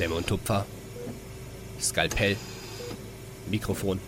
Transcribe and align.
Klemme 0.00 0.14
und 0.14 0.26
Tupfer, 0.26 0.64
Skalpell, 1.78 2.34
Mikrofon. 3.50 4.00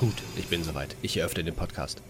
Gut, 0.00 0.14
ich 0.38 0.46
bin 0.46 0.64
soweit. 0.64 0.96
Ich 1.02 1.18
eröffne 1.18 1.44
den 1.44 1.54
Podcast. 1.54 2.02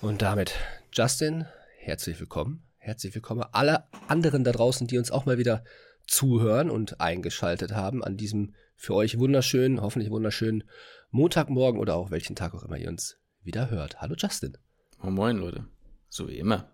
Und 0.00 0.20
damit, 0.20 0.52
Justin, 0.92 1.46
herzlich 1.78 2.18
willkommen. 2.18 2.64
Herzlich 2.76 3.14
willkommen 3.14 3.44
alle 3.52 3.84
anderen 4.08 4.42
da 4.42 4.50
draußen, 4.50 4.88
die 4.88 4.98
uns 4.98 5.12
auch 5.12 5.26
mal 5.26 5.38
wieder 5.38 5.62
zuhören 6.08 6.70
und 6.70 7.00
eingeschaltet 7.00 7.76
haben 7.76 8.02
an 8.02 8.16
diesem 8.16 8.52
für 8.74 8.96
euch 8.96 9.20
wunderschönen, 9.20 9.80
hoffentlich 9.80 10.10
wunderschönen 10.10 10.64
Montagmorgen 11.12 11.80
oder 11.80 11.94
auch 11.94 12.10
welchen 12.10 12.34
Tag 12.34 12.52
auch 12.52 12.64
immer 12.64 12.78
ihr 12.78 12.88
uns 12.88 13.16
wieder 13.44 13.70
hört. 13.70 14.00
Hallo 14.00 14.16
Justin. 14.18 14.58
Moin, 15.00 15.14
moin 15.14 15.36
Leute. 15.36 15.68
So 16.08 16.26
wie 16.26 16.38
immer. 16.38 16.68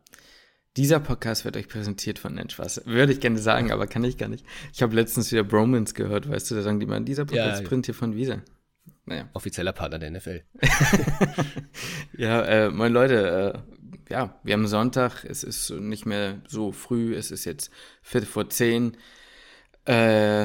Dieser 0.76 0.98
Podcast 0.98 1.44
wird 1.44 1.56
euch 1.56 1.68
präsentiert 1.68 2.18
von 2.18 2.34
Nenschwas. 2.34 2.84
Würde 2.84 3.12
ich 3.12 3.20
gerne 3.20 3.38
sagen, 3.38 3.70
aber 3.70 3.86
kann 3.86 4.02
ich 4.02 4.18
gar 4.18 4.28
nicht. 4.28 4.44
Ich 4.72 4.82
habe 4.82 4.96
letztens 4.96 5.30
wieder 5.30 5.44
Bromans 5.44 5.94
gehört, 5.94 6.28
weißt 6.28 6.50
du, 6.50 6.56
da 6.56 6.62
sagen 6.62 6.80
die 6.80 6.86
mal, 6.86 7.00
dieser 7.00 7.24
Podcast 7.24 7.62
ja, 7.62 7.68
präsentiert 7.68 7.96
von 7.96 8.16
Visa. 8.16 8.42
Naja. 9.06 9.28
Offizieller 9.34 9.72
Partner 9.72 10.00
der 10.00 10.10
NFL. 10.10 10.42
ja, 12.16 12.42
äh, 12.42 12.70
moin 12.70 12.92
Leute, 12.92 13.64
äh, 14.08 14.12
ja, 14.12 14.40
wir 14.42 14.54
haben 14.54 14.66
Sonntag, 14.66 15.24
es 15.24 15.44
ist 15.44 15.70
nicht 15.70 16.06
mehr 16.06 16.40
so 16.48 16.72
früh, 16.72 17.14
es 17.14 17.30
ist 17.30 17.44
jetzt 17.44 17.70
Viertel 18.02 18.26
vor 18.26 18.50
zehn. 18.50 18.96
Äh, 19.84 20.44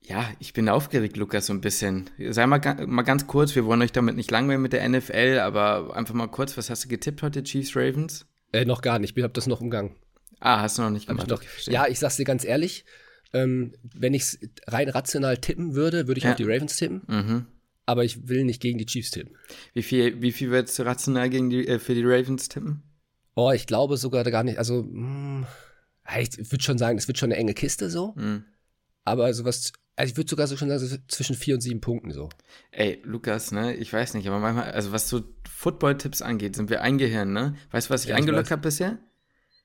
ja, 0.00 0.24
ich 0.38 0.54
bin 0.54 0.70
aufgeregt, 0.70 1.18
Lukas, 1.18 1.46
so 1.46 1.52
ein 1.52 1.60
bisschen. 1.60 2.08
Sei 2.30 2.46
mal, 2.46 2.60
mal 2.86 3.02
ganz 3.02 3.26
kurz, 3.26 3.54
wir 3.54 3.66
wollen 3.66 3.82
euch 3.82 3.92
damit 3.92 4.16
nicht 4.16 4.30
langweilen 4.30 4.62
mit 4.62 4.72
der 4.72 4.88
NFL, 4.88 5.40
aber 5.42 5.94
einfach 5.94 6.14
mal 6.14 6.28
kurz, 6.28 6.56
was 6.56 6.70
hast 6.70 6.84
du 6.84 6.88
getippt 6.88 7.22
heute, 7.22 7.42
Chiefs 7.42 7.76
Ravens? 7.76 8.24
Äh, 8.52 8.64
noch 8.64 8.82
gar 8.82 8.98
nicht. 8.98 9.16
Ich 9.16 9.22
habe 9.22 9.32
das 9.32 9.46
noch 9.46 9.60
umgangen. 9.60 9.94
Ah, 10.40 10.60
hast 10.60 10.78
du 10.78 10.82
noch 10.82 10.90
nicht 10.90 11.06
gemacht? 11.06 11.28
Noch, 11.28 11.42
ja, 11.66 11.86
ich 11.86 11.98
sag's 11.98 12.16
dir 12.16 12.24
ganz 12.24 12.44
ehrlich. 12.44 12.84
Ähm, 13.32 13.74
wenn 13.82 14.14
ich 14.14 14.22
es 14.22 14.38
rein 14.66 14.88
rational 14.88 15.36
tippen 15.36 15.74
würde, 15.74 16.06
würde 16.06 16.18
ich 16.18 16.24
ja. 16.24 16.30
auf 16.30 16.36
die 16.36 16.44
Ravens 16.44 16.76
tippen. 16.76 17.02
Mhm. 17.06 17.46
Aber 17.84 18.04
ich 18.04 18.28
will 18.28 18.44
nicht 18.44 18.60
gegen 18.60 18.78
die 18.78 18.86
Chiefs 18.86 19.10
tippen. 19.10 19.36
Wie 19.74 19.82
viel, 19.82 20.22
wie 20.22 20.32
viel 20.32 20.50
würdest 20.50 20.78
du 20.78 20.84
rational 20.84 21.28
gegen 21.28 21.50
die, 21.50 21.66
äh, 21.66 21.78
für 21.78 21.94
die 21.94 22.04
Ravens 22.04 22.48
tippen? 22.48 22.82
Oh, 23.34 23.50
ich 23.52 23.66
glaube 23.66 23.96
sogar 23.96 24.24
gar 24.24 24.44
nicht. 24.44 24.58
Also, 24.58 24.82
mh, 24.82 25.46
hm, 26.04 26.20
ich 26.20 26.50
würde 26.50 26.64
schon 26.64 26.78
sagen, 26.78 26.98
es 26.98 27.08
wird 27.08 27.18
schon 27.18 27.30
eine 27.30 27.38
enge 27.38 27.54
Kiste 27.54 27.90
so. 27.90 28.14
Mhm. 28.16 28.44
Aber 29.04 29.32
sowas 29.34 29.72
also 29.98 30.12
ich 30.12 30.16
würde 30.16 30.30
sogar 30.30 30.46
so 30.46 30.56
schon 30.56 30.68
sagen, 30.68 31.02
zwischen 31.08 31.34
vier 31.34 31.56
und 31.56 31.60
sieben 31.60 31.80
Punkten 31.80 32.12
so. 32.12 32.28
Ey, 32.70 33.02
Lukas, 33.04 33.50
ne, 33.50 33.74
ich 33.74 33.92
weiß 33.92 34.14
nicht, 34.14 34.28
aber 34.28 34.38
manchmal, 34.38 34.70
also 34.70 34.92
was 34.92 35.08
so 35.08 35.22
Football-Tipps 35.50 36.22
angeht, 36.22 36.54
sind 36.54 36.70
wir 36.70 36.82
eingehirnt, 36.82 37.32
ne? 37.32 37.56
Weißt 37.72 37.88
du, 37.88 37.94
was 37.94 38.04
ich 38.04 38.10
ja, 38.10 38.16
eingeloggt 38.16 38.52
habe 38.52 38.62
bisher? 38.62 38.98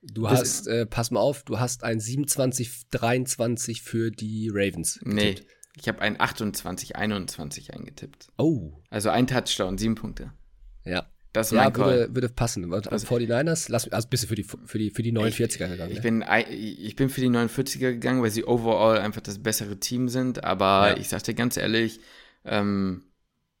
Du 0.02 0.22
Bis 0.22 0.32
hast, 0.32 0.66
äh, 0.66 0.86
pass 0.86 1.12
mal 1.12 1.20
auf, 1.20 1.44
du 1.44 1.60
hast 1.60 1.84
ein 1.84 2.00
27, 2.00 2.90
23 2.90 3.82
für 3.82 4.10
die 4.10 4.50
Ravens. 4.52 4.98
Getippt. 4.98 5.14
Nee, 5.14 5.36
ich 5.76 5.86
habe 5.86 6.00
ein 6.02 6.20
28, 6.20 6.96
21 6.96 7.72
eingetippt. 7.72 8.26
Oh. 8.36 8.82
Also 8.90 9.10
ein 9.10 9.28
Touchdown, 9.28 9.78
sieben 9.78 9.94
Punkte. 9.94 10.32
Ja. 10.84 11.08
Das 11.34 11.50
ja, 11.50 11.74
würde, 11.74 12.14
würde 12.14 12.28
passen. 12.28 12.72
Also, 12.72 12.90
also 12.90 13.08
49ers, 13.08 13.66
lass, 13.68 13.88
also 13.88 14.08
bist 14.08 14.22
du 14.22 14.28
für 14.28 14.36
die, 14.36 14.44
für 14.44 14.78
die, 14.78 14.90
für 14.90 15.02
die 15.02 15.12
49er 15.12 15.68
gegangen. 15.68 15.90
Ich, 15.90 15.96
ne? 15.96 16.02
bin, 16.02 16.24
ich 16.48 16.94
bin 16.94 17.08
für 17.08 17.20
die 17.20 17.26
49er 17.26 17.78
gegangen, 17.78 18.22
weil 18.22 18.30
sie 18.30 18.44
overall 18.44 18.98
einfach 18.98 19.20
das 19.20 19.40
bessere 19.42 19.80
Team 19.80 20.08
sind. 20.08 20.44
Aber 20.44 20.90
ja. 20.90 20.96
ich 20.96 21.08
sag 21.08 21.24
dir 21.24 21.34
ganz 21.34 21.56
ehrlich, 21.56 21.98
ähm, 22.44 23.02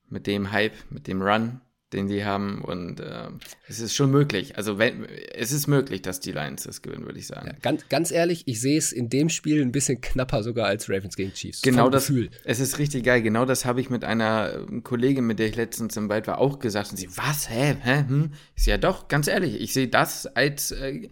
mit 0.08 0.28
dem 0.28 0.52
Hype, 0.52 0.74
mit 0.90 1.08
dem 1.08 1.20
Run, 1.20 1.60
den 1.94 2.08
die 2.08 2.24
haben. 2.24 2.60
Und 2.60 3.00
äh, 3.00 3.28
es 3.68 3.80
ist 3.80 3.94
schon 3.94 4.10
möglich. 4.10 4.56
Also 4.56 4.78
wenn, 4.78 5.06
es 5.34 5.52
ist 5.52 5.66
möglich, 5.66 6.02
dass 6.02 6.20
die 6.20 6.32
Lions 6.32 6.64
das 6.64 6.82
gewinnen, 6.82 7.06
würde 7.06 7.18
ich 7.18 7.26
sagen. 7.26 7.46
Ja, 7.46 7.54
ganz, 7.62 7.88
ganz 7.88 8.10
ehrlich, 8.10 8.42
ich 8.46 8.60
sehe 8.60 8.76
es 8.76 8.92
in 8.92 9.08
dem 9.08 9.28
Spiel 9.30 9.62
ein 9.62 9.72
bisschen 9.72 10.00
knapper 10.00 10.42
sogar 10.42 10.66
als 10.66 10.90
Ravens 10.90 11.16
gegen 11.16 11.32
Chiefs. 11.32 11.62
Genau 11.62 11.88
das. 11.88 12.08
Gefühl. 12.08 12.30
Es 12.44 12.60
ist 12.60 12.78
richtig 12.78 13.04
geil. 13.04 13.22
Genau 13.22 13.46
das 13.46 13.64
habe 13.64 13.80
ich 13.80 13.88
mit 13.88 14.04
einer 14.04 14.66
äh, 14.70 14.80
Kollegin, 14.82 15.26
mit 15.26 15.38
der 15.38 15.46
ich 15.48 15.56
letztens 15.56 15.96
im 15.96 16.08
Wald 16.08 16.26
war, 16.26 16.38
auch 16.38 16.58
gesagt. 16.58 16.90
Und 16.90 16.96
sie, 16.96 17.08
was, 17.16 17.48
hä, 17.48 17.76
hä, 17.80 18.04
hm? 18.06 18.32
Ich 18.56 18.66
ja 18.66 18.76
doch, 18.76 19.08
ganz 19.08 19.28
ehrlich, 19.28 19.60
ich 19.60 19.72
sehe 19.72 19.88
das 19.88 20.26
als 20.26 20.72
äh, 20.72 21.08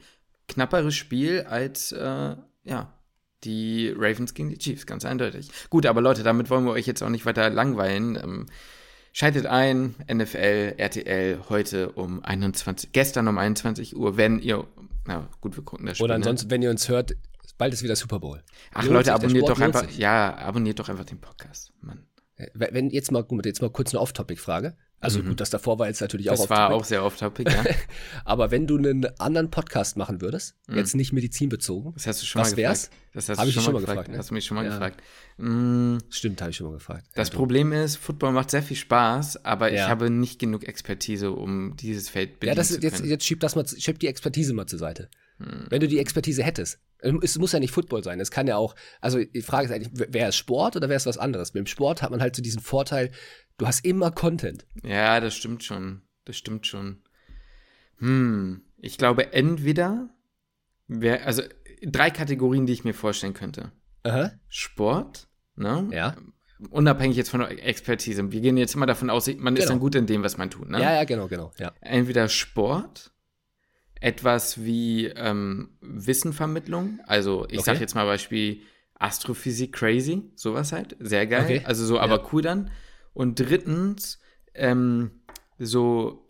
knapperes 0.49 0.95
Spiel 0.95 1.43
als, 1.43 1.93
äh, 1.93 2.37
ja, 2.65 2.93
die 3.45 3.93
Ravens 3.97 4.35
gegen 4.35 4.51
die 4.51 4.59
Chiefs, 4.59 4.87
ganz 4.87 5.05
eindeutig. 5.05 5.51
Gut, 5.71 5.87
aber 5.87 6.01
Leute, 6.01 6.23
damit 6.23 6.51
wollen 6.51 6.65
wir 6.65 6.73
euch 6.73 6.87
jetzt 6.87 7.03
auch 7.03 7.09
nicht 7.09 7.27
weiter 7.27 7.51
langweilen. 7.51 8.17
Ähm, 8.17 8.47
Schaltet 9.15 9.45
ein, 9.45 9.95
NFL, 10.11 10.75
RTL, 10.79 11.39
heute 11.51 11.93
um 11.93 12.25
21, 12.25 12.93
gestern 12.93 13.29
um 13.29 13.37
21 13.37 13.95
Uhr, 13.95 14.17
wenn 14.17 14.39
ihr, 14.39 14.67
na 15.07 15.29
gut, 15.43 15.55
wir 15.55 15.63
gucken 15.63 15.85
das 15.85 15.99
Spiel. 15.99 16.07
Oder 16.07 16.15
ne? 16.15 16.17
ansonsten, 16.17 16.51
wenn 16.51 16.63
ihr 16.63 16.71
uns 16.71 16.89
hört, 16.89 17.15
bald 17.59 17.75
ist 17.75 17.83
wieder 17.83 17.95
Super 17.95 18.21
Bowl. 18.21 18.43
Ach 18.73 18.83
lohnt 18.85 18.95
Leute, 18.95 19.13
abonniert 19.13 19.49
doch 19.49 19.61
einfach, 19.61 19.91
ja, 19.91 20.35
abonniert 20.37 20.79
doch 20.79 20.89
einfach 20.89 21.05
den 21.05 21.21
Podcast, 21.21 21.73
Mann. 21.83 22.07
Äh, 22.37 22.49
wenn 22.55 22.89
jetzt 22.89 23.13
mal, 23.13 23.27
jetzt 23.45 23.61
mal 23.61 23.71
kurz 23.71 23.93
eine 23.93 24.01
Off-Topic-Frage. 24.01 24.77
Also 25.03 25.19
mhm. 25.19 25.31
gut, 25.31 25.41
das 25.41 25.51
davor 25.51 25.81
war 25.81 25.89
jetzt 25.89 26.01
natürlich 26.01 26.27
das 26.27 26.39
auch 26.39 26.47
Das 26.47 26.57
war 26.57 26.73
auch 26.73 26.85
sehr 26.85 27.05
off-topic, 27.05 27.51
ja. 27.51 27.65
Aber 28.25 28.53
wenn 28.53 28.69
du 28.69 28.79
einen 28.79 29.05
anderen 29.19 29.51
Podcast 29.51 29.97
machen 29.97 30.21
würdest, 30.21 30.55
mhm. 30.69 30.77
jetzt 30.77 30.95
nicht 30.95 31.13
medizinbezogen, 31.13 31.93
das 31.95 32.07
hast 32.07 32.23
du 32.23 32.27
schon 32.27 32.41
was 32.41 32.53
mal 32.53 32.57
wär's? 32.59 32.83
gefragt. 32.83 33.03
Das 33.15 33.29
hast 33.29 33.39
hab 33.39 33.47
du 33.47 33.53
schon, 33.53 33.63
schon 33.65 33.73
mal 33.73 33.81
gefragt. 33.81 33.97
gefragt 33.97 34.11
ne? 34.13 34.19
Hast 34.19 34.31
du 34.31 34.35
mich 34.35 34.45
schon 34.45 34.55
mal 34.55 34.65
ja. 34.65 34.71
gefragt. 34.71 35.03
Mhm. 35.39 35.99
Stimmt, 36.09 36.41
habe 36.41 36.53
ich 36.53 36.57
schon 36.57 36.69
mal 36.69 36.75
gefragt. 36.75 37.05
Das 37.17 37.31
ja, 37.31 37.35
Problem 37.35 37.73
ist, 37.73 37.97
Football 37.97 38.31
macht 38.31 38.53
sehr 38.53 38.63
viel 38.63 38.77
Spaß, 38.77 39.45
aber 39.45 39.73
ja. 39.73 39.83
ich 39.83 39.91
habe 39.91 40.09
nicht 40.09 40.39
genug 40.39 40.69
Expertise, 40.69 41.33
um 41.33 41.75
dieses 41.77 42.09
Feld 42.09 42.39
bedienen 42.39 42.51
ja, 42.51 42.55
das, 42.55 42.69
zu 42.69 42.75
können. 42.75 42.93
Jetzt, 42.93 43.05
jetzt 43.05 43.25
schieb 43.25 43.41
das 43.41 43.57
mal, 43.57 43.67
schieb 43.67 43.99
die 43.99 44.07
Expertise 44.07 44.55
mal 44.55 44.67
zur 44.67 44.79
Seite. 44.79 45.11
Hm. 45.43 45.67
Wenn 45.69 45.81
du 45.81 45.89
die 45.89 45.99
Expertise 45.99 46.43
hättest, 46.43 46.81
ähm, 47.03 47.21
es 47.23 47.39
muss 47.39 47.53
ja 47.53 47.61
nicht 47.61 47.73
Football 47.73 48.05
sein, 48.05 48.21
es 48.21 48.31
kann 48.31 48.47
ja 48.47 48.57
auch, 48.57 48.75
also 49.01 49.23
die 49.23 49.43
Frage 49.43 49.67
ist 49.67 49.73
eigentlich, 49.73 50.13
wäre 50.13 50.29
es 50.29 50.37
Sport 50.37 50.77
oder 50.77 50.89
wäre 50.89 50.97
es 50.97 51.07
was 51.07 51.19
anderes? 51.19 51.53
Beim 51.53 51.67
Sport 51.67 52.03
hat 52.03 52.11
man 52.11 52.21
halt 52.21 52.37
so 52.37 52.43
diesen 52.43 52.61
Vorteil, 52.61 53.11
du 53.59 53.67
hast 53.67 53.85
immer 53.85 54.11
Content. 54.11 54.67
Ja, 54.83 55.21
das 55.21 55.35
stimmt 55.35 55.65
schon. 55.65 56.03
Das 56.25 56.37
stimmt 56.37 56.67
schon. 56.67 57.03
Hm, 57.99 58.63
ich 58.79 58.99
glaube, 58.99 59.33
entweder 59.33 60.11
wäre, 60.89 61.23
also 61.25 61.43
drei 61.83 62.11
Kategorien, 62.11 62.67
die 62.67 62.73
ich 62.73 62.85
mir 62.85 62.95
vorstellen 62.95 63.35
könnte. 63.35 63.73
Aha. 64.05 64.33
Sport, 64.49 65.29
ne? 65.57 65.89
Ja. 65.93 66.17
Unabhängig 66.71 67.17
jetzt 67.17 67.31
von 67.31 67.41
der 67.41 67.67
Expertise. 67.67 68.31
Wir 68.31 68.41
gehen 68.41 68.57
jetzt 68.57 68.75
immer 68.75 68.87
davon 68.87 69.11
aus, 69.11 69.27
man 69.27 69.55
genau. 69.55 69.59
ist 69.59 69.69
dann 69.69 69.81
gut 69.81 69.97
in 69.97 70.07
dem, 70.07 70.23
was 70.23 70.37
man 70.37 70.51
tut, 70.51 70.71
ne? 70.71 70.81
Ja, 70.81 70.93
ja, 70.93 71.05
genau, 71.05 71.27
genau. 71.27 71.53
Ja. 71.59 71.73
Entweder 71.81 72.29
Sport 72.29 73.12
etwas 74.03 74.65
wie 74.65 75.07
ähm, 75.07 75.71
Wissenvermittlung. 75.81 76.99
Also 77.07 77.47
ich 77.49 77.61
okay. 77.61 77.63
sag 77.65 77.81
jetzt 77.81 77.95
mal 77.95 78.05
Beispiel 78.05 78.63
Astrophysik 78.99 79.73
crazy, 79.73 80.31
sowas 80.35 80.73
halt. 80.73 80.97
Sehr 80.99 81.27
geil. 81.27 81.45
Okay. 81.45 81.63
Also 81.65 81.87
so, 81.87 81.99
aber 81.99 82.17
ja. 82.17 82.29
cool 82.33 82.43
dann. 82.43 82.71
Und 83.15 83.39
drittens, 83.39 84.19
ähm, 84.55 85.23
so 85.59 86.27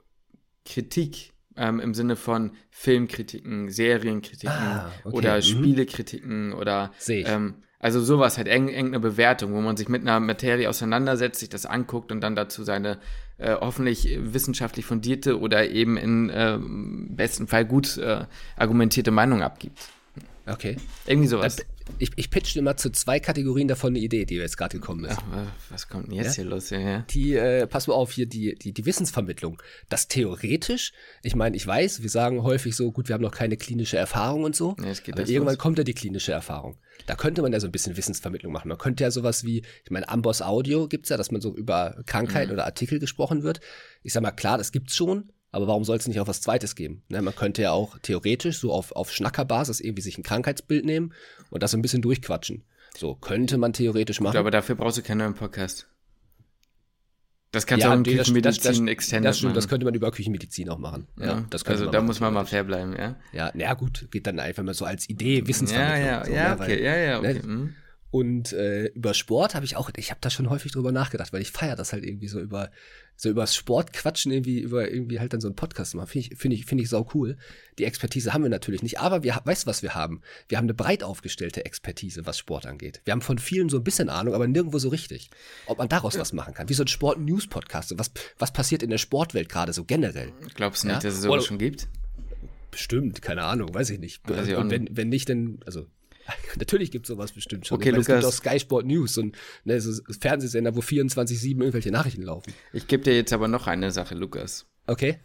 Kritik 0.65 1.33
ähm, 1.57 1.81
im 1.81 1.95
Sinne 1.95 2.17
von 2.17 2.53
Filmkritiken, 2.71 3.71
Serienkritiken 3.71 4.51
ah, 4.51 4.93
okay. 5.05 5.17
oder 5.17 5.37
mhm. 5.37 5.43
Spielekritiken 5.43 6.53
oder 6.53 6.93
ähm, 7.09 7.55
also 7.79 8.01
sowas 8.01 8.37
halt 8.37 8.49
eng, 8.49 8.69
eng 8.69 8.87
eine 8.87 9.01
Bewertung, 9.01 9.55
wo 9.55 9.61
man 9.61 9.77
sich 9.77 9.89
mit 9.89 10.03
einer 10.03 10.21
Materie 10.21 10.69
auseinandersetzt, 10.69 11.41
sich 11.41 11.49
das 11.49 11.67
anguckt 11.67 12.13
und 12.13 12.21
dann 12.21 12.37
dazu 12.37 12.63
seine 12.63 12.99
äh, 13.39 13.57
hoffentlich 13.61 14.19
wissenschaftlich 14.21 14.87
fundierte 14.87 15.41
oder 15.41 15.69
eben 15.69 15.97
in 15.97 16.31
äh, 16.31 16.59
besten 17.17 17.47
Fall 17.47 17.65
gut 17.65 17.97
äh, 17.99 18.27
argumentierte 18.57 19.11
Meinung 19.11 19.43
abgibt. 19.43 19.79
Okay. 20.47 20.77
Irgendwie 21.07 21.29
sowas. 21.29 21.57
Dann, 21.57 21.67
ich, 21.99 22.11
ich 22.17 22.31
pitch 22.31 22.55
dir 22.55 22.63
mal 22.63 22.77
zu 22.77 22.91
zwei 22.91 23.21
Kategorien 23.21 23.69
davon 23.69 23.93
eine 23.93 23.99
Idee, 23.99 24.25
die 24.25 24.37
jetzt 24.37 24.57
gerade 24.57 24.79
gekommen 24.79 25.05
ist. 25.05 25.19
Ach, 25.19 25.47
was 25.71 25.89
kommt 25.89 26.09
denn 26.09 26.15
jetzt 26.15 26.37
ja? 26.37 26.43
hier 26.43 26.45
los? 26.45 26.71
Ja, 26.71 26.79
ja. 26.79 26.99
Die, 27.11 27.35
äh, 27.35 27.67
pass 27.67 27.87
mal 27.87 27.95
auf, 27.95 28.13
hier 28.13 28.27
die, 28.27 28.55
die, 28.55 28.73
die 28.73 28.87
Wissensvermittlung. 28.87 29.61
Das 29.89 30.09
theoretisch, 30.09 30.93
ich 31.23 31.35
meine, 31.35 31.57
ich 31.57 31.67
weiß, 31.67 32.03
wir 32.03 32.11
sagen 32.11 32.43
häufig 32.43 32.77
so, 32.77 32.93
gut, 32.93 33.09
wir 33.09 33.15
haben 33.15 33.23
noch 33.23 33.33
keine 33.33 33.57
klinische 33.57 33.97
Erfahrung 33.97 34.45
und 34.45 34.57
so, 34.57 34.77
ja, 34.79 34.93
aber 35.13 35.29
irgendwann 35.29 35.55
los. 35.55 35.59
kommt 35.59 35.79
ja 35.79 35.85
die 35.85 35.95
klinische 35.95 36.33
Erfahrung. 36.33 36.79
Da 37.07 37.15
könnte 37.15 37.43
man 37.43 37.53
ja 37.53 37.61
so 37.61 37.67
ein 37.67 37.73
bisschen 37.73 37.97
Wissensvermittlung 37.97 38.53
machen. 38.53 38.69
Man 38.69 38.79
könnte 38.79 39.05
ja 39.05 39.11
sowas 39.11 39.45
wie, 39.45 39.63
ich 39.85 39.91
meine, 39.91 40.09
Amboss 40.09 40.43
Audio 40.43 40.89
gibt's 40.89 41.09
ja, 41.09 41.17
dass 41.17 41.31
man 41.31 41.41
so 41.41 41.55
über 41.55 42.03
Krankheiten 42.07 42.51
mhm. 42.51 42.55
oder 42.55 42.65
Artikel 42.65 42.99
gesprochen 43.01 43.43
wird. 43.43 43.61
Ich 44.03 44.13
sag 44.13 44.23
mal, 44.23 44.31
klar, 44.31 44.59
das 44.59 44.73
gibt's 44.73 44.95
schon, 44.95 45.33
aber 45.53 45.67
warum 45.67 45.85
soll 45.85 45.99
es 45.99 46.09
nicht 46.09 46.19
auch 46.19 46.27
was 46.27 46.41
Zweites 46.41 46.75
geben? 46.75 47.03
Ne, 47.09 47.21
man 47.23 47.37
könnte 47.37 47.63
ja 47.63 47.73
auch 47.73 47.99
theoretisch 47.99 48.59
so 48.59 48.73
auf, 48.73 48.93
auf 48.93 49.13
Schnackerbasis 49.13 49.81
irgendwie 49.81 50.03
sich 50.03 50.19
ein 50.19 50.23
Krankheitsbild 50.23 50.85
nehmen 50.85 51.13
und 51.51 51.63
das 51.63 51.71
so 51.71 51.77
ein 51.77 51.83
bisschen 51.83 52.03
durchquatschen. 52.03 52.65
So 52.97 53.15
könnte 53.15 53.59
man 53.59 53.73
theoretisch 53.73 54.21
machen. 54.21 54.33
Gut, 54.33 54.41
aber 54.41 54.51
dafür 54.51 54.75
brauchst 54.75 54.99
du 54.99 55.03
keinen 55.03 55.19
neuen 55.19 55.35
Podcast. 55.35 55.89
Das 57.53 57.67
kannst 57.67 57.83
ja, 57.83 57.89
du 57.89 57.93
auch 57.93 57.97
in 57.99 58.03
nee, 58.03 58.17
Küchenmedizin 58.17 58.89
extended 58.89 59.29
das, 59.29 59.39
stimmt, 59.39 59.55
das 59.55 59.69
könnte 59.69 59.85
man 59.85 59.95
über 59.95 60.11
Küchenmedizin 60.11 60.71
auch 60.71 60.79
machen. 60.79 61.07
Ja, 61.19 61.27
ja 61.27 61.47
das 61.51 61.67
also 61.67 61.91
da 61.91 62.01
muss 62.01 62.19
man 62.19 62.33
mal 62.33 62.47
fair 62.47 62.65
bleiben, 62.65 62.97
ja. 62.97 63.17
Ja, 63.35 63.51
na 63.53 63.75
gut, 63.75 64.09
geht 64.11 64.27
dann 64.27 64.41
einfach 64.41 64.63
mal 64.63 64.73
so 64.73 64.87
als 64.87 65.07
Idee, 65.11 65.47
Wissensvermittlung. 65.47 66.03
Ja, 66.03 66.19
ja, 66.19 66.25
so, 66.25 66.33
ja, 66.33 66.49
ne, 66.49 66.55
okay, 66.55 66.71
weil, 66.71 66.83
ja, 66.83 66.97
ja, 66.97 67.19
okay. 67.19 67.47
Ne? 67.47 67.75
Und 68.13 68.53
äh, 68.53 68.89
über 68.89 69.15
Sport 69.15 69.55
habe 69.55 69.65
ich 69.65 69.77
auch, 69.77 69.91
ich 69.97 70.11
habe 70.11 70.21
da 70.21 70.29
schon 70.29 70.51
häufig 70.51 70.71
drüber 70.71 70.93
nachgedacht, 70.93 71.33
weil 71.33 71.41
ich 71.41 71.51
feiere 71.51 71.77
das 71.77 71.95
halt 71.95 72.05
irgendwie 72.05 72.29
so 72.29 72.41
über 72.41 72.71
so 73.17 73.31
über 73.31 73.47
Sport 73.47 73.95
quatschen, 73.95 74.33
irgendwie 74.33 74.61
über 74.61 74.91
irgendwie 74.91 75.19
halt 75.19 75.33
dann 75.33 75.41
so 75.41 75.49
einen 75.49 75.57
Podcast 75.57 75.95
machen. 75.95 76.09
Finde 76.09 76.29
ich, 76.29 76.39
finde 76.39 76.57
ich, 76.57 76.67
finde 76.67 76.85
ich 76.85 76.91
sau 76.91 77.09
cool. 77.15 77.39
Die 77.79 77.85
Expertise 77.85 78.35
haben 78.35 78.43
wir 78.43 78.51
natürlich 78.51 78.83
nicht, 78.83 79.01
aber 79.01 79.23
wir, 79.23 79.41
weißt 79.43 79.65
du, 79.65 79.67
was 79.67 79.83
wir 79.83 79.95
haben? 79.95 80.21
Wir 80.47 80.59
haben 80.59 80.67
eine 80.67 80.75
breit 80.75 81.03
aufgestellte 81.03 81.65
Expertise, 81.65 82.27
was 82.27 82.37
Sport 82.37 82.67
angeht. 82.67 83.01
Wir 83.07 83.13
haben 83.13 83.23
von 83.23 83.39
vielen 83.39 83.71
so 83.71 83.79
ein 83.79 83.85
bisschen 83.85 84.11
Ahnung, 84.11 84.35
aber 84.35 84.47
nirgendwo 84.47 84.79
so 84.79 84.91
richtig. 84.91 85.31
Ob 85.65 85.79
man 85.79 85.89
daraus 85.89 86.13
ja. 86.13 86.21
was 86.21 86.35
machen 86.35 86.53
kann. 86.53 86.69
Wie 86.69 86.75
so 86.75 86.85
ein 86.85 86.89
Sport-News-Podcast. 86.89 87.99
Was, 87.99 88.11
was 88.39 88.53
passiert 88.53 88.83
in 88.83 88.91
der 88.91 88.99
Sportwelt 88.99 89.49
gerade 89.49 89.73
so 89.73 89.85
generell? 89.85 90.35
Glaubst 90.55 90.83
du 90.83 90.89
nicht, 90.89 90.97
ja? 90.97 91.09
dass 91.09 91.15
es 91.15 91.23
sowas 91.23 91.47
schon 91.47 91.57
gibt? 91.57 91.89
Bestimmt, 92.71 93.23
keine 93.23 93.45
Ahnung, 93.45 93.73
weiß 93.73 93.89
ich 93.89 94.01
nicht. 94.01 94.29
Weiß 94.29 94.49
ich 94.49 94.57
Und 94.57 94.71
wenn, 94.71 94.89
wenn 94.95 95.09
nicht, 95.09 95.31
dann, 95.31 95.61
also 95.65 95.87
Natürlich 96.57 96.91
gibt 96.91 97.07
es 97.07 97.09
sowas 97.09 97.33
bestimmt 97.33 97.67
schon. 97.67 97.77
Okay, 97.77 97.91
meine, 97.91 97.99
Lukas. 97.99 98.25
Es 98.25 98.43
gibt 98.43 98.49
auch 98.49 98.53
Sky 98.53 98.61
Sport 98.61 98.87
News 98.87 99.19
und 99.19 99.37
ne, 99.65 99.81
so 99.81 100.03
Fernsehsender, 100.21 100.75
wo 100.77 100.81
24-7 100.81 101.59
irgendwelche 101.59 101.91
Nachrichten 101.91 102.23
laufen. 102.23 102.53
Ich 102.73 102.87
gebe 102.87 103.03
dir 103.03 103.15
jetzt 103.15 103.33
aber 103.33 103.49
noch 103.49 103.67
eine 103.67 103.91
Sache, 103.91 104.15
Lukas. 104.15 104.67
Okay. 104.87 105.19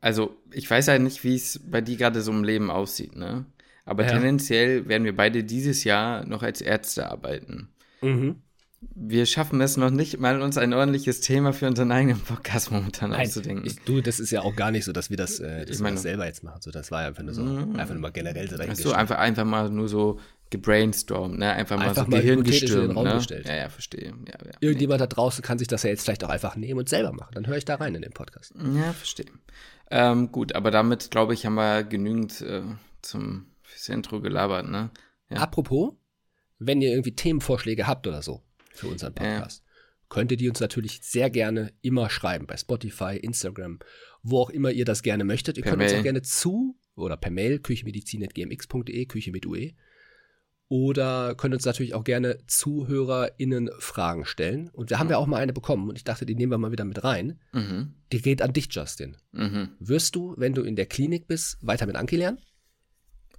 Also, 0.00 0.36
ich 0.50 0.68
weiß 0.68 0.86
ja 0.86 0.98
nicht, 0.98 1.22
wie 1.24 1.36
es 1.36 1.60
bei 1.64 1.80
dir 1.80 1.96
gerade 1.96 2.22
so 2.22 2.32
im 2.32 2.44
Leben 2.44 2.70
aussieht, 2.70 3.16
ne? 3.16 3.46
Aber 3.84 4.04
ja. 4.04 4.10
tendenziell 4.10 4.88
werden 4.88 5.04
wir 5.04 5.14
beide 5.14 5.44
dieses 5.44 5.84
Jahr 5.84 6.24
noch 6.24 6.42
als 6.42 6.60
Ärzte 6.60 7.10
arbeiten. 7.10 7.68
Mhm 8.00 8.42
wir 8.94 9.26
schaffen 9.26 9.60
es 9.60 9.76
noch 9.76 9.90
nicht 9.90 10.18
mal, 10.18 10.42
uns 10.42 10.58
ein 10.58 10.72
ordentliches 10.72 11.20
Thema 11.20 11.52
für 11.52 11.66
unseren 11.66 11.92
eigenen 11.92 12.20
Podcast 12.20 12.70
momentan 12.70 13.10
Nein, 13.10 13.26
auszudenken. 13.26 13.66
Ich, 13.66 13.76
du, 13.84 14.00
das 14.00 14.20
ist 14.20 14.30
ja 14.30 14.42
auch 14.42 14.56
gar 14.56 14.70
nicht 14.70 14.84
so, 14.84 14.92
dass 14.92 15.10
wir 15.10 15.16
das, 15.16 15.38
äh, 15.38 15.64
dass 15.64 15.78
meine, 15.78 15.92
wir 15.92 15.94
das 15.94 16.02
selber 16.02 16.26
jetzt 16.26 16.42
machen. 16.42 16.60
So, 16.60 16.70
das 16.70 16.90
war 16.90 17.06
einfach 17.06 17.22
nur 17.22 17.34
so, 17.34 17.42
mm, 17.42 17.76
einfach 17.76 17.94
nur 17.94 18.02
mal 18.02 18.12
generell 18.12 18.48
so 18.48 18.56
dahin 18.56 18.74
so, 18.74 18.92
einfach, 18.92 19.18
einfach 19.18 19.44
mal 19.44 19.70
nur 19.70 19.88
so 19.88 20.18
gebrainstormt, 20.50 21.38
ne? 21.38 21.52
Einfach 21.52 21.78
mal 21.78 21.88
einfach 21.88 22.04
so 22.04 22.10
Gehirn 22.10 22.42
gestürmt, 22.42 22.94
ne? 22.94 23.14
Gestellt. 23.14 23.48
Ja, 23.48 23.56
ja, 23.56 23.68
verstehe. 23.68 24.08
Ja, 24.26 24.34
ja, 24.44 24.52
Irgendjemand 24.60 25.00
nee. 25.00 25.06
da 25.06 25.14
draußen 25.14 25.42
kann 25.42 25.58
sich 25.58 25.68
das 25.68 25.82
ja 25.82 25.90
jetzt 25.90 26.04
vielleicht 26.04 26.24
auch 26.24 26.28
einfach 26.28 26.56
nehmen 26.56 26.78
und 26.78 26.88
selber 26.88 27.12
machen. 27.12 27.32
Dann 27.34 27.46
höre 27.46 27.56
ich 27.56 27.64
da 27.64 27.76
rein 27.76 27.94
in 27.94 28.02
den 28.02 28.12
Podcast. 28.12 28.52
Ja, 28.56 28.92
verstehe. 28.92 29.26
Ähm, 29.90 30.30
gut, 30.30 30.54
aber 30.54 30.70
damit, 30.70 31.10
glaube 31.10 31.34
ich, 31.34 31.46
haben 31.46 31.54
wir 31.54 31.84
genügend 31.84 32.40
äh, 32.42 32.62
zum 33.00 33.46
fürs 33.62 33.88
Intro 33.88 34.20
gelabert, 34.20 34.68
ne? 34.68 34.90
Ja. 35.30 35.38
Apropos, 35.38 35.94
wenn 36.58 36.82
ihr 36.82 36.90
irgendwie 36.90 37.14
Themenvorschläge 37.14 37.86
habt 37.86 38.06
oder 38.06 38.22
so, 38.22 38.42
für 38.74 38.88
unseren 38.88 39.14
Podcast. 39.14 39.62
Ja. 39.64 39.72
Könnt 40.08 40.30
ihr 40.30 40.36
die 40.36 40.48
uns 40.48 40.60
natürlich 40.60 41.00
sehr 41.02 41.30
gerne 41.30 41.72
immer 41.80 42.10
schreiben, 42.10 42.46
bei 42.46 42.56
Spotify, 42.56 43.16
Instagram, 43.16 43.78
wo 44.22 44.40
auch 44.40 44.50
immer 44.50 44.70
ihr 44.70 44.84
das 44.84 45.02
gerne 45.02 45.24
möchtet. 45.24 45.56
Ihr 45.56 45.62
per 45.62 45.72
könnt 45.72 45.82
Mail. 45.82 45.90
uns 45.90 45.98
auch 45.98 46.02
gerne 46.02 46.22
zu 46.22 46.78
oder 46.94 47.16
per 47.16 47.30
Mail 47.30 47.58
küchemedizin.gmx.de, 47.60 49.06
Küche 49.06 49.32
mit 49.32 49.46
UE. 49.46 49.72
Oder 50.68 51.34
könnt 51.34 51.54
uns 51.54 51.66
natürlich 51.66 51.94
auch 51.94 52.04
gerne 52.04 52.38
ZuhörerInnen 52.46 53.70
Fragen 53.78 54.24
stellen. 54.24 54.70
Und 54.70 54.90
wir 54.90 54.98
haben 54.98 55.10
ja 55.10 55.18
auch 55.18 55.26
mal 55.26 55.36
eine 55.36 55.52
bekommen 55.52 55.88
und 55.88 55.96
ich 55.96 56.04
dachte, 56.04 56.24
die 56.24 56.34
nehmen 56.34 56.52
wir 56.52 56.58
mal 56.58 56.72
wieder 56.72 56.84
mit 56.84 57.04
rein. 57.04 57.38
Mhm. 57.52 57.94
Die 58.10 58.22
geht 58.22 58.40
an 58.40 58.54
dich, 58.54 58.68
Justin. 58.70 59.16
Mhm. 59.32 59.70
Wirst 59.80 60.16
du, 60.16 60.34
wenn 60.38 60.54
du 60.54 60.62
in 60.62 60.76
der 60.76 60.86
Klinik 60.86 61.26
bist, 61.26 61.58
weiter 61.60 61.86
mit 61.86 61.96
Anki 61.96 62.16
lernen? 62.16 62.38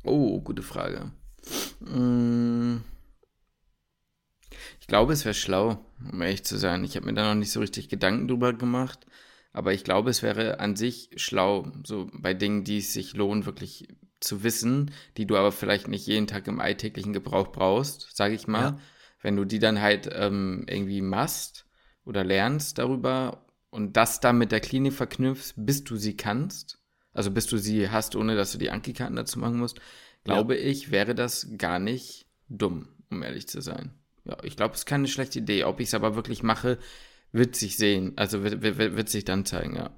Oh, 0.04 0.42
gute 0.42 0.62
Frage. 0.62 1.12
Mmh. 1.80 2.82
Ich 4.84 4.88
glaube, 4.88 5.14
es 5.14 5.24
wäre 5.24 5.34
schlau, 5.34 5.78
um 6.12 6.22
ehrlich 6.22 6.44
zu 6.44 6.58
sein. 6.58 6.84
Ich 6.84 6.98
habe 6.98 7.06
mir 7.06 7.14
da 7.14 7.30
noch 7.30 7.40
nicht 7.40 7.54
so 7.54 7.62
richtig 7.62 7.88
Gedanken 7.88 8.28
drüber 8.28 8.52
gemacht. 8.52 9.08
Aber 9.54 9.72
ich 9.72 9.86
glaube, 9.86 10.10
es 10.10 10.22
wäre 10.22 10.60
an 10.60 10.76
sich 10.76 11.10
schlau, 11.16 11.72
so 11.86 12.10
bei 12.12 12.34
Dingen, 12.34 12.66
die 12.66 12.80
es 12.80 12.92
sich 12.92 13.14
lohnen, 13.14 13.46
wirklich 13.46 13.88
zu 14.20 14.44
wissen, 14.44 14.92
die 15.16 15.26
du 15.26 15.38
aber 15.38 15.54
vielleicht 15.54 15.88
nicht 15.88 16.06
jeden 16.06 16.28
Tag 16.28 16.50
im 16.50 16.60
alltäglichen 16.60 17.14
Gebrauch 17.14 17.54
brauchst, 17.54 18.14
sage 18.14 18.36
ich 18.36 18.50
mal. 18.50 18.62
Ja. 18.62 18.80
Wenn 19.22 19.38
du 19.38 19.46
die 19.46 19.60
dann 19.60 19.80
halt 19.80 20.10
ähm, 20.12 20.66
irgendwie 20.68 21.02
machst 21.02 21.66
oder 22.04 22.26
lernst 22.26 22.78
darüber 22.78 23.46
und 23.70 23.96
das 23.96 24.20
dann 24.20 24.38
mit 24.38 24.52
der 24.52 24.60
Klinik 24.60 24.92
verknüpfst, 24.92 25.54
bis 25.56 25.86
du 25.86 25.96
sie 25.96 26.18
kannst, 26.18 26.78
also 27.14 27.32
bis 27.32 27.46
du 27.46 27.58
sie 27.58 27.90
hast, 27.90 28.18
ohne 28.18 28.36
dass 28.36 28.52
du 28.52 28.58
die 28.58 28.70
Anki-Karten 28.70 29.16
dazu 29.16 29.40
machen 29.40 29.60
musst, 29.60 29.80
glaube 30.26 30.58
ja. 30.58 30.66
ich, 30.66 30.92
wäre 30.92 31.16
das 31.16 31.48
gar 31.58 31.80
nicht 31.80 32.26
dumm, 32.50 32.90
um 33.10 33.24
ehrlich 33.24 33.48
zu 33.48 33.62
sein. 33.62 33.94
Ja, 34.26 34.38
ich 34.44 34.56
glaube, 34.56 34.74
es 34.74 34.82
ist 34.82 34.86
keine 34.86 35.08
schlechte 35.08 35.40
Idee. 35.40 35.64
Ob 35.66 35.80
ich 35.80 35.88
es 35.88 35.94
aber 35.94 36.16
wirklich 36.16 36.44
mache, 36.44 36.78
wird 37.32 37.56
sich 37.56 37.78
sehen. 37.78 38.14
Also 38.16 38.44
wird, 38.44 38.62
wird, 38.62 38.78
wird 38.78 39.10
sich 39.10 39.26
dann 39.26 39.46
zeigen, 39.46 39.76
ja. 39.76 39.92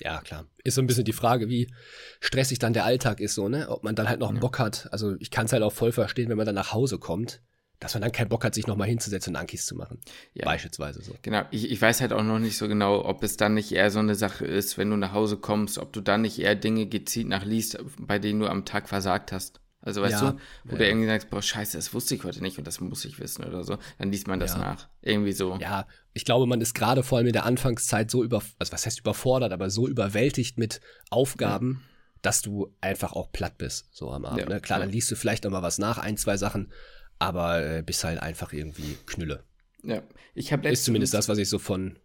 Ja, 0.00 0.20
klar. 0.20 0.46
Ist 0.64 0.74
so 0.74 0.82
ein 0.82 0.86
bisschen 0.86 1.04
die 1.04 1.12
Frage, 1.12 1.48
wie 1.48 1.72
stressig 2.20 2.58
dann 2.58 2.72
der 2.72 2.84
Alltag 2.84 3.20
ist, 3.20 3.34
so, 3.34 3.48
ne? 3.48 3.68
Ob 3.68 3.84
man 3.84 3.94
dann 3.94 4.08
halt 4.08 4.18
noch 4.20 4.28
einen 4.28 4.38
ja. 4.38 4.40
Bock 4.40 4.58
hat. 4.58 4.88
Also 4.90 5.14
ich 5.20 5.30
kann 5.30 5.46
es 5.46 5.52
halt 5.52 5.62
auch 5.62 5.72
voll 5.72 5.92
verstehen, 5.92 6.28
wenn 6.28 6.36
man 6.36 6.46
dann 6.46 6.56
nach 6.56 6.72
Hause 6.72 6.98
kommt, 6.98 7.40
dass 7.78 7.94
man 7.94 8.02
dann 8.02 8.12
keinen 8.12 8.28
Bock 8.28 8.44
hat, 8.44 8.54
sich 8.54 8.66
nochmal 8.66 8.88
hinzusetzen 8.88 9.34
und 9.34 9.40
Ankis 9.40 9.66
zu 9.66 9.76
machen. 9.76 10.00
Ja. 10.32 10.46
Beispielsweise 10.46 11.00
so. 11.02 11.14
Genau. 11.22 11.42
Ich, 11.52 11.70
ich 11.70 11.80
weiß 11.80 12.00
halt 12.00 12.12
auch 12.12 12.24
noch 12.24 12.40
nicht 12.40 12.56
so 12.58 12.66
genau, 12.66 13.04
ob 13.04 13.22
es 13.22 13.36
dann 13.36 13.54
nicht 13.54 13.70
eher 13.70 13.90
so 13.90 14.00
eine 14.00 14.16
Sache 14.16 14.44
ist, 14.44 14.78
wenn 14.78 14.90
du 14.90 14.96
nach 14.96 15.12
Hause 15.12 15.36
kommst, 15.36 15.78
ob 15.78 15.92
du 15.92 16.00
dann 16.00 16.22
nicht 16.22 16.40
eher 16.40 16.56
Dinge 16.56 16.86
gezielt 16.86 17.28
nachliest, 17.28 17.78
bei 17.98 18.18
denen 18.18 18.40
du 18.40 18.48
am 18.48 18.64
Tag 18.64 18.88
versagt 18.88 19.30
hast. 19.30 19.60
Also 19.84 20.00
weißt 20.00 20.22
ja, 20.22 20.32
du, 20.32 20.38
wo 20.64 20.72
ja. 20.72 20.78
du 20.78 20.88
irgendwie 20.88 21.06
sagst, 21.06 21.28
boah, 21.28 21.42
scheiße, 21.42 21.76
das 21.76 21.92
wusste 21.92 22.14
ich 22.14 22.24
heute 22.24 22.40
nicht 22.40 22.56
und 22.56 22.66
das 22.66 22.80
muss 22.80 23.04
ich 23.04 23.20
wissen 23.20 23.44
oder 23.44 23.64
so, 23.64 23.76
dann 23.98 24.10
liest 24.10 24.26
man 24.26 24.40
das 24.40 24.52
ja. 24.52 24.58
nach. 24.58 24.88
Irgendwie 25.02 25.32
so. 25.32 25.58
Ja, 25.60 25.86
ich 26.14 26.24
glaube, 26.24 26.46
man 26.46 26.62
ist 26.62 26.74
gerade 26.74 27.02
vor 27.02 27.18
allem 27.18 27.26
in 27.26 27.34
der 27.34 27.44
Anfangszeit 27.44 28.10
so 28.10 28.24
über, 28.24 28.42
also 28.58 28.72
was 28.72 28.86
heißt 28.86 29.00
überfordert, 29.00 29.52
aber 29.52 29.68
so 29.68 29.86
überwältigt 29.86 30.56
mit 30.56 30.80
Aufgaben, 31.10 31.84
dass 32.22 32.40
du 32.40 32.74
einfach 32.80 33.12
auch 33.12 33.30
platt 33.30 33.58
bist, 33.58 33.88
so 33.92 34.10
am 34.10 34.24
Abend. 34.24 34.48
Ne? 34.48 34.60
Klar, 34.60 34.78
dann 34.78 34.90
liest 34.90 35.10
du 35.10 35.16
vielleicht 35.16 35.44
noch 35.44 35.50
mal 35.50 35.62
was 35.62 35.76
nach, 35.76 35.98
ein, 35.98 36.16
zwei 36.16 36.38
Sachen, 36.38 36.72
aber 37.18 37.62
äh, 37.62 37.82
bist 37.82 38.04
halt 38.04 38.20
einfach 38.20 38.54
irgendwie 38.54 38.96
Knülle. 39.04 39.44
Ja, 39.82 40.02
ich 40.34 40.50
habe 40.50 40.66
Ist 40.66 40.86
zumindest 40.86 41.12
das, 41.12 41.28
was 41.28 41.36
ich 41.36 41.50
so 41.50 41.58
von 41.58 41.98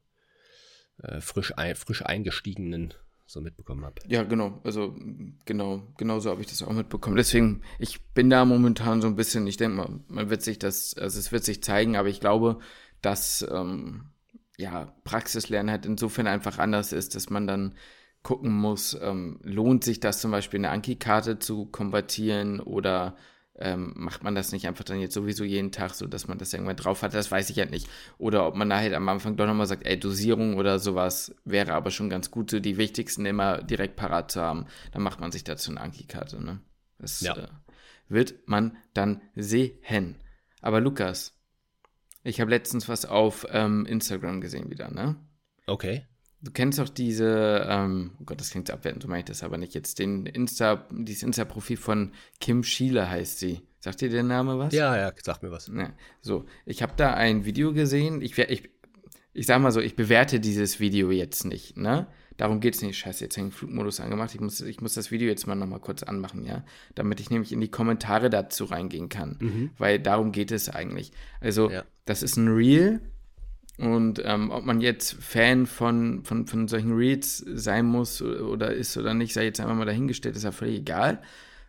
äh, 1.01 1.21
frisch, 1.21 1.53
ein, 1.55 1.77
frisch 1.77 2.05
eingestiegenen 2.05 2.93
so 3.29 3.41
mitbekommen 3.41 3.85
habe. 3.85 4.01
Ja, 4.07 4.23
genau. 4.23 4.59
Also 4.63 4.95
genau, 5.45 5.83
genau 5.97 6.19
so 6.19 6.31
habe 6.31 6.41
ich 6.41 6.47
das 6.47 6.63
auch 6.63 6.73
mitbekommen. 6.73 7.15
Deswegen, 7.15 7.61
ich 7.77 8.01
bin 8.13 8.29
da 8.31 8.43
momentan 8.43 9.01
so 9.01 9.07
ein 9.07 9.15
bisschen, 9.15 9.45
ich 9.45 9.57
denke 9.57 9.77
mal, 9.77 9.99
man 10.07 10.31
wird 10.31 10.41
sich 10.41 10.57
das, 10.57 10.95
also 10.95 11.19
es 11.19 11.31
wird 11.31 11.43
sich 11.43 11.61
zeigen, 11.61 11.95
aber 11.95 12.09
ich 12.09 12.19
glaube, 12.19 12.57
dass 13.01 13.47
ähm, 13.51 14.05
ja, 14.57 14.93
Praxislernen 15.03 15.69
halt 15.69 15.85
insofern 15.85 16.25
einfach 16.25 16.57
anders 16.57 16.91
ist, 16.91 17.13
dass 17.13 17.29
man 17.29 17.45
dann 17.45 17.75
gucken 18.23 18.51
muss, 18.51 18.97
ähm, 18.99 19.39
lohnt 19.43 19.83
sich 19.83 19.99
das 19.99 20.21
zum 20.21 20.31
Beispiel 20.31 20.59
eine 20.59 20.71
Anki-Karte 20.71 21.37
zu 21.37 21.67
konvertieren 21.67 22.59
oder 22.59 23.15
ähm, 23.59 23.94
macht 23.95 24.23
man 24.23 24.35
das 24.35 24.51
nicht 24.51 24.67
einfach 24.67 24.83
dann 24.83 25.00
jetzt 25.00 25.13
sowieso 25.13 25.44
jeden 25.44 25.71
Tag, 25.71 25.94
so 25.94 26.07
dass 26.07 26.27
man 26.27 26.38
das 26.38 26.53
irgendwann 26.53 26.75
drauf 26.75 27.01
hat, 27.01 27.13
das 27.13 27.31
weiß 27.31 27.50
ich 27.50 27.57
halt 27.59 27.71
nicht. 27.71 27.88
Oder 28.17 28.47
ob 28.47 28.56
man 28.56 28.69
da 28.69 28.77
halt 28.77 28.94
am 28.94 29.07
Anfang 29.09 29.35
doch 29.35 29.45
nochmal 29.45 29.67
sagt, 29.67 29.85
ey, 29.85 30.00
Dosierung 30.00 30.56
oder 30.56 30.79
sowas 30.79 31.35
wäre 31.45 31.73
aber 31.73 31.91
schon 31.91 32.09
ganz 32.09 32.31
gut, 32.31 32.51
so 32.51 32.59
die 32.59 32.77
wichtigsten 32.77 33.25
immer 33.25 33.61
direkt 33.61 33.95
parat 33.95 34.31
zu 34.31 34.41
haben. 34.41 34.65
Dann 34.91 35.01
macht 35.01 35.19
man 35.19 35.31
sich 35.31 35.44
dazu 35.44 35.71
eine 35.71 35.81
Anki-Karte, 35.81 36.43
ne? 36.43 36.60
Das 36.98 37.22
ja. 37.22 37.36
äh, 37.36 37.48
wird 38.07 38.48
man 38.48 38.77
dann 38.93 39.22
sehen. 39.36 40.15
Aber 40.62 40.81
Lukas, 40.81 41.38
ich 42.24 42.41
habe 42.41 42.51
letztens 42.51 42.89
was 42.89 43.05
auf 43.05 43.45
ähm, 43.51 43.86
Instagram 43.86 44.41
gesehen 44.41 44.69
wieder, 44.69 44.89
ne? 44.89 45.15
Okay. 45.65 46.05
Du 46.41 46.51
kennst 46.51 46.79
doch 46.79 46.88
diese, 46.88 47.65
ähm, 47.67 48.12
oh 48.19 48.24
Gott, 48.25 48.39
das 48.39 48.51
klingt 48.51 48.72
abwertend, 48.72 49.03
so 49.03 49.10
meine 49.10 49.19
ich 49.19 49.25
das 49.25 49.43
aber 49.43 49.58
nicht 49.58 49.74
jetzt, 49.74 50.00
den 50.00 50.25
Insta, 50.25 50.88
dieses 50.89 51.24
Insta-Profil 51.24 51.75
von 51.75 52.13
Kim 52.39 52.63
Schiele 52.63 53.10
heißt 53.10 53.39
sie. 53.39 53.62
Sagt 53.79 54.01
dir 54.01 54.10
der 54.10 54.24
Name 54.24 54.58
was? 54.58 54.74
Ja, 54.74 54.96
ja, 54.96 55.12
sag 55.22 55.43
mir 55.43 55.51
was. 55.51 55.67
Ja, 55.67 55.93
so, 56.22 56.46
ich 56.65 56.81
habe 56.81 56.93
da 56.96 57.13
ein 57.13 57.46
Video 57.46 57.74
gesehen, 57.74 58.22
ich, 58.22 58.38
ich, 58.38 58.69
ich 59.34 59.46
sag 59.46 59.62
mal 59.62 59.72
so, 59.72 59.81
ich 59.81 59.96
bewerte 59.96 60.39
dieses 60.39 60.79
Video 60.79 61.12
jetzt 61.12 61.43
nicht, 61.46 61.77
ne? 61.77 62.08
Darum 62.39 62.62
geht's 62.62 62.81
nicht. 62.81 62.98
Scheiße, 62.98 63.25
jetzt 63.25 63.36
hängt 63.36 63.53
Flugmodus 63.53 64.00
angemacht. 64.00 64.34
Ich 64.34 64.39
muss, 64.39 64.62
ich 64.62 64.79
muss 64.79 64.93
das 64.93 65.12
Video 65.12 65.27
jetzt 65.27 65.46
mal 65.46 65.55
nochmal 65.55 65.81
kurz 65.81 66.03
anmachen, 66.03 66.46
ja? 66.46 66.63
Damit 66.96 67.19
ich 67.19 67.29
nämlich 67.29 67.51
in 67.51 67.60
die 67.60 67.67
Kommentare 67.67 68.29
dazu 68.29 68.63
reingehen 68.63 69.10
kann. 69.10 69.36
Mhm. 69.41 69.72
Weil 69.77 70.00
darum 70.00 70.31
geht 70.31 70.51
es 70.51 70.69
eigentlich. 70.69 71.12
Also, 71.41 71.69
ja. 71.69 71.84
das 72.05 72.24
ist 72.24 72.38
ein 72.38 72.48
Reel, 72.48 73.01
und 73.79 74.21
ähm, 74.25 74.51
ob 74.51 74.65
man 74.65 74.81
jetzt 74.81 75.15
Fan 75.21 75.65
von, 75.65 76.24
von, 76.25 76.48
von 76.48 76.67
solchen 76.67 76.93
Reads 76.93 77.38
sein 77.38 77.86
muss 77.86 78.21
oder 78.21 78.74
ist 78.74 78.98
oder 78.98 79.13
nicht, 79.13 79.33
sei 79.33 79.45
jetzt 79.45 79.59
einfach 79.59 79.75
mal 79.75 79.86
dahingestellt, 79.86 80.36
ist 80.36 80.43
ja 80.43 80.51
völlig 80.51 80.79
egal. 80.79 81.21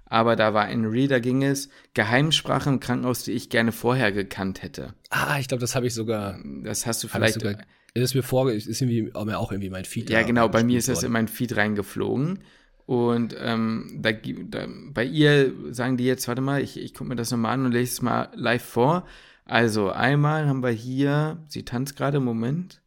Aber 0.07 0.35
da 0.35 0.52
war 0.52 0.64
ein 0.64 0.85
Reel, 0.85 1.07
da 1.07 1.21
ging 1.21 1.45
es 1.45 1.69
Geheimsprache 1.95 2.69
im 2.69 2.81
Krankenhaus, 2.81 3.23
die 3.23 3.31
ich 3.31 3.49
gerne 3.49 3.71
vorher 3.71 4.11
gekannt 4.11 4.61
hätte. 4.61 4.95
Ah, 5.11 5.38
ich 5.38 5.47
glaube, 5.47 5.61
das 5.61 5.76
habe 5.76 5.87
ich 5.87 5.95
sogar. 5.95 6.40
Das 6.64 6.85
hast 6.85 7.05
du 7.05 7.09
vielleicht. 7.09 7.35
Sogar, 7.35 7.59
ist 7.95 8.14
mir 8.14 8.25
vor, 8.25 8.50
ist 8.50 8.67
irgendwie 8.67 9.14
auch 9.14 9.52
irgendwie 9.52 9.71
mein 9.71 9.85
Feed. 9.85 10.11
Ja, 10.11 10.23
genau, 10.23 10.49
bei 10.49 10.64
mir 10.64 10.79
ist 10.79 10.88
das 10.88 11.05
in 11.05 11.12
mein 11.12 11.29
Feed 11.29 11.57
reingeflogen. 11.57 12.40
Und 12.87 13.37
ähm, 13.38 13.99
da, 14.02 14.11
da, 14.11 14.67
bei 14.93 15.05
ihr 15.05 15.52
sagen 15.71 15.97
die 15.97 16.07
jetzt, 16.07 16.26
warte 16.26 16.40
mal, 16.40 16.61
ich, 16.61 16.76
ich 16.76 16.93
gucke 16.93 17.09
mir 17.09 17.17
das 17.17 17.31
nochmal 17.31 17.55
an 17.55 17.67
und 17.67 17.73
lese 17.73 17.93
es 17.93 18.02
mal 18.02 18.31
live 18.35 18.64
vor. 18.64 19.07
Also 19.50 19.90
einmal 19.90 20.47
haben 20.47 20.62
wir 20.62 20.71
hier, 20.71 21.45
sie 21.49 21.64
tanzt 21.64 21.97
gerade 21.97 22.19
im 22.19 22.25
Moment. 22.25 22.83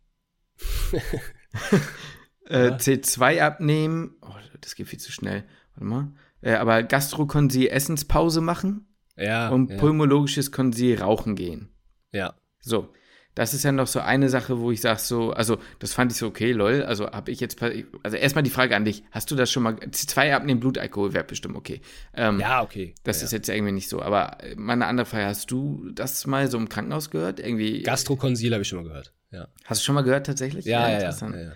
äh, 2.49 2.69
ja. 2.69 2.77
C2 2.77 3.41
abnehmen. 3.41 4.15
Oh, 4.21 4.33
das 4.61 4.75
geht 4.75 4.87
viel 4.87 4.99
zu 4.99 5.11
schnell. 5.11 5.43
Warte 5.75 5.85
mal. 5.85 6.13
Äh, 6.39 6.53
aber 6.53 6.83
Gastro 6.83 7.27
können 7.27 7.49
sie 7.49 7.69
Essenspause 7.69 8.39
machen. 8.39 8.87
Ja. 9.17 9.49
Und 9.49 9.71
ja. 9.71 9.77
pulmologisches 9.77 10.53
Konsil 10.53 11.01
rauchen 11.01 11.35
gehen. 11.35 11.67
Ja. 12.13 12.33
So 12.61 12.93
das 13.35 13.53
ist 13.53 13.63
ja 13.63 13.71
noch 13.71 13.87
so 13.87 13.99
eine 13.99 14.29
Sache, 14.29 14.59
wo 14.59 14.71
ich 14.71 14.81
sage 14.81 14.99
so, 14.99 15.31
also 15.31 15.57
das 15.79 15.93
fand 15.93 16.11
ich 16.11 16.17
so 16.17 16.27
okay, 16.27 16.51
lol, 16.51 16.83
also 16.83 17.09
habe 17.09 17.31
ich 17.31 17.39
jetzt, 17.39 17.61
also 17.61 18.17
erstmal 18.17 18.43
die 18.43 18.49
Frage 18.49 18.75
an 18.75 18.85
dich, 18.85 19.03
hast 19.11 19.31
du 19.31 19.35
das 19.35 19.51
schon 19.51 19.63
mal, 19.63 19.73
C2 19.73 20.33
abnehmen, 20.33 20.59
Blutalkohol 20.59 21.13
wäre 21.13 21.23
bestimmt 21.23 21.55
okay. 21.55 21.81
Ähm, 22.13 22.39
ja, 22.39 22.61
okay. 22.61 22.93
Das 23.03 23.21
ja, 23.21 23.25
ist 23.25 23.31
jetzt 23.31 23.49
irgendwie 23.49 23.71
nicht 23.71 23.89
so, 23.89 24.01
aber 24.01 24.37
meine 24.55 24.85
andere 24.85 25.05
Frage, 25.05 25.25
hast 25.25 25.49
du 25.51 25.89
das 25.93 26.27
mal 26.27 26.49
so 26.49 26.57
im 26.57 26.69
Krankenhaus 26.69 27.09
gehört? 27.09 27.39
Irgendwie? 27.39 27.81
Gastrokonsil 27.81 28.53
habe 28.53 28.61
ich 28.61 28.67
schon 28.67 28.79
mal 28.79 28.87
gehört, 28.87 29.13
ja. 29.31 29.47
Hast 29.65 29.81
du 29.81 29.85
schon 29.85 29.95
mal 29.95 30.03
gehört 30.03 30.25
tatsächlich? 30.25 30.65
Ja, 30.65 30.89
ja, 30.89 31.01
ja. 31.01 31.11
ja, 31.11 31.39
ja. 31.39 31.51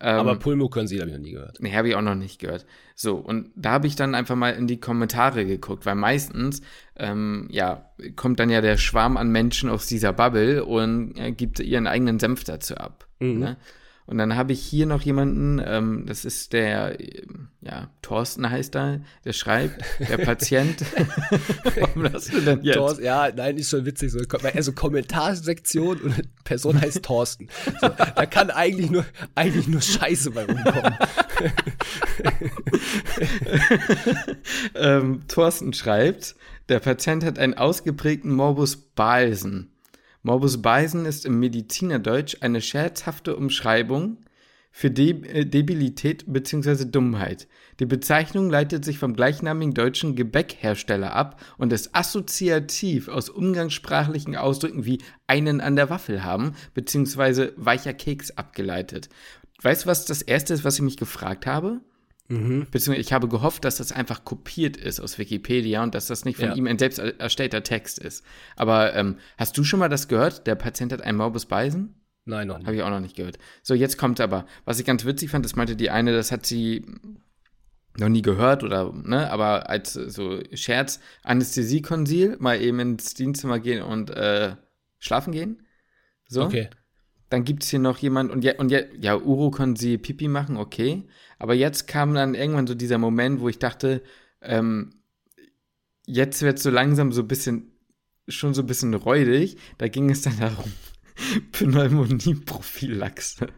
Ähm, 0.00 0.16
Aber 0.16 0.36
Pulmokonsil 0.36 1.00
habe 1.00 1.10
ich 1.10 1.16
noch 1.16 1.22
nie 1.22 1.32
gehört. 1.32 1.58
Nee, 1.60 1.74
habe 1.74 1.88
ich 1.88 1.94
auch 1.94 2.02
noch 2.02 2.14
nicht 2.14 2.38
gehört. 2.38 2.64
So, 2.94 3.16
und 3.16 3.50
da 3.54 3.72
habe 3.72 3.86
ich 3.86 3.96
dann 3.96 4.14
einfach 4.14 4.36
mal 4.36 4.50
in 4.50 4.66
die 4.66 4.80
Kommentare 4.80 5.44
geguckt, 5.44 5.84
weil 5.84 5.94
meistens, 5.94 6.62
ähm, 6.96 7.48
ja, 7.50 7.90
kommt 8.16 8.40
dann 8.40 8.50
ja 8.50 8.60
der 8.60 8.78
Schwarm 8.78 9.16
an 9.16 9.30
Menschen 9.30 9.68
aus 9.68 9.86
dieser 9.86 10.12
Bubble 10.12 10.64
und 10.64 11.18
äh, 11.18 11.32
gibt 11.32 11.60
ihren 11.60 11.86
eigenen 11.86 12.18
Senf 12.18 12.44
dazu 12.44 12.76
ab. 12.76 13.06
Mhm. 13.20 13.38
Ne? 13.38 13.56
Und 14.10 14.18
dann 14.18 14.34
habe 14.34 14.52
ich 14.52 14.60
hier 14.60 14.86
noch 14.86 15.02
jemanden, 15.02 15.62
ähm, 15.64 16.04
das 16.04 16.24
ist 16.24 16.52
der, 16.52 16.98
ja, 17.60 17.90
Thorsten 18.02 18.50
heißt 18.50 18.74
er, 18.74 19.02
der 19.24 19.32
schreibt, 19.32 19.84
der 20.00 20.18
Patient. 20.24 20.84
Warum 21.78 22.12
hast 22.12 22.32
du 22.32 22.40
denn 22.40 22.60
jetzt? 22.62 22.74
Thorsten, 22.74 23.04
ja, 23.04 23.30
nein, 23.30 23.56
ist 23.56 23.70
schon 23.70 23.86
witzig. 23.86 24.10
So, 24.10 24.18
also 24.52 24.72
Kommentarsektion 24.72 26.00
und 26.00 26.42
Person 26.42 26.80
heißt 26.80 27.04
Thorsten. 27.04 27.46
So, 27.80 27.88
da 27.88 28.26
kann 28.26 28.50
eigentlich 28.50 28.90
nur, 28.90 29.06
eigentlich 29.36 29.68
nur 29.68 29.80
Scheiße 29.80 30.32
bei 30.32 30.44
rumkommen. 30.44 30.96
ähm, 34.74 35.22
Thorsten 35.28 35.72
schreibt, 35.72 36.34
der 36.68 36.80
Patient 36.80 37.24
hat 37.24 37.38
einen 37.38 37.54
ausgeprägten 37.54 38.32
Morbus 38.32 38.76
Balsen. 38.76 39.70
Morbus 40.22 40.60
Beisen 40.60 41.06
ist 41.06 41.24
im 41.24 41.40
Medizinerdeutsch 41.40 42.36
eine 42.40 42.60
scherzhafte 42.60 43.36
Umschreibung 43.36 44.18
für 44.70 44.90
De 44.90 45.26
äh, 45.26 45.46
Debilität 45.46 46.24
bzw. 46.26 46.84
Dummheit. 46.84 47.48
Die 47.80 47.86
Bezeichnung 47.86 48.50
leitet 48.50 48.84
sich 48.84 48.98
vom 48.98 49.14
gleichnamigen 49.14 49.72
deutschen 49.74 50.16
Gebäckhersteller 50.16 51.14
ab 51.14 51.40
und 51.56 51.72
ist 51.72 51.94
assoziativ 51.94 53.08
aus 53.08 53.30
umgangssprachlichen 53.30 54.36
Ausdrücken 54.36 54.84
wie 54.84 54.98
einen 55.26 55.60
an 55.60 55.74
der 55.74 55.90
Waffel 55.90 56.22
haben 56.22 56.52
bzw. 56.74 57.52
weicher 57.56 57.94
Keks 57.94 58.30
abgeleitet. 58.32 59.08
Weißt 59.62 59.84
du, 59.84 59.86
was 59.88 60.04
das 60.04 60.22
erste 60.22 60.54
ist, 60.54 60.64
was 60.64 60.76
ich 60.76 60.82
mich 60.82 60.96
gefragt 60.98 61.46
habe? 61.46 61.80
Mhm. 62.30 62.68
Beziehungsweise 62.70 63.00
ich 63.00 63.12
habe 63.12 63.28
gehofft, 63.28 63.64
dass 63.64 63.78
das 63.78 63.90
einfach 63.90 64.24
kopiert 64.24 64.76
ist 64.76 65.00
aus 65.00 65.18
Wikipedia 65.18 65.82
und 65.82 65.96
dass 65.96 66.06
das 66.06 66.24
nicht 66.24 66.38
von 66.38 66.50
ja. 66.50 66.54
ihm 66.54 66.68
ein 66.68 66.78
selbst 66.78 66.98
erstellter 66.98 67.64
Text 67.64 67.98
ist. 67.98 68.24
Aber 68.54 68.94
ähm, 68.94 69.16
hast 69.36 69.58
du 69.58 69.64
schon 69.64 69.80
mal 69.80 69.88
das 69.88 70.06
gehört? 70.06 70.46
Der 70.46 70.54
Patient 70.54 70.92
hat 70.92 71.02
einen 71.02 71.18
Morbus 71.18 71.46
Beisen? 71.46 72.00
Nein, 72.24 72.46
noch 72.46 72.58
nicht. 72.58 72.66
Habe 72.66 72.76
ich 72.76 72.82
auch 72.82 72.90
noch 72.90 73.00
nicht 73.00 73.16
gehört. 73.16 73.38
So, 73.64 73.74
jetzt 73.74 73.98
kommt 73.98 74.20
aber, 74.20 74.46
was 74.64 74.78
ich 74.78 74.86
ganz 74.86 75.04
witzig 75.04 75.30
fand, 75.30 75.44
das 75.44 75.56
meinte 75.56 75.74
die 75.74 75.90
eine, 75.90 76.12
das 76.12 76.30
hat 76.30 76.46
sie 76.46 76.86
noch 77.98 78.08
nie 78.08 78.22
gehört 78.22 78.62
oder, 78.62 78.92
ne, 78.92 79.28
aber 79.28 79.68
als 79.68 79.94
so 79.94 80.38
Scherz, 80.54 81.00
Anästhesiekonsil, 81.24 82.36
mal 82.38 82.60
eben 82.60 82.78
ins 82.78 83.14
Dienstzimmer 83.14 83.58
gehen 83.58 83.82
und 83.82 84.10
äh, 84.10 84.54
schlafen 85.00 85.32
gehen. 85.32 85.66
So. 86.28 86.44
Okay. 86.44 86.70
Dann 87.28 87.44
gibt 87.44 87.64
es 87.64 87.70
hier 87.70 87.78
noch 87.78 87.98
jemand, 87.98 88.30
und 88.30 88.44
ja, 88.44 88.54
und 88.58 88.70
ja, 88.70 88.80
ja, 88.98 89.16
Urokonsil 89.16 89.98
Pipi 89.98 90.28
machen, 90.28 90.56
okay. 90.56 91.04
Aber 91.40 91.54
jetzt 91.54 91.88
kam 91.88 92.14
dann 92.14 92.34
irgendwann 92.34 92.66
so 92.66 92.74
dieser 92.74 92.98
Moment, 92.98 93.40
wo 93.40 93.48
ich 93.48 93.58
dachte, 93.58 94.02
ähm, 94.42 94.90
jetzt 96.06 96.42
wird 96.42 96.58
es 96.58 96.62
so 96.62 96.70
langsam 96.70 97.12
so 97.12 97.22
ein 97.22 97.28
bisschen, 97.28 97.72
schon 98.28 98.52
so 98.52 98.62
ein 98.62 98.66
bisschen 98.66 98.92
räudig. 98.92 99.56
Da 99.78 99.88
ging 99.88 100.10
es 100.10 100.20
dann 100.20 100.36
darum, 100.40 100.70
Pneumonieprophylaxe. 101.52 103.48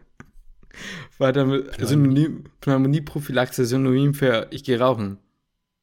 War 1.17 1.33
dann 1.33 1.69
Synonym, 1.77 2.45
Pneumonieprophylaxe 2.61 3.65
synonym 3.65 4.13
für 4.13 4.47
ich 4.49 4.63
gehe 4.63 4.79
rauchen. 4.79 5.17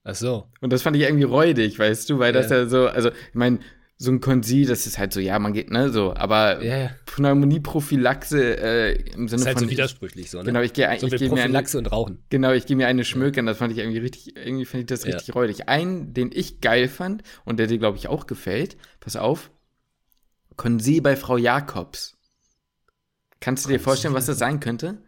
Ach 0.03 0.15
so. 0.15 0.49
Und 0.63 0.73
das 0.73 0.81
fand 0.81 0.97
ich 0.97 1.03
irgendwie 1.03 1.25
räudig, 1.25 1.79
weißt 1.79 2.09
du, 2.09 2.19
weil 2.19 2.35
ja. 2.35 2.41
das 2.41 2.51
ja 2.51 2.67
so, 2.67 2.89
also 2.89 3.11
ich 3.11 3.35
meine, 3.35 3.61
so 4.03 4.11
ein 4.11 4.21
Konsil, 4.21 4.67
das 4.67 4.87
ist 4.87 4.97
halt 4.97 5.13
so, 5.13 5.21
ja, 5.21 5.39
man 5.39 5.53
geht, 5.53 5.71
ne, 5.71 5.91
so, 5.91 6.15
aber 6.15 6.65
ja. 6.65 6.89
Pneumonieprophylaxe 7.05 8.57
äh, 8.57 8.93
im 9.13 9.29
Sinne 9.29 9.43
ist 9.43 9.47
halt 9.47 9.59
von. 9.59 9.67
so 9.67 9.71
widersprüchlich, 9.71 10.31
so, 10.31 10.39
ne? 10.39 10.45
Genau, 10.45 10.63
ich 10.63 10.73
gehe 10.73 10.89
so 10.99 11.07
ich 11.07 11.17
geh 11.17 11.29
mir 11.29 11.43
eine, 11.43 11.63
und 11.75 11.93
Rauchen. 11.93 12.25
Genau, 12.31 12.53
ich 12.53 12.65
gehe 12.65 12.79
mir 12.79 12.87
eine 12.87 13.05
schmökern, 13.05 13.45
das 13.45 13.59
fand 13.59 13.75
ich 13.75 13.79
irgendwie 13.79 13.99
richtig, 13.99 14.35
irgendwie 14.39 14.65
fand 14.65 14.81
ich 14.81 14.87
das 14.87 15.05
richtig 15.05 15.29
ja. 15.29 15.35
räudig. 15.35 15.69
Einen, 15.69 16.15
den 16.15 16.31
ich 16.33 16.63
geil 16.63 16.89
fand 16.89 17.25
und 17.45 17.59
der 17.59 17.67
dir, 17.67 17.77
glaube 17.77 17.99
ich, 17.99 18.09
auch 18.09 18.27
gefällt, 18.27 18.79
pass 19.01 19.17
auf, 19.17 19.51
Konsil 20.57 21.03
bei 21.03 21.15
Frau 21.15 21.37
Jakobs. 21.37 22.17
Kannst 23.39 23.65
du 23.65 23.69
Konsil 23.69 23.79
dir 23.79 23.85
vorstellen, 23.85 24.15
was 24.15 24.25
das 24.25 24.39
sein 24.39 24.61
könnte? 24.61 25.03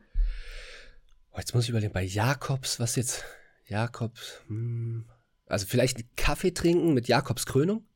Oh, 1.32 1.38
jetzt 1.38 1.54
muss 1.54 1.64
ich 1.64 1.70
überlegen, 1.70 1.94
bei 1.94 2.04
Jakobs, 2.04 2.78
was 2.78 2.96
jetzt? 2.96 3.24
Jakobs, 3.64 4.42
hm, 4.48 5.06
also 5.46 5.64
vielleicht 5.66 5.96
einen 5.96 6.10
Kaffee 6.14 6.52
trinken 6.52 6.92
mit 6.92 7.08
Jakobs 7.08 7.46
Krönung? 7.46 7.86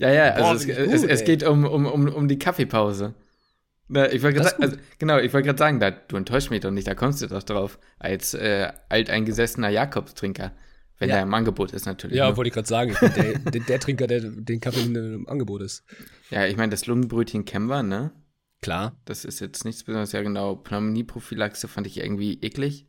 Ja, 0.00 0.10
ja, 0.10 0.30
also 0.30 0.42
Boah, 0.42 0.54
es, 0.54 0.66
gut, 0.66 0.76
es, 0.76 1.04
es, 1.04 1.24
geht 1.24 1.42
um, 1.42 1.66
um, 1.66 1.84
um, 1.84 2.08
um 2.08 2.26
die 2.26 2.38
Kaffeepause. 2.38 3.14
ich 3.88 4.22
wollte 4.22 4.40
gerade 4.40 4.62
also, 4.62 4.76
genau, 4.98 5.18
ich 5.18 5.32
wollte 5.34 5.46
gerade 5.46 5.58
sagen, 5.58 5.78
da, 5.78 5.90
du 5.90 6.16
enttäuschst 6.16 6.50
mich 6.50 6.60
doch 6.60 6.70
nicht, 6.70 6.88
da 6.88 6.94
kommst 6.94 7.20
du 7.20 7.26
doch 7.26 7.42
drauf, 7.42 7.78
als 7.98 8.32
äh, 8.32 8.72
alteingesessener 8.88 9.68
Jakobstrinker. 9.68 10.52
Wenn 10.98 11.08
ja. 11.08 11.16
der 11.16 11.24
im 11.24 11.32
Angebot 11.34 11.72
ist, 11.72 11.86
natürlich. 11.86 12.16
Ja, 12.16 12.30
ne? 12.30 12.36
wollte 12.36 12.48
ich 12.48 12.54
gerade 12.54 12.68
sagen. 12.68 12.90
Ich 12.92 12.98
der, 12.98 13.38
der, 13.38 13.60
der, 13.62 13.80
Trinker, 13.80 14.06
der 14.06 14.20
den 14.20 14.60
Kaffee 14.60 14.82
im 14.82 15.26
Angebot 15.28 15.62
ist. 15.62 15.82
Ja, 16.30 16.44
ich 16.44 16.58
meine, 16.58 16.70
das 16.70 16.84
Lungenbrötchen 16.86 17.46
kennen 17.46 17.66
wir, 17.66 17.82
ne? 17.82 18.12
Klar. 18.60 19.00
Das 19.06 19.24
ist 19.24 19.40
jetzt 19.40 19.64
nichts 19.64 19.82
Besonderes. 19.82 20.12
Ja, 20.12 20.20
genau. 20.20 20.56
Pneumonieprophylaxe 20.56 21.68
fand 21.68 21.86
ich 21.86 21.96
irgendwie 21.96 22.38
eklig. 22.42 22.86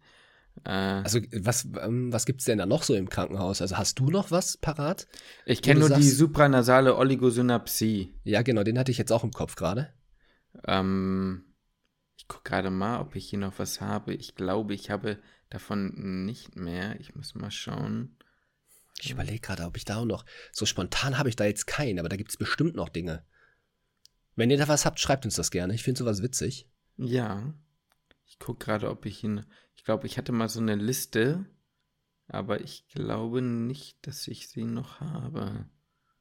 Äh, 0.65 0.69
also 0.69 1.19
was, 1.33 1.67
ähm, 1.81 2.13
was 2.13 2.25
gibt 2.25 2.41
es 2.41 2.45
denn 2.45 2.57
da 2.57 2.65
noch 2.65 2.83
so 2.83 2.93
im 2.93 3.09
Krankenhaus? 3.09 3.61
Also 3.61 3.77
hast 3.77 3.99
du 3.99 4.09
noch 4.09 4.31
was 4.31 4.57
parat? 4.57 5.07
Ich 5.45 5.61
kenne 5.61 5.79
nur 5.79 5.89
sagst, 5.89 6.03
die 6.03 6.09
supranasale 6.09 6.95
Oligosynapsie. 6.95 8.13
Ja, 8.23 8.41
genau, 8.41 8.63
den 8.63 8.77
hatte 8.77 8.91
ich 8.91 8.97
jetzt 8.97 9.11
auch 9.11 9.23
im 9.23 9.31
Kopf 9.31 9.55
gerade. 9.55 9.93
Ähm, 10.65 11.45
ich 12.17 12.27
gucke 12.27 12.49
gerade 12.49 12.69
mal, 12.69 12.99
ob 12.99 13.15
ich 13.15 13.29
hier 13.29 13.39
noch 13.39 13.57
was 13.57 13.81
habe. 13.81 14.13
Ich 14.13 14.35
glaube, 14.35 14.73
ich 14.73 14.89
habe 14.91 15.19
davon 15.49 16.25
nicht 16.25 16.55
mehr. 16.55 16.99
Ich 16.99 17.15
muss 17.15 17.35
mal 17.35 17.51
schauen. 17.51 18.17
Ich 19.01 19.11
überlege 19.11 19.39
gerade, 19.39 19.63
ob 19.63 19.77
ich 19.77 19.85
da 19.85 19.97
auch 19.97 20.05
noch. 20.05 20.25
So 20.51 20.65
spontan 20.65 21.17
habe 21.17 21.29
ich 21.29 21.35
da 21.35 21.45
jetzt 21.45 21.65
keinen, 21.65 21.99
aber 21.99 22.09
da 22.09 22.17
gibt 22.17 22.29
es 22.29 22.37
bestimmt 22.37 22.75
noch 22.75 22.89
Dinge. 22.89 23.25
Wenn 24.35 24.51
ihr 24.51 24.57
da 24.57 24.67
was 24.67 24.85
habt, 24.85 24.99
schreibt 24.99 25.25
uns 25.25 25.35
das 25.35 25.51
gerne. 25.51 25.73
Ich 25.73 25.83
finde 25.83 25.99
sowas 25.99 26.21
witzig. 26.21 26.69
Ja. 26.97 27.53
Ich 28.27 28.39
gucke 28.39 28.63
gerade, 28.65 28.89
ob 28.89 29.05
ich 29.05 29.23
ihn. 29.23 29.45
Ich 29.81 29.85
glaube, 29.85 30.05
ich 30.05 30.19
hatte 30.19 30.31
mal 30.31 30.47
so 30.47 30.59
eine 30.59 30.75
Liste, 30.75 31.43
aber 32.27 32.61
ich 32.61 32.87
glaube 32.89 33.41
nicht, 33.41 34.05
dass 34.05 34.27
ich 34.27 34.47
sie 34.47 34.63
noch 34.63 34.99
habe. 34.99 35.65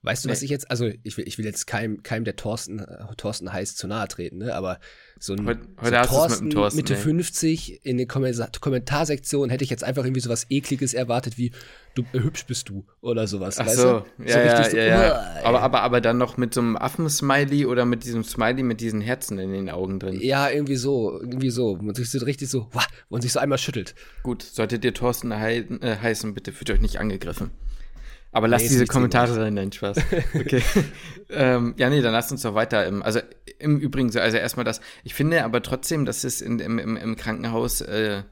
Weißt 0.02 0.24
du, 0.24 0.28
nee. 0.28 0.32
was 0.32 0.40
ich 0.40 0.48
jetzt, 0.48 0.70
also 0.70 0.90
ich 1.02 1.18
will, 1.18 1.28
ich 1.28 1.36
will 1.36 1.44
jetzt 1.44 1.66
keinem, 1.66 2.02
keinem 2.02 2.24
der 2.24 2.34
Thorsten, 2.34 2.78
äh, 2.78 3.04
Thorsten 3.18 3.52
heiß 3.52 3.76
zu 3.76 3.86
nahe 3.86 4.08
treten, 4.08 4.38
ne? 4.38 4.54
aber 4.54 4.80
so 5.18 5.34
ein, 5.34 5.44
heute, 5.44 5.60
heute 5.78 5.96
so 6.08 6.16
Thorsten, 6.16 6.44
mit 6.44 6.52
Thorsten, 6.54 6.76
Mitte 6.78 6.94
ey. 6.94 7.00
50 7.00 7.84
in 7.84 7.98
den 7.98 8.08
Kommentarsektionen 8.08 9.50
hätte 9.50 9.62
ich 9.62 9.68
jetzt 9.68 9.84
einfach 9.84 10.04
irgendwie 10.04 10.22
so 10.22 10.30
was 10.30 10.46
Ekliges 10.48 10.94
erwartet 10.94 11.36
wie, 11.36 11.52
du 11.94 12.02
äh, 12.14 12.20
hübsch 12.20 12.46
bist 12.46 12.70
du 12.70 12.86
oder 13.02 13.26
sowas. 13.26 13.58
Ach 13.58 13.68
so, 13.68 14.04
du? 14.16 14.24
ja, 14.24 14.32
so 14.32 14.38
ja, 14.38 14.70
so, 14.70 14.76
ja, 14.78 14.84
ja. 14.84 15.44
Aber, 15.44 15.60
aber, 15.60 15.82
aber 15.82 16.00
dann 16.00 16.16
noch 16.16 16.38
mit 16.38 16.54
so 16.54 16.62
einem 16.62 16.76
Affen-Smiley 16.76 17.66
oder 17.66 17.84
mit 17.84 18.04
diesem 18.04 18.24
Smiley 18.24 18.62
mit 18.62 18.80
diesen 18.80 19.02
Herzen 19.02 19.38
in 19.38 19.52
den 19.52 19.68
Augen 19.68 19.98
drin. 19.98 20.18
Ja, 20.20 20.48
irgendwie 20.48 20.76
so, 20.76 21.20
irgendwie 21.20 21.50
so. 21.50 21.76
Man 21.76 21.94
sich 21.94 22.10
so 22.10 22.24
richtig 22.24 22.48
so, 22.48 22.68
wah, 22.72 22.86
und 23.10 23.20
sich 23.20 23.32
so 23.32 23.38
einmal 23.40 23.58
schüttelt. 23.58 23.94
Gut, 24.22 24.42
solltet 24.42 24.82
ihr 24.82 24.94
Thorsten 24.94 25.30
he 25.30 25.58
äh, 25.82 25.96
heißen, 25.96 26.32
bitte 26.32 26.52
fühlt 26.52 26.70
euch 26.70 26.80
nicht 26.80 26.98
angegriffen. 26.98 27.50
Aber 28.32 28.46
lass 28.46 28.62
nee, 28.62 28.68
diese 28.68 28.86
Kommentare 28.86 29.40
rein, 29.40 29.54
nein, 29.54 29.72
Spaß. 29.72 29.98
Okay. 30.34 30.62
ähm, 31.30 31.74
ja, 31.76 31.90
nee, 31.90 32.00
dann 32.00 32.12
lasst 32.12 32.30
uns 32.30 32.42
doch 32.42 32.54
weiter. 32.54 32.86
Im, 32.86 33.02
also 33.02 33.20
im 33.58 33.78
Übrigen, 33.78 34.16
also 34.16 34.36
erstmal 34.36 34.64
das, 34.64 34.80
ich 35.02 35.14
finde 35.14 35.44
aber 35.44 35.62
trotzdem, 35.62 36.04
dass 36.04 36.22
es 36.22 36.40
in, 36.40 36.60
im, 36.60 36.78
im, 36.78 36.96
im 36.96 37.16
Krankenhaus, 37.16 37.80
äh, 37.80 38.22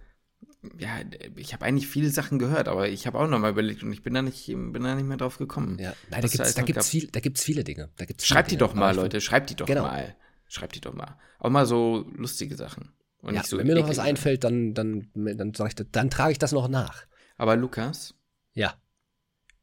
ja, 0.78 0.90
ich 1.37 1.52
habe 1.52 1.64
eigentlich 1.64 1.88
viele 1.88 2.11
Sachen 2.11 2.38
gehört, 2.38 2.69
aber 2.69 2.88
ich 2.88 3.07
habe 3.07 3.19
auch 3.19 3.28
nochmal 3.28 3.50
überlegt 3.50 3.83
und 3.83 3.93
ich 3.93 4.02
bin 4.02 4.14
da 4.14 4.23
nicht, 4.23 4.47
bin 4.47 4.83
da 4.83 4.95
nicht 4.95 5.07
mehr 5.07 5.17
drauf 5.17 5.38
gekommen. 5.38 5.78
Ja, 5.81 5.95
nein, 6.11 6.23
da 6.23 6.28
gibt's, 6.28 6.55
da 6.55 6.62
gibt's 6.62 6.88
viel, 6.88 7.09
da 7.09 7.21
gibt's 7.21 7.43
viele 7.43 7.64
Dinge. 7.64 7.90
Da 7.97 8.05
gibt's 8.05 8.26
schreibt 8.26 8.50
die 8.50 8.57
Dinge. 8.57 8.69
doch 8.69 8.75
mal, 8.75 8.95
Leute, 8.95 9.21
schreibt 9.21 9.50
die 9.50 9.57
doch 9.57 9.67
genau. 9.67 9.83
mal. 9.83 10.14
Schreibt 10.49 10.75
die 10.76 10.81
doch 10.81 10.95
mal. 10.95 11.19
Auch 11.38 11.50
mal 11.50 11.67
so 11.67 12.07
lustige 12.17 12.57
Sachen. 12.57 12.93
Und 13.21 13.35
ja, 13.35 13.43
so 13.43 13.59
wenn 13.59 13.67
mir 13.67 13.75
noch 13.75 13.88
was 13.88 13.99
einfällt, 13.99 14.45
dann, 14.45 14.75
dann, 14.75 15.11
dann, 15.14 15.52
sag 15.55 15.69
ich, 15.69 15.75
dann 15.90 16.09
trage 16.09 16.33
ich 16.33 16.38
das 16.38 16.52
noch 16.52 16.69
nach. 16.69 17.05
Aber 17.37 17.57
Lukas? 17.57 18.14
Ja. 18.55 18.75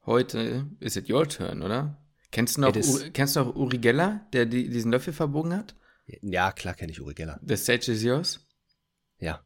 Heute 0.05 0.69
ist 0.79 0.97
it 0.97 1.09
your 1.09 1.27
turn, 1.27 1.63
oder? 1.63 2.01
Kennst 2.31 2.57
du 2.57 2.61
noch, 2.61 2.73
kennst 3.13 3.35
du 3.35 3.39
noch 3.39 3.55
Uri 3.55 3.77
Geller, 3.77 4.27
der 4.33 4.45
die, 4.45 4.69
diesen 4.69 4.91
Löffel 4.91 5.13
verbogen 5.13 5.55
hat? 5.55 5.75
Ja, 6.21 6.51
klar 6.51 6.75
kenne 6.75 6.91
ich 6.91 7.01
Uri 7.01 7.13
Geller. 7.13 7.39
The 7.45 7.55
stage 7.55 7.91
is 7.91 8.03
yours? 8.03 8.39
Ja. 9.17 9.43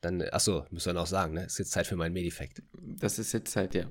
Dann, 0.00 0.22
achso, 0.22 0.64
müssen 0.70 0.86
wir 0.86 0.92
noch 0.92 1.06
sagen, 1.06 1.34
ne? 1.34 1.46
Ist 1.46 1.58
jetzt 1.58 1.72
Zeit 1.72 1.86
für 1.86 1.96
meinen 1.96 2.12
Medifekt. 2.12 2.62
Das 2.72 3.18
ist 3.18 3.32
jetzt 3.32 3.50
Zeit, 3.50 3.74
ja. 3.74 3.90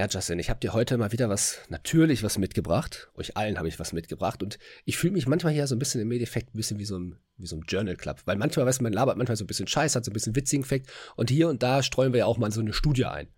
Ja, 0.00 0.06
Justin, 0.08 0.38
ich 0.38 0.48
habe 0.48 0.60
dir 0.60 0.72
heute 0.72 0.96
mal 0.96 1.12
wieder 1.12 1.28
was, 1.28 1.60
natürlich 1.68 2.22
was 2.22 2.38
mitgebracht. 2.38 3.10
Euch 3.16 3.36
allen 3.36 3.58
habe 3.58 3.68
ich 3.68 3.78
was 3.78 3.92
mitgebracht. 3.92 4.42
Und 4.42 4.58
ich 4.86 4.96
fühle 4.96 5.12
mich 5.12 5.28
manchmal 5.28 5.52
hier 5.52 5.66
so 5.66 5.74
ein 5.74 5.78
bisschen 5.78 6.00
im 6.00 6.08
Medieffekt 6.08 6.54
ein 6.54 6.56
bisschen 6.56 6.78
wie 6.78 6.86
so 6.86 6.98
ein, 6.98 7.18
wie 7.36 7.46
so 7.46 7.56
ein 7.56 7.64
Journal 7.68 7.96
Club. 7.96 8.22
Weil 8.24 8.38
manchmal, 8.38 8.64
weißt 8.64 8.78
du, 8.78 8.84
man 8.84 8.94
labert 8.94 9.18
manchmal 9.18 9.36
so 9.36 9.44
ein 9.44 9.46
bisschen 9.46 9.66
Scheiß, 9.66 9.94
hat 9.94 10.06
so 10.06 10.10
ein 10.10 10.14
bisschen 10.14 10.34
witzigen 10.34 10.64
Effekt. 10.64 10.90
Und 11.16 11.28
hier 11.28 11.50
und 11.50 11.62
da 11.62 11.82
streuen 11.82 12.14
wir 12.14 12.20
ja 12.20 12.24
auch 12.24 12.38
mal 12.38 12.50
so 12.50 12.62
eine 12.62 12.72
Studie 12.72 13.04
ein. 13.04 13.28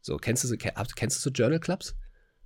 So, 0.00 0.16
kennst 0.16 0.44
du 0.44 0.48
so, 0.48 0.54
kennst 0.56 1.16
du 1.16 1.20
so 1.28 1.30
Journal 1.30 1.58
Clubs? 1.58 1.96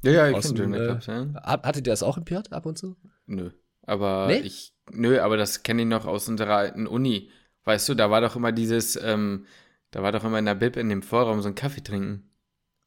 Ja, 0.01 0.11
ja, 0.11 0.31
ich 0.31 0.41
kenne 0.41 0.59
Journal 0.59 0.87
Clubs, 0.87 1.09
äh, 1.09 1.13
ja. 1.13 1.43
Hattet 1.45 1.87
ihr 1.87 1.93
das 1.93 2.03
auch 2.03 2.17
im 2.17 2.25
Pirat 2.25 2.55
ab 2.55 2.65
und 2.65 2.79
zu? 2.79 2.97
Nö. 3.27 3.51
Aber 3.83 4.29
nee? 4.29 4.39
ich, 4.39 4.73
nö, 4.91 5.21
aber 5.21 5.37
das 5.37 5.65
kenne 5.65 5.83
ich 5.83 5.89
noch 5.89 6.07
aus 6.07 6.31
unserer 6.31 6.57
alten 6.57 6.87
Uni. 6.87 7.31
Weißt 7.65 7.87
du, 7.91 7.95
da 7.95 8.11
war 8.11 8.23
doch 8.23 8.37
immer 8.37 8.53
dieses, 8.53 8.97
ähm, 8.97 9.45
da 9.91 10.03
war 10.03 10.13
doch 10.13 10.25
immer 10.25 10.39
in 10.39 10.47
der 10.47 10.55
Bib 10.55 10.79
in 10.79 10.89
dem 10.89 11.03
Vorraum 11.03 11.43
so 11.43 11.49
ein 11.49 11.55
Kaffee 11.55 11.83
trinken. 11.83 12.31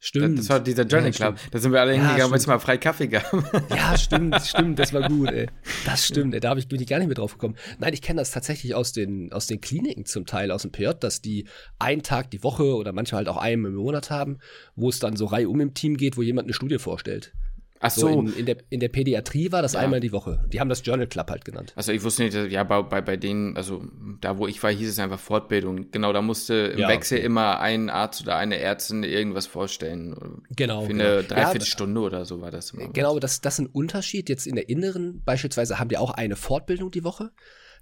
Stimmt. 0.01 0.39
Das 0.39 0.49
war 0.49 0.61
dieser 0.61 0.83
Journey 0.83 1.09
ja, 1.09 1.11
Club. 1.11 1.37
Da 1.51 1.59
sind 1.59 1.73
wir 1.73 1.81
alle 1.81 1.91
hingegangen, 1.91 2.31
weil 2.31 2.37
es 2.37 2.47
mal 2.47 2.59
frei 2.59 2.77
Kaffee 2.77 3.07
gab. 3.07 3.29
Ja, 3.69 3.97
stimmt, 3.97 4.41
stimmt, 4.45 4.79
das 4.79 4.93
war 4.93 5.07
gut, 5.09 5.29
ey. 5.29 5.47
Das 5.85 6.05
stimmt, 6.05 6.33
ey. 6.33 6.39
Da 6.39 6.55
ich, 6.55 6.69
bin 6.69 6.81
ich 6.81 6.87
gar 6.87 6.99
nicht 6.99 7.07
mehr 7.07 7.15
drauf 7.15 7.33
gekommen. 7.33 7.55
Nein, 7.79 7.93
ich 7.93 8.01
kenne 8.01 8.21
das 8.21 8.31
tatsächlich 8.31 8.75
aus 8.75 8.93
den, 8.93 9.33
aus 9.33 9.47
den 9.47 9.59
Kliniken 9.59 10.05
zum 10.05 10.25
Teil, 10.25 10.51
aus 10.51 10.61
dem 10.61 10.71
PJ, 10.71 10.91
dass 10.99 11.21
die 11.21 11.47
einen 11.79 12.01
Tag 12.01 12.31
die 12.31 12.43
Woche 12.43 12.75
oder 12.75 12.93
manchmal 12.93 13.19
halt 13.19 13.27
auch 13.27 13.37
einen 13.37 13.65
im 13.65 13.75
Monat 13.75 14.09
haben, 14.09 14.37
wo 14.75 14.87
es 14.87 14.99
dann 14.99 15.17
so 15.17 15.25
reihum 15.25 15.59
im 15.59 15.73
Team 15.73 15.97
geht, 15.97 16.15
wo 16.15 16.21
jemand 16.21 16.45
eine 16.45 16.53
Studie 16.53 16.79
vorstellt. 16.79 17.33
Ach 17.81 17.91
so. 17.91 18.01
so 18.01 18.21
in, 18.21 18.33
in, 18.33 18.45
der, 18.45 18.57
in 18.69 18.79
der 18.81 18.89
Pädiatrie 18.89 19.51
war 19.51 19.61
das 19.61 19.73
ja. 19.73 19.79
einmal 19.79 20.01
die 20.01 20.11
Woche. 20.11 20.43
Die 20.51 20.59
haben 20.59 20.67
das 20.67 20.85
Journal 20.85 21.07
Club 21.07 21.29
halt 21.29 21.45
genannt. 21.45 21.71
Also 21.75 21.93
ich 21.93 22.03
wusste 22.03 22.23
nicht, 22.23 22.35
ja, 22.51 22.63
bei, 22.63 22.81
bei, 22.81 23.01
bei 23.01 23.15
denen, 23.15 23.55
also 23.55 23.83
da 24.19 24.37
wo 24.37 24.47
ich 24.47 24.61
war, 24.61 24.71
hieß 24.71 24.89
es 24.89 24.99
einfach 24.99 25.19
Fortbildung. 25.19 25.89
Genau, 25.91 26.11
da 26.11 26.21
musste 26.21 26.53
im 26.53 26.79
ja, 26.79 26.89
Wechsel 26.89 27.19
okay. 27.19 27.25
immer 27.25 27.59
ein 27.61 27.89
Arzt 27.89 28.21
oder 28.21 28.35
eine 28.35 28.57
Ärztin 28.57 29.03
irgendwas 29.03 29.47
vorstellen. 29.47 30.43
Genau. 30.49 30.81
Für 30.81 30.89
eine 30.89 31.03
genau. 31.03 31.21
Dreiviertelstunde 31.21 32.01
ja, 32.01 32.07
oder 32.07 32.25
so 32.25 32.41
war 32.41 32.51
das 32.51 32.71
immer. 32.71 32.89
Genau, 32.89 33.17
das, 33.17 33.39
das 33.39 33.55
ist 33.55 33.59
ein 33.59 33.67
Unterschied. 33.67 34.27
Jetzt 34.27 34.45
in 34.45 34.55
der 34.55 34.67
Inneren 34.67 35.21
beispielsweise 35.23 35.79
haben 35.79 35.87
die 35.87 35.97
auch 35.97 36.11
eine 36.11 36.35
Fortbildung 36.35 36.91
die 36.91 37.05
Woche. 37.05 37.31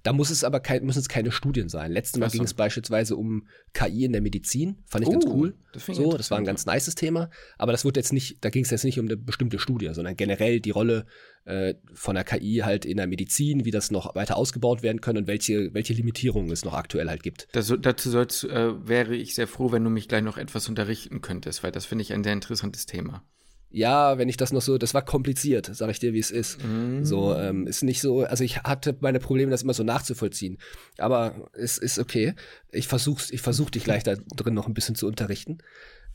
Da 0.08 0.14
muss 0.14 0.30
es 0.30 0.46
aber 0.46 0.62
kein, 0.62 0.86
müssen 0.86 1.00
es 1.00 1.10
keine 1.10 1.34
Studien 1.34 1.68
sein. 1.68 1.92
Letztes 1.92 2.18
Mal 2.18 2.30
ging 2.30 2.44
es 2.44 2.54
beispielsweise 2.54 3.18
um 3.18 3.46
KI 3.74 4.06
in 4.06 4.14
der 4.14 4.22
Medizin. 4.22 4.78
Fand 4.86 5.04
ich 5.04 5.10
uh, 5.10 5.12
ganz 5.12 5.26
cool. 5.26 5.54
Das 5.74 5.86
so, 5.86 6.16
das 6.16 6.32
war 6.32 6.38
ein 6.38 6.46
ganz 6.46 6.66
nices 6.66 6.96
Thema. 6.96 7.30
Aber 7.58 7.74
das 7.74 7.84
wurde 7.84 8.00
jetzt 8.00 8.14
nicht, 8.14 8.38
da 8.40 8.50
ging 8.50 8.64
es 8.64 8.70
jetzt 8.70 8.86
nicht 8.86 9.02
um 9.02 9.08
eine 9.08 9.18
bestimmte 9.18 9.60
Studie, 9.60 9.90
sondern 9.92 10.16
generell 10.16 10.62
die 10.62 10.70
Rolle 10.70 11.08
äh, 11.44 11.74
von 11.94 12.16
der 12.16 12.24
KI 12.24 12.62
halt 12.64 12.86
in 12.86 12.96
der 12.96 13.06
Medizin, 13.06 13.66
wie 13.66 13.72
das 13.72 13.92
noch 13.92 14.16
weiter 14.16 14.38
ausgebaut 14.38 14.82
werden 14.82 15.02
kann 15.02 15.18
und 15.18 15.28
welche, 15.28 15.74
welche 15.74 15.92
Limitierungen 15.92 16.52
es 16.52 16.64
noch 16.64 16.74
aktuell 16.74 17.10
halt 17.10 17.22
gibt. 17.22 17.50
Das, 17.52 17.74
dazu 17.78 18.10
sollst, 18.10 18.46
äh, 18.46 18.88
wäre 18.88 19.14
ich 19.14 19.36
sehr 19.36 19.50
froh, 19.50 19.74
wenn 19.74 19.84
du 19.84 19.90
mich 19.90 20.08
gleich 20.08 20.24
noch 20.24 20.38
etwas 20.38 20.70
unterrichten 20.70 21.20
könntest, 21.20 21.64
weil 21.64 21.74
das 21.74 21.86
finde 21.86 22.04
ich 22.04 22.14
ein 22.14 22.24
sehr 22.24 22.32
interessantes 22.32 22.86
Thema 22.86 23.26
ja, 23.70 24.18
wenn 24.18 24.30
ich 24.30 24.38
das 24.38 24.54
noch 24.54 24.62
so, 24.62 24.78
das 24.78 24.94
war 24.94 25.04
kompliziert, 25.04 25.70
sag 25.74 25.90
ich 25.90 26.00
dir, 26.00 26.14
wie 26.14 26.20
es 26.20 26.32
ist. 26.32 26.64
Mm. 26.64 27.04
So, 27.04 27.36
ähm, 27.36 27.68
ist 27.68 27.84
nicht 27.84 28.00
so, 28.00 28.22
also 28.22 28.44
ich 28.44 28.64
hatte 28.64 28.96
meine 29.02 29.20
Probleme, 29.20 29.52
das 29.52 29.64
immer 29.64 29.74
so 29.74 29.84
nachzuvollziehen. 29.84 30.58
Aber 30.98 31.50
es 31.54 31.78
ist 31.78 32.00
okay. 32.00 32.34
Ich 32.72 32.88
versuch's, 32.88 33.30
ich 33.30 33.42
versuch 33.42 33.70
dich 33.70 33.84
gleich 33.84 34.04
da 34.04 34.16
drin 34.36 34.54
noch 34.54 34.68
ein 34.68 34.74
bisschen 34.74 34.96
zu 34.96 35.06
unterrichten. 35.08 35.58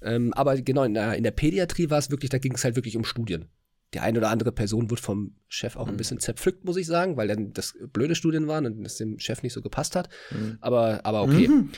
Ähm, 0.01 0.33
aber 0.33 0.61
genau, 0.61 0.85
in 0.85 0.95
der, 0.95 1.15
in 1.15 1.25
der 1.25 1.31
Pädiatrie 1.31 1.91
war 1.91 1.99
es 1.99 2.11
wirklich, 2.11 2.31
da 2.31 2.39
ging 2.39 2.55
es 2.55 2.65
halt 2.65 2.75
wirklich 2.77 2.97
um 2.97 3.05
Studien. 3.05 3.49
Die 3.95 4.01
eine 4.01 4.19
oder 4.19 4.31
andere 4.31 4.53
Person 4.53 4.91
wurde 4.91 5.03
vom 5.03 5.37
Chef 5.49 5.77
auch 5.77 5.87
ein 5.87 5.95
mhm. 5.95 5.99
bisschen 5.99 6.19
zerpflückt, 6.19 6.65
muss 6.65 6.79
ich 6.79 6.87
sagen, 6.87 7.19
weil 7.19 7.29
dann 7.29 7.53
das 7.53 7.75
blöde 7.93 8.15
Studien 8.15 8.49
waren 8.49 8.65
und 8.65 8.87
es 8.87 8.97
dem 8.97 9.19
Chef 9.19 9.43
nicht 9.43 9.53
so 9.53 9.61
gepasst 9.61 9.95
hat. 9.95 10.09
Mhm. 10.31 10.57
Aber, 10.63 11.05
aber 11.05 11.23
okay. 11.23 11.49
Mhm. 11.49 11.71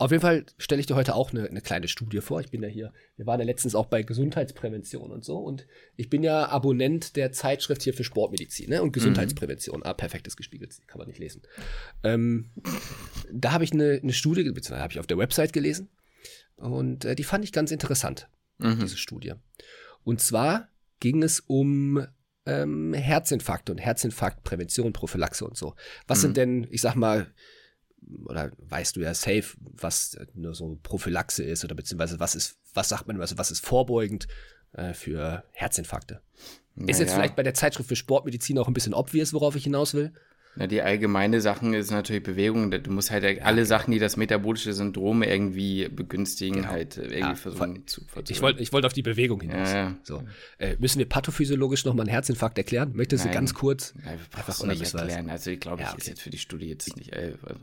Auf 0.00 0.12
jeden 0.12 0.20
Fall 0.20 0.46
stelle 0.58 0.80
ich 0.80 0.86
dir 0.86 0.94
heute 0.94 1.16
auch 1.16 1.32
eine, 1.32 1.48
eine, 1.48 1.60
kleine 1.60 1.88
Studie 1.88 2.20
vor. 2.20 2.40
Ich 2.40 2.50
bin 2.50 2.62
ja 2.62 2.68
hier, 2.68 2.92
wir 3.16 3.26
waren 3.26 3.40
ja 3.40 3.46
letztens 3.46 3.74
auch 3.74 3.86
bei 3.86 4.04
Gesundheitsprävention 4.04 5.10
und 5.10 5.24
so. 5.24 5.38
Und 5.38 5.66
ich 5.96 6.08
bin 6.08 6.22
ja 6.22 6.48
Abonnent 6.48 7.16
der 7.16 7.32
Zeitschrift 7.32 7.82
hier 7.82 7.92
für 7.92 8.04
Sportmedizin 8.04 8.70
ne? 8.70 8.80
und 8.80 8.92
Gesundheitsprävention. 8.92 9.80
Mhm. 9.80 9.86
Ah, 9.86 9.94
perfektes 9.94 10.36
gespiegelt, 10.36 10.76
kann 10.86 10.98
man 10.98 11.08
nicht 11.08 11.18
lesen. 11.18 11.42
Ähm, 12.04 12.50
da 13.32 13.50
habe 13.50 13.64
ich 13.64 13.72
eine, 13.72 13.98
eine 14.00 14.12
Studie, 14.12 14.44
beziehungsweise 14.44 14.82
habe 14.82 14.92
ich 14.92 15.00
auf 15.00 15.08
der 15.08 15.18
Website 15.18 15.52
gelesen. 15.52 15.88
Und 16.54 17.04
äh, 17.04 17.16
die 17.16 17.24
fand 17.24 17.44
ich 17.44 17.50
ganz 17.50 17.72
interessant, 17.72 18.28
mhm. 18.58 18.78
diese 18.80 18.98
Studie. 18.98 19.32
Und 20.04 20.20
zwar 20.20 20.68
ging 21.00 21.24
es 21.24 21.40
um 21.40 22.06
ähm, 22.46 22.94
Herzinfarkte 22.94 23.72
und 23.72 23.78
Herzinfarktprävention, 23.78 24.92
Prophylaxe 24.92 25.44
und 25.44 25.56
so. 25.56 25.74
Was 26.06 26.18
mhm. 26.18 26.22
sind 26.22 26.36
denn, 26.36 26.66
ich 26.70 26.82
sag 26.82 26.94
mal, 26.94 27.32
oder 28.24 28.50
weißt 28.58 28.96
du 28.96 29.00
ja 29.00 29.14
safe, 29.14 29.56
was 29.58 30.16
nur 30.34 30.54
so 30.54 30.78
Prophylaxe 30.82 31.42
ist 31.42 31.64
oder 31.64 31.74
beziehungsweise 31.74 32.20
was 32.20 32.34
ist, 32.34 32.58
was 32.74 32.88
sagt 32.88 33.06
man, 33.06 33.20
also 33.20 33.38
was 33.38 33.50
ist 33.50 33.64
vorbeugend 33.64 34.28
äh, 34.72 34.94
für 34.94 35.44
Herzinfarkte? 35.52 36.20
Naja. 36.74 36.90
Ist 36.90 37.00
jetzt 37.00 37.14
vielleicht 37.14 37.36
bei 37.36 37.42
der 37.42 37.54
Zeitschrift 37.54 37.88
für 37.88 37.96
Sportmedizin 37.96 38.58
auch 38.58 38.68
ein 38.68 38.74
bisschen 38.74 38.94
obvious, 38.94 39.32
worauf 39.32 39.56
ich 39.56 39.64
hinaus 39.64 39.94
will? 39.94 40.12
Na, 40.58 40.66
die 40.66 40.82
allgemeine 40.82 41.40
Sachen 41.40 41.72
ist 41.72 41.92
natürlich 41.92 42.24
Bewegung. 42.24 42.68
Du 42.72 42.90
musst 42.90 43.12
halt 43.12 43.42
alle 43.42 43.64
Sachen, 43.64 43.92
die 43.92 44.00
das 44.00 44.16
metabolische 44.16 44.72
Syndrom 44.72 45.22
irgendwie 45.22 45.88
begünstigen, 45.88 46.62
genau. 46.62 46.68
halt 46.70 46.96
irgendwie 46.96 47.20
ja, 47.20 47.36
versuchen 47.36 47.86
zu 47.86 48.00
versuchen. 48.06 48.32
Ich 48.32 48.42
wollte 48.42 48.60
ich 48.60 48.72
wollt 48.72 48.84
auf 48.84 48.92
die 48.92 49.02
Bewegung 49.02 49.40
hinaus. 49.40 49.70
Ja, 49.70 49.76
ja. 49.76 49.96
So. 50.02 50.24
Äh, 50.58 50.74
müssen 50.80 50.98
wir 50.98 51.08
pathophysiologisch 51.08 51.84
nochmal 51.84 52.06
einen 52.06 52.10
Herzinfarkt 52.10 52.58
erklären? 52.58 52.90
Möchtest 52.94 53.24
Nein. 53.24 53.34
du 53.34 53.38
ganz 53.38 53.54
kurz? 53.54 53.94
Nein, 53.94 54.18
wir 54.18 54.38
einfach 54.38 54.66
nicht 54.66 54.94
erklären. 54.94 55.30
Also 55.30 55.52
ich 55.52 55.60
glaube, 55.60 55.82
ich 55.82 55.88
okay. 55.90 55.98
ist 55.98 56.08
jetzt 56.08 56.22
für 56.22 56.30
die 56.30 56.38
Studie 56.38 56.66
jetzt 56.66 56.96
nicht. 56.96 57.12
Äh, 57.12 57.34
also, 57.40 57.60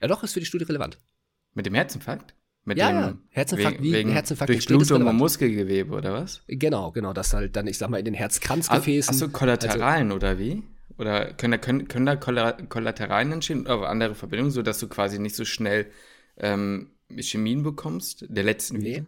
ja, 0.00 0.08
doch, 0.08 0.24
ist 0.24 0.32
für 0.32 0.40
die 0.40 0.46
Studie 0.46 0.64
relevant. 0.64 0.98
Mit 1.52 1.66
dem 1.66 1.74
Herzinfarkt? 1.74 2.34
Mit 2.64 2.78
ja, 2.78 2.88
dem, 2.88 2.96
ja. 2.96 3.18
Herzinfarkt, 3.28 3.82
wie 3.82 3.92
wegen 3.92 4.10
Herzinfarkt 4.10 4.48
Durchblutung 4.48 5.06
und 5.06 5.16
Muskelgewebe, 5.16 5.94
oder 5.94 6.14
was? 6.14 6.40
Genau, 6.48 6.90
genau, 6.90 7.12
das 7.12 7.34
halt 7.34 7.54
dann, 7.54 7.66
ich 7.66 7.76
sag 7.76 7.90
mal, 7.90 7.98
in 7.98 8.06
den 8.06 8.14
Herzkranzgefäßen. 8.14 9.12
Achso, 9.12 9.28
Kollateralen, 9.28 10.06
also, 10.06 10.16
oder 10.16 10.38
wie? 10.38 10.62
Oder 10.98 11.32
können, 11.34 11.60
können, 11.60 11.88
können 11.88 12.06
da 12.06 12.16
Kollateralen 12.16 13.32
entstehen 13.32 13.62
oder 13.62 13.88
andere 13.88 14.14
Verbindungen, 14.14 14.52
sodass 14.52 14.78
du 14.78 14.88
quasi 14.88 15.18
nicht 15.18 15.34
so 15.34 15.44
schnell 15.44 15.90
ähm, 16.36 16.92
Chemien 17.18 17.62
bekommst, 17.62 18.26
der 18.28 18.44
letzten 18.44 18.78
nee. 18.78 19.04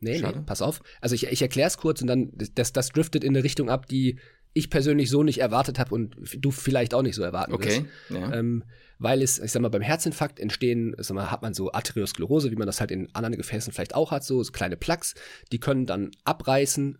Nee, 0.00 0.18
Schade. 0.18 0.40
nee, 0.40 0.44
pass 0.44 0.62
auf. 0.62 0.82
Also 1.00 1.14
ich, 1.14 1.28
ich 1.28 1.42
erkläre 1.42 1.68
es 1.68 1.76
kurz 1.76 2.02
und 2.02 2.08
dann, 2.08 2.32
das, 2.34 2.72
das 2.72 2.88
driftet 2.88 3.22
in 3.22 3.36
eine 3.36 3.44
Richtung 3.44 3.70
ab, 3.70 3.86
die 3.86 4.18
ich 4.54 4.70
persönlich 4.70 5.10
so 5.10 5.22
nicht 5.22 5.38
erwartet 5.38 5.78
habe 5.78 5.94
und 5.94 6.16
du 6.36 6.50
vielleicht 6.50 6.94
auch 6.94 7.02
nicht 7.02 7.14
so 7.14 7.22
erwarten 7.22 7.52
okay, 7.52 7.68
wirst. 7.68 7.82
Ja. 8.10 8.32
Ähm, 8.34 8.64
weil 8.98 9.22
es, 9.22 9.40
ich 9.40 9.50
sag 9.50 9.62
mal, 9.62 9.68
beim 9.68 9.82
Herzinfarkt 9.82 10.38
entstehen, 10.38 10.94
sag 10.98 11.14
mal, 11.14 11.30
hat 11.30 11.42
man 11.42 11.54
so 11.54 11.72
Arteriosklerose, 11.72 12.52
wie 12.52 12.56
man 12.56 12.66
das 12.66 12.80
halt 12.80 12.92
in 12.92 13.12
anderen 13.14 13.36
Gefäßen 13.36 13.72
vielleicht 13.72 13.94
auch 13.94 14.12
hat, 14.12 14.22
so, 14.22 14.42
so 14.42 14.52
kleine 14.52 14.76
Plaques, 14.76 15.14
die 15.50 15.58
können 15.58 15.86
dann 15.86 16.12
abreißen, 16.24 16.98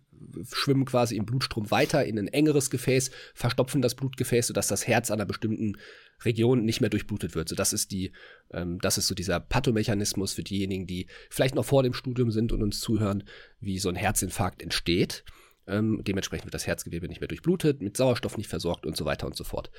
schwimmen 0.51 0.85
quasi 0.85 1.15
im 1.15 1.25
Blutstrom 1.25 1.71
weiter 1.71 2.05
in 2.05 2.19
ein 2.19 2.27
engeres 2.27 2.69
Gefäß, 2.69 3.11
verstopfen 3.33 3.81
das 3.81 3.95
Blutgefäß, 3.95 4.47
sodass 4.47 4.67
das 4.67 4.87
Herz 4.87 5.11
an 5.11 5.19
einer 5.19 5.25
bestimmten 5.25 5.77
Region 6.23 6.63
nicht 6.63 6.81
mehr 6.81 6.89
durchblutet 6.89 7.35
wird. 7.35 7.49
So, 7.49 7.55
das 7.55 7.73
ist 7.73 7.91
die, 7.91 8.11
ähm, 8.51 8.79
das 8.79 8.97
ist 8.97 9.07
so 9.07 9.15
dieser 9.15 9.39
Pathomechanismus 9.39 10.33
für 10.33 10.43
diejenigen, 10.43 10.87
die 10.87 11.07
vielleicht 11.29 11.55
noch 11.55 11.65
vor 11.65 11.83
dem 11.83 11.93
Studium 11.93 12.31
sind 12.31 12.51
und 12.51 12.61
uns 12.61 12.79
zuhören, 12.79 13.23
wie 13.59 13.79
so 13.79 13.89
ein 13.89 13.95
Herzinfarkt 13.95 14.61
entsteht. 14.61 15.23
Ähm, 15.67 16.01
dementsprechend 16.03 16.45
wird 16.45 16.53
das 16.53 16.67
Herzgewebe 16.67 17.07
nicht 17.07 17.21
mehr 17.21 17.27
durchblutet, 17.27 17.81
mit 17.81 17.95
Sauerstoff 17.95 18.37
nicht 18.37 18.49
versorgt 18.49 18.85
und 18.85 18.97
so 18.97 19.05
weiter 19.05 19.25
und 19.25 19.35
so 19.35 19.43
fort. 19.43 19.71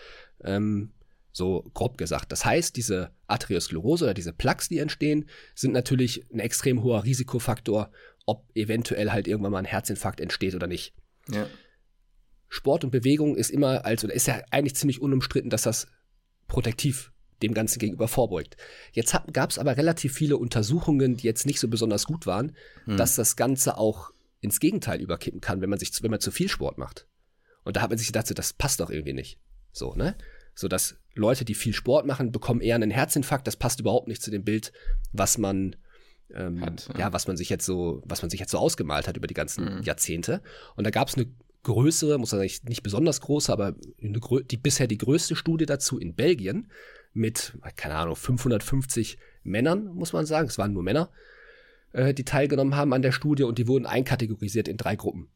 Ähm, 0.42 0.92
so 1.32 1.68
grob 1.74 1.98
gesagt. 1.98 2.30
Das 2.32 2.44
heißt, 2.44 2.76
diese 2.76 3.10
Arteriosklerose 3.26 4.04
oder 4.04 4.14
diese 4.14 4.32
Plaques, 4.32 4.68
die 4.68 4.78
entstehen, 4.78 5.28
sind 5.54 5.72
natürlich 5.72 6.24
ein 6.32 6.38
extrem 6.38 6.82
hoher 6.82 7.04
Risikofaktor, 7.04 7.90
ob 8.24 8.44
eventuell 8.54 9.10
halt 9.10 9.26
irgendwann 9.26 9.52
mal 9.52 9.58
ein 9.58 9.64
Herzinfarkt 9.64 10.20
entsteht 10.20 10.54
oder 10.54 10.68
nicht. 10.68 10.94
Ja. 11.28 11.46
Sport 12.48 12.84
und 12.84 12.90
Bewegung 12.90 13.36
ist 13.36 13.50
immer 13.50 13.84
als, 13.84 14.04
oder 14.04 14.14
ist 14.14 14.28
ja 14.28 14.40
eigentlich 14.50 14.76
ziemlich 14.76 15.02
unumstritten, 15.02 15.50
dass 15.50 15.62
das 15.62 15.88
protektiv 16.46 17.10
dem 17.42 17.52
Ganzen 17.52 17.80
gegenüber 17.80 18.06
vorbeugt. 18.06 18.56
Jetzt 18.92 19.14
gab 19.32 19.50
es 19.50 19.58
aber 19.58 19.76
relativ 19.76 20.14
viele 20.14 20.36
Untersuchungen, 20.36 21.16
die 21.16 21.26
jetzt 21.26 21.46
nicht 21.46 21.58
so 21.58 21.68
besonders 21.68 22.06
gut 22.06 22.26
waren, 22.26 22.56
hm. 22.84 22.96
dass 22.96 23.16
das 23.16 23.34
Ganze 23.34 23.76
auch 23.76 24.12
ins 24.44 24.60
Gegenteil 24.60 25.00
überkippen 25.00 25.40
kann, 25.40 25.60
wenn 25.60 25.70
man 25.70 25.78
sich, 25.78 25.90
wenn 26.02 26.10
man 26.10 26.20
zu 26.20 26.30
viel 26.30 26.48
Sport 26.48 26.78
macht. 26.78 27.06
Und 27.64 27.76
da 27.76 27.80
hat 27.80 27.90
man 27.90 27.98
sich 27.98 28.08
gedacht, 28.08 28.26
so, 28.26 28.34
das 28.34 28.52
passt 28.52 28.80
doch 28.80 28.90
irgendwie 28.90 29.14
nicht. 29.14 29.40
So, 29.72 29.94
ne? 29.94 30.16
So 30.54 30.68
dass 30.68 30.96
Leute, 31.14 31.44
die 31.44 31.54
viel 31.54 31.72
Sport 31.72 32.06
machen, 32.06 32.30
bekommen 32.30 32.60
eher 32.60 32.74
einen 32.74 32.90
Herzinfarkt. 32.90 33.46
Das 33.46 33.56
passt 33.56 33.80
überhaupt 33.80 34.06
nicht 34.06 34.22
zu 34.22 34.30
dem 34.30 34.44
Bild, 34.44 34.72
was 35.12 35.38
man 35.38 35.76
ähm, 36.32 36.60
hat, 36.60 36.88
ja. 36.92 37.00
ja. 37.00 37.12
was 37.12 37.26
man 37.26 37.36
sich 37.36 37.48
jetzt 37.48 37.64
so, 37.64 38.02
was 38.04 38.22
man 38.22 38.30
sich 38.30 38.38
jetzt 38.38 38.50
so 38.50 38.58
ausgemalt 38.58 39.08
hat 39.08 39.16
über 39.16 39.26
die 39.26 39.34
ganzen 39.34 39.78
mhm. 39.78 39.82
Jahrzehnte. 39.82 40.42
Und 40.76 40.84
da 40.84 40.90
gab 40.90 41.08
es 41.08 41.14
eine 41.16 41.26
größere, 41.62 42.18
muss 42.18 42.32
man 42.32 42.46
sagen, 42.46 42.68
nicht 42.68 42.82
besonders 42.82 43.22
große, 43.22 43.50
aber 43.50 43.74
eine, 44.02 44.20
die 44.44 44.56
bisher 44.58 44.86
die 44.86 44.98
größte 44.98 45.34
Studie 45.34 45.66
dazu 45.66 45.98
in 45.98 46.14
Belgien 46.14 46.70
mit, 47.14 47.56
keine 47.76 47.94
Ahnung, 47.94 48.16
550 48.16 49.18
Männern, 49.42 49.86
muss 49.94 50.12
man 50.12 50.26
sagen. 50.26 50.48
Es 50.48 50.58
waren 50.58 50.74
nur 50.74 50.82
Männer, 50.82 51.10
äh, 51.94 52.12
die 52.12 52.24
teilgenommen 52.24 52.76
haben 52.76 52.92
an 52.92 53.02
der 53.02 53.12
Studie 53.12 53.44
und 53.44 53.56
die 53.56 53.66
wurden 53.66 53.86
einkategorisiert 53.86 54.68
in 54.68 54.76
drei 54.76 54.96
Gruppen. 54.96 55.28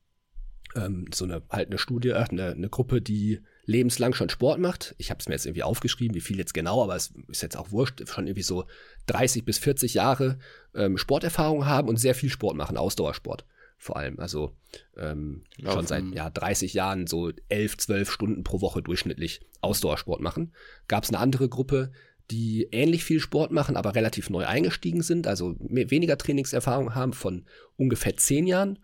ähm, 0.77 1.07
so 1.15 1.25
eine 1.25 1.43
halt 1.49 1.69
eine 1.69 1.79
Studie, 1.79 2.11
äh, 2.11 2.27
eine, 2.29 2.51
eine 2.51 2.69
Gruppe, 2.69 3.01
die 3.01 3.41
lebenslang 3.65 4.13
schon 4.13 4.29
Sport 4.29 4.61
macht. 4.61 4.95
Ich 4.99 5.11
habe 5.11 5.21
es 5.21 5.29
mir 5.29 5.35
jetzt 5.35 5.47
irgendwie 5.47 5.63
aufgeschrieben, 5.63 6.15
wie 6.15 6.21
viel 6.21 6.39
jetzt 6.39 6.55
genau, 6.55 6.83
aber 6.83 6.97
es 6.97 7.15
ist 7.29 7.43
jetzt 7.43 7.57
auch 7.57 7.71
wurscht, 7.71 8.07
schon 8.09 8.27
irgendwie 8.27 8.43
so 8.43 8.65
30 9.07 9.45
bis 9.45 9.59
40 9.59 9.95
Jahre 9.95 10.39
ähm, 10.75 10.99
Sporterfahrung 10.99 11.65
haben 11.65 11.89
und 11.89 11.97
sehr 11.97 12.15
viel 12.15 12.31
Sport 12.31 12.57
machen, 12.57 12.77
Ausdauersport 12.77 13.47
vor 13.79 13.97
allem. 13.97 14.19
Also 14.19 14.57
ähm, 14.97 15.45
schon 15.63 15.87
seit 15.87 16.05
ja, 16.13 16.29
30 16.29 16.75
Jahren 16.75 17.07
so 17.07 17.31
11, 17.49 17.79
12 17.79 18.11
Stunden 18.11 18.45
pro 18.45 18.61
Woche 18.61 18.83
durchschnittlich 18.83 19.41
Ausdauersport 19.61 20.21
machen. 20.21 20.53
Gab 20.89 21.05
es 21.05 21.11
eine 21.11 21.19
andere 21.19 21.49
Gruppe, 21.49 21.93
die 22.31 22.69
ähnlich 22.73 23.05
viel 23.05 23.21
Sport 23.21 23.53
machen, 23.53 23.77
aber 23.77 23.95
relativ 23.95 24.31
neu 24.31 24.47
eingestiegen 24.47 25.03
sind, 25.03 25.27
also 25.27 25.57
weniger 25.59 26.19
Trainingserfahrung 26.19 26.95
haben 26.95 27.13
von 27.13 27.45
ungefähr 27.77 28.17
10 28.17 28.47
Jahren 28.47 28.79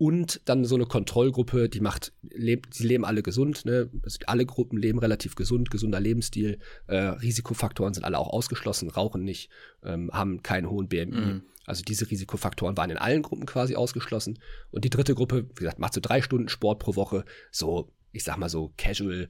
und 0.00 0.40
dann 0.46 0.64
so 0.64 0.76
eine 0.76 0.86
Kontrollgruppe, 0.86 1.68
die 1.68 1.80
macht, 1.80 2.14
lebt, 2.22 2.72
sie 2.72 2.86
leben 2.86 3.04
alle 3.04 3.22
gesund, 3.22 3.66
ne? 3.66 3.90
Also 4.02 4.18
alle 4.26 4.46
Gruppen 4.46 4.78
leben 4.78 4.98
relativ 4.98 5.34
gesund, 5.34 5.70
gesunder 5.70 6.00
Lebensstil, 6.00 6.58
äh, 6.86 6.96
Risikofaktoren 6.96 7.92
sind 7.92 8.04
alle 8.04 8.18
auch 8.18 8.28
ausgeschlossen, 8.28 8.88
rauchen 8.88 9.24
nicht, 9.24 9.50
ähm, 9.84 10.10
haben 10.10 10.42
keinen 10.42 10.70
hohen 10.70 10.88
BMI. 10.88 11.12
Mhm. 11.12 11.42
Also 11.66 11.82
diese 11.82 12.10
Risikofaktoren 12.10 12.78
waren 12.78 12.88
in 12.88 12.96
allen 12.96 13.20
Gruppen 13.20 13.44
quasi 13.44 13.76
ausgeschlossen. 13.76 14.38
Und 14.70 14.86
die 14.86 14.90
dritte 14.90 15.14
Gruppe, 15.14 15.50
wie 15.50 15.64
gesagt, 15.64 15.78
macht 15.78 15.92
so 15.92 16.00
drei 16.00 16.22
Stunden 16.22 16.48
Sport 16.48 16.78
pro 16.78 16.96
Woche, 16.96 17.26
so, 17.50 17.92
ich 18.10 18.24
sag 18.24 18.38
mal 18.38 18.48
so 18.48 18.72
casual, 18.78 19.28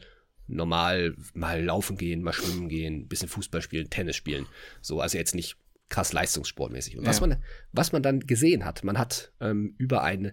normal 0.50 1.14
mal 1.34 1.62
laufen 1.62 1.96
gehen, 1.96 2.22
mal 2.22 2.32
schwimmen 2.32 2.68
gehen, 2.68 3.08
bisschen 3.08 3.28
Fußball 3.28 3.62
spielen, 3.62 3.90
Tennis 3.90 4.16
spielen. 4.16 4.46
So, 4.80 5.00
also 5.00 5.18
jetzt 5.18 5.34
nicht 5.34 5.56
krass 5.88 6.12
leistungssportmäßig. 6.12 6.96
Und 6.96 7.04
ja. 7.04 7.10
was, 7.10 7.20
man, 7.20 7.36
was 7.72 7.92
man 7.92 8.02
dann 8.02 8.20
gesehen 8.20 8.64
hat, 8.64 8.84
man 8.84 8.98
hat 8.98 9.32
ähm, 9.40 9.74
über 9.78 10.02
ein 10.02 10.32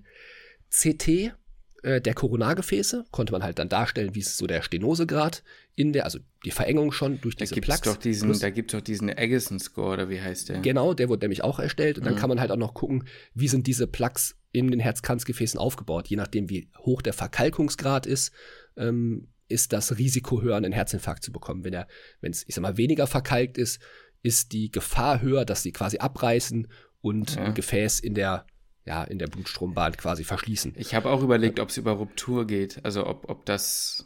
CT 0.70 1.34
äh, 1.84 2.02
der 2.02 2.14
Koronargefäße, 2.14 3.06
konnte 3.12 3.34
man 3.34 3.44
halt 3.44 3.60
dann 3.60 3.70
darstellen, 3.70 4.16
wie 4.16 4.20
ist 4.20 4.38
so 4.38 4.48
der 4.48 4.62
Stenosegrad 4.62 5.44
in 5.76 5.94
der, 5.94 6.06
also 6.06 6.20
die 6.44 6.52
Verengung 6.52 6.92
schon 6.92 7.22
durch 7.22 7.36
diese 7.36 7.54
da 7.54 7.62
gibt's 7.62 7.82
Doch 7.82 7.98
diesen, 7.98 8.30
Plus, 8.30 8.40
da 8.40 8.50
gibt 8.50 8.74
es 8.74 8.78
doch 8.78 8.84
diesen 8.84 9.10
Eggleston-Score, 9.10 9.94
oder 9.94 10.10
wie 10.10 10.22
heißt 10.22 10.50
der? 10.50 10.60
Genau, 10.60 10.94
der 10.94 11.10
wurde 11.10 11.26
nämlich 11.26 11.44
auch 11.44 11.60
erstellt. 11.60 11.98
Und 11.98 12.06
dann 12.06 12.16
mhm. 12.16 12.18
kann 12.18 12.30
man 12.30 12.40
halt 12.40 12.52
auch 12.52 12.58
noch 12.58 12.74
gucken, 12.74 13.08
wie 13.34 13.48
sind 13.48 13.68
diese 13.68 13.88
Plaques 13.88 14.36
in 14.52 14.72
den 14.72 14.80
Herzkranzgefäßen 14.80 15.60
aufgebaut. 15.60 16.08
Je 16.08 16.18
nachdem, 16.18 16.50
wie 16.50 16.70
hoch 16.80 17.02
der 17.02 17.14
Verkalkungsgrad 17.14 18.06
ist, 18.06 18.32
ähm, 18.76 19.28
ist 19.48 19.74
das 19.74 19.98
Risiko 19.98 20.42
höher, 20.42 20.58
einen 20.58 20.72
Herzinfarkt 20.72 21.24
zu 21.24 21.32
bekommen. 21.32 21.64
Wenn 21.64 21.74
er, 21.74 21.88
wenn 22.22 22.32
es, 22.32 22.44
ich 22.48 22.56
sag 22.56 22.62
mal, 22.62 22.78
weniger 22.78 23.08
verkalkt 23.08 23.58
ist, 23.58 23.80
ist 24.24 24.52
die 24.52 24.72
Gefahr 24.72 25.22
höher, 25.22 25.46
dass 25.46 25.64
sie 25.64 25.72
quasi 25.72 26.00
abreißen 26.00 26.68
und 27.02 27.36
ja. 27.36 27.44
ein 27.44 27.54
Gefäß 27.54 28.00
in 28.00 28.14
der 28.14 28.46
ja, 28.86 29.04
in 29.04 29.20
der 29.20 29.28
Blutstrombahn 29.28 29.98
quasi 29.98 30.24
verschließen. 30.24 30.74
Ich 30.78 30.96
habe 30.96 31.10
auch 31.10 31.22
überlegt, 31.22 31.60
ob 31.60 31.70
es 31.70 31.78
über 31.78 31.92
Ruptur 31.92 32.48
geht, 32.48 32.80
also 32.86 33.06
ob, 33.06 33.30
ob 33.30 33.46
das 33.46 34.06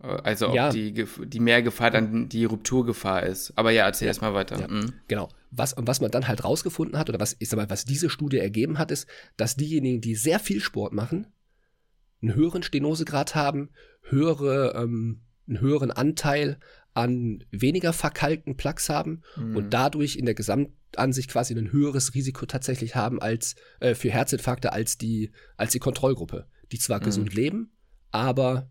äh, 0.00 0.06
also 0.06 0.48
ob 0.48 0.54
ja. 0.54 0.70
die, 0.70 0.92
die 1.26 1.40
Mehrgefahr 1.40 1.90
dann 1.90 2.28
die 2.28 2.44
Rupturgefahr 2.44 3.24
ist. 3.24 3.52
Aber 3.56 3.72
ja, 3.72 3.84
erzähl 3.84 4.06
ja. 4.06 4.10
erst 4.10 4.22
mal 4.22 4.32
weiter. 4.32 4.60
Ja. 4.60 4.68
Mhm. 4.68 4.92
Genau. 5.08 5.28
Was, 5.50 5.74
was 5.76 6.00
man 6.00 6.10
dann 6.10 6.28
halt 6.28 6.44
rausgefunden 6.44 6.98
hat, 6.98 7.08
oder 7.08 7.20
was, 7.20 7.36
ich 7.38 7.48
sag 7.48 7.56
mal, 7.56 7.70
was 7.70 7.84
diese 7.84 8.10
Studie 8.10 8.38
ergeben 8.38 8.78
hat, 8.78 8.90
ist, 8.90 9.08
dass 9.36 9.56
diejenigen, 9.56 10.00
die 10.00 10.14
sehr 10.14 10.38
viel 10.38 10.60
Sport 10.60 10.92
machen, 10.92 11.26
einen 12.22 12.34
höheren 12.34 12.62
Stenosegrad 12.62 13.34
haben, 13.34 13.70
höhere, 14.04 14.74
ähm, 14.76 15.22
einen 15.46 15.60
höheren 15.60 15.90
Anteil 15.90 16.58
an 16.94 17.44
weniger 17.50 17.92
verkalkten 17.92 18.56
Plaques 18.56 18.88
haben 18.88 19.22
mhm. 19.36 19.56
und 19.56 19.70
dadurch 19.70 20.16
in 20.16 20.26
der 20.26 20.34
Gesamtansicht 20.34 21.30
quasi 21.30 21.54
ein 21.54 21.72
höheres 21.72 22.14
Risiko 22.14 22.46
tatsächlich 22.46 22.94
haben 22.94 23.20
als 23.20 23.56
äh, 23.80 23.94
für 23.94 24.10
Herzinfarkte 24.10 24.72
als 24.72 24.96
die, 24.96 25.32
als 25.56 25.72
die 25.72 25.80
Kontrollgruppe, 25.80 26.46
die 26.70 26.78
zwar 26.78 27.00
mhm. 27.00 27.04
gesund 27.04 27.34
leben, 27.34 27.72
aber 28.10 28.70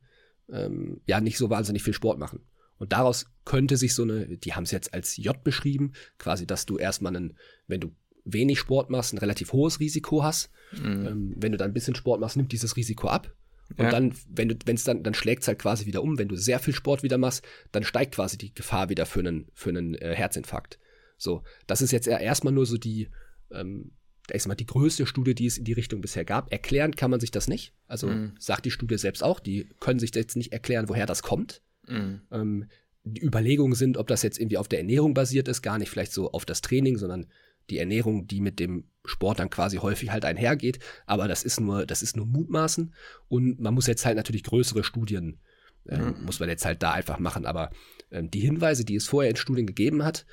ähm, 0.49 1.01
ja 1.05 1.19
nicht 1.19 1.37
so 1.37 1.49
wahnsinnig 1.49 1.83
viel 1.83 1.93
Sport 1.93 2.17
machen. 2.17 2.39
Und 2.77 2.93
daraus 2.93 3.27
könnte 3.45 3.77
sich 3.77 3.93
so 3.93 4.03
eine, 4.03 4.37
die 4.37 4.53
haben 4.53 4.63
es 4.63 4.71
jetzt 4.71 4.93
als 4.93 5.17
J 5.17 5.41
beschrieben, 5.43 5.93
quasi, 6.17 6.47
dass 6.47 6.65
du 6.65 6.77
erstmal 6.77 7.15
einen, 7.15 7.37
wenn 7.67 7.79
du 7.79 7.95
wenig 8.25 8.59
Sport 8.59 8.89
machst, 8.89 9.13
ein 9.13 9.19
relativ 9.19 9.53
hohes 9.53 9.79
Risiko 9.79 10.23
hast. 10.23 10.49
Mhm. 10.71 11.07
Ähm, 11.07 11.33
wenn 11.37 11.51
du 11.51 11.57
dann 11.57 11.71
ein 11.71 11.73
bisschen 11.73 11.95
Sport 11.95 12.19
machst, 12.19 12.37
nimmt 12.37 12.51
dieses 12.51 12.75
Risiko 12.75 13.07
ab. 13.07 13.33
Und 13.77 13.85
ja. 13.85 13.91
dann, 13.91 14.13
wenn 14.29 14.49
du, 14.49 14.55
wenn 14.65 14.75
es 14.75 14.83
dann, 14.83 15.03
dann 15.03 15.13
schlägt 15.13 15.41
es 15.41 15.47
halt 15.47 15.59
quasi 15.59 15.85
wieder 15.85 16.03
um. 16.03 16.19
Wenn 16.19 16.27
du 16.27 16.35
sehr 16.35 16.59
viel 16.59 16.73
Sport 16.73 17.03
wieder 17.03 17.17
machst, 17.17 17.43
dann 17.71 17.83
steigt 17.83 18.15
quasi 18.15 18.37
die 18.37 18.53
Gefahr 18.53 18.89
wieder 18.89 19.05
für 19.05 19.19
einen, 19.19 19.47
für 19.53 19.69
einen 19.69 19.95
äh, 19.95 20.13
Herzinfarkt. 20.13 20.79
So, 21.17 21.43
das 21.67 21.81
ist 21.81 21.91
jetzt 21.91 22.07
erstmal 22.07 22.53
nur 22.53 22.65
so 22.65 22.77
die, 22.77 23.09
ähm, 23.51 23.91
erstmal 24.29 24.57
die 24.57 24.65
größte 24.65 25.05
Studie, 25.05 25.35
die 25.35 25.47
es 25.47 25.57
in 25.57 25.63
die 25.63 25.73
Richtung 25.73 26.01
bisher 26.01 26.25
gab. 26.25 26.51
Erklären 26.51 26.95
kann 26.95 27.11
man 27.11 27.19
sich 27.19 27.31
das 27.31 27.47
nicht. 27.47 27.73
Also 27.87 28.07
mhm. 28.07 28.33
sagt 28.39 28.65
die 28.65 28.71
Studie 28.71 28.97
selbst 28.97 29.23
auch, 29.23 29.39
die 29.39 29.67
können 29.79 29.99
sich 29.99 30.13
jetzt 30.13 30.35
nicht 30.35 30.53
erklären, 30.53 30.89
woher 30.89 31.05
das 31.05 31.23
kommt. 31.23 31.61
Mhm. 31.87 32.21
Ähm, 32.31 32.65
die 33.03 33.21
Überlegungen 33.21 33.75
sind, 33.75 33.97
ob 33.97 34.07
das 34.07 34.23
jetzt 34.23 34.39
irgendwie 34.39 34.57
auf 34.57 34.67
der 34.67 34.79
Ernährung 34.79 35.13
basiert 35.13 35.47
ist, 35.47 35.61
gar 35.61 35.77
nicht 35.77 35.89
vielleicht 35.89 36.13
so 36.13 36.31
auf 36.31 36.45
das 36.45 36.61
Training, 36.61 36.97
sondern 36.97 37.27
die 37.69 37.77
Ernährung, 37.77 38.27
die 38.27 38.39
mit 38.39 38.59
dem 38.59 38.85
Sport 39.05 39.39
dann 39.39 39.49
quasi 39.49 39.77
häufig 39.77 40.11
halt 40.11 40.25
einhergeht. 40.25 40.79
Aber 41.05 41.27
das 41.27 41.43
ist 41.43 41.59
nur, 41.59 41.85
das 41.85 42.01
ist 42.01 42.15
nur 42.15 42.25
Mutmaßen. 42.25 42.93
Und 43.27 43.59
man 43.59 43.73
muss 43.73 43.87
jetzt 43.87 44.05
halt 44.05 44.17
natürlich 44.17 44.43
größere 44.43 44.83
Studien, 44.83 45.39
äh, 45.87 45.97
mhm. 45.97 46.25
muss 46.25 46.39
man 46.39 46.49
jetzt 46.49 46.65
halt 46.65 46.81
da 46.83 46.91
einfach 46.91 47.19
machen. 47.19 47.45
Aber 47.45 47.71
äh, 48.09 48.23
die 48.23 48.39
Hinweise, 48.39 48.85
die 48.85 48.95
es 48.95 49.07
vorher 49.07 49.29
in 49.29 49.35
Studien 49.35 49.67
gegeben 49.67 50.03
hat, 50.03 50.25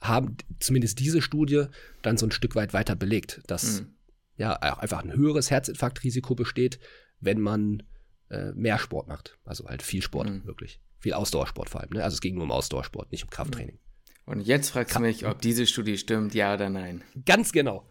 haben 0.00 0.36
zumindest 0.58 0.98
diese 0.98 1.22
Studie 1.22 1.66
dann 2.02 2.16
so 2.16 2.26
ein 2.26 2.32
Stück 2.32 2.54
weit 2.54 2.74
weiter 2.74 2.96
belegt, 2.96 3.40
dass 3.46 3.82
mhm. 3.82 3.94
ja 4.36 4.56
auch 4.56 4.78
einfach 4.78 5.02
ein 5.02 5.12
höheres 5.12 5.50
Herzinfarktrisiko 5.50 6.34
besteht, 6.34 6.80
wenn 7.20 7.40
man 7.40 7.84
äh, 8.28 8.52
mehr 8.52 8.78
Sport 8.78 9.08
macht. 9.08 9.38
Also 9.44 9.68
halt 9.68 9.82
viel 9.82 10.02
Sport, 10.02 10.28
mhm. 10.28 10.44
wirklich. 10.44 10.80
Viel 10.98 11.14
Ausdauersport 11.14 11.70
vor 11.70 11.80
allem. 11.80 11.90
Ne? 11.90 12.04
Also 12.04 12.14
es 12.14 12.20
ging 12.20 12.34
nur 12.34 12.44
um 12.44 12.52
Ausdauersport, 12.52 13.10
nicht 13.10 13.24
um 13.24 13.30
Krafttraining. 13.30 13.78
Und 14.24 14.40
jetzt 14.40 14.70
fragst 14.70 14.96
du 14.96 15.00
mich, 15.00 15.26
ob 15.26 15.40
diese 15.40 15.66
Studie 15.66 15.98
stimmt, 15.98 16.34
ja 16.34 16.54
oder 16.54 16.70
nein. 16.70 17.02
Ganz 17.26 17.52
genau. 17.52 17.88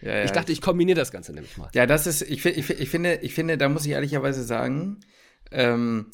Ja, 0.00 0.16
ja. 0.18 0.24
Ich 0.24 0.32
dachte, 0.32 0.52
ich 0.52 0.60
kombiniere 0.60 0.98
das 0.98 1.12
Ganze 1.12 1.32
nämlich 1.32 1.56
mal. 1.56 1.70
Ja, 1.74 1.86
das 1.86 2.06
ist, 2.06 2.22
ich, 2.22 2.44
ich, 2.44 2.70
ich, 2.70 2.90
finde, 2.90 3.16
ich 3.22 3.34
finde, 3.34 3.56
da 3.56 3.68
muss 3.68 3.86
ich 3.86 3.92
ehrlicherweise 3.92 4.42
sagen, 4.42 5.00
ähm, 5.50 6.06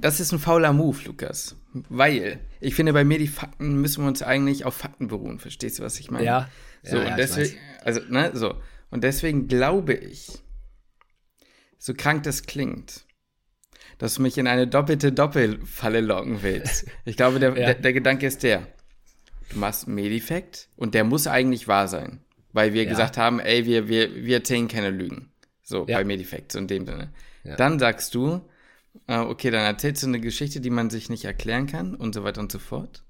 das 0.00 0.20
ist 0.20 0.32
ein 0.32 0.38
fauler 0.38 0.72
Move, 0.72 0.98
Lukas. 1.04 1.56
Weil 1.88 2.38
ich 2.60 2.74
finde, 2.74 2.92
bei 2.92 3.04
mir 3.04 3.18
die 3.18 3.28
Fakten 3.28 3.80
müssen 3.80 4.04
wir 4.04 4.08
uns 4.08 4.22
eigentlich 4.22 4.64
auf 4.64 4.74
Fakten 4.74 5.08
beruhen. 5.08 5.38
Verstehst 5.38 5.78
du, 5.78 5.82
was 5.82 5.98
ich 5.98 6.10
meine? 6.10 6.24
Ja. 6.24 6.48
So, 6.82 6.98
ja, 6.98 7.10
und 7.10 7.18
deswegen, 7.18 7.56
also, 7.82 8.00
ne, 8.08 8.30
so. 8.34 8.54
Und 8.90 9.02
deswegen 9.02 9.48
glaube 9.48 9.94
ich, 9.94 10.38
so 11.78 11.94
krank 11.94 12.22
das 12.22 12.44
klingt, 12.44 13.04
dass 14.04 14.16
du 14.16 14.22
mich 14.22 14.36
in 14.36 14.46
eine 14.46 14.66
doppelte 14.66 15.12
Doppelfalle 15.12 16.02
locken 16.02 16.42
willst. 16.42 16.84
Ich 17.06 17.16
glaube, 17.16 17.40
der, 17.40 17.48
ja. 17.56 17.66
der, 17.68 17.74
der, 17.76 17.92
Gedanke 17.94 18.26
ist 18.26 18.42
der. 18.42 18.66
Du 19.48 19.58
machst 19.58 19.88
Medifekt 19.88 20.68
und 20.76 20.92
der 20.92 21.04
muss 21.04 21.26
eigentlich 21.26 21.68
wahr 21.68 21.88
sein. 21.88 22.20
Weil 22.52 22.74
wir 22.74 22.82
ja. 22.82 22.90
gesagt 22.90 23.16
haben, 23.16 23.40
ey, 23.40 23.64
wir, 23.64 23.88
wir, 23.88 24.14
wir 24.14 24.36
erzählen 24.36 24.68
keine 24.68 24.90
Lügen. 24.90 25.32
So, 25.62 25.86
ja. 25.88 25.96
bei 25.96 26.04
Medifekt, 26.04 26.52
so 26.52 26.58
in 26.58 26.66
dem 26.66 26.84
Sinne. 26.84 27.14
Dann 27.56 27.78
sagst 27.78 28.14
du, 28.14 28.42
äh, 29.06 29.16
okay, 29.16 29.50
dann 29.50 29.64
erzählst 29.64 30.02
du 30.02 30.08
eine 30.08 30.20
Geschichte, 30.20 30.60
die 30.60 30.68
man 30.68 30.90
sich 30.90 31.08
nicht 31.08 31.24
erklären 31.24 31.66
kann 31.66 31.94
und 31.94 32.14
so 32.14 32.24
weiter 32.24 32.42
und 32.42 32.52
so 32.52 32.58
fort. 32.58 33.04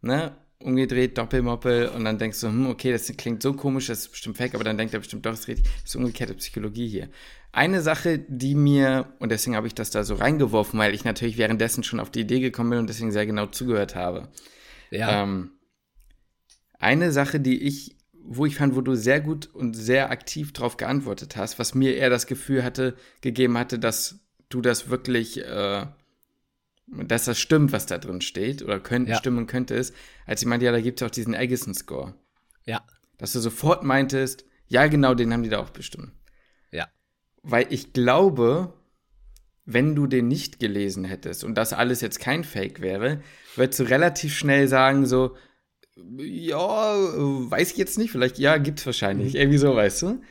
Ne? 0.00 0.34
Umgedreht, 0.60 1.16
Doppelmoppel 1.16 1.88
und 1.88 2.04
dann 2.04 2.18
denkst 2.18 2.40
du, 2.40 2.48
hm, 2.48 2.66
okay, 2.66 2.90
das 2.90 3.06
klingt 3.16 3.42
so 3.42 3.52
komisch, 3.52 3.86
das 3.86 4.00
ist 4.00 4.10
bestimmt 4.10 4.36
fake, 4.36 4.54
aber 4.54 4.64
dann 4.64 4.76
denkt 4.76 4.92
er 4.92 5.00
bestimmt 5.00 5.24
doch, 5.24 5.30
das 5.30 5.40
ist 5.40 5.48
richtig. 5.48 5.66
Das 5.82 5.90
ist 5.90 5.96
umgekehrte 5.96 6.34
Psychologie 6.34 6.88
hier. 6.88 7.08
Eine 7.52 7.80
Sache, 7.80 8.18
die 8.18 8.54
mir, 8.54 9.12
und 9.20 9.30
deswegen 9.30 9.56
habe 9.56 9.66
ich 9.66 9.74
das 9.74 9.90
da 9.90 10.04
so 10.04 10.16
reingeworfen, 10.16 10.78
weil 10.78 10.94
ich 10.94 11.04
natürlich 11.04 11.38
währenddessen 11.38 11.84
schon 11.84 12.00
auf 12.00 12.10
die 12.10 12.20
Idee 12.20 12.40
gekommen 12.40 12.70
bin 12.70 12.78
und 12.80 12.88
deswegen 12.88 13.12
sehr 13.12 13.26
genau 13.26 13.46
zugehört 13.46 13.94
habe. 13.94 14.28
Ja. 14.90 15.22
Ähm, 15.22 15.52
eine 16.78 17.12
Sache, 17.12 17.40
die 17.40 17.62
ich, 17.62 17.96
wo 18.12 18.44
ich 18.44 18.56
fand, 18.56 18.76
wo 18.76 18.80
du 18.80 18.94
sehr 18.94 19.20
gut 19.20 19.46
und 19.52 19.74
sehr 19.74 20.10
aktiv 20.10 20.52
drauf 20.52 20.76
geantwortet 20.76 21.36
hast, 21.36 21.58
was 21.58 21.74
mir 21.74 21.96
eher 21.96 22.10
das 22.10 22.26
Gefühl 22.26 22.64
hatte, 22.64 22.94
gegeben 23.20 23.56
hatte, 23.56 23.78
dass 23.78 24.20
du 24.48 24.60
das 24.60 24.90
wirklich 24.90 25.38
äh, 25.44 25.86
dass 26.90 27.26
das 27.26 27.38
stimmt, 27.38 27.72
was 27.72 27.86
da 27.86 27.98
drin 27.98 28.20
steht, 28.20 28.62
oder 28.62 28.80
könnte, 28.80 29.12
ja. 29.12 29.16
stimmen 29.16 29.46
könnte 29.46 29.74
es, 29.74 29.92
als 30.26 30.42
ich 30.42 30.48
meinte, 30.48 30.66
ja, 30.66 30.72
da 30.72 30.80
gibt 30.80 31.00
es 31.00 31.06
auch 31.06 31.10
diesen 31.10 31.34
Eggison-Score. 31.34 32.14
Ja. 32.64 32.84
Dass 33.18 33.32
du 33.32 33.40
sofort 33.40 33.84
meintest, 33.84 34.44
ja, 34.66 34.86
genau, 34.86 35.14
den 35.14 35.32
haben 35.32 35.42
die 35.42 35.48
da 35.48 35.58
auch 35.58 35.70
bestimmt. 35.70 36.12
Ja. 36.70 36.88
Weil 37.42 37.66
ich 37.70 37.92
glaube, 37.92 38.72
wenn 39.64 39.94
du 39.94 40.06
den 40.06 40.28
nicht 40.28 40.60
gelesen 40.60 41.04
hättest 41.04 41.44
und 41.44 41.54
das 41.54 41.72
alles 41.72 42.00
jetzt 42.00 42.20
kein 42.20 42.44
Fake 42.44 42.80
wäre, 42.80 43.22
würdest 43.54 43.80
du 43.80 43.84
relativ 43.84 44.34
schnell 44.34 44.68
sagen, 44.68 45.04
so, 45.04 45.36
ja, 46.16 46.58
weiß 46.60 47.72
ich 47.72 47.76
jetzt 47.76 47.98
nicht, 47.98 48.10
vielleicht, 48.10 48.38
ja, 48.38 48.56
gibt's 48.56 48.86
wahrscheinlich, 48.86 49.34
mhm. 49.34 49.40
irgendwie 49.40 49.58
so, 49.58 49.74
weißt 49.74 50.02
du? 50.02 50.22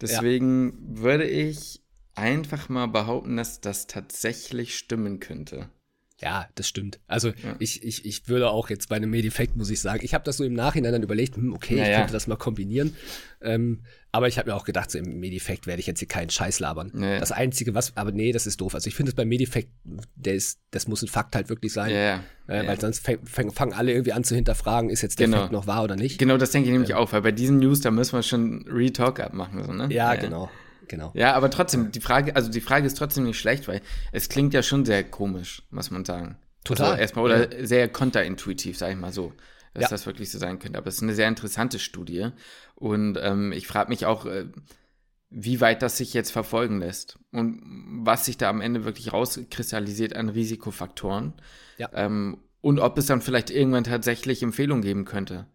Deswegen 0.00 0.94
ja. 0.94 1.02
würde 1.02 1.24
ich 1.24 1.82
einfach 2.14 2.68
mal 2.68 2.86
behaupten, 2.86 3.36
dass 3.36 3.60
das 3.60 3.86
tatsächlich 3.86 4.76
stimmen 4.76 5.18
könnte. 5.20 5.70
Ja, 6.24 6.48
das 6.54 6.66
stimmt. 6.66 7.00
Also 7.06 7.28
ja. 7.28 7.54
ich, 7.58 7.82
ich, 7.82 8.06
ich 8.06 8.28
würde 8.28 8.48
auch 8.48 8.70
jetzt 8.70 8.88
bei 8.88 8.96
einem 8.96 9.10
Medifekt, 9.10 9.56
muss 9.56 9.68
ich 9.68 9.78
sagen, 9.78 10.00
ich 10.02 10.14
habe 10.14 10.24
das 10.24 10.38
so 10.38 10.44
im 10.44 10.54
Nachhinein 10.54 10.92
dann 10.92 11.02
überlegt, 11.02 11.36
hm, 11.36 11.52
okay, 11.52 11.76
ja, 11.76 11.84
ich 11.84 11.96
könnte 11.96 12.14
das 12.14 12.26
mal 12.26 12.36
kombinieren. 12.36 12.96
Ähm, 13.42 13.82
aber 14.10 14.26
ich 14.26 14.38
habe 14.38 14.48
mir 14.48 14.56
auch 14.56 14.64
gedacht, 14.64 14.90
so 14.90 14.96
im 14.96 15.20
Medifekt 15.20 15.66
werde 15.66 15.80
ich 15.80 15.86
jetzt 15.86 15.98
hier 15.98 16.08
keinen 16.08 16.30
Scheiß 16.30 16.60
labern. 16.60 16.90
Nee. 16.94 17.20
Das 17.20 17.30
Einzige, 17.30 17.74
was, 17.74 17.94
aber 17.98 18.10
nee, 18.10 18.32
das 18.32 18.46
ist 18.46 18.58
doof. 18.62 18.74
Also 18.74 18.88
ich 18.88 18.94
finde 18.94 19.10
es 19.10 19.14
beim 19.14 19.28
Medifekt, 19.28 19.68
der 20.14 20.34
ist, 20.34 20.60
das 20.70 20.88
muss 20.88 21.02
ein 21.02 21.08
Fakt 21.08 21.36
halt 21.36 21.50
wirklich 21.50 21.74
sein. 21.74 21.90
Ja, 21.90 22.24
äh, 22.46 22.66
weil 22.66 22.80
sonst 22.80 23.04
fangen 23.04 23.74
alle 23.74 23.92
irgendwie 23.92 24.12
an 24.12 24.24
zu 24.24 24.34
hinterfragen, 24.34 24.88
ist 24.88 25.02
jetzt 25.02 25.18
der 25.18 25.26
genau. 25.26 25.40
Fakt 25.40 25.52
noch 25.52 25.66
wahr 25.66 25.84
oder 25.84 25.96
nicht. 25.96 26.16
Genau, 26.16 26.38
das 26.38 26.52
denke 26.52 26.68
ich 26.68 26.72
nämlich 26.72 26.90
ähm, 26.90 26.96
auch, 26.96 27.12
weil 27.12 27.20
bei 27.20 27.32
diesen 27.32 27.58
News, 27.58 27.82
da 27.82 27.90
müssen 27.90 28.16
wir 28.16 28.22
schon 28.22 28.64
Retalk 28.66 29.20
abmachen. 29.20 29.62
So, 29.62 29.74
ne? 29.74 29.88
Ja, 29.90 30.14
genau. 30.14 30.48
Genau. 30.88 31.12
Ja, 31.14 31.34
aber 31.34 31.50
trotzdem, 31.50 31.92
die 31.92 32.00
Frage, 32.00 32.36
also 32.36 32.50
die 32.50 32.60
Frage 32.60 32.86
ist 32.86 32.98
trotzdem 32.98 33.24
nicht 33.24 33.38
schlecht, 33.38 33.68
weil 33.68 33.80
es 34.12 34.28
klingt 34.28 34.54
ja 34.54 34.62
schon 34.62 34.84
sehr 34.84 35.04
komisch, 35.04 35.62
muss 35.70 35.90
man 35.90 36.04
sagen. 36.04 36.36
Total. 36.64 36.92
Also 36.92 37.00
erstmal, 37.00 37.24
oder 37.24 37.58
ja. 37.58 37.66
sehr 37.66 37.88
konterintuitiv, 37.88 38.78
sag 38.78 38.90
ich 38.90 38.96
mal 38.96 39.12
so 39.12 39.32
dass 39.74 39.82
ja. 39.82 39.88
das 39.88 40.06
wirklich 40.06 40.30
so 40.30 40.38
sein 40.38 40.58
könnte. 40.58 40.78
Aber 40.78 40.86
es 40.86 40.96
ist 40.96 41.02
eine 41.02 41.14
sehr 41.14 41.28
interessante 41.28 41.78
Studie. 41.78 42.28
Und 42.76 43.18
ähm, 43.20 43.52
ich 43.52 43.66
frage 43.66 43.90
mich 43.90 44.06
auch, 44.06 44.24
äh, 44.24 44.46
wie 45.30 45.60
weit 45.60 45.82
das 45.82 45.98
sich 45.98 46.14
jetzt 46.14 46.30
verfolgen 46.30 46.78
lässt 46.78 47.18
und 47.32 47.60
was 48.04 48.24
sich 48.24 48.36
da 48.38 48.48
am 48.48 48.60
Ende 48.60 48.84
wirklich 48.84 49.12
rauskristallisiert 49.12 50.14
an 50.14 50.28
Risikofaktoren. 50.28 51.34
Ja. 51.76 51.90
Ähm, 51.92 52.38
und 52.60 52.78
ob 52.78 52.96
es 52.96 53.06
dann 53.06 53.20
vielleicht 53.20 53.50
irgendwann 53.50 53.84
tatsächlich 53.84 54.42
Empfehlungen 54.42 54.82
geben 54.82 55.04
könnte. 55.04 55.46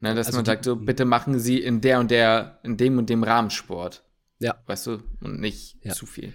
Ne, 0.00 0.16
dass 0.16 0.26
also 0.26 0.38
man 0.38 0.44
sagt, 0.44 0.64
so, 0.64 0.74
bitte 0.74 1.04
machen 1.04 1.38
Sie 1.38 1.58
in 1.58 1.80
der 1.80 2.00
und 2.00 2.10
der, 2.10 2.58
in 2.64 2.76
dem 2.76 2.98
und 2.98 3.08
dem 3.08 3.22
Rahmen 3.22 3.50
Sport. 3.50 4.02
Ja. 4.42 4.62
Weißt 4.66 4.86
du? 4.86 5.02
Und 5.20 5.40
nicht 5.40 5.76
ja. 5.82 5.92
zu 5.92 6.06
viel. 6.06 6.32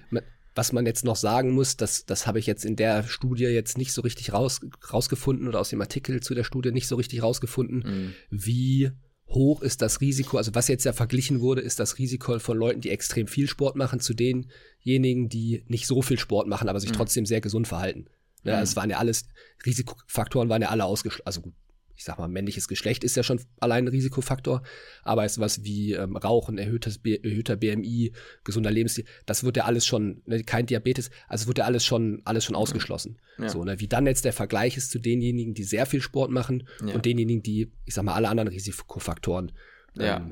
Was 0.55 0.71
man 0.71 0.85
jetzt 0.85 1.05
noch 1.05 1.15
sagen 1.15 1.51
muss, 1.51 1.77
das, 1.77 2.05
das 2.05 2.25
habe 2.25 2.39
ich 2.39 2.47
jetzt 2.47 2.65
in 2.65 2.75
der 2.75 3.03
Studie 3.03 3.43
jetzt 3.43 3.77
nicht 3.77 3.93
so 3.93 4.01
richtig 4.01 4.33
raus, 4.33 4.61
rausgefunden 4.91 5.47
oder 5.47 5.59
aus 5.59 5.69
dem 5.69 5.81
Artikel 5.81 6.21
zu 6.21 6.33
der 6.33 6.43
Studie 6.43 6.71
nicht 6.71 6.87
so 6.87 6.95
richtig 6.95 7.21
rausgefunden, 7.21 7.83
mhm. 7.85 8.13
wie 8.31 8.91
hoch 9.27 9.61
ist 9.61 9.81
das 9.81 10.01
Risiko, 10.01 10.37
also 10.37 10.55
was 10.55 10.67
jetzt 10.67 10.85
ja 10.85 10.93
verglichen 10.93 11.41
wurde, 11.41 11.61
ist 11.61 11.79
das 11.79 11.97
Risiko 11.97 12.39
von 12.39 12.57
Leuten, 12.57 12.81
die 12.81 12.89
extrem 12.89 13.27
viel 13.27 13.47
Sport 13.47 13.75
machen, 13.75 13.99
zu 13.99 14.13
denjenigen, 14.13 15.27
die 15.29 15.63
nicht 15.67 15.85
so 15.85 16.01
viel 16.01 16.17
Sport 16.17 16.47
machen, 16.47 16.69
aber 16.69 16.79
sich 16.79 16.91
mhm. 16.91 16.95
trotzdem 16.95 17.25
sehr 17.25 17.41
gesund 17.41 17.67
verhalten. 17.67 18.05
Ja, 18.43 18.57
mhm. 18.57 18.63
Es 18.63 18.75
waren 18.75 18.89
ja 18.89 18.97
alles, 18.97 19.25
Risikofaktoren 19.65 20.49
waren 20.49 20.61
ja 20.61 20.69
alle 20.69 20.85
ausgeschlossen, 20.85 21.25
also 21.25 21.41
gut, 21.41 21.53
ich 21.97 22.03
sag 22.03 22.19
mal, 22.19 22.27
männliches 22.27 22.67
Geschlecht 22.67 23.03
ist 23.03 23.15
ja 23.15 23.23
schon 23.23 23.41
allein 23.59 23.85
ein 23.85 23.87
Risikofaktor, 23.87 24.61
aber 25.01 25.25
es 25.25 25.33
ist 25.33 25.39
was 25.39 25.63
wie 25.63 25.93
ähm, 25.93 26.15
Rauchen, 26.15 26.59
erhöhtes 26.59 26.99
B 26.99 27.15
erhöhter 27.15 27.55
BMI, 27.55 28.13
gesunder 28.43 28.69
Lebensstil, 28.69 29.05
das 29.25 29.43
wird 29.43 29.57
ja 29.57 29.65
alles 29.65 29.87
schon, 29.87 30.21
ne, 30.27 30.43
kein 30.43 30.67
Diabetes, 30.67 31.09
also 31.27 31.47
wird 31.47 31.57
ja 31.57 31.65
alles 31.65 31.83
schon, 31.83 32.21
alles 32.23 32.45
schon 32.45 32.55
ausgeschlossen. 32.55 33.19
Ja. 33.39 33.49
So, 33.49 33.63
ne, 33.63 33.79
wie 33.79 33.87
dann 33.87 34.05
jetzt 34.05 34.25
der 34.25 34.33
Vergleich 34.33 34.77
ist 34.77 34.91
zu 34.91 34.99
denjenigen, 34.99 35.55
die 35.55 35.63
sehr 35.63 35.87
viel 35.87 36.01
Sport 36.01 36.29
machen 36.29 36.67
ja. 36.85 36.93
und 36.93 37.05
denjenigen, 37.05 37.41
die, 37.41 37.71
ich 37.85 37.95
sag 37.95 38.05
mal, 38.05 38.13
alle 38.13 38.29
anderen 38.29 38.49
Risikofaktoren 38.49 39.51
ähm, 39.97 40.05
ja, 40.05 40.31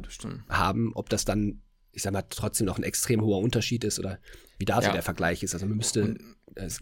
haben, 0.50 0.92
ob 0.94 1.10
das 1.10 1.26
dann, 1.26 1.62
ich 1.92 2.04
sag 2.04 2.14
mal, 2.14 2.24
trotzdem 2.30 2.68
noch 2.68 2.78
ein 2.78 2.84
extrem 2.84 3.22
hoher 3.22 3.40
Unterschied 3.40 3.84
ist 3.84 3.98
oder 3.98 4.20
wie 4.58 4.66
da 4.66 4.82
so 4.82 4.92
der 4.92 5.04
Vergleich 5.04 5.44
ist. 5.44 5.54
Also 5.54 5.66
man 5.66 5.78
müsste 5.78 6.04
und, 6.04 6.20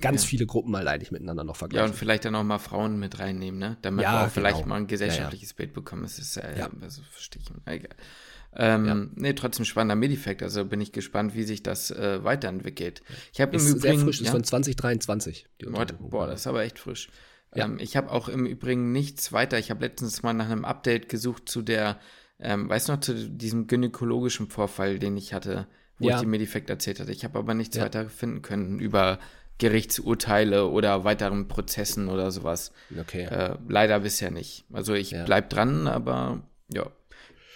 ganz 0.01 0.23
ja. 0.23 0.27
viele 0.27 0.45
Gruppen 0.45 0.71
mal 0.71 0.87
eigentlich 0.87 1.11
miteinander 1.11 1.43
noch 1.43 1.55
vergleichen. 1.55 1.87
Ja, 1.87 1.91
und 1.91 1.97
vielleicht 1.97 2.25
dann 2.25 2.35
auch 2.35 2.43
mal 2.43 2.59
Frauen 2.59 2.99
mit 2.99 3.19
reinnehmen, 3.19 3.59
ne? 3.59 3.77
Damit 3.81 4.03
ja, 4.03 4.13
wir 4.13 4.27
auch 4.27 4.31
vielleicht 4.31 4.57
genau. 4.57 4.69
mal 4.69 4.75
ein 4.77 4.87
gesellschaftliches 4.87 5.53
Bild 5.53 5.73
bekommen. 5.73 6.03
Das 6.03 6.19
ist 6.19 6.37
äh, 6.37 6.57
ja, 6.57 6.69
also 6.81 7.01
verstehe 7.11 7.41
ich. 7.41 7.49
Egal. 7.65 7.95
Ähm, 8.55 8.85
ja. 8.85 9.07
Nee, 9.15 9.33
trotzdem 9.33 9.65
spannender 9.65 9.95
Medifekt. 9.95 10.43
Also 10.43 10.65
bin 10.65 10.79
ich 10.79 10.91
gespannt, 10.91 11.35
wie 11.35 11.43
sich 11.43 11.63
das 11.63 11.91
äh, 11.91 12.23
weiterentwickelt. 12.23 13.01
Ich 13.33 13.41
habe 13.41 13.57
im 13.57 13.61
Übrigen. 13.61 13.79
Sehr 13.79 13.97
frisch, 13.97 14.19
ja? 14.19 14.25
ist 14.25 14.31
von 14.31 14.43
2023. 14.43 15.47
Boah, 15.99 16.27
das 16.27 16.41
ist 16.41 16.47
aber 16.47 16.63
echt 16.63 16.79
frisch. 16.79 17.09
Ja. 17.55 17.65
Ähm, 17.65 17.77
ich 17.79 17.97
habe 17.97 18.11
auch 18.11 18.29
im 18.29 18.45
Übrigen 18.45 18.91
nichts 18.91 19.31
weiter. 19.31 19.57
Ich 19.57 19.71
habe 19.71 19.85
letztens 19.85 20.23
mal 20.23 20.33
nach 20.33 20.49
einem 20.49 20.65
Update 20.65 21.09
gesucht 21.09 21.49
zu 21.49 21.61
der, 21.61 21.99
ähm, 22.39 22.69
weißt 22.69 22.89
du 22.89 22.93
noch, 22.93 22.99
zu 22.99 23.29
diesem 23.29 23.67
gynäkologischen 23.67 24.49
Vorfall, 24.49 24.99
den 24.99 25.17
ich 25.17 25.33
hatte, 25.33 25.67
wo 26.03 26.09
ja. 26.09 26.15
ich 26.15 26.21
die 26.21 26.27
Medifekt 26.27 26.69
erzählt 26.69 26.99
hatte. 26.99 27.11
Ich 27.11 27.23
habe 27.23 27.39
aber 27.39 27.53
nichts 27.53 27.79
weiter 27.79 28.09
finden 28.09 28.41
können 28.41 28.79
über 28.79 29.19
Gerichtsurteile 29.57 30.67
oder 30.67 31.03
weiteren 31.03 31.47
Prozessen 31.47 32.09
oder 32.09 32.31
sowas. 32.31 32.71
Okay. 32.99 33.23
Äh, 33.23 33.57
leider 33.67 33.99
bisher 34.01 34.31
nicht. 34.31 34.65
Also 34.73 34.93
ich 34.93 35.11
ja. 35.11 35.25
bleib 35.25 35.49
dran, 35.49 35.87
aber 35.87 36.43
ja. 36.71 36.91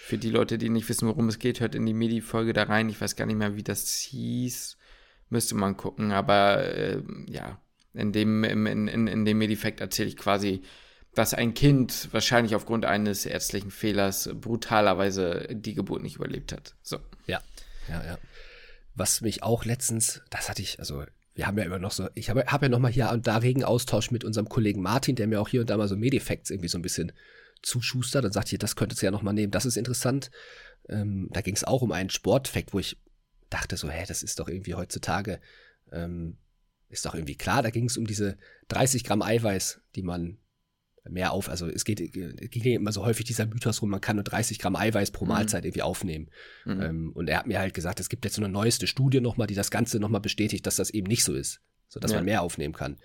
Für 0.04 0.16
die 0.16 0.30
Leute, 0.30 0.56
die 0.56 0.70
nicht 0.70 0.88
wissen, 0.88 1.06
worum 1.06 1.28
es 1.28 1.38
geht, 1.38 1.60
hört 1.60 1.74
in 1.74 1.84
die 1.84 1.92
Medi-Folge 1.92 2.54
da 2.54 2.62
rein. 2.62 2.88
Ich 2.88 2.98
weiß 2.98 3.14
gar 3.14 3.26
nicht 3.26 3.36
mehr, 3.36 3.56
wie 3.56 3.62
das 3.62 3.92
hieß. 3.94 4.78
Müsste 5.28 5.54
man 5.54 5.76
gucken. 5.76 6.12
Aber 6.12 6.64
äh, 6.64 7.02
ja, 7.28 7.60
in 7.92 8.12
dem, 8.12 8.42
in, 8.42 8.88
in, 8.88 9.06
in 9.06 9.24
dem 9.26 9.36
Medifekt 9.38 9.80
erzähle 9.80 10.08
ich 10.08 10.16
quasi, 10.16 10.62
dass 11.14 11.34
ein 11.34 11.52
Kind 11.52 12.08
wahrscheinlich 12.12 12.54
aufgrund 12.54 12.84
eines 12.84 13.26
ärztlichen 13.26 13.70
Fehlers 13.70 14.30
brutalerweise 14.32 15.48
die 15.50 15.74
Geburt 15.74 16.02
nicht 16.02 16.16
überlebt 16.16 16.52
hat. 16.52 16.74
So. 16.82 16.98
Ja, 17.26 17.42
ja, 17.88 18.04
ja. 18.04 18.18
Was 18.98 19.20
mich 19.20 19.42
auch 19.44 19.64
letztens, 19.64 20.22
das 20.30 20.48
hatte 20.48 20.60
ich, 20.60 20.80
also 20.80 21.04
wir 21.34 21.46
haben 21.46 21.56
ja 21.56 21.64
immer 21.64 21.78
noch 21.78 21.92
so, 21.92 22.08
ich 22.14 22.30
habe 22.30 22.44
hab 22.46 22.62
ja 22.62 22.68
noch 22.68 22.80
mal 22.80 22.90
hier 22.90 23.10
und 23.10 23.28
da 23.28 23.36
regen 23.36 23.62
Austausch 23.62 24.10
mit 24.10 24.24
unserem 24.24 24.48
Kollegen 24.48 24.82
Martin, 24.82 25.14
der 25.14 25.28
mir 25.28 25.40
auch 25.40 25.48
hier 25.48 25.60
und 25.60 25.70
da 25.70 25.76
mal 25.76 25.86
so 25.86 25.96
Medifacts 25.96 26.50
irgendwie 26.50 26.68
so 26.68 26.78
ein 26.78 26.82
bisschen 26.82 27.12
zuschustert 27.62 28.24
und 28.24 28.32
sagt 28.32 28.48
hier, 28.48 28.58
das 28.58 28.74
könntest 28.74 29.00
du 29.00 29.06
ja 29.06 29.12
noch 29.12 29.22
mal 29.22 29.32
nehmen, 29.32 29.52
das 29.52 29.64
ist 29.64 29.76
interessant. 29.76 30.32
Ähm, 30.88 31.28
da 31.32 31.40
ging 31.40 31.54
es 31.54 31.62
auch 31.62 31.82
um 31.82 31.92
einen 31.92 32.10
Sportfact, 32.10 32.74
wo 32.74 32.80
ich 32.80 32.96
dachte 33.50 33.76
so, 33.76 33.88
hä, 33.88 34.04
das 34.08 34.24
ist 34.24 34.40
doch 34.40 34.48
irgendwie 34.48 34.74
heutzutage, 34.74 35.40
ähm, 35.92 36.36
ist 36.88 37.06
doch 37.06 37.14
irgendwie 37.14 37.36
klar, 37.36 37.62
da 37.62 37.70
ging 37.70 37.84
es 37.84 37.96
um 37.96 38.06
diese 38.06 38.36
30 38.68 39.04
Gramm 39.04 39.22
Eiweiß, 39.22 39.80
die 39.94 40.02
man 40.02 40.38
mehr 41.10 41.32
auf, 41.32 41.48
also 41.48 41.66
es 41.68 41.84
geht, 41.84 42.12
ging 42.12 42.62
immer 42.64 42.92
so 42.92 43.04
häufig 43.04 43.26
dieser 43.26 43.46
Mythos 43.46 43.82
rum, 43.82 43.90
man 43.90 44.00
kann 44.00 44.16
nur 44.16 44.24
30 44.24 44.58
Gramm 44.58 44.76
Eiweiß 44.76 45.10
pro 45.10 45.24
mhm. 45.24 45.30
Mahlzeit 45.30 45.62
mhm. 45.62 45.68
irgendwie 45.68 45.82
aufnehmen. 45.82 46.30
Mhm. 46.64 46.80
Ähm, 46.80 47.12
und 47.14 47.28
er 47.28 47.38
hat 47.38 47.46
mir 47.46 47.58
halt 47.58 47.74
gesagt, 47.74 48.00
es 48.00 48.08
gibt 48.08 48.24
jetzt 48.24 48.34
so 48.34 48.42
eine 48.42 48.52
neueste 48.52 48.86
Studie 48.86 49.20
nochmal, 49.20 49.46
die 49.46 49.54
das 49.54 49.70
Ganze 49.70 50.00
nochmal 50.00 50.20
bestätigt, 50.20 50.66
dass 50.66 50.76
das 50.76 50.90
eben 50.90 51.06
nicht 51.06 51.24
so 51.24 51.34
ist, 51.34 51.60
so 51.88 52.00
dass 52.00 52.12
ja. 52.12 52.18
man 52.18 52.24
mehr 52.24 52.42
aufnehmen 52.42 52.74
kann. 52.74 52.98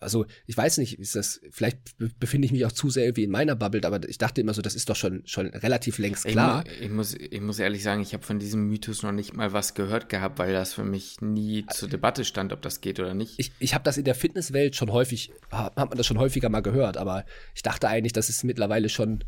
Also 0.00 0.24
ich 0.46 0.56
weiß 0.56 0.78
nicht, 0.78 0.98
ist 0.98 1.14
das, 1.14 1.40
vielleicht 1.50 1.78
befinde 2.18 2.46
ich 2.46 2.52
mich 2.52 2.64
auch 2.64 2.72
zu 2.72 2.88
sehr 2.88 3.14
wie 3.16 3.24
in 3.24 3.30
meiner 3.30 3.54
Bubble, 3.54 3.84
aber 3.84 4.08
ich 4.08 4.16
dachte 4.16 4.40
immer 4.40 4.54
so, 4.54 4.62
das 4.62 4.74
ist 4.74 4.88
doch 4.88 4.96
schon, 4.96 5.22
schon 5.26 5.48
relativ 5.48 5.98
längst 5.98 6.24
klar. 6.24 6.64
Ich, 6.66 6.82
ich 6.82 6.90
muss, 6.90 7.14
ich 7.14 7.40
muss 7.42 7.58
ehrlich 7.58 7.82
sagen, 7.82 8.00
ich 8.00 8.14
habe 8.14 8.24
von 8.24 8.38
diesem 8.38 8.68
Mythos 8.68 9.02
noch 9.02 9.12
nicht 9.12 9.34
mal 9.34 9.52
was 9.52 9.74
gehört 9.74 10.08
gehabt, 10.08 10.38
weil 10.38 10.54
das 10.54 10.72
für 10.72 10.84
mich 10.84 11.20
nie 11.20 11.66
zur 11.66 11.90
Debatte 11.90 12.24
stand, 12.24 12.54
ob 12.54 12.62
das 12.62 12.80
geht 12.80 13.00
oder 13.00 13.12
nicht. 13.12 13.34
Ich, 13.36 13.52
ich 13.58 13.74
habe 13.74 13.84
das 13.84 13.98
in 13.98 14.04
der 14.04 14.14
Fitnesswelt 14.14 14.76
schon 14.76 14.90
häufig, 14.90 15.30
hat 15.50 15.76
man 15.76 15.90
das 15.90 16.06
schon 16.06 16.18
häufiger 16.18 16.48
mal 16.48 16.60
gehört, 16.60 16.96
aber 16.96 17.26
ich 17.54 17.62
dachte 17.62 17.88
eigentlich, 17.88 18.14
das 18.14 18.30
ist 18.30 18.44
mittlerweile 18.44 18.88
schon, 18.88 19.24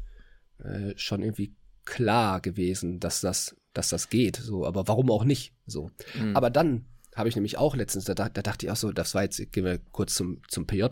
äh, 0.65 0.95
schon 0.97 1.23
irgendwie 1.23 1.55
klar 1.85 2.41
gewesen, 2.41 3.01
dass 3.01 3.21
das, 3.21 3.55
dass 3.75 3.91
das 3.91 4.09
geht. 4.09 4.37
So, 4.37 4.67
aber 4.67 4.89
warum 4.89 5.11
auch 5.11 5.25
nicht? 5.25 5.53
So. 5.67 5.91
Mhm. 6.15 6.35
Aber 6.35 6.49
dann 6.49 6.87
habe 7.19 7.29
ich 7.29 7.35
nämlich 7.35 7.59
auch 7.59 7.75
letztens, 7.77 8.05
da, 8.05 8.15
da, 8.15 8.29
dachte 8.29 8.67
ich 8.67 8.73
auch 8.73 8.77
so, 8.77 8.93
das 8.93 9.15
war 9.15 9.23
jetzt, 9.23 9.39
gehen 9.53 9.65
wir 9.65 9.79
kurz 9.79 10.15
zum, 10.15 10.41
zum 10.49 10.67
PJ, 10.67 10.85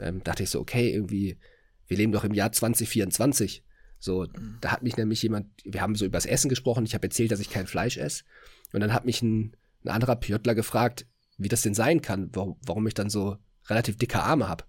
ähm, 0.00 0.22
dachte 0.22 0.42
ich 0.42 0.50
so, 0.50 0.60
okay, 0.60 0.92
irgendwie, 0.92 1.38
wir 1.86 1.96
leben 1.96 2.12
doch 2.12 2.24
im 2.24 2.34
Jahr 2.34 2.52
2024. 2.52 3.64
So, 3.98 4.26
mhm. 4.26 4.58
da 4.60 4.70
hat 4.70 4.82
mich 4.82 4.96
nämlich 4.96 5.22
jemand, 5.22 5.48
wir 5.64 5.80
haben 5.80 5.94
so 5.94 6.04
über 6.04 6.16
das 6.16 6.26
Essen 6.26 6.48
gesprochen, 6.48 6.84
ich 6.84 6.94
habe 6.94 7.06
erzählt, 7.06 7.30
dass 7.30 7.40
ich 7.40 7.50
kein 7.50 7.66
Fleisch 7.66 7.96
esse. 7.96 8.24
Und 8.72 8.80
dann 8.80 8.92
hat 8.92 9.04
mich 9.04 9.22
ein, 9.22 9.56
ein 9.84 9.88
anderer 9.88 10.16
PJler 10.16 10.54
gefragt, 10.54 11.06
wie 11.38 11.48
das 11.48 11.62
denn 11.62 11.74
sein 11.74 12.02
kann, 12.02 12.30
warum, 12.32 12.56
warum 12.64 12.86
ich 12.86 12.94
dann 12.94 13.10
so 13.10 13.38
relativ 13.66 13.96
dicke 13.96 14.22
Arme 14.22 14.48
habe, 14.48 14.64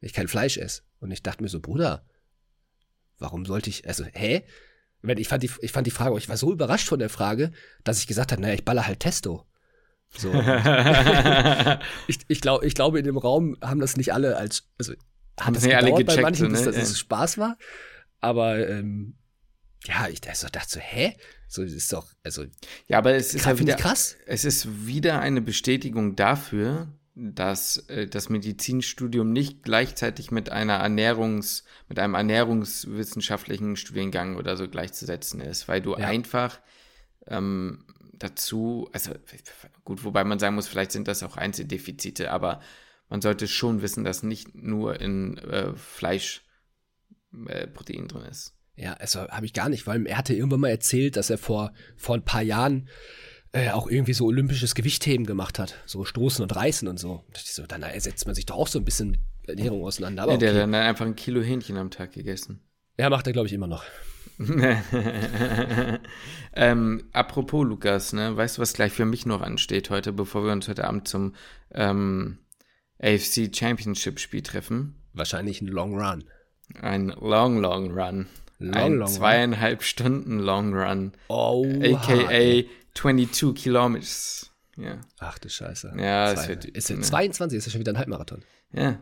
wenn 0.00 0.08
ich 0.08 0.12
kein 0.12 0.28
Fleisch 0.28 0.58
esse. 0.58 0.82
Und 1.00 1.10
ich 1.10 1.22
dachte 1.22 1.42
mir 1.42 1.48
so, 1.48 1.60
Bruder, 1.60 2.04
warum 3.18 3.46
sollte 3.46 3.70
ich, 3.70 3.86
also, 3.86 4.04
hä? 4.04 4.44
Ich 5.02 5.28
fand, 5.28 5.44
die, 5.44 5.50
ich 5.60 5.70
fand 5.70 5.86
die 5.86 5.92
Frage, 5.92 6.18
ich 6.18 6.28
war 6.28 6.36
so 6.36 6.52
überrascht 6.52 6.88
von 6.88 6.98
der 6.98 7.08
Frage, 7.08 7.52
dass 7.84 8.00
ich 8.00 8.08
gesagt 8.08 8.32
habe, 8.32 8.42
naja, 8.42 8.54
ich 8.54 8.64
baller 8.64 8.86
halt 8.86 9.00
Testo. 9.00 9.46
So. 10.16 10.32
ich, 12.06 12.18
ich, 12.28 12.40
glaub, 12.40 12.62
ich 12.62 12.74
glaube, 12.74 12.98
in 12.98 13.04
dem 13.04 13.18
Raum 13.18 13.56
haben 13.62 13.80
das 13.80 13.96
nicht 13.96 14.12
alle 14.12 14.36
als, 14.36 14.64
also 14.78 14.94
haben 15.38 15.54
das 15.54 15.62
gedauert 15.62 15.82
alle 15.84 15.92
gecheckt, 15.92 16.16
bei 16.16 16.22
manchen, 16.22 16.50
bis 16.50 16.60
ne? 16.60 16.66
dass 16.66 16.76
es 16.76 16.98
Spaß 16.98 17.38
war. 17.38 17.56
Aber 18.20 18.68
ähm, 18.68 19.14
ja, 19.84 20.08
ich 20.08 20.20
dachte 20.20 20.50
so, 20.66 20.80
hä? 20.80 21.16
So 21.46 21.62
das 21.62 21.72
ist 21.72 21.92
doch, 21.92 22.06
also. 22.24 22.44
Ja, 22.88 22.98
aber 22.98 23.14
es 23.14 23.34
ist 23.34 23.46
ja 23.46 23.58
wieder 23.58 23.76
krass. 23.76 24.16
Es 24.26 24.44
ist 24.44 24.86
wieder 24.86 25.20
eine 25.20 25.40
Bestätigung 25.40 26.14
dafür, 26.16 26.88
dass 27.14 27.78
äh, 27.88 28.06
das 28.06 28.28
Medizinstudium 28.28 29.32
nicht 29.32 29.62
gleichzeitig 29.62 30.30
mit 30.30 30.50
einer 30.50 30.74
Ernährungs, 30.74 31.64
mit 31.88 31.98
einem 31.98 32.14
ernährungswissenschaftlichen 32.14 33.76
Studiengang 33.76 34.36
oder 34.36 34.56
so 34.56 34.68
gleichzusetzen 34.68 35.40
ist, 35.40 35.68
weil 35.68 35.80
du 35.80 35.96
ja. 35.96 36.06
einfach 36.06 36.60
ähm, 37.26 37.84
dazu, 38.18 38.88
also 38.92 39.12
gut, 39.84 40.04
wobei 40.04 40.24
man 40.24 40.38
sagen 40.38 40.54
muss, 40.54 40.68
vielleicht 40.68 40.92
sind 40.92 41.08
das 41.08 41.22
auch 41.22 41.36
Einzeldefizite, 41.36 42.30
aber 42.30 42.60
man 43.08 43.20
sollte 43.20 43.48
schon 43.48 43.82
wissen, 43.82 44.04
dass 44.04 44.22
nicht 44.22 44.54
nur 44.54 45.00
in 45.00 45.38
äh, 45.38 45.74
Fleisch 45.74 46.44
äh, 47.46 47.66
Protein 47.66 48.08
drin 48.08 48.22
ist. 48.22 48.54
Ja, 48.76 48.92
also 48.94 49.20
habe 49.20 49.46
ich 49.46 49.52
gar 49.52 49.68
nicht, 49.68 49.86
weil 49.86 50.06
er 50.06 50.18
hatte 50.18 50.34
irgendwann 50.34 50.60
mal 50.60 50.68
erzählt, 50.68 51.16
dass 51.16 51.30
er 51.30 51.38
vor, 51.38 51.72
vor 51.96 52.14
ein 52.14 52.24
paar 52.24 52.42
Jahren 52.42 52.88
äh, 53.52 53.70
auch 53.70 53.88
irgendwie 53.88 54.12
so 54.12 54.26
olympisches 54.26 54.74
Gewichtheben 54.74 55.26
gemacht 55.26 55.58
hat. 55.58 55.74
So 55.86 56.04
Stoßen 56.04 56.42
und 56.42 56.54
Reißen 56.54 56.86
und 56.86 56.98
so. 56.98 57.24
so 57.34 57.66
dann 57.66 57.84
setzt 57.98 58.26
man 58.26 58.34
sich 58.34 58.46
doch 58.46 58.56
auch 58.56 58.68
so 58.68 58.78
ein 58.78 58.84
bisschen 58.84 59.18
Ernährung 59.46 59.84
auseinander. 59.84 60.22
Aber 60.24 60.32
ja, 60.32 60.38
der 60.38 60.50
okay. 60.50 60.58
hat 60.58 60.62
dann 60.64 60.74
einfach 60.74 61.06
ein 61.06 61.16
Kilo 61.16 61.40
Hähnchen 61.40 61.76
am 61.76 61.90
Tag 61.90 62.12
gegessen. 62.12 62.60
Ja, 62.98 63.10
macht 63.10 63.26
er, 63.26 63.32
glaube 63.32 63.46
ich, 63.46 63.52
immer 63.52 63.66
noch. 63.66 63.84
ähm, 66.54 67.02
apropos 67.12 67.66
Lukas, 67.66 68.12
ne, 68.12 68.36
weißt 68.36 68.58
du, 68.58 68.62
was 68.62 68.72
gleich 68.72 68.92
für 68.92 69.04
mich 69.04 69.26
noch 69.26 69.42
ansteht 69.42 69.90
heute, 69.90 70.12
bevor 70.12 70.44
wir 70.44 70.52
uns 70.52 70.68
heute 70.68 70.84
Abend 70.84 71.08
zum 71.08 71.34
ähm, 71.72 72.38
AFC 73.00 73.50
Championship 73.54 74.20
Spiel 74.20 74.42
treffen? 74.42 74.94
Wahrscheinlich 75.12 75.60
ein 75.60 75.66
Long 75.66 75.98
Run. 75.98 76.24
Ein 76.80 77.08
Long, 77.08 77.58
Long 77.58 77.90
Run. 77.90 78.26
Long, 78.60 78.74
ein 78.74 78.94
long 78.94 79.08
zweieinhalb 79.08 79.78
run. 79.78 79.84
Stunden 79.84 80.38
Long 80.38 80.74
Run. 80.74 81.12
Oh. 81.28 81.66
AKA 81.82 82.64
22 82.94 83.54
Kilometers. 83.54 84.50
Ja. 84.76 85.00
Ach 85.18 85.38
du 85.38 85.48
Scheiße. 85.48 85.94
Ja, 85.98 86.32
es 86.32 86.48
wird. 86.48 86.64
Ist 86.64 86.90
ne. 86.90 87.00
22 87.00 87.58
ist 87.58 87.66
ja 87.66 87.72
schon 87.72 87.80
wieder 87.80 87.92
ein 87.92 87.98
Halbmarathon. 87.98 88.42
Ja. 88.72 88.98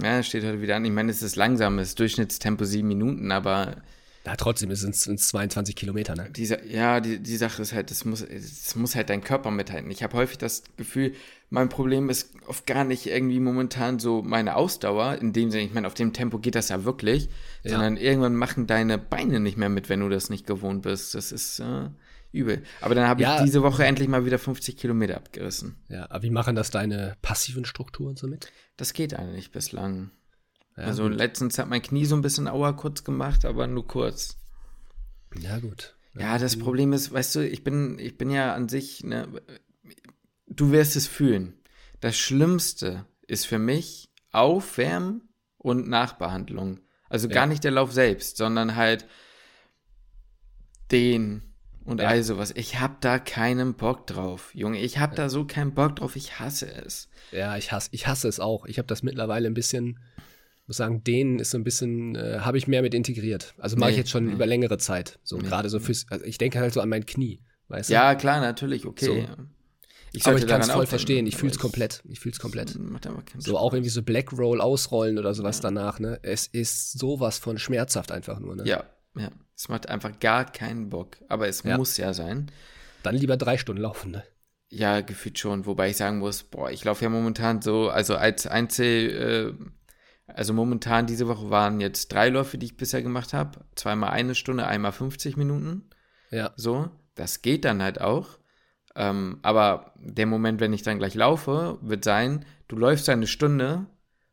Ja, 0.00 0.22
steht 0.22 0.44
heute 0.44 0.60
wieder 0.60 0.76
an. 0.76 0.84
Ich 0.84 0.90
meine, 0.90 1.10
es 1.10 1.22
ist 1.22 1.36
langsam, 1.36 1.78
es 1.78 1.88
ist 1.88 2.00
Durchschnittstempo 2.00 2.64
sieben 2.64 2.88
Minuten, 2.88 3.30
aber 3.30 3.82
ja, 4.24 4.36
trotzdem 4.36 4.70
ist 4.70 4.84
es 4.84 5.00
22 5.00 5.74
Kilometer, 5.74 6.14
ne? 6.14 6.30
Diese, 6.30 6.64
ja, 6.64 7.00
die, 7.00 7.18
die 7.18 7.36
Sache 7.36 7.60
ist 7.60 7.72
halt, 7.72 7.90
das 7.90 8.04
muss, 8.04 8.24
das 8.24 8.76
muss 8.76 8.94
halt 8.94 9.10
dein 9.10 9.22
Körper 9.22 9.50
mithalten. 9.50 9.90
Ich 9.90 10.02
habe 10.02 10.16
häufig 10.16 10.38
das 10.38 10.62
Gefühl, 10.76 11.14
mein 11.50 11.68
Problem 11.68 12.08
ist 12.08 12.32
oft 12.46 12.66
gar 12.66 12.84
nicht 12.84 13.06
irgendwie 13.06 13.40
momentan 13.40 13.98
so 13.98 14.22
meine 14.22 14.54
Ausdauer, 14.54 15.18
in 15.18 15.32
dem 15.32 15.50
Sinne, 15.50 15.64
ich 15.64 15.74
meine, 15.74 15.88
auf 15.88 15.94
dem 15.94 16.12
Tempo 16.12 16.38
geht 16.38 16.54
das 16.54 16.68
ja 16.68 16.84
wirklich, 16.84 17.28
ja. 17.64 17.72
sondern 17.72 17.96
irgendwann 17.96 18.36
machen 18.36 18.66
deine 18.68 18.96
Beine 18.96 19.40
nicht 19.40 19.56
mehr 19.56 19.68
mit, 19.68 19.88
wenn 19.88 20.00
du 20.00 20.08
das 20.08 20.30
nicht 20.30 20.46
gewohnt 20.46 20.82
bist. 20.82 21.16
Das 21.16 21.32
ist 21.32 21.58
äh, 21.58 21.88
übel. 22.30 22.62
Aber 22.80 22.94
dann 22.94 23.08
habe 23.08 23.22
ja. 23.22 23.38
ich 23.38 23.44
diese 23.44 23.62
Woche 23.62 23.84
endlich 23.84 24.08
mal 24.08 24.24
wieder 24.24 24.38
50 24.38 24.76
Kilometer 24.76 25.16
abgerissen. 25.16 25.76
Ja, 25.88 26.10
aber 26.10 26.22
wie 26.22 26.30
machen 26.30 26.54
das 26.54 26.70
deine 26.70 27.16
passiven 27.22 27.64
Strukturen 27.64 28.16
so 28.16 28.28
mit? 28.28 28.52
Das 28.76 28.92
geht 28.92 29.14
eigentlich 29.14 29.50
bislang. 29.50 30.10
Ja, 30.76 30.84
also 30.84 31.04
gut. 31.04 31.14
letztens 31.14 31.58
hat 31.58 31.68
mein 31.68 31.82
Knie 31.82 32.04
so 32.04 32.16
ein 32.16 32.22
bisschen 32.22 32.48
Auer 32.48 32.76
kurz 32.76 33.04
gemacht, 33.04 33.44
aber 33.44 33.66
nur 33.66 33.86
kurz. 33.86 34.38
Ja, 35.38 35.58
gut. 35.58 35.94
Ja, 36.14 36.38
das 36.38 36.58
Problem 36.58 36.92
ist, 36.92 37.12
weißt 37.12 37.36
du, 37.36 37.48
ich 37.48 37.64
bin, 37.64 37.98
ich 37.98 38.18
bin 38.18 38.30
ja 38.30 38.54
an 38.54 38.68
sich, 38.68 39.02
ne, 39.02 39.28
du 40.46 40.70
wirst 40.70 40.96
es 40.96 41.06
fühlen. 41.06 41.54
Das 42.00 42.18
Schlimmste 42.18 43.06
ist 43.26 43.46
für 43.46 43.58
mich 43.58 44.10
Aufwärmen 44.30 45.28
und 45.56 45.88
Nachbehandlung. 45.88 46.80
Also 47.08 47.28
ja. 47.28 47.34
gar 47.34 47.46
nicht 47.46 47.64
der 47.64 47.70
Lauf 47.70 47.92
selbst, 47.92 48.36
sondern 48.36 48.76
halt 48.76 49.06
den 50.90 51.54
und 51.84 52.00
ja. 52.00 52.08
all 52.08 52.22
sowas. 52.22 52.52
Ich 52.54 52.80
hab 52.80 53.00
da 53.00 53.18
keinen 53.18 53.74
Bock 53.74 54.06
drauf, 54.06 54.54
Junge. 54.54 54.80
Ich 54.80 54.98
hab 54.98 55.10
ja. 55.10 55.16
da 55.16 55.28
so 55.28 55.46
keinen 55.46 55.74
Bock 55.74 55.96
drauf. 55.96 56.16
Ich 56.16 56.38
hasse 56.38 56.70
es. 56.70 57.08
Ja, 57.30 57.56
ich 57.56 57.72
hasse, 57.72 57.88
ich 57.92 58.06
hasse 58.06 58.28
es 58.28 58.40
auch. 58.40 58.66
Ich 58.66 58.78
habe 58.78 58.86
das 58.86 59.02
mittlerweile 59.02 59.46
ein 59.46 59.54
bisschen 59.54 59.98
muss 60.66 60.76
sagen, 60.76 61.02
den 61.04 61.38
ist 61.38 61.50
so 61.50 61.58
ein 61.58 61.64
bisschen, 61.64 62.14
äh, 62.14 62.38
habe 62.40 62.58
ich 62.58 62.68
mehr 62.68 62.82
mit 62.82 62.94
integriert. 62.94 63.54
Also 63.58 63.76
mache 63.76 63.90
nee, 63.90 63.92
ich 63.92 63.98
jetzt 63.98 64.10
schon 64.10 64.26
nee. 64.26 64.32
über 64.32 64.46
längere 64.46 64.78
Zeit. 64.78 65.18
So 65.22 65.36
nee. 65.36 65.44
gerade 65.44 65.68
so 65.68 65.80
fürs, 65.80 66.06
also 66.10 66.24
ich 66.24 66.38
denke 66.38 66.60
halt 66.60 66.72
so 66.72 66.80
an 66.80 66.88
mein 66.88 67.06
Knie, 67.06 67.40
weißt 67.68 67.90
du? 67.90 67.94
Ja, 67.94 68.14
klar, 68.14 68.40
natürlich, 68.40 68.86
okay. 68.86 69.04
So. 69.04 69.44
Ich 70.14 70.26
aber 70.26 70.36
ich 70.36 70.46
kann 70.46 70.60
es 70.60 70.70
voll 70.70 70.86
verstehen, 70.86 71.26
ich 71.26 71.36
fühle 71.36 71.52
es 71.52 71.58
komplett. 71.58 72.02
Ich 72.06 72.20
fühle 72.20 72.34
es 72.34 72.38
komplett. 72.38 72.78
So 73.38 73.56
auch 73.56 73.72
irgendwie 73.72 73.90
so 73.90 74.02
Black 74.02 74.32
Roll 74.32 74.60
ausrollen 74.60 75.18
oder 75.18 75.32
sowas 75.32 75.58
ja. 75.58 75.62
danach, 75.62 75.98
ne? 76.00 76.20
Es 76.22 76.46
ist 76.46 76.98
sowas 76.98 77.38
von 77.38 77.58
schmerzhaft 77.58 78.12
einfach 78.12 78.38
nur, 78.38 78.54
ne? 78.56 78.64
Ja, 78.66 78.84
ja. 79.16 79.30
Es 79.56 79.68
macht 79.68 79.88
einfach 79.88 80.18
gar 80.20 80.50
keinen 80.50 80.90
Bock. 80.90 81.16
Aber 81.28 81.48
es 81.48 81.62
ja. 81.62 81.78
muss 81.78 81.96
ja 81.96 82.12
sein. 82.12 82.50
Dann 83.02 83.14
lieber 83.14 83.36
drei 83.36 83.56
Stunden 83.56 83.80
laufen, 83.80 84.10
ne? 84.10 84.22
Ja, 84.68 85.00
gefühlt 85.00 85.38
schon. 85.38 85.66
Wobei 85.66 85.90
ich 85.90 85.96
sagen 85.96 86.18
muss, 86.18 86.42
boah, 86.44 86.70
ich 86.70 86.84
laufe 86.84 87.04
ja 87.04 87.10
momentan 87.10 87.62
so, 87.62 87.88
also 87.88 88.16
als 88.16 88.46
Einzel, 88.46 89.56
äh, 89.58 89.64
also 90.34 90.52
momentan 90.52 91.06
diese 91.06 91.28
Woche 91.28 91.50
waren 91.50 91.80
jetzt 91.80 92.12
drei 92.12 92.28
Läufe, 92.28 92.58
die 92.58 92.66
ich 92.66 92.76
bisher 92.76 93.02
gemacht 93.02 93.32
habe. 93.32 93.60
Zweimal 93.74 94.10
eine 94.10 94.34
Stunde, 94.34 94.66
einmal 94.66 94.92
50 94.92 95.36
Minuten. 95.36 95.90
Ja. 96.30 96.52
So, 96.56 96.90
das 97.14 97.42
geht 97.42 97.64
dann 97.64 97.82
halt 97.82 98.00
auch. 98.00 98.38
Ähm, 98.94 99.38
aber 99.42 99.94
der 99.96 100.26
Moment, 100.26 100.60
wenn 100.60 100.72
ich 100.72 100.82
dann 100.82 100.98
gleich 100.98 101.14
laufe, 101.14 101.78
wird 101.80 102.04
sein, 102.04 102.44
du 102.68 102.76
läufst 102.76 103.08
eine 103.08 103.26
Stunde 103.26 103.86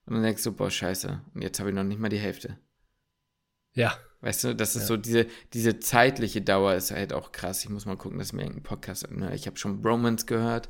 und 0.06 0.16
dann 0.16 0.24
denkst 0.24 0.44
du, 0.44 0.52
boah, 0.52 0.72
scheiße, 0.72 1.22
und 1.34 1.42
jetzt 1.42 1.60
habe 1.60 1.70
ich 1.70 1.76
noch 1.76 1.84
nicht 1.84 2.00
mal 2.00 2.10
die 2.10 2.18
Hälfte. 2.18 2.58
Ja. 3.74 3.98
Weißt 4.22 4.44
du, 4.44 4.56
das 4.56 4.76
ist 4.76 4.82
ja. 4.82 4.88
so, 4.88 4.98
diese, 4.98 5.28
diese 5.54 5.80
zeitliche 5.80 6.42
Dauer 6.42 6.74
ist 6.74 6.92
halt 6.92 7.14
auch 7.14 7.32
krass. 7.32 7.64
Ich 7.64 7.70
muss 7.70 7.86
mal 7.86 7.96
gucken, 7.96 8.20
dass 8.20 8.34
mir 8.34 8.42
irgendein 8.42 8.64
Podcast, 8.64 9.10
ne? 9.10 9.34
ich 9.34 9.48
habe 9.48 9.58
schon 9.58 9.82
Bromance 9.82 10.26
gehört, 10.26 10.68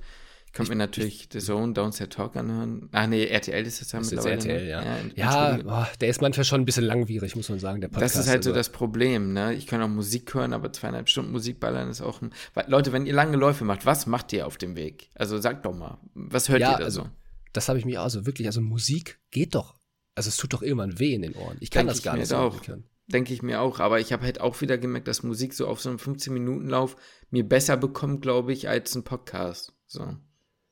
ich 0.49 0.53
könnte 0.53 0.71
mir 0.71 0.77
natürlich 0.77 1.29
The 1.31 1.37
Zone, 1.37 1.73
Downset 1.73 2.11
Talk 2.11 2.35
anhören. 2.35 2.89
Ach 2.91 3.05
nee, 3.05 3.23
RTL 3.25 3.67
ist 3.67 3.81
das 3.81 3.91
ja 3.91 3.99
das 3.99 4.09
mittlerweile. 4.09 4.37
Ist 4.37 4.45
RTL, 4.45 4.63
ne? 4.63 4.69
ja. 4.69 4.83
Ja, 5.15 5.57
ja 5.57 5.63
boah, 5.63 5.89
der 6.01 6.09
ist 6.09 6.21
manchmal 6.21 6.43
schon 6.43 6.61
ein 6.61 6.65
bisschen 6.65 6.85
langwierig, 6.85 7.35
muss 7.35 7.49
man 7.49 7.59
sagen, 7.59 7.81
der 7.81 7.89
Podcast. 7.89 8.15
Das 8.15 8.23
ist 8.23 8.29
halt 8.29 8.39
also. 8.39 8.49
so 8.49 8.55
das 8.55 8.69
Problem, 8.69 9.31
ne? 9.33 9.53
Ich 9.53 9.67
kann 9.67 9.79
auch 9.83 9.87
Musik 9.87 10.33
hören, 10.33 10.53
aber 10.53 10.73
zweieinhalb 10.73 11.07
Stunden 11.07 11.31
Musik 11.31 11.59
ballern 11.59 11.87
ist 11.87 12.01
auch 12.01 12.23
ein. 12.23 12.33
Leute, 12.65 12.91
wenn 12.93 13.05
ihr 13.05 13.13
lange 13.13 13.37
Läufe 13.37 13.63
macht, 13.63 13.85
was 13.85 14.07
macht 14.07 14.33
ihr 14.33 14.47
auf 14.47 14.57
dem 14.57 14.75
Weg? 14.75 15.11
Also 15.13 15.37
sagt 15.37 15.67
doch 15.67 15.75
mal, 15.75 15.99
was 16.15 16.49
hört 16.49 16.61
ja, 16.61 16.71
ihr 16.71 16.77
da 16.79 16.83
also, 16.85 17.03
so? 17.03 17.09
Das 17.53 17.69
habe 17.69 17.77
ich 17.77 17.85
mir 17.85 18.01
also 18.01 18.25
wirklich, 18.25 18.47
also 18.47 18.59
Musik 18.59 19.19
geht 19.29 19.53
doch. 19.53 19.75
Also 20.15 20.29
es 20.29 20.37
tut 20.37 20.53
doch 20.53 20.63
irgendwann 20.63 20.97
weh 20.97 21.13
in 21.13 21.21
den 21.21 21.35
Ohren. 21.35 21.57
Ich 21.59 21.69
kann 21.69 21.85
Denk 21.85 21.95
das 21.95 22.03
gar 22.03 22.17
nicht 22.17 22.27
so 22.27 22.37
auch. 22.37 22.59
Denke 23.05 23.33
ich 23.33 23.43
mir 23.43 23.61
auch, 23.61 23.79
aber 23.79 23.99
ich 23.99 24.11
habe 24.13 24.23
halt 24.23 24.41
auch 24.41 24.61
wieder 24.61 24.79
gemerkt, 24.79 25.07
dass 25.07 25.21
Musik 25.21 25.53
so 25.53 25.67
auf 25.67 25.79
so 25.79 25.89
einem 25.89 25.99
15-Minuten-Lauf 25.99 26.95
mir 27.29 27.47
besser 27.47 27.77
bekommt, 27.77 28.23
glaube 28.23 28.51
ich, 28.51 28.67
als 28.67 28.95
ein 28.95 29.03
Podcast. 29.03 29.73
So. 29.85 30.17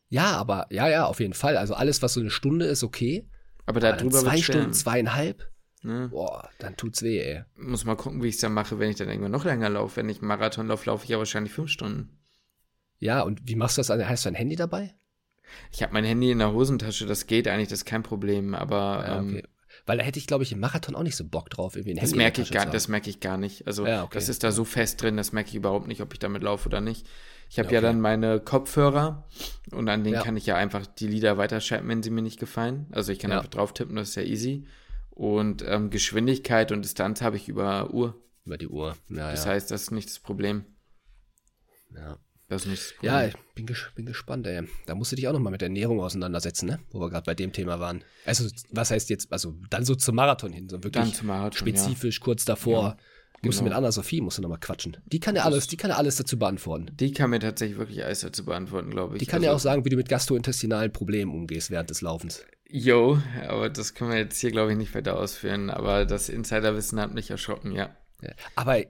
Ja, 0.09 0.37
aber 0.37 0.67
ja, 0.69 0.87
ja, 0.87 1.05
auf 1.05 1.19
jeden 1.19 1.33
Fall. 1.33 1.57
Also 1.57 1.73
alles, 1.73 2.01
was 2.01 2.13
so 2.13 2.19
eine 2.19 2.29
Stunde 2.29 2.65
ist, 2.65 2.83
okay. 2.83 3.27
Aber 3.65 3.79
da 3.79 3.93
drüber 3.93 4.19
zwei 4.19 4.37
Stunden, 4.37 4.73
zweieinhalb. 4.73 5.51
Ne? 5.83 6.07
Boah, 6.09 6.49
dann 6.59 6.75
tut's 6.75 7.01
weh, 7.03 7.19
ey. 7.19 7.43
Muss 7.55 7.85
mal 7.85 7.95
gucken, 7.95 8.23
wie 8.23 8.27
ich 8.27 8.35
es 8.35 8.41
dann 8.41 8.53
mache, 8.53 8.79
wenn 8.79 8.89
ich 8.89 8.95
dann 8.95 9.09
irgendwann 9.09 9.31
noch 9.31 9.45
länger 9.45 9.69
laufe. 9.69 9.97
Wenn 9.97 10.09
ich 10.09 10.19
einen 10.19 10.27
Marathon 10.27 10.67
laufe, 10.67 10.89
laufe 10.89 11.03
ich 11.03 11.09
ja 11.09 11.17
wahrscheinlich 11.17 11.53
fünf 11.53 11.69
Stunden. 11.69 12.17
Ja, 12.99 13.21
und 13.21 13.47
wie 13.47 13.55
machst 13.55 13.77
du 13.77 13.81
das? 13.81 13.89
Hast 13.89 14.25
du 14.25 14.29
ein 14.29 14.35
Handy 14.35 14.55
dabei? 14.55 14.95
Ich 15.71 15.83
habe 15.83 15.93
mein 15.93 16.03
Handy 16.03 16.31
in 16.31 16.39
der 16.39 16.51
Hosentasche, 16.51 17.05
das 17.05 17.27
geht 17.27 17.47
eigentlich, 17.47 17.69
das 17.69 17.79
ist 17.79 17.85
kein 17.85 18.03
Problem, 18.03 18.55
aber. 18.55 19.05
Ja, 19.07 19.19
okay. 19.21 19.37
ähm, 19.39 19.43
weil 19.85 19.97
da 19.97 20.03
hätte 20.03 20.19
ich, 20.19 20.27
glaube 20.27 20.43
ich, 20.43 20.51
im 20.51 20.59
Marathon 20.59 20.95
auch 20.95 21.03
nicht 21.03 21.15
so 21.15 21.25
Bock 21.25 21.49
drauf, 21.49 21.75
irgendwie 21.75 21.91
ein 21.91 21.97
das 21.97 22.05
Handy 22.05 22.17
merke 22.17 22.41
ich 22.41 22.51
gar, 22.51 22.65
Das 22.65 22.87
merke 22.87 23.09
ich 23.09 23.19
gar 23.19 23.37
nicht. 23.37 23.67
Also, 23.67 23.85
ja, 23.85 24.03
okay. 24.03 24.15
das 24.15 24.27
ist 24.27 24.43
da 24.43 24.51
so 24.51 24.65
fest 24.65 25.01
drin, 25.01 25.15
das 25.17 25.31
merke 25.31 25.49
ich 25.49 25.55
überhaupt 25.55 25.87
nicht, 25.87 26.01
ob 26.01 26.11
ich 26.13 26.19
damit 26.19 26.41
laufe 26.41 26.67
oder 26.67 26.81
nicht. 26.81 27.07
Ich 27.49 27.59
habe 27.59 27.67
ja, 27.67 27.69
okay. 27.69 27.75
ja, 27.75 27.81
dann 27.81 28.01
meine 28.01 28.39
Kopfhörer 28.39 29.27
und 29.71 29.87
an 29.89 30.03
denen 30.03 30.15
ja. 30.15 30.23
kann 30.23 30.37
ich 30.37 30.45
ja 30.45 30.55
einfach 30.55 30.85
die 30.85 31.07
Lieder 31.07 31.37
weiterschalten, 31.37 31.87
wenn 31.87 32.03
sie 32.03 32.09
mir 32.09 32.21
nicht 32.21 32.39
gefallen. 32.39 32.87
Also 32.91 33.11
ich 33.11 33.19
kann 33.19 33.31
ja. 33.31 33.37
einfach 33.37 33.49
drauf 33.49 33.73
tippen, 33.73 33.95
das 33.95 34.09
ist 34.09 34.15
ja 34.15 34.23
easy. 34.23 34.65
Und 35.11 35.63
ähm, 35.67 35.89
Geschwindigkeit 35.89 36.71
und 36.71 36.83
Distanz 36.83 37.21
habe 37.21 37.37
ich 37.37 37.47
über 37.47 37.93
Uhr. 37.93 38.21
Über 38.45 38.57
die 38.57 38.67
Uhr, 38.67 38.95
ja. 39.09 39.31
Das 39.31 39.45
heißt, 39.45 39.71
das 39.71 39.83
ist 39.83 39.91
nicht 39.91 40.09
das 40.09 40.19
Problem. 40.19 40.65
Ja. 41.95 42.17
Das 42.49 42.61
ist 42.61 42.67
nicht 42.69 42.81
das 42.81 42.93
Problem. 42.93 43.13
Ja, 43.13 43.25
ich 43.25 43.35
bin, 43.55 43.65
ges 43.65 43.89
bin 43.95 44.05
gespannt, 44.05 44.47
ey. 44.47 44.67
Da 44.85 44.95
musst 44.95 45.11
du 45.11 45.15
dich 45.15 45.27
auch 45.27 45.33
nochmal 45.33 45.51
mit 45.51 45.61
Ernährung 45.61 45.99
auseinandersetzen, 45.99 46.67
ne? 46.67 46.79
Wo 46.91 46.99
wir 47.01 47.09
gerade 47.09 47.25
bei 47.25 47.35
dem 47.35 47.51
Thema 47.51 47.79
waren. 47.79 48.03
Also, 48.25 48.47
was 48.69 48.91
heißt 48.91 49.09
jetzt, 49.09 49.33
also 49.33 49.55
dann 49.69 49.83
so 49.83 49.95
zum 49.95 50.15
Marathon 50.15 50.53
hin, 50.53 50.69
so 50.69 50.81
wirklich 50.83 51.23
Marathon, 51.23 51.57
spezifisch 51.57 52.19
kurz 52.19 52.45
davor. 52.45 52.97
Genau. 53.41 53.49
Musst 53.49 53.59
du 53.59 53.63
mit 53.65 53.73
Anna-Sophie 53.73 54.21
musst 54.21 54.39
du 54.39 54.41
nochmal 54.41 54.59
quatschen. 54.59 54.97
Die 55.05 55.19
kann 55.19 55.35
ja 55.35 55.43
alles, 55.43 55.67
die 55.67 55.77
kann 55.77 55.91
ja 55.91 55.97
alles 55.97 56.15
dazu 56.15 56.39
beantworten. 56.39 56.87
Die 56.93 57.11
kann 57.11 57.29
mir 57.29 57.39
tatsächlich 57.39 57.77
wirklich 57.77 58.03
alles 58.03 58.21
dazu 58.21 58.45
beantworten, 58.45 58.89
glaube 58.89 59.15
ich. 59.15 59.19
Die 59.19 59.27
kann 59.27 59.37
also, 59.37 59.45
ja 59.45 59.53
auch 59.53 59.59
sagen, 59.59 59.85
wie 59.85 59.89
du 59.89 59.95
mit 59.95 60.09
gastrointestinalen 60.09 60.91
Problemen 60.91 61.31
umgehst 61.31 61.69
während 61.69 61.89
des 61.91 62.01
Laufens. 62.01 62.43
Jo, 62.69 63.21
aber 63.47 63.69
das 63.69 63.93
können 63.93 64.11
wir 64.11 64.17
jetzt 64.17 64.39
hier, 64.39 64.51
glaube 64.51 64.71
ich, 64.71 64.77
nicht 64.77 64.95
weiter 64.95 65.17
ausführen. 65.19 65.69
Aber 65.69 66.05
das 66.05 66.29
Insiderwissen 66.29 66.99
hat 66.99 67.13
mich 67.13 67.29
erschrocken, 67.29 67.71
ja. 67.73 67.95
ja 68.21 68.31
aber 68.55 68.83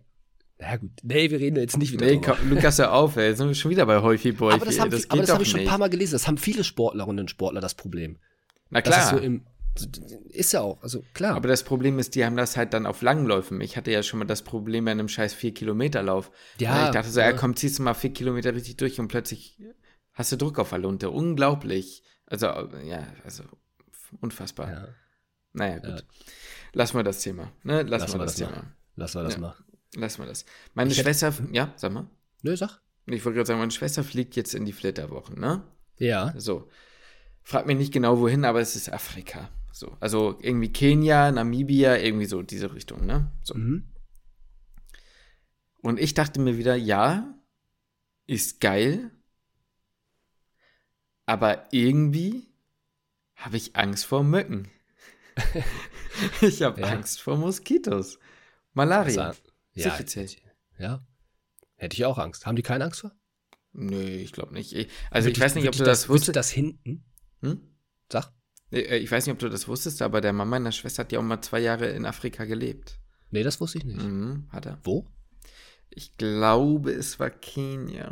na 0.60 0.78
gut, 0.78 0.92
nee, 1.04 1.30
wir 1.30 1.40
reden 1.40 1.58
jetzt 1.58 1.78
nicht 1.78 1.92
wieder 1.92 2.08
nee, 2.08 2.18
drüber. 2.18 2.38
Lukas, 2.50 2.80
hör 2.80 2.94
auf, 2.94 3.16
ey. 3.18 3.28
Jetzt 3.28 3.38
sind 3.38 3.48
wir 3.48 3.54
schon 3.54 3.70
wieder 3.70 3.86
bei 3.86 4.02
Häufig 4.02 4.38
Boy. 4.38 4.54
Aber 4.54 4.66
das, 4.66 4.80
haben, 4.80 4.90
das, 4.90 5.08
das 5.08 5.30
habe 5.30 5.44
ich 5.44 5.50
schon 5.50 5.60
ein 5.60 5.68
paar 5.68 5.78
Mal 5.78 5.90
gelesen. 5.90 6.14
Das 6.14 6.26
haben 6.26 6.38
viele 6.38 6.64
Sportlerinnen 6.64 7.20
und 7.20 7.30
Sportler 7.30 7.62
das 7.62 7.76
Problem. 7.76 8.18
Na 8.70 8.82
klar. 8.82 8.98
Das 8.98 9.06
ist 9.06 9.12
so 9.12 9.18
im, 9.18 9.46
ist 10.30 10.54
ja 10.54 10.62
auch, 10.62 10.82
also 10.82 11.04
klar. 11.14 11.36
Aber 11.36 11.48
das 11.48 11.64
Problem 11.64 12.00
ist, 12.00 12.16
die 12.16 12.26
haben 12.26 12.38
das 12.38 12.58
halt 12.58 12.74
dann 12.74 12.86
auf 12.86 13.02
Langläufen. 13.02 13.62
Ich 13.62 13.78
hatte 13.78 13.92
ja 13.92 14.04
schon 14.04 14.20
mal 14.20 14.26
das 14.26 14.42
Problem 14.42 14.86
bei 14.86 14.92
einem 14.92 15.08
scheiß 15.08 15.36
4-Kilometer-Lauf. 15.36 16.32
Ja. 16.60 16.88
Ich 16.88 16.92
dachte 16.92 17.10
so, 17.10 17.20
ja, 17.20 17.34
komm, 17.34 17.56
ziehst 17.56 17.80
du 17.80 17.84
mal 17.84 17.94
4 17.94 18.14
Kilometer 18.14 18.54
richtig 18.54 18.78
durch 18.78 19.00
und 19.00 19.08
plötzlich 19.08 19.62
hast 20.14 20.32
du 20.32 20.38
Druck 20.38 20.60
auf 20.60 20.70
der 20.70 20.80
Lunte. 20.80 21.10
Unglaublich. 21.10 22.04
Also, 22.26 22.48
ja, 22.48 23.08
also 23.24 23.44
unfassbar. 24.22 24.72
Ja. 24.72 24.88
Naja, 25.54 25.80
gut. 25.80 25.90
Ja. 25.90 26.02
Lassen 26.74 26.98
wir 26.98 27.04
das 27.04 27.22
Thema. 27.22 27.52
Ne? 27.64 27.84
Lassen, 27.84 27.90
Lassen 27.90 28.14
wir 28.14 28.26
das, 28.26 28.36
das 28.36 28.48
Thema. 28.48 28.62
Mal. 28.62 28.76
Lassen 28.96 29.20
wir 29.20 29.24
das 29.24 29.34
ja. 29.34 29.40
mal. 29.40 29.56
Lassen 29.96 30.22
wir 30.22 30.28
das. 30.28 30.46
Meine 30.74 30.92
ich 30.92 30.98
Schwester, 30.98 31.32
hätte, 31.32 31.48
ja, 31.52 31.74
sag 31.76 31.94
mal. 31.94 32.08
Nö, 32.42 32.56
sag. 32.56 32.82
Ich 33.06 33.24
wollte 33.24 33.38
gerade 33.38 33.48
sagen, 33.48 33.60
meine 33.60 33.72
Schwester 33.72 34.04
fliegt 34.04 34.36
jetzt 34.36 34.54
in 34.54 34.66
die 34.66 34.74
Flitterwochen, 34.74 35.40
ne? 35.40 35.64
Ja. 35.98 36.34
So. 36.38 36.70
Frag 37.44 37.66
mich 37.66 37.78
nicht 37.78 37.94
genau 37.94 38.20
wohin, 38.20 38.44
aber 38.44 38.60
es 38.60 38.76
ist 38.76 38.92
Afrika. 38.92 39.50
So, 39.80 39.96
also 40.00 40.38
irgendwie 40.42 40.72
Kenia, 40.72 41.32
Namibia, 41.32 41.98
irgendwie 41.98 42.26
so 42.26 42.42
diese 42.42 42.74
Richtung, 42.74 43.06
ne? 43.06 43.32
So. 43.44 43.56
Mhm. 43.56 43.92
Und 45.82 46.00
ich 46.00 46.14
dachte 46.14 46.40
mir 46.40 46.58
wieder, 46.58 46.76
ja, 46.76 47.34
ist 48.26 48.60
geil, 48.60 49.12
Aber 51.28 51.68
irgendwie 51.72 52.48
habe 53.36 53.58
ich 53.58 53.76
Angst 53.76 54.06
vor 54.06 54.24
Mücken. 54.24 54.72
ich 56.42 56.62
habe 56.64 56.82
ja. 56.82 56.88
Angst 56.88 57.22
vor 57.22 57.38
Moskitos. 57.38 58.18
Malaria. 58.74 59.36
Ja, 59.74 60.00
ja, 60.80 61.06
hätte 61.76 61.96
ich 61.96 62.06
auch 62.06 62.18
Angst. 62.18 62.46
Haben 62.48 62.56
die 62.56 62.64
keine 62.64 62.86
Angst 62.86 63.02
vor? 63.02 63.12
Nee, 63.74 64.22
ich 64.22 64.32
glaube 64.32 64.54
nicht. 64.54 64.74
Also 65.12 65.30
ich 65.30 65.40
weiß 65.40 65.54
nicht, 65.56 65.68
ob 65.68 65.74
du 65.74 65.84
das, 65.84 66.02
das 66.02 66.10
wusstest. 66.10 66.36
das 66.38 66.50
hinten? 66.50 67.06
Hm? 67.42 67.76
Sag. 68.10 68.32
Äh, 68.72 68.98
ich 68.98 69.12
weiß 69.12 69.26
nicht, 69.26 69.34
ob 69.34 69.40
du 69.40 69.50
das 69.50 69.68
wusstest, 69.68 70.02
aber 70.02 70.22
der 70.22 70.34
Mama 70.34 70.52
meiner 70.52 70.72
Schwester 70.72 71.04
hat 71.04 71.12
ja 71.12 71.20
auch 71.20 71.24
mal 71.24 71.42
zwei 71.42 71.60
Jahre 71.60 71.88
in 71.90 72.06
Afrika 72.06 72.46
gelebt. 72.46 73.00
Nee, 73.32 73.44
das 73.44 73.60
wusste 73.60 73.80
ich 73.80 73.86
nicht. 73.86 74.02
Mhm, 74.02 74.48
hat 74.50 74.66
er. 74.66 74.80
Wo? 74.84 75.06
Ich 75.90 76.16
glaube, 76.18 76.92
es 76.92 77.20
war 77.20 77.30
Kenia. 77.30 78.12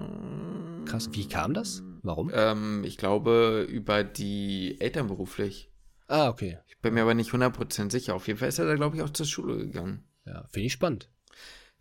Krass, 0.85 1.09
wie 1.11 1.27
kam 1.27 1.53
das? 1.53 1.83
Warum? 2.01 2.31
Ähm, 2.33 2.83
ich 2.83 2.97
glaube, 2.97 3.65
über 3.69 4.03
die 4.03 4.79
Eltern 4.79 5.07
beruflich. 5.07 5.71
Ah, 6.07 6.29
okay. 6.29 6.57
Ich 6.67 6.79
bin 6.79 6.93
mir 6.93 7.01
aber 7.01 7.13
nicht 7.13 7.31
100% 7.31 7.91
sicher. 7.91 8.15
Auf 8.15 8.27
jeden 8.27 8.39
Fall 8.39 8.49
ist 8.49 8.59
er 8.59 8.65
da, 8.65 8.75
glaube 8.75 8.95
ich, 8.95 9.01
auch 9.01 9.09
zur 9.09 9.25
Schule 9.25 9.57
gegangen. 9.57 10.03
Ja, 10.25 10.47
finde 10.51 10.67
ich 10.67 10.73
spannend. 10.73 11.09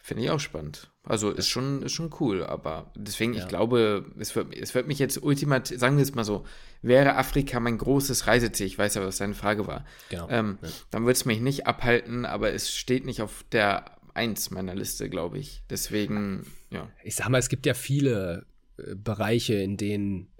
Finde 0.07 0.22
ich 0.24 0.28
auch 0.28 0.38
spannend. 0.38 0.92
Also 1.02 1.30
ist 1.30 1.48
schon, 1.48 1.80
ist 1.80 1.92
schon 1.92 2.11
cool, 2.20 2.44
aber 2.44 2.92
deswegen, 2.94 3.32
ja. 3.32 3.40
ich 3.40 3.48
glaube, 3.48 4.05
es 4.18 4.36
wird, 4.36 4.55
es 4.55 4.74
wird 4.74 4.86
mich 4.86 4.98
jetzt 4.98 5.22
ultimativ, 5.22 5.78
sagen 5.78 5.96
wir 5.96 6.02
es 6.02 6.14
mal 6.14 6.24
so, 6.24 6.44
wäre 6.82 7.16
Afrika 7.16 7.59
mein 7.59 7.78
großes 7.78 8.26
Reiseziel, 8.26 8.66
ich 8.66 8.76
weiß 8.76 8.96
ja, 8.96 9.02
was 9.02 9.16
deine 9.16 9.32
Frage 9.32 9.66
war, 9.66 9.86
genau. 10.11 10.28
ähm, 10.28 10.59
ja. 10.61 10.68
dann 10.90 11.05
würde 11.05 11.12
es 11.12 11.24
mich 11.24 11.40
nicht 11.40 11.66
abhalten, 11.66 12.26
aber 12.26 12.52
es 12.52 12.70
steht 12.70 13.07
nicht 13.07 13.22
auf 13.22 13.46
der 13.50 13.96
Eins 14.12 14.50
meiner 14.50 14.74
Liste, 14.74 15.09
glaube 15.09 15.38
ich. 15.38 15.64
Deswegen, 15.70 16.52
ja. 16.68 16.86
Ich 17.02 17.14
sag 17.14 17.30
mal, 17.30 17.38
es 17.38 17.48
gibt 17.48 17.64
ja 17.64 17.72
viele 17.72 18.44
äh, 18.76 18.94
Bereiche, 18.94 19.55
in 19.55 19.78
denen 19.78 20.34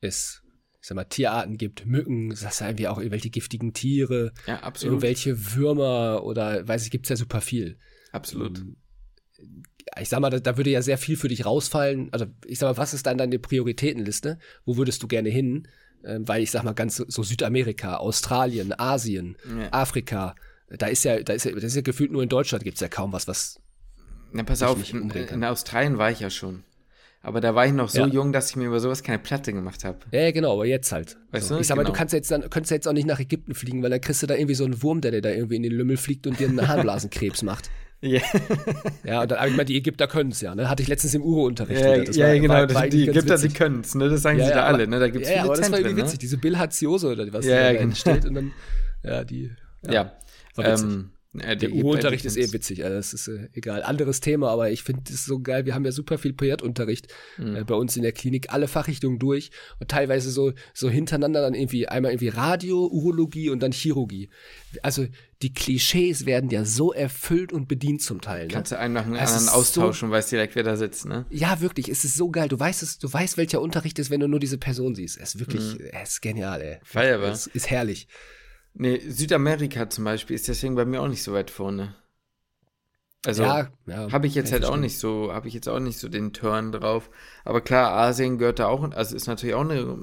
es 0.00 0.42
ich 0.80 0.88
sag 0.88 0.94
mal, 0.94 1.04
Tierarten 1.04 1.58
gibt, 1.58 1.84
Mücken, 1.84 2.30
das 2.30 2.46
heißt 2.46 2.62
irgendwie 2.62 2.88
auch 2.88 2.96
irgendwelche 2.96 3.28
giftigen 3.28 3.74
Tiere, 3.74 4.32
ja, 4.46 4.60
absolut. 4.60 4.94
irgendwelche 4.94 5.54
Würmer 5.54 6.22
oder 6.24 6.66
weiß 6.66 6.86
ich, 6.86 6.90
gibt 6.90 7.04
es 7.04 7.10
ja 7.10 7.16
super 7.16 7.42
viel. 7.42 7.78
Absolut. 8.12 8.58
Ähm, 8.58 8.76
ich 10.00 10.08
sag 10.08 10.20
mal, 10.20 10.30
da, 10.30 10.38
da, 10.38 10.56
würde 10.56 10.70
ja 10.70 10.82
sehr 10.82 10.98
viel 10.98 11.16
für 11.16 11.28
dich 11.28 11.46
rausfallen. 11.46 12.08
Also, 12.12 12.26
ich 12.44 12.58
sag 12.58 12.68
mal, 12.68 12.76
was 12.76 12.94
ist 12.94 13.06
dann 13.06 13.18
deine 13.18 13.38
Prioritätenliste? 13.38 14.38
Wo 14.64 14.76
würdest 14.76 15.02
du 15.02 15.08
gerne 15.08 15.28
hin? 15.28 15.68
Ähm, 16.04 16.26
weil 16.28 16.42
ich 16.42 16.50
sag 16.50 16.62
mal, 16.62 16.74
ganz 16.74 16.96
so 16.96 17.22
Südamerika, 17.22 17.96
Australien, 17.96 18.78
Asien, 18.78 19.36
ja. 19.48 19.72
Afrika, 19.72 20.36
da 20.68 20.86
ist 20.86 21.04
ja, 21.04 21.22
da 21.22 21.32
ist 21.32 21.44
ja, 21.44 21.52
das 21.52 21.64
ist 21.64 21.76
ja 21.76 21.82
gefühlt 21.82 22.12
nur 22.12 22.22
in 22.22 22.28
Deutschland 22.28 22.64
gibt 22.64 22.76
es 22.76 22.80
ja 22.80 22.88
kaum 22.88 23.12
was, 23.12 23.28
was. 23.28 23.60
Na, 24.32 24.42
pass 24.42 24.62
auf, 24.62 24.92
in, 24.92 25.10
in, 25.10 25.44
Australien 25.44 25.98
war 25.98 26.10
ich 26.10 26.20
ja 26.20 26.30
schon. 26.30 26.64
Aber 27.26 27.40
da 27.40 27.56
war 27.56 27.66
ich 27.66 27.72
noch 27.72 27.88
so 27.88 28.02
ja. 28.02 28.06
jung, 28.06 28.32
dass 28.32 28.50
ich 28.50 28.56
mir 28.56 28.66
über 28.66 28.78
sowas 28.78 29.02
keine 29.02 29.18
Platte 29.18 29.52
gemacht 29.52 29.82
habe. 29.82 29.98
Ja, 30.12 30.30
genau, 30.30 30.52
aber 30.52 30.64
jetzt 30.64 30.92
halt. 30.92 31.16
Weißt 31.32 31.48
so. 31.48 31.56
du? 31.56 31.60
Ich 31.60 31.66
sag 31.66 31.74
mal, 31.74 31.82
du 31.82 31.88
genau. 31.88 31.98
kannst 31.98 32.14
jetzt 32.14 32.30
dann, 32.30 32.48
könntest 32.48 32.70
jetzt 32.70 32.86
auch 32.86 32.92
nicht 32.92 33.08
nach 33.08 33.18
Ägypten 33.18 33.52
fliegen, 33.52 33.82
weil 33.82 33.90
dann 33.90 34.00
kriegst 34.00 34.22
du 34.22 34.28
da 34.28 34.36
irgendwie 34.36 34.54
so 34.54 34.64
einen 34.64 34.80
Wurm, 34.80 35.00
der 35.00 35.10
dir 35.10 35.22
da 35.22 35.30
irgendwie 35.30 35.56
in 35.56 35.64
den 35.64 35.72
Lümmel 35.72 35.96
fliegt 35.96 36.28
und 36.28 36.38
dir 36.38 36.48
einen 36.48 36.68
Harnblasenkrebs 36.68 37.42
macht. 37.42 37.68
Ja. 38.02 38.20
ja, 39.04 39.22
und 39.22 39.30
dann, 39.30 39.48
ich 39.48 39.56
meine, 39.56 39.64
die 39.64 39.78
Ägypter 39.78 40.06
können 40.06 40.30
es 40.30 40.42
ja, 40.42 40.54
ne? 40.54 40.68
Hatte 40.68 40.82
ich 40.82 40.88
letztens 40.88 41.14
im 41.14 41.22
Uro-Unterricht. 41.22 41.80
Ja, 41.80 41.96
ja 41.96 42.26
war, 42.26 42.38
genau, 42.38 42.54
war, 42.54 42.74
war 42.74 42.88
die 42.88 43.08
Ägypter, 43.08 43.38
die 43.38 43.48
können 43.48 43.80
es, 43.80 43.94
ne? 43.94 44.10
Das 44.10 44.20
sagen 44.20 44.38
ja, 44.38 44.44
sie 44.44 44.52
da 44.52 44.64
aber, 44.64 44.76
alle, 44.76 44.86
ne? 44.86 45.00
Da 45.00 45.08
gibt's 45.08 45.26
ja, 45.26 45.36
viele 45.36 45.44
aber 45.46 45.56
das 45.56 45.72
war 45.72 45.78
irgendwie 45.78 45.96
witzig, 45.96 46.12
ne? 46.12 46.18
diese 46.18 46.36
Bilharziose 46.36 47.08
oder 47.08 47.32
was 47.32 47.46
ja, 47.46 47.56
da 47.56 47.72
genau. 47.72 47.84
entsteht 47.84 48.26
und 48.26 48.34
dann, 48.34 48.52
ja, 49.02 49.24
die. 49.24 49.50
Ja. 49.82 49.92
ja. 49.92 50.12
Ähm, 50.58 51.10
der, 51.38 51.56
der 51.56 51.72
Uro-Unterricht 51.72 52.24
ist 52.24 52.36
eh 52.36 52.52
witzig, 52.52 52.84
also 52.84 52.96
das 52.96 53.12
ist 53.14 53.28
äh, 53.28 53.48
egal. 53.52 53.82
Anderes 53.82 54.20
Thema, 54.20 54.50
aber 54.50 54.70
ich 54.70 54.82
finde 54.82 55.02
es 55.10 55.24
so 55.24 55.40
geil. 55.40 55.66
Wir 55.66 55.74
haben 55.74 55.84
ja 55.84 55.92
super 55.92 56.18
viel 56.18 56.32
Projektunterricht 56.32 57.08
mhm. 57.38 57.56
äh, 57.56 57.64
bei 57.64 57.74
uns 57.74 57.96
in 57.96 58.02
der 58.02 58.12
Klinik, 58.12 58.52
alle 58.52 58.68
Fachrichtungen 58.68 59.18
durch 59.18 59.50
und 59.80 59.88
teilweise 59.88 60.30
so, 60.30 60.52
so 60.74 60.88
hintereinander 60.90 61.40
dann 61.40 61.54
irgendwie 61.54 61.88
einmal 61.88 62.12
irgendwie 62.12 62.28
Radio, 62.28 62.86
Urologie 62.86 63.50
und 63.50 63.62
dann 63.62 63.72
Chirurgie. 63.72 64.28
Also 64.82 65.06
die 65.42 65.52
Klischees 65.52 66.24
werden 66.24 66.48
ja 66.48 66.64
so 66.64 66.92
erfüllt 66.92 67.52
und 67.52 67.68
bedient 67.68 68.00
zum 68.00 68.20
Teil. 68.20 68.46
Ne? 68.46 68.52
Kannst 68.52 68.72
du 68.72 68.78
einen 68.78 68.94
nach 68.94 69.04
dem 69.04 69.14
anderen 69.14 69.48
austauschen 69.48 70.00
so, 70.00 70.06
und 70.06 70.12
weißt 70.12 70.32
direkt, 70.32 70.56
wer 70.56 70.62
da 70.62 70.76
sitzt, 70.76 71.04
ne? 71.04 71.26
Ja, 71.30 71.60
wirklich. 71.60 71.88
Es 71.88 72.04
ist 72.04 72.16
so 72.16 72.30
geil. 72.30 72.48
Du 72.48 72.58
weißt 72.58 72.82
es, 72.82 72.98
du 72.98 73.12
weißt, 73.12 73.36
welcher 73.36 73.60
Unterricht 73.60 73.98
ist, 73.98 74.10
wenn 74.10 74.20
du 74.20 74.28
nur 74.28 74.40
diese 74.40 74.56
Person 74.56 74.94
siehst. 74.94 75.18
Es 75.18 75.34
ist 75.34 75.40
wirklich, 75.40 75.78
mhm. 75.78 75.86
es 75.92 76.10
ist 76.12 76.22
genial, 76.22 76.62
ey. 76.62 76.78
Feierbar. 76.82 77.32
Es 77.32 77.46
ist 77.46 77.68
herrlich. 77.70 78.08
Nee, 78.78 79.00
Südamerika 79.08 79.88
zum 79.88 80.04
Beispiel 80.04 80.36
ist 80.36 80.48
deswegen 80.48 80.74
bei 80.74 80.84
mir 80.84 81.00
auch 81.00 81.08
nicht 81.08 81.22
so 81.22 81.32
weit 81.32 81.50
vorne. 81.50 81.94
Also 83.24 83.42
ja, 83.42 83.68
ja, 83.86 84.12
habe 84.12 84.26
ich 84.28 84.34
jetzt 84.36 84.52
halt 84.52 84.64
auch 84.64 84.76
nicht 84.76 84.98
so, 84.98 85.32
habe 85.32 85.48
ich 85.48 85.54
jetzt 85.54 85.68
auch 85.68 85.80
nicht 85.80 85.98
so 85.98 86.08
den 86.08 86.32
Turn 86.32 86.70
drauf. 86.70 87.10
Aber 87.44 87.60
klar, 87.60 87.92
Asien 87.92 88.38
gehört 88.38 88.60
da 88.60 88.68
auch, 88.68 88.88
also 88.92 89.16
ist 89.16 89.26
natürlich 89.26 89.56
auch 89.56 89.62
eine 89.62 89.98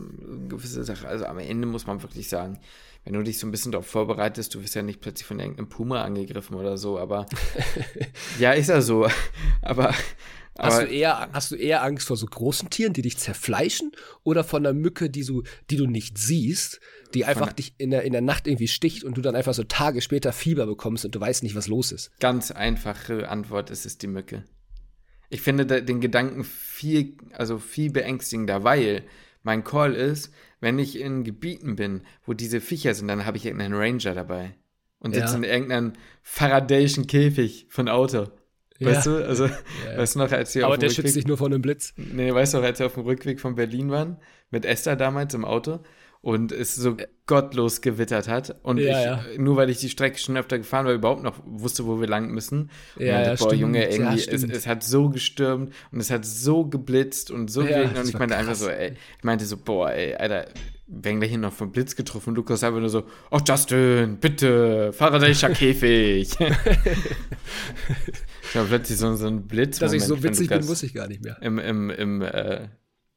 gewisse 0.50 0.84
Sache. 0.84 1.08
Also 1.08 1.26
am 1.26 1.40
Ende 1.40 1.68
muss 1.68 1.88
man 1.88 2.02
wirklich 2.02 2.28
sagen, 2.28 2.60
wenn 3.06 3.14
du 3.14 3.24
dich 3.24 3.40
so 3.40 3.48
ein 3.48 3.52
bisschen 3.52 3.72
darauf 3.72 3.88
vorbereitest, 3.88 4.54
du 4.56 4.62
wirst 4.62 4.76
ja 4.76 4.82
nicht 4.82 5.00
plötzlich 5.00 5.26
von 5.26 5.40
irgendeinem 5.40 5.70
Puma 5.70 6.04
angegriffen 6.04 6.56
oder 6.56 6.78
so, 6.78 7.00
aber 7.00 7.28
ja, 8.40 8.52
ist 8.52 8.70
ja 8.70 8.82
so. 8.82 9.08
Aber 9.62 9.94
Hast 10.58 10.84
du, 10.84 10.86
eher, 10.86 11.30
hast 11.34 11.50
du 11.50 11.56
eher 11.56 11.82
Angst 11.82 12.08
vor 12.08 12.16
so 12.16 12.28
großen 12.28 12.70
Tieren, 12.70 12.94
die 12.94 13.02
dich 13.02 13.18
zerfleischen, 13.18 13.92
oder 14.24 14.44
von 14.44 14.64
einer 14.64 14.74
Mücke, 14.74 15.10
die 15.10 15.26
du, 15.26 15.42
die 15.72 15.78
du 15.78 15.88
nicht 15.88 16.20
siehst, 16.20 16.80
die 17.14 17.26
einfach 17.26 17.54
dich 17.54 17.76
in 17.78 17.92
der, 17.92 18.04
in 18.04 18.12
der 18.12 18.22
Nacht 18.22 18.48
irgendwie 18.48 18.68
sticht 18.68 19.04
und 19.04 19.18
du 19.18 19.22
dann 19.22 19.36
einfach 19.36 19.54
so 19.54 19.64
Tage 19.64 20.02
später 20.02 20.34
Fieber 20.34 20.66
bekommst 20.66 21.06
und 21.06 21.16
du 21.16 21.20
weißt 21.20 21.44
nicht, 21.44 21.56
was 21.56 21.68
los 21.68 21.92
ist? 21.92 22.12
Ganz 22.20 22.52
einfache 22.52 23.30
Antwort, 23.30 23.70
es 23.70 23.86
ist 23.86 24.02
die 24.02 24.08
Mücke. 24.08 24.44
Ich 25.30 25.42
finde 25.42 25.66
den 25.66 26.02
Gedanken 26.02 26.44
viel, 26.44 27.18
also 27.34 27.58
viel 27.58 27.92
beängstigender, 27.92 28.64
weil 28.64 29.04
mein 29.42 29.64
Call 29.64 29.94
ist, 29.96 30.32
wenn 30.60 30.80
ich 30.80 31.00
in 31.00 31.24
Gebieten 31.24 31.76
bin, 31.76 32.02
wo 32.26 32.34
diese 32.34 32.62
Viecher 32.62 32.94
sind, 32.94 33.08
dann 33.08 33.26
habe 33.26 33.38
ich 33.38 33.46
irgendeinen 33.46 33.74
Ranger 33.74 34.14
dabei 34.14 34.56
und 35.00 35.14
sitze 35.14 35.34
ja. 35.34 35.38
in 35.38 35.44
irgendeinem 35.44 35.94
Faradayischen 36.22 37.08
Käfig 37.08 37.68
von 37.70 37.90
Auto. 37.90 38.28
Weißt 38.80 39.06
ja. 39.06 39.20
du, 39.20 39.28
also, 39.28 39.46
ja, 39.46 39.98
weißt 39.98 40.16
du 40.16 40.20
noch, 40.20 40.32
als 40.32 40.56
wir 40.56 40.66
Aber 40.66 40.78
der 40.78 40.90
Rückweg, 40.90 41.06
schützt 41.06 41.16
dich 41.16 41.28
nur 41.28 41.38
vor 41.38 41.48
einem 41.48 41.62
Blitz. 41.62 41.94
Nee, 41.98 42.34
weißt 42.34 42.54
du 42.54 42.58
noch, 42.58 42.66
als 42.66 42.80
wir 42.80 42.86
auf 42.86 42.94
dem 42.94 43.04
Rückweg 43.04 43.40
von 43.40 43.56
Berlin 43.56 43.92
waren, 43.92 44.18
mit 44.50 44.66
Esther 44.66 44.96
damals 44.96 45.34
im 45.34 45.46
Auto 45.46 45.80
und 46.24 46.54
es 46.54 46.74
so 46.76 46.96
gottlos 47.28 47.82
gewittert 47.82 48.30
hat 48.30 48.56
und 48.64 48.78
ja, 48.78 49.00
ich, 49.00 49.06
ja. 49.06 49.24
nur 49.38 49.58
weil 49.58 49.70
ich 49.70 49.80
die 49.80 49.90
Strecke 49.90 50.18
schon 50.18 50.38
öfter 50.38 50.58
gefahren 50.58 50.86
war, 50.86 50.94
überhaupt 50.94 51.22
noch 51.22 51.36
wusste, 51.46 51.86
wo 51.86 52.00
wir 52.00 52.08
lang 52.08 52.32
müssen. 52.32 52.72
Und 52.96 53.06
ja, 53.06 53.16
meinte, 53.16 53.30
boah, 53.32 53.50
stimmt. 53.50 53.62
Junge, 53.62 53.90
irgendwie, 53.90 54.20
es, 54.20 54.44
es, 54.44 54.66
hat 54.66 54.84
so 54.84 55.10
gestürmt 55.10 55.74
und 55.92 56.00
es 56.00 56.10
hat 56.10 56.26
so 56.26 56.66
geblitzt 56.66 57.30
und 57.30 57.52
so 57.52 57.62
ja, 57.62 57.82
und 57.82 58.08
ich 58.08 58.18
meinte 58.18 58.36
krass. 58.36 58.40
einfach 58.40 58.56
so, 58.56 58.70
ey, 58.70 58.94
ich 59.18 59.24
meinte 59.24 59.46
so, 59.46 59.58
boah, 59.58 59.92
ey, 59.92 60.16
Alter, 60.16 60.48
werden 60.88 61.20
wir 61.20 61.28
hier 61.28 61.38
noch 61.38 61.52
vom 61.52 61.74
Blitz 61.74 61.96
getroffen 61.96 62.30
und 62.30 62.36
Lukas 62.36 62.64
einfach 62.64 62.80
nur 62.80 62.90
so, 62.90 63.04
oh 63.30 63.40
Justin, 63.46 64.18
bitte, 64.18 64.94
Faradayischer 64.94 65.50
Käfig. 65.50 66.30
Ich 68.54 68.60
habe 68.60 68.68
plötzlich 68.68 69.00
so, 69.00 69.16
so 69.16 69.26
einen 69.26 69.48
Blitz. 69.48 69.80
Dass 69.80 69.94
ich 69.94 70.04
so 70.04 70.22
witzig 70.22 70.48
bin, 70.48 70.64
muss 70.68 70.84
ich 70.84 70.94
gar 70.94 71.08
nicht 71.08 71.24
mehr. 71.24 71.42
Im, 71.42 71.58
im, 71.58 71.90
im 71.90 72.22
äh, 72.22 72.68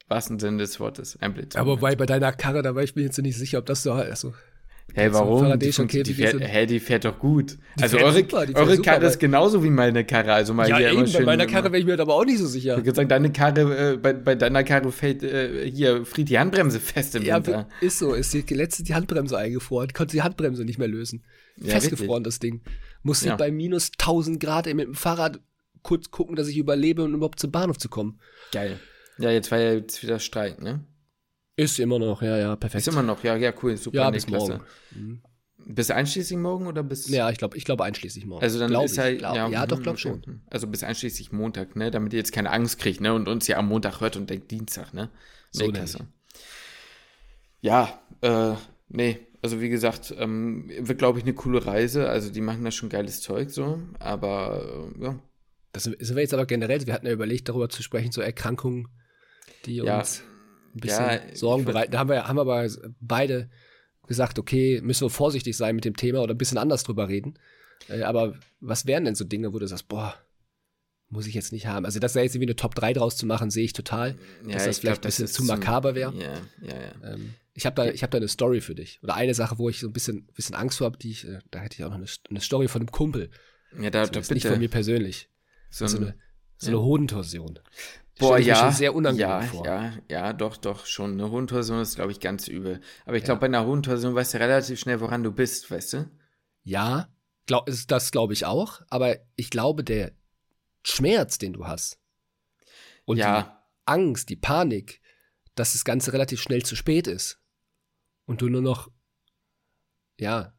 wahrsten 0.09 0.39
Sinne 0.39 0.59
des 0.59 0.79
Wortes. 0.81 1.19
Ein 1.21 1.35
Blitz. 1.35 1.57
Aber 1.57 1.79
bei, 1.79 1.97
bei 1.97 2.07
deiner 2.07 2.33
Karre, 2.33 2.63
da 2.63 2.75
war 2.75 2.83
ich 2.83 2.95
mir 2.95 3.03
jetzt 3.03 3.19
nicht 3.19 3.37
sicher, 3.37 3.59
ob 3.59 3.67
das 3.67 3.83
so. 3.83 3.93
Also, 3.93 4.33
Hey, 4.95 5.13
warum? 5.13 5.59
Die, 5.59 5.71
die, 5.71 6.03
die, 6.05 6.15
fährt, 6.15 6.41
hey, 6.41 6.67
die 6.67 6.81
fährt 6.81 7.05
doch 7.05 7.19
gut. 7.19 7.59
Die 7.77 7.83
also 7.83 7.99
eure, 7.99 8.15
super, 8.15 8.47
eure 8.55 8.79
Karre 8.79 9.07
ist 9.07 9.19
genauso 9.19 9.63
wie 9.63 9.69
meine 9.69 10.05
Karre. 10.05 10.33
Also 10.33 10.55
mal 10.55 10.69
ja, 10.69 10.79
hier 10.79 10.93
eben, 10.93 11.13
bei 11.13 11.21
meiner 11.23 11.47
Karre 11.47 11.65
wäre 11.65 11.79
ich 11.79 11.85
mir 11.85 11.99
aber 11.99 12.15
auch 12.15 12.25
nicht 12.25 12.39
so 12.39 12.47
sicher. 12.47 12.79
Ich 12.79 12.85
würde 12.85 12.97
sagen, 12.97 13.09
deine 13.09 13.31
Karre, 13.31 13.95
äh, 13.95 13.97
bei, 13.97 14.13
bei 14.15 14.35
deiner 14.37 14.65
Karre 14.65 14.91
fällt 14.93 15.23
äh, 15.23 15.69
hier, 15.71 16.07
friert 16.07 16.29
die 16.31 16.39
Handbremse 16.39 16.81
fest 16.81 17.15
im 17.17 17.25
ja, 17.25 17.37
Winter. 17.37 17.69
ist 17.81 17.99
so. 17.99 18.15
Ist 18.15 18.33
die 18.33 18.55
letzte 18.55 18.85
die 18.85 18.95
Handbremse 18.95 19.37
eingefroren. 19.37 19.93
Konnte 19.93 20.13
die 20.13 20.23
Handbremse 20.23 20.65
nicht 20.65 20.79
mehr 20.79 20.89
lösen. 20.89 21.25
Ja, 21.57 21.73
Festgefroren, 21.73 22.25
wirklich? 22.25 22.35
das 22.35 22.39
Ding. 22.39 22.61
Musste 23.03 23.29
ja. 23.29 23.37
bei 23.37 23.51
minus 23.51 23.91
1000 23.99 24.41
Grad 24.41 24.67
mit 24.67 24.87
dem 24.87 24.95
Fahrrad 24.95 25.41
kurz 25.83 26.11
gucken, 26.11 26.37
dass 26.37 26.49
ich 26.49 26.57
überlebe 26.57 27.03
und 27.03 27.11
um 27.11 27.17
überhaupt 27.17 27.41
zum 27.41 27.51
Bahnhof 27.51 27.77
zu 27.77 27.89
kommen. 27.89 28.19
Geil. 28.53 28.79
Ja, 29.19 29.31
jetzt 29.31 29.51
war 29.51 29.59
ja 29.59 29.75
jetzt 29.75 30.03
wieder 30.03 30.19
Streik, 30.19 30.61
ne? 30.61 30.85
Ist 31.57 31.79
immer 31.79 31.99
noch, 31.99 32.21
ja, 32.21 32.37
ja, 32.37 32.57
perfekt. 32.57 32.87
Ist 32.87 32.89
immer 32.89 33.03
noch, 33.03 33.25
ja, 33.25 33.37
ja, 33.37 33.53
cool, 33.63 33.77
super. 33.77 33.97
Ja, 33.97 34.11
bis 34.11 34.29
morgen. 34.29 34.61
Mhm. 34.91 35.23
Bis 35.69 35.91
einschließlich 35.91 36.39
morgen 36.39 36.67
oder 36.67 36.83
bis? 36.83 37.09
Ja, 37.09 37.31
ich 37.31 37.39
glaube, 37.39 37.57
ich 37.57 37.65
glaube 37.65 37.85
einschließlich 37.85 38.27
morgen. 38.27 38.43
Also 38.43 38.59
dann 38.59 38.69
glaub 38.69 38.85
ist 38.85 38.99
halt, 38.99 39.19
glaub, 39.19 39.35
ja, 39.35 39.49
ja, 39.49 39.67
doch, 39.67 39.83
glaub 39.83 39.99
schon. 39.99 40.43
Also 40.51 40.67
bis 40.67 40.85
einschließlich 40.85 41.33
Montag, 41.33 41.75
ne, 41.75 41.91
damit 41.91 42.13
ihr 42.13 42.19
jetzt 42.19 42.33
keine 42.33 42.51
Angst 42.51 42.79
kriegt, 42.79 43.01
ne, 43.01 43.13
und 43.15 43.27
uns 43.27 43.49
ja 43.49 43.57
am 43.57 43.69
Montag 43.69 44.01
hört 44.01 44.17
und 44.17 44.31
denkt 44.31 44.51
Dienstag, 44.51 44.93
ne? 44.93 45.11
So 45.51 45.67
klasse. 45.69 46.07
Ja, 47.63 48.01
äh, 48.21 48.53
nee, 48.89 49.19
also 49.43 49.61
wie 49.61 49.71
gesagt, 49.71 50.15
ähm, 50.19 50.71
wird 50.79 50.99
glaube 50.99 51.19
ich 51.19 51.25
eine 51.25 51.35
coole 51.35 51.65
Reise. 51.65 52.09
Also 52.09 52.31
die 52.31 52.43
machen 52.43 52.63
da 52.63 52.71
schon 52.71 52.91
geiles 52.91 53.23
Zeug 53.23 53.51
so, 53.51 53.81
aber 53.99 54.91
äh, 54.99 55.05
ja, 55.05 55.19
das 55.77 55.85
sind 55.85 56.15
wir 56.15 56.23
jetzt 56.23 56.33
aber 56.33 56.47
generell, 56.47 56.87
wir 56.87 56.95
hatten 56.95 57.07
ja 57.07 57.13
überlegt, 57.13 57.51
darüber 57.51 57.69
zu 57.69 57.83
sprechen, 57.83 58.11
so 58.11 58.23
Erkrankungen, 58.23 58.89
die 59.67 59.77
ja. 59.77 59.99
uns 59.99 60.23
ein 60.75 60.81
bisschen 60.81 61.05
ja, 61.05 61.21
Sorgen 61.35 61.65
bereiten. 61.65 61.93
Da 61.93 61.99
haben 61.99 62.11
wir, 62.11 62.27
haben 62.27 62.37
wir 62.37 62.43
aber 62.43 62.69
beide 63.01 63.51
gesagt, 64.07 64.39
okay, 64.39 64.81
müssen 64.83 65.05
wir 65.05 65.11
vorsichtig 65.11 65.57
sein 65.57 65.75
mit 65.75 65.85
dem 65.85 65.97
Thema 65.97 66.21
oder 66.21 66.35
ein 66.35 66.39
bisschen 66.39 66.59
anders 66.59 66.85
drüber 66.85 67.09
reden. 67.09 67.39
Äh, 67.89 68.03
aber 68.03 68.35
was 68.61 68.87
wären 68.87 69.05
denn 69.05 69.15
so 69.15 69.25
Dinge, 69.25 69.53
wo 69.53 69.59
du 69.59 69.67
sagst, 69.67 69.89
boah, 69.89 70.15
muss 71.09 71.27
ich 71.27 71.35
jetzt 71.35 71.53
nicht 71.53 71.67
haben. 71.67 71.85
Also, 71.85 72.01
das 72.01 72.15
da 72.15 72.21
jetzt 72.21 72.35
irgendwie 72.35 72.49
eine 72.49 72.57
Top 72.57 72.75
3 72.75 72.93
draus 72.93 73.17
zu 73.17 73.27
machen, 73.27 73.51
sehe 73.51 73.65
ich 73.65 73.73
total. 73.73 74.17
Ja, 74.45 74.55
dass 74.55 74.65
das 74.65 74.79
vielleicht 74.79 75.03
glaub, 75.03 75.05
ein 75.05 75.09
bisschen 75.09 75.27
zu 75.29 75.45
makaber 75.45 75.95
wäre. 75.95 76.13
Ja, 76.15 76.35
ja, 76.63 76.81
ja. 76.81 77.15
Ähm, 77.15 77.35
ich 77.55 77.65
habe 77.65 77.77
da, 77.77 77.87
hab 77.91 78.11
da 78.11 78.19
eine 78.19 78.29
Story 78.29 78.61
für 78.61 78.75
dich. 78.75 78.99
Oder 79.03 79.15
eine 79.15 79.35
Sache, 79.35 79.59
wo 79.59 79.69
ich 79.69 79.79
so 79.79 79.87
ein 79.87 79.93
bisschen, 79.93 80.27
bisschen 80.35 80.55
Angst 80.55 80.79
vor 80.79 80.87
habe, 80.87 80.99
die 80.99 81.11
ich, 81.11 81.27
äh, 81.27 81.39
da 81.51 81.61
hätte 81.61 81.77
ich 81.77 81.85
auch 81.85 81.91
noch 81.91 81.97
eine, 81.97 82.07
eine 82.29 82.41
Story 82.41 82.69
von 82.69 82.83
einem 82.83 82.91
Kumpel. 82.91 83.31
Ja, 83.81 83.91
da, 83.91 84.07
da 84.07 84.21
bitte. 84.21 84.35
Nicht 84.35 84.47
von 84.47 84.59
mir 84.59 84.69
persönlich. 84.69 85.29
So, 85.71 85.87
so 85.87 85.99
eine, 85.99 86.17
so 86.57 86.69
eine 86.69 86.81
Hodentorsion. 86.81 87.61
Boah, 88.19 88.39
ja. 88.39 88.73
sehr 88.73 88.95
unangenehm 88.95 89.29
ja, 89.29 89.41
vor. 89.43 89.67
Ja, 89.67 89.93
ja, 90.09 90.33
doch, 90.33 90.57
doch, 90.57 90.87
schon. 90.87 91.13
Eine 91.13 91.31
Hodentorsion 91.31 91.81
ist, 91.81 91.97
glaube 91.97 92.13
ich, 92.13 92.21
ganz 92.21 92.49
übel. 92.49 92.81
Aber 93.05 93.17
ich 93.17 93.25
glaube, 93.25 93.41
bei 93.41 93.47
einer 93.47 93.67
Hodentorsion 93.67 94.15
weißt 94.15 94.35
du 94.35 94.39
relativ 94.39 94.81
schnell, 94.81 95.01
woran 95.01 95.23
du 95.23 95.33
bist, 95.33 95.71
weißt 95.71 95.93
du? 95.93 96.11
Ja, 96.63 97.09
glaub, 97.47 97.67
das 97.67 98.11
glaube 98.11 98.33
ich 98.33 98.47
auch. 98.47 98.81
Aber 98.89 99.17
ich 99.37 99.51
glaube, 99.51 99.85
der 99.85 100.13
Schmerz, 100.83 101.37
den 101.39 101.53
du 101.53 101.67
hast 101.67 101.99
und 103.05 103.19
ja. 103.19 103.43
die 103.43 103.49
Angst, 103.85 104.31
die 104.31 104.37
Panik, 104.37 105.01
dass 105.55 105.73
das 105.73 105.85
Ganze 105.85 106.13
relativ 106.13 106.41
schnell 106.41 106.63
zu 106.63 106.77
spät 106.77 107.07
ist 107.07 107.39
und 108.25 108.41
du 108.41 108.49
nur 108.49 108.63
noch, 108.63 108.91
ja, 110.19 110.55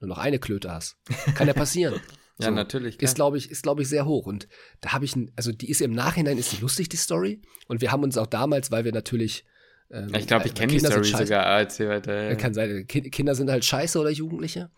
nur 0.00 0.08
noch 0.08 0.18
eine 0.18 0.38
Klöte 0.38 0.70
hast. 0.70 0.96
Kann 1.34 1.46
ja 1.46 1.54
passieren. 1.54 2.00
Ja, 2.42 2.48
so, 2.48 2.54
natürlich. 2.54 2.98
Klar. 2.98 3.08
Ist, 3.08 3.14
glaube 3.14 3.38
ich, 3.38 3.50
ist, 3.50 3.62
glaube 3.62 3.82
ich, 3.82 3.88
sehr 3.88 4.06
hoch. 4.06 4.26
Und 4.26 4.48
da 4.80 4.92
habe 4.92 5.04
ich, 5.04 5.16
ein, 5.16 5.30
also 5.36 5.52
die 5.52 5.70
ist 5.70 5.80
im 5.80 5.92
Nachhinein, 5.92 6.38
ist 6.38 6.52
die 6.52 6.60
lustig, 6.60 6.88
die 6.88 6.96
Story. 6.96 7.40
Und 7.68 7.80
wir 7.80 7.92
haben 7.92 8.02
uns 8.02 8.16
auch 8.18 8.26
damals, 8.26 8.70
weil 8.70 8.84
wir 8.84 8.92
natürlich. 8.92 9.44
Ähm, 9.90 10.14
ich 10.14 10.26
glaube, 10.26 10.46
ich 10.46 10.54
kenne 10.54 10.72
die 10.72 10.78
Story 10.78 11.04
sogar. 11.04 11.44
Erzähl 11.44 11.88
weiter. 11.88 12.30
Ja. 12.30 12.34
Kann 12.34 12.54
sein, 12.54 12.86
Kinder 12.86 13.34
sind 13.34 13.50
halt 13.50 13.64
scheiße 13.64 13.98
oder 13.98 14.10
Jugendliche. 14.10 14.70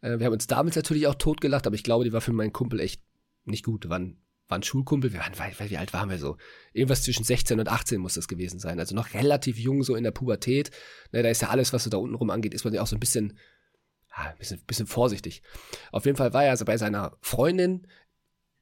Äh, 0.00 0.18
wir 0.18 0.26
haben 0.26 0.32
uns 0.32 0.46
damals 0.46 0.76
natürlich 0.76 1.06
auch 1.06 1.14
totgelacht, 1.14 1.66
aber 1.66 1.74
ich 1.74 1.84
glaube, 1.84 2.04
die 2.04 2.12
war 2.12 2.20
für 2.20 2.32
meinen 2.32 2.52
Kumpel 2.52 2.80
echt 2.80 3.02
nicht 3.44 3.64
gut. 3.64 3.84
Wir 3.84 3.90
waren, 3.90 4.62
Schulkumpel, 4.62 5.12
wir 5.12 5.20
waren, 5.20 5.32
weil, 5.38 5.70
wie 5.70 5.76
alt 5.76 5.92
waren 5.92 6.10
wir 6.10 6.18
so? 6.18 6.36
Irgendwas 6.72 7.02
zwischen 7.02 7.24
16 7.24 7.60
und 7.60 7.68
18 7.68 8.00
muss 8.00 8.14
das 8.14 8.28
gewesen 8.28 8.60
sein. 8.60 8.78
Also 8.78 8.94
noch 8.94 9.14
relativ 9.14 9.58
jung, 9.58 9.82
so 9.82 9.96
in 9.96 10.04
der 10.04 10.10
Pubertät. 10.10 10.70
Ne, 11.12 11.22
da 11.22 11.28
ist 11.28 11.42
ja 11.42 11.48
alles, 11.48 11.72
was 11.72 11.84
so 11.84 11.90
da 11.90 11.96
unten 11.96 12.14
rum 12.14 12.30
angeht, 12.30 12.54
ist 12.54 12.64
man 12.64 12.74
ja 12.74 12.82
auch 12.82 12.86
so 12.86 12.96
ein 12.96 13.00
bisschen 13.00 13.38
ein 14.16 14.38
bisschen, 14.38 14.60
bisschen 14.66 14.86
vorsichtig. 14.86 15.42
Auf 15.92 16.06
jeden 16.06 16.16
Fall 16.16 16.32
war 16.32 16.44
er 16.44 16.50
also 16.50 16.64
bei 16.64 16.78
seiner 16.78 17.16
Freundin, 17.20 17.86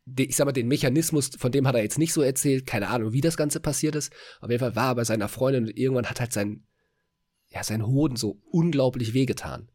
die, 0.04 0.26
ich 0.26 0.36
sag 0.36 0.44
mal, 0.44 0.52
den 0.52 0.68
Mechanismus, 0.68 1.30
von 1.38 1.52
dem 1.52 1.66
hat 1.66 1.74
er 1.74 1.82
jetzt 1.82 1.98
nicht 1.98 2.12
so 2.12 2.22
erzählt, 2.22 2.66
keine 2.66 2.88
Ahnung, 2.88 3.12
wie 3.12 3.20
das 3.20 3.36
Ganze 3.36 3.60
passiert 3.60 3.94
ist. 3.94 4.12
Auf 4.40 4.50
jeden 4.50 4.60
Fall 4.60 4.76
war 4.76 4.90
er 4.90 4.94
bei 4.96 5.04
seiner 5.04 5.28
Freundin 5.28 5.64
und 5.64 5.76
irgendwann 5.76 6.10
hat 6.10 6.20
halt 6.20 6.32
sein, 6.32 6.66
ja, 7.48 7.62
sein 7.62 7.86
Hoden 7.86 8.16
so 8.16 8.40
unglaublich 8.50 9.14
wehgetan. 9.14 9.70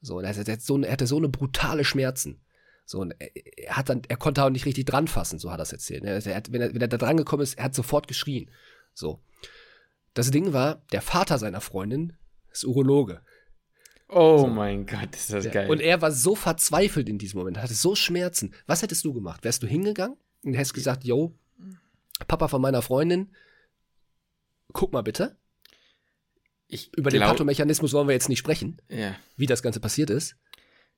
So, 0.00 0.18
und 0.18 0.24
er, 0.24 0.34
hat 0.34 0.62
so, 0.62 0.78
er 0.82 0.92
hatte 0.92 1.06
so 1.06 1.16
eine 1.16 1.28
brutale 1.28 1.84
Schmerzen. 1.84 2.42
So, 2.84 3.00
und 3.00 3.14
er, 3.18 3.76
hat 3.76 3.88
dann, 3.88 4.02
er 4.08 4.16
konnte 4.16 4.44
auch 4.44 4.50
nicht 4.50 4.66
richtig 4.66 4.86
dran 4.86 5.08
fassen, 5.08 5.38
so 5.38 5.50
hat 5.50 5.58
er 5.58 5.64
es 5.64 5.72
erzählt. 5.72 6.04
Er 6.04 6.36
hat, 6.36 6.52
wenn, 6.52 6.60
er, 6.60 6.74
wenn 6.74 6.80
er 6.80 6.88
da 6.88 6.98
dran 6.98 7.16
gekommen 7.16 7.42
ist, 7.42 7.54
er 7.54 7.64
hat 7.64 7.74
sofort 7.74 8.08
geschrien. 8.08 8.50
So. 8.92 9.20
Das 10.14 10.30
Ding 10.30 10.52
war, 10.52 10.82
der 10.92 11.02
Vater 11.02 11.38
seiner 11.38 11.60
Freundin 11.60 12.14
ist 12.50 12.64
Urologe. 12.64 13.22
Oh 14.08 14.38
so. 14.38 14.46
mein 14.46 14.86
Gott, 14.86 15.14
ist 15.14 15.32
das 15.32 15.50
geil. 15.50 15.68
Und 15.68 15.80
er 15.80 16.00
war 16.00 16.12
so 16.12 16.36
verzweifelt 16.36 17.08
in 17.08 17.18
diesem 17.18 17.38
Moment, 17.38 17.58
hatte 17.58 17.74
so 17.74 17.94
Schmerzen. 17.94 18.54
Was 18.66 18.82
hättest 18.82 19.04
du 19.04 19.12
gemacht? 19.12 19.42
Wärst 19.44 19.62
du 19.62 19.66
hingegangen 19.66 20.16
und 20.44 20.54
hättest 20.54 20.74
gesagt, 20.74 21.04
yo, 21.04 21.34
Papa 22.28 22.48
von 22.48 22.62
meiner 22.62 22.82
Freundin, 22.82 23.34
guck 24.72 24.92
mal 24.92 25.02
bitte. 25.02 25.36
Ich 26.68 26.92
Über 26.96 27.10
glaub, 27.10 27.22
den 27.22 27.28
Pathomechanismus 27.28 27.92
wollen 27.92 28.08
wir 28.08 28.14
jetzt 28.14 28.28
nicht 28.28 28.38
sprechen, 28.38 28.80
ja. 28.88 29.16
wie 29.36 29.46
das 29.46 29.62
Ganze 29.62 29.80
passiert 29.80 30.10
ist. 30.10 30.36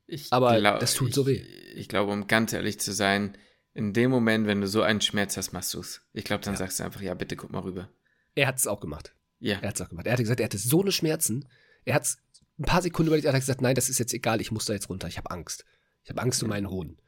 Ich 0.07 0.33
aber 0.33 0.59
glaub, 0.59 0.81
das 0.81 0.95
tut 0.95 1.13
so 1.13 1.27
weh. 1.27 1.43
Ich, 1.43 1.77
ich, 1.77 1.89
glaube, 1.89 2.13
um 2.13 2.27
ganz 2.27 2.53
ehrlich 2.53 2.81
zu 2.81 2.93
sein, 2.93 3.37
in 3.75 3.93
dem 3.93 4.11
Moment, 4.11 4.47
wenn 4.47 4.61
du 4.63 4.67
so 4.67 4.83
einen 4.83 5.03
Schmerz 5.03 5.37
hast, 5.37 5.53
machst 5.53 5.75
du 5.75 5.81
es. 5.81 6.01
Ich 6.15 6.25
glaube, 6.25 6.43
dann 6.43 6.55
ja. 6.55 6.59
sagst 6.59 6.81
du 6.81 6.85
einfach, 6.85 7.03
ja, 7.03 7.13
bitte 7.15 7.37
guck 7.37 7.53
mal 7.53 7.61
rüber. 7.61 7.91
Er 8.35 8.47
hat 8.47 8.57
es 8.57 8.67
auch 8.67 8.81
gemacht. 8.81 9.15
Ja. 9.41 9.59
Er 9.61 9.69
hat 9.69 9.75
es 9.75 9.83
auch 9.83 9.91
gemacht. 9.91 10.07
Er 10.07 10.13
hat 10.13 10.19
gesagt, 10.21 10.41
er 10.41 10.45
hatte 10.45 10.59
so 10.59 10.81
eine 10.81 10.93
Schmerzen. 10.93 11.47
Er 11.85 11.95
hat 11.95 12.05
es 12.05 12.19
ein 12.59 12.65
paar 12.65 12.83
Sekunden 12.83 13.09
überlegt, 13.09 13.27
hat 13.27 13.35
er 13.35 13.41
gesagt, 13.41 13.63
nein, 13.63 13.75
das 13.75 13.89
ist 13.89 13.99
jetzt 13.99 14.15
egal, 14.15 14.41
ich 14.41 14.51
muss 14.51 14.65
da 14.65 14.73
jetzt 14.73 14.89
runter, 14.89 15.09
ich 15.09 15.19
habe 15.19 15.31
Angst. 15.31 15.65
Ich 16.03 16.11
habe 16.11 16.23
Angst 16.23 16.43
um 16.43 16.49
meinen 16.49 16.71
Hoden. 16.71 16.99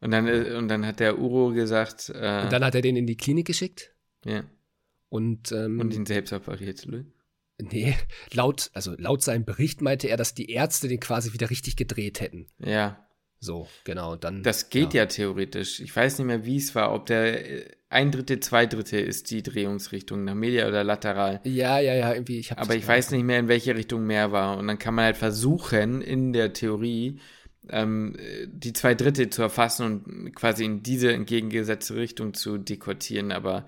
Und 0.00 0.12
dann, 0.12 0.26
äh, 0.28 0.54
und 0.54 0.68
dann 0.68 0.86
hat 0.86 1.00
der 1.00 1.18
Uro 1.18 1.52
gesagt. 1.52 2.10
Äh, 2.10 2.42
und 2.44 2.52
dann 2.52 2.64
hat 2.64 2.74
er 2.74 2.82
den 2.82 2.96
in 2.96 3.06
die 3.06 3.16
Klinik 3.16 3.46
geschickt. 3.46 3.94
Ja. 4.24 4.44
Und, 5.08 5.52
ähm, 5.52 5.80
und 5.80 5.94
ihn 5.94 6.06
selbst 6.06 6.32
operiert, 6.32 6.84
Louis? 6.84 7.06
Nee, 7.60 7.96
laut, 8.32 8.70
also 8.74 8.94
laut 8.96 9.22
seinem 9.22 9.44
Bericht 9.44 9.80
meinte 9.82 10.08
er, 10.08 10.16
dass 10.16 10.34
die 10.34 10.50
Ärzte 10.50 10.86
den 10.86 11.00
quasi 11.00 11.32
wieder 11.32 11.50
richtig 11.50 11.76
gedreht 11.76 12.20
hätten. 12.20 12.46
Ja. 12.58 13.04
So, 13.40 13.68
genau. 13.84 14.16
Dann, 14.16 14.42
das 14.42 14.70
geht 14.70 14.94
ja. 14.94 15.02
ja 15.02 15.06
theoretisch. 15.06 15.80
Ich 15.80 15.94
weiß 15.94 16.18
nicht 16.18 16.26
mehr, 16.26 16.44
wie 16.44 16.56
es 16.56 16.74
war, 16.74 16.92
ob 16.92 17.06
der 17.06 17.66
äh, 17.66 17.76
ein 17.90 18.10
Drittel, 18.10 18.40
zwei 18.40 18.66
Drittel 18.66 19.00
ist 19.00 19.30
die 19.30 19.42
Drehungsrichtung, 19.42 20.24
nach 20.24 20.34
Media 20.34 20.68
oder 20.68 20.84
lateral. 20.84 21.40
Ja, 21.44 21.78
ja, 21.78 21.94
ja, 21.94 22.12
irgendwie. 22.12 22.38
Ich 22.38 22.56
Aber 22.56 22.74
ich 22.74 22.86
weiß 22.86 23.12
nicht 23.12 23.24
mehr, 23.24 23.38
in 23.38 23.48
welche 23.48 23.74
Richtung 23.74 24.04
mehr 24.04 24.30
war. 24.30 24.58
Und 24.58 24.66
dann 24.66 24.78
kann 24.78 24.94
man 24.94 25.06
halt 25.06 25.16
versuchen, 25.16 26.02
in 26.02 26.32
der 26.34 26.52
Theorie 26.52 27.20
ähm, 27.70 28.16
die 28.46 28.74
zwei 28.74 28.94
Drittel 28.94 29.30
zu 29.30 29.42
erfassen 29.42 29.84
und 29.86 30.34
quasi 30.34 30.64
in 30.64 30.82
diese 30.82 31.12
entgegengesetzte 31.12 31.96
Richtung 31.96 32.34
zu 32.34 32.58
dekortieren. 32.58 33.32
Aber 33.32 33.66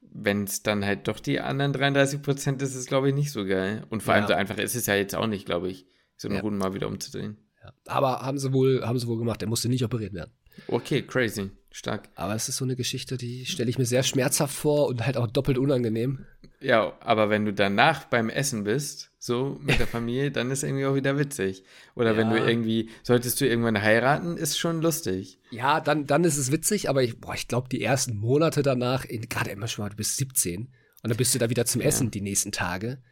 wenn 0.00 0.44
es 0.44 0.62
dann 0.62 0.84
halt 0.84 1.06
doch 1.06 1.20
die 1.20 1.40
anderen 1.40 1.74
33 1.74 2.22
Prozent 2.22 2.62
ist, 2.62 2.70
ist 2.70 2.76
es, 2.76 2.86
glaube 2.86 3.10
ich, 3.10 3.14
nicht 3.14 3.30
so 3.30 3.44
geil. 3.44 3.84
Und 3.90 4.02
vor 4.02 4.14
ja. 4.14 4.20
allem 4.20 4.28
so 4.28 4.34
einfach 4.34 4.56
ist 4.56 4.74
es 4.74 4.86
ja 4.86 4.94
jetzt 4.94 5.14
auch 5.14 5.26
nicht, 5.26 5.44
glaube 5.44 5.68
ich, 5.68 5.86
so 6.16 6.28
eine 6.28 6.36
ja. 6.36 6.42
Runde 6.42 6.58
mal 6.58 6.72
wieder 6.72 6.88
umzudrehen. 6.88 7.36
Ja. 7.62 7.72
Aber 7.86 8.20
haben 8.20 8.38
sie 8.38 8.54
wohl, 8.54 8.86
haben 8.86 8.98
sie 8.98 9.06
wohl 9.06 9.18
gemacht. 9.18 9.42
Er 9.42 9.48
musste 9.48 9.68
nicht 9.68 9.84
operiert 9.84 10.14
werden. 10.14 10.32
Okay, 10.68 11.02
crazy. 11.02 11.50
Stark. 11.76 12.08
Aber 12.14 12.36
es 12.36 12.48
ist 12.48 12.58
so 12.58 12.64
eine 12.64 12.76
Geschichte, 12.76 13.16
die 13.16 13.46
stelle 13.46 13.68
ich 13.68 13.78
mir 13.78 13.84
sehr 13.84 14.04
schmerzhaft 14.04 14.54
vor 14.54 14.86
und 14.86 15.04
halt 15.04 15.16
auch 15.16 15.26
doppelt 15.26 15.58
unangenehm. 15.58 16.24
Ja, 16.60 16.96
aber 17.00 17.30
wenn 17.30 17.44
du 17.44 17.52
danach 17.52 18.04
beim 18.04 18.28
Essen 18.30 18.62
bist, 18.62 19.10
so 19.18 19.58
mit 19.60 19.80
der 19.80 19.88
Familie, 19.88 20.30
dann 20.30 20.52
ist 20.52 20.62
irgendwie 20.62 20.86
auch 20.86 20.94
wieder 20.94 21.18
witzig. 21.18 21.64
Oder 21.96 22.12
ja. 22.12 22.16
wenn 22.16 22.30
du 22.30 22.36
irgendwie, 22.36 22.90
solltest 23.02 23.40
du 23.40 23.48
irgendwann 23.48 23.82
heiraten, 23.82 24.36
ist 24.36 24.56
schon 24.56 24.82
lustig. 24.82 25.40
Ja, 25.50 25.80
dann, 25.80 26.06
dann 26.06 26.22
ist 26.22 26.36
es 26.36 26.52
witzig, 26.52 26.88
aber 26.88 27.02
ich, 27.02 27.16
ich 27.34 27.48
glaube, 27.48 27.68
die 27.68 27.82
ersten 27.82 28.16
Monate 28.16 28.62
danach, 28.62 29.04
gerade 29.08 29.50
immer 29.50 29.66
schon 29.66 29.84
mal, 29.84 29.88
du 29.88 29.96
bist 29.96 30.16
17 30.16 30.60
und 30.60 30.70
dann 31.02 31.16
bist 31.16 31.34
du 31.34 31.40
da 31.40 31.50
wieder 31.50 31.66
zum 31.66 31.80
Essen 31.80 32.04
ja. 32.04 32.10
die 32.10 32.20
nächsten 32.20 32.52
Tage. 32.52 33.02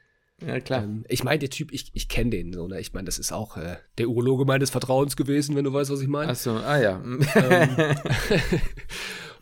Ja, 0.46 0.60
klar. 0.60 0.84
Ähm, 0.84 1.04
ich 1.08 1.24
meine, 1.24 1.38
der 1.38 1.50
Typ, 1.50 1.72
ich, 1.72 1.90
ich 1.94 2.08
kenne 2.08 2.30
den 2.30 2.52
so, 2.52 2.66
ne? 2.66 2.80
Ich 2.80 2.92
meine, 2.92 3.06
das 3.06 3.18
ist 3.18 3.32
auch 3.32 3.56
äh, 3.56 3.76
der 3.98 4.08
Urologe 4.08 4.44
meines 4.44 4.70
Vertrauens 4.70 5.16
gewesen, 5.16 5.56
wenn 5.56 5.64
du 5.64 5.72
weißt, 5.72 5.90
was 5.90 6.00
ich 6.00 6.08
meine. 6.08 6.32
Ach 6.32 6.36
so, 6.36 6.52
ah 6.52 6.80
ja. 6.80 7.02
Ähm, 7.02 7.20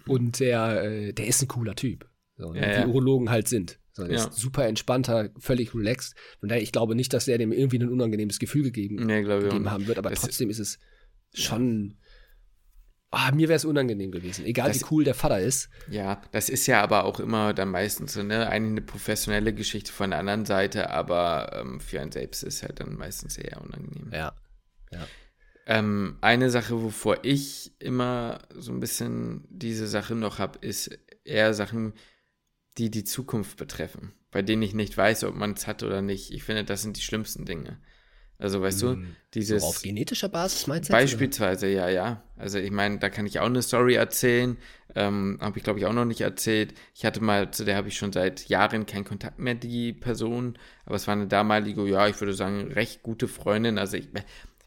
und 0.07 0.41
der, 0.41 0.85
äh, 0.85 1.13
der 1.13 1.27
ist 1.27 1.43
ein 1.43 1.49
cooler 1.49 1.75
Typ. 1.75 2.09
So, 2.37 2.53
ne? 2.53 2.61
ja, 2.61 2.73
ja. 2.73 2.87
Wie 2.87 2.91
Urologen 2.91 3.31
halt 3.31 3.49
sind. 3.49 3.79
So, 3.93 4.05
der 4.05 4.17
ja. 4.17 4.25
ist 4.25 4.35
super 4.35 4.67
entspannter, 4.67 5.31
völlig 5.39 5.75
relaxed. 5.75 6.15
Von 6.39 6.49
daher, 6.49 6.63
ich 6.63 6.73
glaube 6.73 6.95
nicht, 6.95 7.13
dass 7.13 7.25
der 7.25 7.39
dem 7.39 7.53
irgendwie 7.53 7.79
ein 7.79 7.89
unangenehmes 7.89 8.39
Gefühl 8.39 8.63
gegeben, 8.63 8.97
nee, 9.07 9.23
gegeben 9.23 9.71
haben 9.71 9.87
wird, 9.87 9.99
aber 9.99 10.11
das 10.11 10.21
trotzdem 10.21 10.49
ist 10.49 10.61
es 10.61 10.79
schon 11.33 11.97
Ah, 13.13 13.33
mir 13.33 13.49
wäre 13.49 13.57
es 13.57 13.65
unangenehm 13.65 14.13
gewesen, 14.13 14.45
egal 14.45 14.69
das, 14.69 14.81
wie 14.81 14.87
cool 14.93 15.03
der 15.03 15.15
Vater 15.15 15.41
ist. 15.41 15.69
Ja, 15.91 16.23
das 16.31 16.49
ist 16.49 16.67
ja 16.69 16.81
aber 16.81 17.05
auch 17.05 17.19
immer 17.19 17.53
dann 17.53 17.71
meistens 17.71 18.13
so, 18.13 18.23
ne, 18.23 18.49
eine 18.49 18.81
professionelle 18.83 19.53
Geschichte 19.53 19.93
von 19.93 20.11
der 20.11 20.21
anderen 20.21 20.47
Seite, 20.47 20.91
aber 20.91 21.51
ähm, 21.61 21.81
für 21.81 22.01
einen 22.01 22.13
selbst 22.13 22.45
ist 22.45 22.63
halt 22.63 22.79
dann 22.79 22.97
meistens 22.97 23.37
eher 23.37 23.61
unangenehm. 23.61 24.11
Ja. 24.13 24.33
ja. 24.93 25.07
Ähm, 25.67 26.19
eine 26.21 26.51
Sache, 26.51 26.83
wovor 26.83 27.19
ich 27.23 27.73
immer 27.81 28.43
so 28.55 28.71
ein 28.71 28.79
bisschen 28.79 29.45
diese 29.51 29.89
Sache 29.89 30.15
noch 30.15 30.39
habe, 30.39 30.59
ist 30.61 30.97
eher 31.25 31.53
Sachen, 31.53 31.95
die 32.79 32.91
die 32.91 33.05
Zukunft 33.05 33.57
betreffen, 33.57 34.13
bei 34.31 34.43
denen 34.43 34.63
ich 34.63 34.75
nicht 34.75 34.97
weiß, 34.97 35.25
ob 35.25 35.35
man 35.35 35.53
es 35.55 35.67
hat 35.67 35.83
oder 35.83 36.01
nicht. 36.01 36.31
Ich 36.31 36.45
finde, 36.45 36.63
das 36.63 36.83
sind 36.83 36.97
die 36.97 37.03
schlimmsten 37.03 37.45
Dinge. 37.45 37.81
Also 38.41 38.63
weißt 38.63 38.83
hm, 38.83 39.03
du, 39.03 39.09
dieses. 39.35 39.63
So 39.63 39.69
auf 39.69 39.83
genetischer 39.83 40.29
Basis 40.29 40.67
meinst 40.67 40.89
du? 40.89 40.93
Beispielsweise, 40.93 41.67
oder? 41.67 41.75
ja, 41.75 41.89
ja. 41.89 42.23
Also 42.37 42.59
ich 42.59 42.71
meine, 42.71 42.99
da 42.99 43.11
kann 43.11 43.27
ich 43.27 43.39
auch 43.39 43.47
eine 43.47 43.63
Story 43.63 43.95
erzählen. 43.95 44.57
Ähm, 44.95 45.39
habe 45.41 45.59
ich, 45.59 45.65
glaube 45.65 45.79
ich, 45.79 45.87
auch 45.87 45.93
noch 45.93 46.07
nicht 46.07 46.23
erzählt. 46.23 46.75
Ich 46.95 47.05
hatte 47.05 47.23
mal, 47.23 47.51
zu 47.51 47.65
der 47.65 47.77
habe 47.77 47.89
ich 47.89 47.97
schon 47.97 48.13
seit 48.13 48.49
Jahren 48.49 48.87
keinen 48.87 49.05
Kontakt 49.05 49.39
mehr, 49.39 49.55
die 49.55 49.93
Person. 49.93 50.59
Aber 50.87 50.97
es 50.97 51.07
war 51.07 51.13
eine 51.13 51.29
damalige, 51.29 51.87
ja, 51.87 52.09
ich 52.09 52.19
würde 52.21 52.35
sagen, 52.35 52.73
recht 52.73 53.03
gute 53.03 53.29
Freundin. 53.29 53.79
Also 53.79 53.99
ich, 53.99 54.09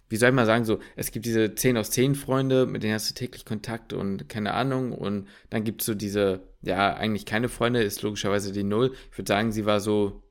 wie 0.07 0.17
soll 0.17 0.29
ich 0.29 0.35
mal 0.35 0.45
sagen, 0.45 0.63
so, 0.63 0.79
es 0.95 1.11
gibt 1.11 1.25
diese 1.25 1.55
10 1.55 1.75
aus 1.75 1.89
10 1.89 2.13
Freunde, 2.13 2.67
mit 2.67 2.83
denen 2.83 2.93
hast 2.93 3.09
du 3.09 3.15
täglich 3.15 3.43
Kontakt 3.43 3.91
und 3.91 4.29
keine 4.29 4.53
Ahnung. 4.53 4.91
Und 4.91 5.27
dann 5.49 5.63
gibt 5.63 5.81
es 5.81 5.87
so 5.87 5.95
diese, 5.95 6.41
ja, 6.61 6.93
eigentlich 6.93 7.25
keine 7.25 7.49
Freunde, 7.49 7.81
ist 7.81 8.03
logischerweise 8.03 8.51
die 8.51 8.63
Null. 8.63 8.93
Ich 9.11 9.17
würde 9.17 9.29
sagen, 9.29 9.51
sie 9.51 9.65
war 9.65 9.79
so 9.79 10.21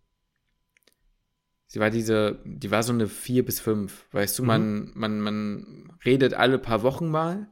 Sie 1.72 1.80
war 1.80 1.88
diese, 1.88 2.38
die 2.44 2.70
war 2.70 2.82
so 2.82 2.92
eine 2.92 3.08
vier 3.08 3.46
bis 3.46 3.58
fünf, 3.58 4.04
weißt 4.12 4.38
du, 4.38 4.42
mhm. 4.42 4.46
man, 4.46 4.92
man, 4.92 5.20
man 5.20 5.92
redet 6.04 6.34
alle 6.34 6.58
paar 6.58 6.82
Wochen 6.82 7.08
mal. 7.08 7.48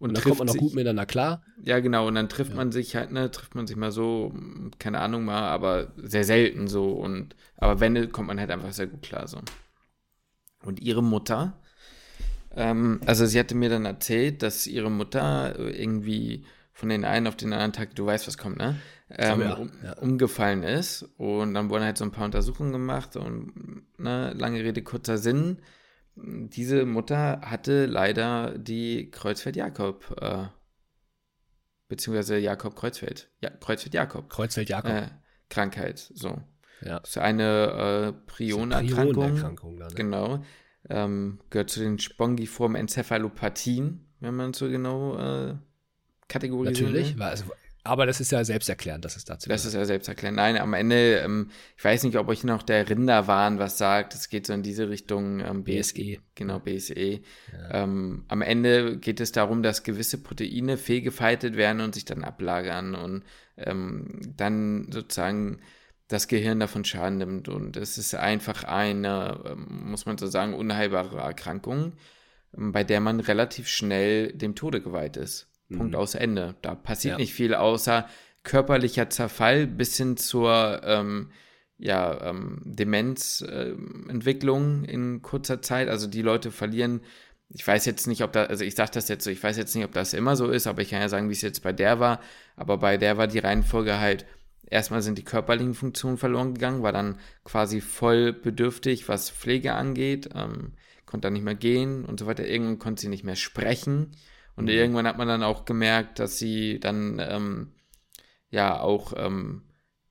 Und, 0.00 0.08
und 0.08 0.16
dann 0.16 0.24
kommt 0.24 0.38
man 0.38 0.48
noch 0.48 0.56
gut 0.56 0.74
miteinander 0.74 1.06
klar. 1.06 1.44
Ja, 1.62 1.78
genau, 1.78 2.08
und 2.08 2.16
dann 2.16 2.28
trifft 2.28 2.50
ja. 2.50 2.56
man 2.56 2.72
sich 2.72 2.96
halt, 2.96 3.12
ne, 3.12 3.30
trifft 3.30 3.54
man 3.54 3.68
sich 3.68 3.76
mal 3.76 3.92
so, 3.92 4.34
keine 4.80 4.98
Ahnung 4.98 5.24
mal, 5.24 5.42
aber 5.42 5.92
sehr 5.96 6.24
selten 6.24 6.66
so. 6.66 6.90
Und, 6.90 7.36
aber 7.56 7.78
wenn, 7.78 8.10
kommt 8.10 8.26
man 8.26 8.40
halt 8.40 8.50
einfach 8.50 8.72
sehr 8.72 8.88
gut 8.88 9.02
klar 9.02 9.28
so. 9.28 9.38
Und 10.64 10.80
ihre 10.80 11.04
Mutter, 11.04 11.56
ähm, 12.50 13.00
also 13.06 13.26
sie 13.26 13.38
hatte 13.38 13.54
mir 13.54 13.68
dann 13.68 13.84
erzählt, 13.84 14.42
dass 14.42 14.66
ihre 14.66 14.90
Mutter 14.90 15.56
irgendwie 15.56 16.44
von 16.76 16.90
den 16.90 17.06
einen 17.06 17.26
auf 17.26 17.36
den 17.36 17.54
anderen 17.54 17.72
Tag, 17.72 17.94
du 17.94 18.04
weißt, 18.04 18.26
was 18.26 18.36
kommt, 18.36 18.58
ne? 18.58 18.76
Ähm, 19.08 19.40
ja, 19.40 19.66
ja. 19.82 19.92
umgefallen 19.94 20.62
ist. 20.62 21.04
Und 21.16 21.54
dann 21.54 21.70
wurden 21.70 21.84
halt 21.84 21.96
so 21.96 22.04
ein 22.04 22.10
paar 22.10 22.26
Untersuchungen 22.26 22.72
gemacht 22.72 23.16
und 23.16 23.86
ne, 23.96 24.34
lange 24.34 24.62
Rede, 24.62 24.82
kurzer 24.82 25.16
Sinn. 25.16 25.62
Diese 26.16 26.84
Mutter 26.84 27.40
hatte 27.42 27.86
leider 27.86 28.58
die 28.58 29.10
Kreuzfeld-Jakob, 29.10 30.20
äh, 30.20 30.48
beziehungsweise 31.88 32.36
Jakob 32.36 32.76
Kreuzfeld, 32.76 33.30
ja, 33.40 33.48
Kreuzfeld-Jakob. 33.48 34.28
Kreuzfeld-Jakob. 34.28 34.90
Äh, 34.90 35.08
Krankheit, 35.48 35.98
so. 35.98 36.42
Ja. 36.82 37.00
Das 37.00 37.10
ist 37.10 37.18
eine 37.18 38.12
äh, 38.14 38.26
Prionerkrankung. 38.26 39.36
Prion 39.36 39.78
ne? 39.78 39.88
Genau. 39.94 40.44
Ähm, 40.90 41.40
gehört 41.48 41.70
zu 41.70 41.80
den 41.80 41.98
spongiformen 41.98 42.76
Enzephalopathien, 42.76 44.06
wenn 44.20 44.34
man 44.34 44.52
so 44.52 44.68
genau 44.68 45.16
äh, 45.16 45.54
kategorisiert. 46.28 46.90
Natürlich, 46.90 47.20
also, 47.20 47.44
aber 47.86 48.06
das 48.06 48.20
ist 48.20 48.32
ja 48.32 48.44
selbsterklärend, 48.44 49.04
dass 49.04 49.16
es 49.16 49.24
dazu 49.24 49.48
Das 49.48 49.64
ist 49.64 49.74
ja 49.74 49.84
selbsterklärend. 49.84 50.36
Nein, 50.36 50.58
am 50.58 50.74
Ende, 50.74 51.18
ähm, 51.18 51.50
ich 51.76 51.84
weiß 51.84 52.02
nicht, 52.02 52.16
ob 52.16 52.28
euch 52.28 52.44
noch 52.44 52.62
der 52.62 52.88
Rinderwahn 52.88 53.58
was 53.58 53.78
sagt. 53.78 54.14
Es 54.14 54.28
geht 54.28 54.46
so 54.46 54.52
in 54.52 54.62
diese 54.62 54.88
Richtung. 54.88 55.40
Ähm, 55.40 55.64
BSE. 55.64 56.18
Genau, 56.34 56.58
BSE. 56.58 57.20
Ja. 57.20 57.20
Ähm, 57.70 58.24
am 58.28 58.42
Ende 58.42 58.98
geht 58.98 59.20
es 59.20 59.32
darum, 59.32 59.62
dass 59.62 59.84
gewisse 59.84 60.22
Proteine 60.22 60.76
fehlgefaltet 60.76 61.56
werden 61.56 61.80
und 61.80 61.94
sich 61.94 62.04
dann 62.04 62.24
ablagern 62.24 62.94
und 62.94 63.22
ähm, 63.56 64.20
dann 64.36 64.90
sozusagen 64.90 65.60
das 66.08 66.28
Gehirn 66.28 66.60
davon 66.60 66.84
Schaden 66.84 67.18
nimmt. 67.18 67.48
Und 67.48 67.76
es 67.76 67.98
ist 67.98 68.14
einfach 68.14 68.64
eine, 68.64 69.42
ähm, 69.46 69.90
muss 69.90 70.06
man 70.06 70.18
so 70.18 70.26
sagen, 70.26 70.54
unheilbare 70.54 71.18
Erkrankung, 71.18 71.92
ähm, 72.56 72.72
bei 72.72 72.84
der 72.84 73.00
man 73.00 73.20
relativ 73.20 73.68
schnell 73.68 74.32
dem 74.32 74.54
Tode 74.54 74.80
geweiht 74.80 75.16
ist. 75.16 75.48
Mhm. 75.68 75.78
Punkt 75.78 75.96
aus 75.96 76.14
Ende. 76.14 76.54
Da 76.62 76.74
passiert 76.74 77.12
ja. 77.12 77.18
nicht 77.18 77.34
viel 77.34 77.54
außer 77.54 78.08
körperlicher 78.42 79.10
Zerfall 79.10 79.66
bis 79.66 79.96
hin 79.96 80.16
zur 80.16 80.80
ähm, 80.84 81.30
ja, 81.78 82.30
ähm, 82.30 82.62
Demenzentwicklung 82.64 84.84
äh, 84.84 84.90
in 84.90 85.22
kurzer 85.22 85.62
Zeit. 85.62 85.88
Also 85.88 86.06
die 86.06 86.22
Leute 86.22 86.50
verlieren, 86.50 87.00
ich 87.48 87.66
weiß 87.66 87.86
jetzt 87.86 88.06
nicht, 88.06 88.22
ob 88.22 88.32
da, 88.32 88.44
also 88.44 88.64
ich 88.64 88.74
sage 88.74 88.90
das 88.94 89.08
jetzt 89.08 89.24
so, 89.24 89.30
ich 89.30 89.42
weiß 89.42 89.56
jetzt 89.56 89.74
nicht, 89.74 89.84
ob 89.84 89.92
das 89.92 90.14
immer 90.14 90.36
so 90.36 90.50
ist, 90.50 90.66
aber 90.66 90.82
ich 90.82 90.90
kann 90.90 91.00
ja 91.00 91.08
sagen, 91.08 91.28
wie 91.28 91.34
es 91.34 91.42
jetzt 91.42 91.62
bei 91.62 91.72
der 91.72 92.00
war. 92.00 92.20
Aber 92.56 92.78
bei 92.78 92.96
der 92.96 93.18
war 93.18 93.26
die 93.26 93.38
Reihenfolge 93.38 94.00
halt 94.00 94.26
erstmal 94.68 95.02
sind 95.02 95.18
die 95.18 95.24
körperlichen 95.24 95.74
Funktionen 95.74 96.18
verloren 96.18 96.54
gegangen, 96.54 96.82
war 96.82 96.92
dann 96.92 97.18
quasi 97.44 97.80
voll 97.80 98.32
bedürftig, 98.32 99.08
was 99.08 99.30
Pflege 99.30 99.74
angeht, 99.74 100.30
ähm, 100.34 100.72
konnte 101.06 101.26
dann 101.26 101.34
nicht 101.34 101.44
mehr 101.44 101.54
gehen 101.54 102.04
und 102.04 102.20
so 102.20 102.26
weiter. 102.26 102.46
Irgendwann 102.46 102.78
konnte 102.78 103.02
sie 103.02 103.08
nicht 103.08 103.24
mehr 103.24 103.36
sprechen. 103.36 104.12
Und 104.56 104.64
mhm. 104.64 104.70
irgendwann 104.70 105.06
hat 105.06 105.18
man 105.18 105.28
dann 105.28 105.42
auch 105.42 105.64
gemerkt, 105.64 106.18
dass 106.18 106.38
sie 106.38 106.80
dann 106.80 107.20
ähm, 107.20 107.72
ja 108.50 108.80
auch 108.80 109.12
ähm, 109.16 109.62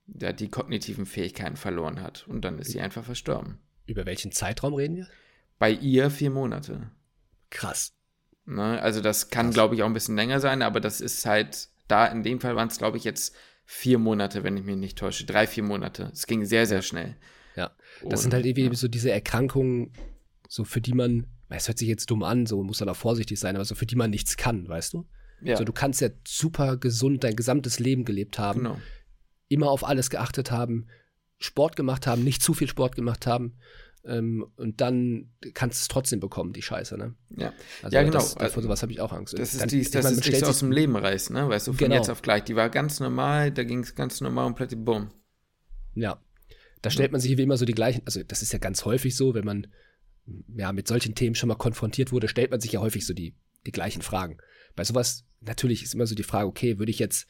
ja, 0.07 0.33
die 0.33 0.49
kognitiven 0.49 1.05
Fähigkeiten 1.05 1.57
verloren 1.57 2.01
hat. 2.01 2.27
Und 2.27 2.41
dann 2.41 2.59
ist 2.59 2.71
sie 2.71 2.81
einfach 2.81 3.03
verstorben. 3.03 3.59
Über 3.85 4.05
welchen 4.05 4.31
Zeitraum 4.31 4.73
reden 4.73 4.97
wir? 4.97 5.07
Bei 5.57 5.71
ihr 5.71 6.09
vier 6.09 6.31
Monate. 6.31 6.91
Krass. 7.49 7.93
Ne? 8.45 8.79
Also 8.81 9.01
das 9.01 9.29
kann, 9.29 9.51
glaube 9.51 9.75
ich, 9.75 9.83
auch 9.83 9.87
ein 9.87 9.93
bisschen 9.93 10.15
länger 10.15 10.39
sein, 10.39 10.61
aber 10.61 10.79
das 10.79 11.01
ist 11.01 11.25
halt, 11.25 11.69
da 11.87 12.05
in 12.05 12.23
dem 12.23 12.39
Fall 12.39 12.55
waren 12.55 12.67
es, 12.67 12.77
glaube 12.77 12.97
ich, 12.97 13.03
jetzt 13.03 13.35
vier 13.65 13.97
Monate, 13.97 14.43
wenn 14.43 14.57
ich 14.57 14.63
mich 14.63 14.75
nicht 14.75 14.97
täusche. 14.97 15.25
Drei, 15.25 15.47
vier 15.47 15.63
Monate. 15.63 16.11
Es 16.13 16.27
ging 16.27 16.45
sehr, 16.45 16.67
sehr 16.67 16.81
schnell. 16.81 17.15
Ja. 17.55 17.71
Das 18.03 18.13
Und, 18.13 18.17
sind 18.17 18.33
halt 18.33 18.45
irgendwie 18.45 18.67
ja. 18.67 18.73
so 18.73 18.87
diese 18.87 19.11
Erkrankungen, 19.11 19.91
so 20.47 20.63
für 20.63 20.81
die 20.81 20.93
man, 20.93 21.27
es 21.49 21.67
hört 21.67 21.77
sich 21.77 21.87
jetzt 21.87 22.09
dumm 22.09 22.23
an, 22.23 22.45
so 22.45 22.63
muss 22.63 22.79
dann 22.79 22.89
auch 22.89 22.95
vorsichtig 22.95 23.39
sein, 23.39 23.55
aber 23.55 23.65
so 23.65 23.75
für 23.75 23.85
die 23.85 23.95
man 23.95 24.09
nichts 24.09 24.37
kann, 24.37 24.67
weißt 24.67 24.93
du? 24.93 25.05
Ja. 25.41 25.57
So, 25.57 25.63
du 25.63 25.73
kannst 25.73 26.01
ja 26.01 26.09
super 26.25 26.77
gesund 26.77 27.23
dein 27.23 27.35
gesamtes 27.35 27.79
Leben 27.79 28.05
gelebt 28.05 28.39
haben, 28.39 28.63
genau. 28.63 28.77
immer 29.47 29.69
auf 29.69 29.83
alles 29.83 30.09
geachtet 30.09 30.51
haben, 30.51 30.87
Sport 31.37 31.75
gemacht 31.75 32.07
haben, 32.07 32.23
nicht 32.23 32.41
zu 32.41 32.53
viel 32.53 32.67
Sport 32.67 32.95
gemacht 32.95 33.27
haben, 33.27 33.57
ähm, 34.07 34.45
und 34.55 34.81
dann 34.81 35.31
kannst 35.53 35.79
du 35.79 35.81
es 35.83 35.87
trotzdem 35.87 36.19
bekommen, 36.19 36.53
die 36.53 36.61
Scheiße, 36.61 36.97
ne? 36.97 37.15
Ja, 37.35 37.53
also 37.81 37.95
ja 37.95 38.03
genau. 38.03 38.19
Das, 38.19 38.35
davor 38.35 38.61
sowas 38.61 38.81
habe 38.81 38.91
ich 38.91 39.01
auch 39.01 39.11
Angst. 39.11 39.37
Das 39.37 39.55
ist 39.55 39.71
die, 39.71 39.83
das 39.83 40.03
meine, 40.03 40.15
ist 40.15 40.25
dich 40.25 40.43
aus 40.45 40.59
dem 40.59 40.71
Leben 40.71 40.95
reißt, 40.95 41.31
ne? 41.31 41.49
Weißt 41.49 41.67
du, 41.67 41.73
von 41.73 41.79
genau. 41.79 41.95
jetzt 41.95 42.09
auf 42.09 42.21
gleich. 42.21 42.43
Die 42.43 42.55
war 42.55 42.69
ganz 42.69 42.99
normal, 42.99 43.51
da 43.51 43.63
ging 43.63 43.79
es 43.79 43.95
ganz 43.95 44.21
normal 44.21 44.45
und 44.45 44.55
plötzlich 44.55 44.83
bumm. 44.83 45.09
Ja. 45.95 46.21
Da 46.81 46.91
stellt 46.91 47.11
man 47.11 47.19
sich 47.19 47.35
wie 47.35 47.41
immer 47.41 47.57
so 47.57 47.65
die 47.65 47.73
gleichen, 47.73 48.03
also 48.05 48.21
das 48.21 48.43
ist 48.43 48.53
ja 48.53 48.59
ganz 48.59 48.85
häufig 48.85 49.15
so, 49.15 49.33
wenn 49.33 49.45
man 49.45 49.67
ja 50.57 50.71
mit 50.71 50.88
solchen 50.88 51.15
Themen 51.15 51.36
schon 51.36 51.49
mal 51.49 51.55
konfrontiert 51.55 52.11
wurde, 52.11 52.28
stellt 52.28 52.51
man 52.51 52.61
sich 52.61 52.71
ja 52.71 52.80
häufig 52.80 53.05
so 53.05 53.13
die, 53.13 53.34
die 53.65 53.71
gleichen 53.71 54.01
Fragen. 54.01 54.38
Bei 54.76 54.84
sowas, 54.84 55.26
natürlich 55.41 55.84
ist 55.84 55.93
immer 55.93 56.07
so 56.07 56.15
die 56.15 56.23
Frage, 56.23 56.47
okay, 56.47 56.80
würde 56.80 56.89
ich 56.89 56.99
jetzt, 56.99 57.28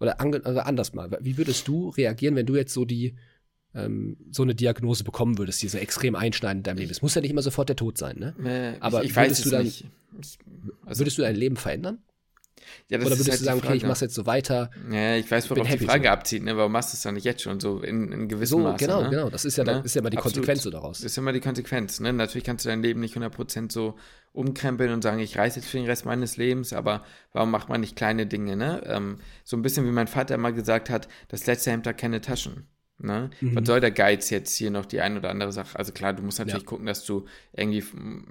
oder, 0.00 0.20
also 0.20 0.60
anders 0.60 0.92
mal, 0.92 1.16
wie 1.20 1.36
würdest 1.36 1.66
du 1.68 1.88
reagieren, 1.90 2.36
wenn 2.36 2.46
du 2.46 2.56
jetzt 2.56 2.74
so 2.74 2.84
die, 2.84 3.16
ähm, 3.74 4.16
so 4.30 4.42
eine 4.42 4.54
Diagnose 4.54 5.04
bekommen 5.04 5.38
würdest, 5.38 5.62
die 5.62 5.68
so 5.68 5.78
extrem 5.78 6.14
einschneidend 6.14 6.60
in 6.60 6.62
deinem 6.64 6.78
Leben 6.78 6.90
ist. 6.90 7.02
Muss 7.02 7.14
ja 7.14 7.20
nicht 7.20 7.30
immer 7.30 7.42
sofort 7.42 7.68
der 7.68 7.76
Tod 7.76 7.98
sein, 7.98 8.18
ne? 8.18 8.34
Äh, 8.44 8.80
Aber 8.80 9.02
ich, 9.02 9.10
ich 9.10 9.16
würdest, 9.16 9.44
du 9.44 9.50
dann, 9.50 9.66
ich, 9.66 9.84
also 10.84 11.00
würdest 11.00 11.18
du 11.18 11.22
dein 11.22 11.34
Leben 11.36 11.56
verändern? 11.56 11.98
Ja, 12.88 12.98
Oder 12.98 13.10
würdest 13.10 13.30
halt 13.30 13.40
du 13.40 13.44
sagen, 13.44 13.60
okay, 13.62 13.76
ich 13.76 13.84
mach's 13.84 14.00
jetzt 14.00 14.14
so 14.14 14.26
weiter? 14.26 14.70
Ja, 14.90 15.16
ich 15.16 15.30
weiß, 15.30 15.50
worauf 15.50 15.68
die 15.68 15.78
Frage 15.78 16.04
so. 16.04 16.10
abzieht, 16.10 16.42
ne? 16.42 16.56
Warum 16.56 16.72
machst 16.72 16.92
du 16.92 16.96
es 16.96 17.02
dann 17.02 17.14
nicht 17.14 17.24
jetzt 17.24 17.42
schon 17.42 17.60
so 17.60 17.80
in, 17.80 18.12
in 18.12 18.28
gewissem 18.28 18.58
so, 18.58 18.64
Maße? 18.64 18.84
Genau, 18.84 19.02
ne? 19.02 19.10
genau. 19.10 19.30
Das 19.30 19.44
ist 19.44 19.56
ja, 19.56 19.64
ne? 19.64 19.82
ist 19.84 19.94
ja 19.94 20.00
immer 20.00 20.10
die 20.10 20.18
Absolut. 20.18 20.34
Konsequenz 20.36 20.62
so 20.62 20.70
daraus. 20.70 20.98
Das 20.98 21.12
ist 21.12 21.18
immer 21.18 21.32
die 21.32 21.40
Konsequenz, 21.40 22.00
ne? 22.00 22.12
Natürlich 22.12 22.44
kannst 22.44 22.64
du 22.64 22.68
dein 22.68 22.82
Leben 22.82 23.00
nicht 23.00 23.16
100% 23.16 23.72
so 23.72 23.96
umkrempeln 24.32 24.92
und 24.92 25.02
sagen, 25.02 25.20
ich 25.20 25.38
reise 25.38 25.60
jetzt 25.60 25.68
für 25.68 25.78
den 25.78 25.86
Rest 25.86 26.04
meines 26.04 26.36
Lebens, 26.36 26.72
aber 26.72 27.04
warum 27.32 27.50
macht 27.50 27.68
man 27.68 27.80
nicht 27.80 27.96
kleine 27.96 28.26
Dinge, 28.26 28.56
ne? 28.56 28.82
Ähm, 28.86 29.18
so 29.44 29.56
ein 29.56 29.62
bisschen 29.62 29.86
wie 29.86 29.92
mein 29.92 30.08
Vater 30.08 30.34
immer 30.34 30.52
gesagt 30.52 30.90
hat, 30.90 31.08
das 31.28 31.46
letzte 31.46 31.70
Hemd 31.70 31.86
hat 31.86 31.98
keine 31.98 32.20
Taschen. 32.20 32.68
Ne? 32.98 33.30
Mhm. 33.40 33.56
Was 33.56 33.66
soll 33.66 33.80
der 33.80 33.90
Geiz 33.90 34.30
jetzt 34.30 34.56
hier 34.56 34.70
noch 34.70 34.86
die 34.86 35.00
ein 35.00 35.16
oder 35.16 35.30
andere 35.30 35.52
Sache? 35.52 35.76
Also 35.78 35.92
klar, 35.92 36.12
du 36.12 36.22
musst 36.22 36.38
natürlich 36.38 36.62
ja. 36.62 36.68
gucken, 36.68 36.86
dass 36.86 37.04
du 37.04 37.26
irgendwie 37.52 37.82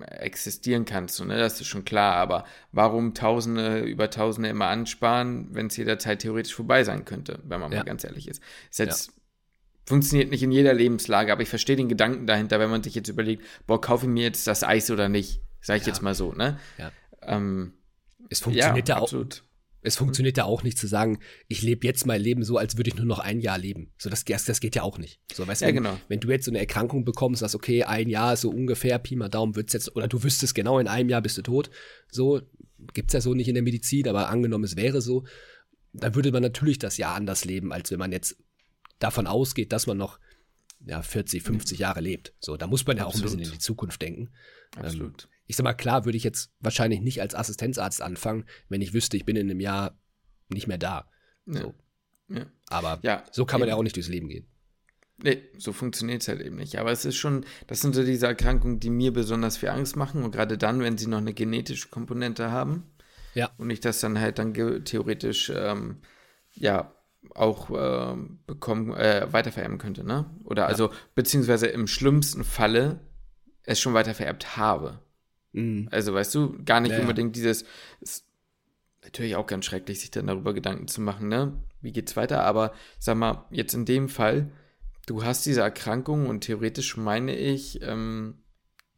existieren 0.07 0.85
kannst, 0.85 1.15
so, 1.15 1.25
ne? 1.25 1.37
das 1.37 1.59
ist 1.59 1.67
schon 1.67 1.83
klar, 1.83 2.15
aber 2.15 2.45
warum 2.71 3.13
Tausende 3.13 3.81
über 3.81 4.09
Tausende 4.09 4.49
immer 4.49 4.67
ansparen, 4.67 5.49
wenn 5.51 5.67
es 5.67 5.77
jederzeit 5.77 6.19
theoretisch 6.19 6.55
vorbei 6.55 6.83
sein 6.83 7.03
könnte, 7.03 7.39
wenn 7.43 7.59
man 7.59 7.71
ja. 7.71 7.79
mal 7.79 7.83
ganz 7.83 8.03
ehrlich 8.03 8.27
ist. 8.27 8.41
ist 8.71 8.79
jetzt, 8.79 9.07
ja. 9.07 9.13
Funktioniert 9.85 10.31
nicht 10.31 10.41
in 10.41 10.51
jeder 10.53 10.73
Lebenslage, 10.73 11.33
aber 11.33 11.41
ich 11.41 11.49
verstehe 11.49 11.75
den 11.75 11.89
Gedanken 11.89 12.25
dahinter, 12.25 12.57
wenn 12.57 12.69
man 12.69 12.81
sich 12.83 12.95
jetzt 12.95 13.09
überlegt, 13.09 13.43
boah, 13.67 13.81
kaufe 13.81 14.05
ich 14.05 14.11
mir 14.11 14.23
jetzt 14.23 14.47
das 14.47 14.63
Eis 14.63 14.89
oder 14.89 15.09
nicht? 15.09 15.41
Sag 15.59 15.81
ich 15.81 15.85
jetzt 15.85 16.01
mal 16.01 16.15
so, 16.15 16.31
ne? 16.31 16.57
Ähm, 17.21 17.73
es 18.29 18.39
funktioniert 18.39 18.87
ja, 18.87 18.95
absolut. 18.95 19.43
Es 19.83 19.97
funktioniert 19.97 20.37
ja 20.37 20.45
auch 20.45 20.63
nicht 20.63 20.77
zu 20.77 20.87
sagen, 20.87 21.19
ich 21.47 21.61
lebe 21.61 21.85
jetzt 21.85 22.05
mein 22.05 22.21
Leben 22.21 22.43
so, 22.43 22.57
als 22.57 22.77
würde 22.77 22.89
ich 22.89 22.95
nur 22.95 23.05
noch 23.05 23.19
ein 23.19 23.39
Jahr 23.39 23.57
leben. 23.57 23.91
So, 23.97 24.09
das, 24.09 24.23
das 24.23 24.59
geht 24.59 24.75
ja 24.75 24.83
auch 24.83 24.97
nicht. 24.97 25.19
So, 25.33 25.45
weißt 25.45 25.61
ja, 25.61 25.67
wenn, 25.67 25.75
genau. 25.75 25.97
wenn 26.07 26.19
du 26.21 26.29
jetzt 26.29 26.45
so 26.45 26.51
eine 26.51 26.59
Erkrankung 26.59 27.03
bekommst, 27.03 27.41
sagst, 27.41 27.55
okay, 27.55 27.83
ein 27.83 28.09
Jahr 28.09 28.37
so 28.37 28.49
ungefähr, 28.49 28.97
Pi 28.97 29.15
mal 29.15 29.29
Daumen 29.29 29.55
wird's 29.55 29.73
jetzt, 29.73 29.95
oder 29.95 30.07
du 30.07 30.23
wüsstest 30.23 30.55
genau, 30.55 30.79
in 30.79 30.87
einem 30.87 31.09
Jahr 31.09 31.21
bist 31.21 31.37
du 31.37 31.41
tot. 31.41 31.69
So, 32.09 32.41
gibt's 32.93 33.13
ja 33.13 33.21
so 33.21 33.33
nicht 33.33 33.49
in 33.49 33.55
der 33.55 33.63
Medizin, 33.63 34.07
aber 34.07 34.29
angenommen, 34.29 34.63
es 34.63 34.77
wäre 34.77 35.01
so, 35.01 35.25
dann 35.91 36.15
würde 36.15 36.31
man 36.31 36.41
natürlich 36.41 36.79
das 36.79 36.97
Jahr 36.97 37.15
anders 37.15 37.45
leben, 37.45 37.73
als 37.73 37.91
wenn 37.91 37.99
man 37.99 38.11
jetzt 38.11 38.37
davon 38.99 39.27
ausgeht, 39.27 39.73
dass 39.73 39.85
man 39.85 39.97
noch 39.97 40.19
ja, 40.85 41.01
40, 41.01 41.43
50 41.43 41.79
Jahre 41.79 42.01
lebt. 42.01 42.33
So, 42.39 42.57
da 42.57 42.67
muss 42.67 42.85
man 42.85 42.97
ja 42.97 43.05
Absolut. 43.05 43.27
auch 43.27 43.33
ein 43.33 43.37
bisschen 43.37 43.51
in 43.51 43.57
die 43.57 43.63
Zukunft 43.63 44.01
denken. 44.01 44.29
Absolut. 44.75 45.23
Ähm, 45.23 45.32
ich 45.53 45.57
sag 45.57 45.65
mal, 45.65 45.73
klar 45.73 46.03
würde 46.03 46.17
ich 46.17 46.23
jetzt 46.23 46.51
wahrscheinlich 46.61 46.99
nicht 46.99 47.21
als 47.21 47.35
Assistenzarzt 47.35 48.01
anfangen, 48.01 48.45
wenn 48.69 48.81
ich 48.81 48.91
wüsste, 48.91 49.17
ich 49.17 49.25
bin 49.25 49.35
in 49.35 49.51
einem 49.51 49.59
Jahr 49.59 49.95
nicht 50.49 50.67
mehr 50.67 50.79
da. 50.79 51.07
So. 51.45 51.75
Ja. 52.27 52.37
Ja. 52.39 52.45
Aber 52.69 52.99
ja, 53.03 53.23
so 53.31 53.45
kann 53.45 53.59
man 53.59 53.67
eben. 53.67 53.73
ja 53.73 53.77
auch 53.77 53.83
nicht 53.83 53.95
durchs 53.95 54.09
Leben 54.09 54.29
gehen. 54.29 54.47
Nee, 55.17 55.43
so 55.59 55.71
funktioniert 55.71 56.23
es 56.23 56.27
halt 56.27 56.41
eben 56.41 56.55
nicht. 56.55 56.79
Aber 56.79 56.91
es 56.91 57.05
ist 57.05 57.17
schon, 57.17 57.45
das 57.67 57.81
sind 57.81 57.93
so 57.93 58.03
diese 58.03 58.25
Erkrankungen, 58.25 58.79
die 58.79 58.89
mir 58.89 59.13
besonders 59.13 59.57
viel 59.57 59.69
Angst 59.69 59.95
machen. 59.95 60.23
Und 60.23 60.31
gerade 60.31 60.57
dann, 60.57 60.79
wenn 60.79 60.97
sie 60.97 61.05
noch 61.05 61.19
eine 61.19 61.35
genetische 61.35 61.89
Komponente 61.89 62.49
haben. 62.49 62.91
Ja. 63.35 63.51
Und 63.59 63.69
ich 63.69 63.79
das 63.79 63.99
dann 63.99 64.19
halt 64.19 64.39
dann 64.39 64.55
theoretisch, 64.55 65.51
ähm, 65.55 66.01
ja, 66.53 66.95
auch 67.35 67.69
äh, 67.69 68.17
bekommen, 68.47 68.91
äh, 68.95 69.31
weitervererben 69.31 69.77
könnte, 69.77 70.03
ne? 70.03 70.25
Oder 70.45 70.63
ja. 70.63 70.67
also, 70.67 70.91
beziehungsweise 71.13 71.67
im 71.67 71.85
schlimmsten 71.85 72.43
Falle 72.43 72.99
es 73.61 73.79
schon 73.79 73.93
weitervererbt 73.93 74.57
habe. 74.57 74.99
Mhm. 75.53 75.87
Also, 75.91 76.13
weißt 76.13 76.35
du, 76.35 76.57
gar 76.63 76.81
nicht 76.81 76.91
ja, 76.91 76.99
unbedingt 76.99 77.35
dieses, 77.35 77.65
ist 78.01 78.25
natürlich 79.03 79.35
auch 79.35 79.47
ganz 79.47 79.65
schrecklich, 79.65 79.99
sich 79.99 80.11
dann 80.11 80.27
darüber 80.27 80.53
Gedanken 80.53 80.87
zu 80.87 81.01
machen, 81.01 81.27
ne? 81.27 81.53
Wie 81.81 81.91
geht's 81.91 82.15
weiter? 82.15 82.43
Aber 82.43 82.73
sag 82.99 83.17
mal, 83.17 83.45
jetzt 83.51 83.73
in 83.73 83.85
dem 83.85 84.09
Fall, 84.09 84.51
du 85.05 85.23
hast 85.23 85.45
diese 85.45 85.61
Erkrankung 85.61 86.27
und 86.27 86.41
theoretisch 86.41 86.97
meine 86.97 87.35
ich, 87.35 87.81
ähm, 87.81 88.39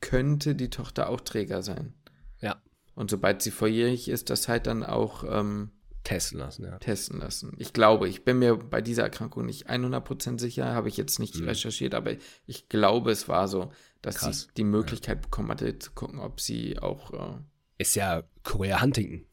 könnte 0.01 0.55
die 0.55 0.69
Tochter 0.69 1.09
auch 1.09 1.21
Träger 1.21 1.63
sein. 1.63 1.93
Ja. 2.39 2.61
Und 2.93 3.09
sobald 3.09 3.41
sie 3.41 3.51
volljährig 3.51 4.07
ist, 4.07 4.29
das 4.29 4.47
halt 4.47 4.67
dann 4.67 4.83
auch 4.83 5.23
ähm, 5.27 5.71
testen 6.03 6.39
lassen, 6.39 6.63
ja. 6.63 6.77
Testen 6.77 7.19
lassen. 7.19 7.53
Ich 7.57 7.73
glaube, 7.73 8.07
ich 8.07 8.23
bin 8.23 8.39
mir 8.39 8.55
bei 8.55 8.81
dieser 8.81 9.03
Erkrankung 9.03 9.45
nicht 9.45 9.69
100% 9.69 10.39
sicher, 10.39 10.73
habe 10.73 10.87
ich 10.87 10.95
jetzt 10.95 11.19
nicht 11.19 11.35
mhm. 11.37 11.47
recherchiert, 11.47 11.95
aber 11.95 12.11
ich 12.45 12.69
glaube, 12.69 13.11
es 13.11 13.27
war 13.27 13.47
so, 13.47 13.71
dass 14.05 14.17
Krass. 14.17 14.41
sie 14.41 14.47
die 14.57 14.63
Möglichkeit 14.63 15.17
ja. 15.17 15.21
bekommen 15.21 15.49
hatte, 15.49 15.79
zu 15.79 15.91
gucken, 15.91 16.19
ob 16.19 16.39
sie 16.39 16.79
auch. 16.79 17.11
Äh 17.13 17.39
ist 17.77 17.95
ja 17.95 18.23
Korea 18.43 18.81
Huntington. 18.81 19.25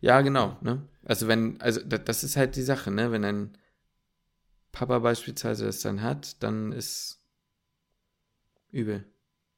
Ja, 0.00 0.20
genau. 0.20 0.58
Ne? 0.60 0.86
Also 1.04 1.28
wenn, 1.28 1.60
also 1.60 1.80
das 1.80 2.24
ist 2.24 2.36
halt 2.36 2.56
die 2.56 2.62
Sache, 2.62 2.90
ne? 2.90 3.12
Wenn 3.12 3.24
ein 3.24 3.58
Papa 4.72 4.98
beispielsweise 4.98 5.64
das 5.64 5.80
dann 5.80 6.02
hat, 6.02 6.42
dann 6.42 6.72
ist 6.72 7.22
übel. 8.70 9.06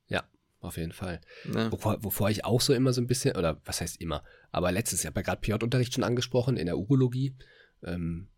Ja, 0.09 0.25
auf 0.61 0.77
jeden 0.77 0.93
Fall. 0.93 1.21
Ne? 1.45 1.73
Wovor, 1.73 2.05
wovor, 2.05 2.31
ich 2.31 2.45
auch 2.45 2.61
so 2.61 2.75
immer 2.75 2.93
so 2.93 3.01
ein 3.01 3.07
bisschen, 3.07 3.37
oder 3.37 3.61
was 3.65 3.81
heißt 3.81 4.01
immer, 4.01 4.23
aber 4.53 4.71
letztes 4.71 5.03
Jahr 5.03 5.13
bei 5.13 5.23
gerade 5.23 5.41
PJ-Unterricht 5.41 5.95
schon 5.95 6.05
angesprochen, 6.05 6.57
in 6.57 6.67
der 6.67 6.79
Urologie, 6.79 7.35
ähm, 7.83 8.29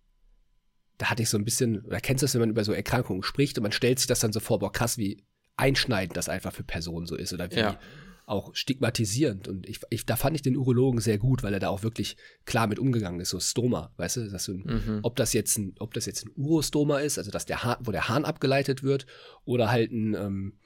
da 0.97 1.11
hatte 1.11 1.23
ich 1.23 1.29
so 1.29 1.37
ein 1.37 1.45
bisschen, 1.45 1.85
oder 1.85 2.01
kennst 2.01 2.23
du 2.23 2.25
das, 2.25 2.35
wenn 2.35 2.41
man 2.41 2.51
über 2.51 2.65
so 2.65 2.73
Erkrankungen 2.73 3.23
spricht 3.23 3.59
und 3.59 3.63
man 3.63 3.73
stellt 3.73 3.99
sich 3.99 4.07
das 4.07 4.21
dann 4.21 4.33
so 4.33 4.41
vor, 4.41 4.59
boah, 4.59 4.73
krass, 4.73 4.99
wie 4.99 5.25
einschneidend 5.59 6.17
das 6.17 6.29
einfach 6.29 6.53
für 6.53 6.63
Personen 6.63 7.07
so 7.07 7.17
ist 7.17 7.33
oder 7.33 7.51
wie 7.51 7.57
ja. 7.57 7.79
auch 8.27 8.55
stigmatisierend. 8.55 9.49
Und 9.49 9.69
ich, 9.69 9.81
ich, 9.91 10.07
da 10.07 10.17
fand 10.17 10.37
ich 10.37 10.43
den 10.43 10.57
Urologen 10.57 11.01
sehr 11.01 11.19
gut, 11.19 11.43
weil 11.43 11.55
er 11.55 11.61
da 11.61 11.69
auch 11.69 11.83
wirklich 11.83 12.17
klar 12.45 12.67
mit 12.67 12.79
umgegangen 12.79 13.21
ist, 13.21 13.31
so 13.31 13.41
Stoma, 13.41 13.93
weißt 13.97 14.17
du, 14.17 14.31
dass 14.31 14.45
du 14.45 14.55
mhm. 14.55 15.01
ob 15.03 15.17
das 15.17 15.33
jetzt 15.33 15.59
ein, 15.59 15.75
ob 15.79 15.93
das 15.95 16.07
jetzt 16.07 16.25
ein 16.25 16.33
Urostoma 16.37 17.01
ist, 17.01 17.19
also 17.19 17.31
dass 17.31 17.47
der 17.47 17.65
Hahn, 17.65 17.77
wo 17.81 17.91
der 17.91 18.09
Hahn 18.09 18.25
abgeleitet 18.25 18.83
wird, 18.83 19.07
oder 19.45 19.71
halt 19.71 19.93
ein, 19.93 20.15
ähm, 20.15 20.59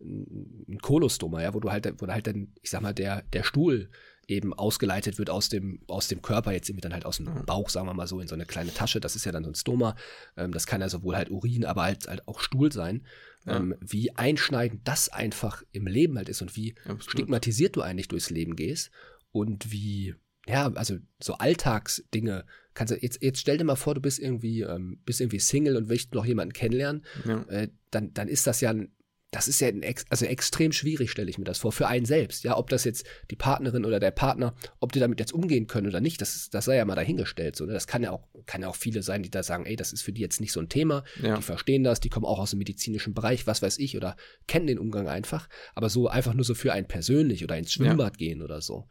ein 0.00 0.78
Kolostoma, 0.80 1.42
ja, 1.42 1.54
wo 1.54 1.60
du 1.60 1.70
halt, 1.70 1.92
wo 1.98 2.06
halt 2.06 2.26
dann, 2.26 2.52
ich 2.62 2.70
sag 2.70 2.82
mal, 2.82 2.94
der, 2.94 3.22
der 3.32 3.42
Stuhl 3.42 3.90
eben 4.28 4.52
ausgeleitet 4.52 5.18
wird 5.18 5.30
aus 5.30 5.48
dem, 5.48 5.80
aus 5.86 6.08
dem 6.08 6.20
Körper, 6.20 6.52
jetzt 6.52 6.68
irgendwie 6.68 6.82
dann 6.82 6.94
halt 6.94 7.06
aus 7.06 7.18
dem 7.18 7.26
mhm. 7.26 7.44
Bauch, 7.46 7.68
sagen 7.68 7.86
wir 7.86 7.94
mal 7.94 8.06
so, 8.06 8.20
in 8.20 8.28
so 8.28 8.34
eine 8.34 8.46
kleine 8.46 8.74
Tasche. 8.74 9.00
Das 9.00 9.14
ist 9.14 9.24
ja 9.24 9.32
dann 9.32 9.44
so 9.44 9.50
ein 9.50 9.54
Stoma. 9.54 9.94
Ähm, 10.36 10.52
das 10.52 10.66
kann 10.66 10.80
ja 10.80 10.88
sowohl 10.88 11.16
halt 11.16 11.30
Urin, 11.30 11.64
aber 11.64 11.82
halt, 11.82 12.08
halt 12.08 12.26
auch 12.26 12.40
Stuhl 12.40 12.72
sein. 12.72 13.06
Ja. 13.44 13.56
Ähm, 13.56 13.76
wie 13.80 14.14
einschneidend 14.16 14.86
das 14.88 15.08
einfach 15.08 15.62
im 15.72 15.86
Leben 15.86 16.16
halt 16.16 16.28
ist 16.28 16.42
und 16.42 16.56
wie 16.56 16.74
Absolut. 16.80 17.04
stigmatisiert 17.04 17.76
du 17.76 17.82
eigentlich 17.82 18.08
durchs 18.08 18.30
Leben 18.30 18.56
gehst 18.56 18.90
und 19.30 19.70
wie, 19.70 20.14
ja, 20.48 20.72
also 20.72 20.96
so 21.22 21.34
Alltagsdinge. 21.34 22.44
Kannst 22.74 22.92
du, 22.92 22.98
jetzt, 22.98 23.22
jetzt 23.22 23.40
stell 23.40 23.58
dir 23.58 23.64
mal 23.64 23.76
vor, 23.76 23.94
du 23.94 24.00
bist 24.00 24.18
irgendwie, 24.18 24.62
ähm, 24.62 24.98
bist 25.04 25.20
irgendwie 25.20 25.38
Single 25.38 25.76
und 25.76 25.88
willst 25.88 26.12
noch 26.14 26.26
jemanden 26.26 26.52
kennenlernen, 26.52 27.04
ja. 27.24 27.42
äh, 27.44 27.68
dann, 27.92 28.12
dann 28.12 28.28
ist 28.28 28.46
das 28.46 28.60
ja 28.60 28.70
ein 28.70 28.90
das 29.36 29.48
ist 29.48 29.60
ja 29.60 29.68
ein, 29.68 29.84
also 30.08 30.24
extrem 30.24 30.72
schwierig, 30.72 31.10
stelle 31.10 31.28
ich 31.28 31.36
mir 31.36 31.44
das 31.44 31.58
vor, 31.58 31.70
für 31.70 31.88
einen 31.88 32.06
selbst. 32.06 32.42
Ja, 32.42 32.56
ob 32.56 32.70
das 32.70 32.84
jetzt 32.84 33.04
die 33.30 33.36
Partnerin 33.36 33.84
oder 33.84 34.00
der 34.00 34.10
Partner, 34.10 34.54
ob 34.80 34.92
die 34.92 34.98
damit 34.98 35.20
jetzt 35.20 35.34
umgehen 35.34 35.66
können 35.66 35.86
oder 35.86 36.00
nicht, 36.00 36.22
das, 36.22 36.48
das 36.48 36.64
sei 36.64 36.76
ja 36.76 36.86
mal 36.86 36.94
dahingestellt. 36.94 37.54
So, 37.54 37.66
ne? 37.66 37.74
Das 37.74 37.86
kann 37.86 38.02
ja, 38.02 38.12
auch, 38.12 38.26
kann 38.46 38.62
ja 38.62 38.68
auch 38.68 38.76
viele 38.76 39.02
sein, 39.02 39.22
die 39.22 39.30
da 39.30 39.42
sagen, 39.42 39.66
ey, 39.66 39.76
das 39.76 39.92
ist 39.92 40.00
für 40.00 40.12
die 40.14 40.22
jetzt 40.22 40.40
nicht 40.40 40.52
so 40.52 40.60
ein 40.60 40.70
Thema. 40.70 41.04
Ja. 41.22 41.36
Die 41.36 41.42
verstehen 41.42 41.84
das, 41.84 42.00
die 42.00 42.08
kommen 42.08 42.24
auch 42.24 42.38
aus 42.38 42.52
dem 42.52 42.60
medizinischen 42.60 43.12
Bereich, 43.12 43.46
was 43.46 43.60
weiß 43.60 43.78
ich, 43.78 43.94
oder 43.98 44.16
kennen 44.46 44.68
den 44.68 44.78
Umgang 44.78 45.06
einfach. 45.06 45.50
Aber 45.74 45.90
so 45.90 46.08
einfach 46.08 46.32
nur 46.32 46.44
so 46.44 46.54
für 46.54 46.72
einen 46.72 46.88
persönlich 46.88 47.44
oder 47.44 47.58
ins 47.58 47.74
Schwimmbad 47.74 48.14
ja. 48.14 48.28
gehen 48.28 48.40
oder 48.40 48.62
so. 48.62 48.86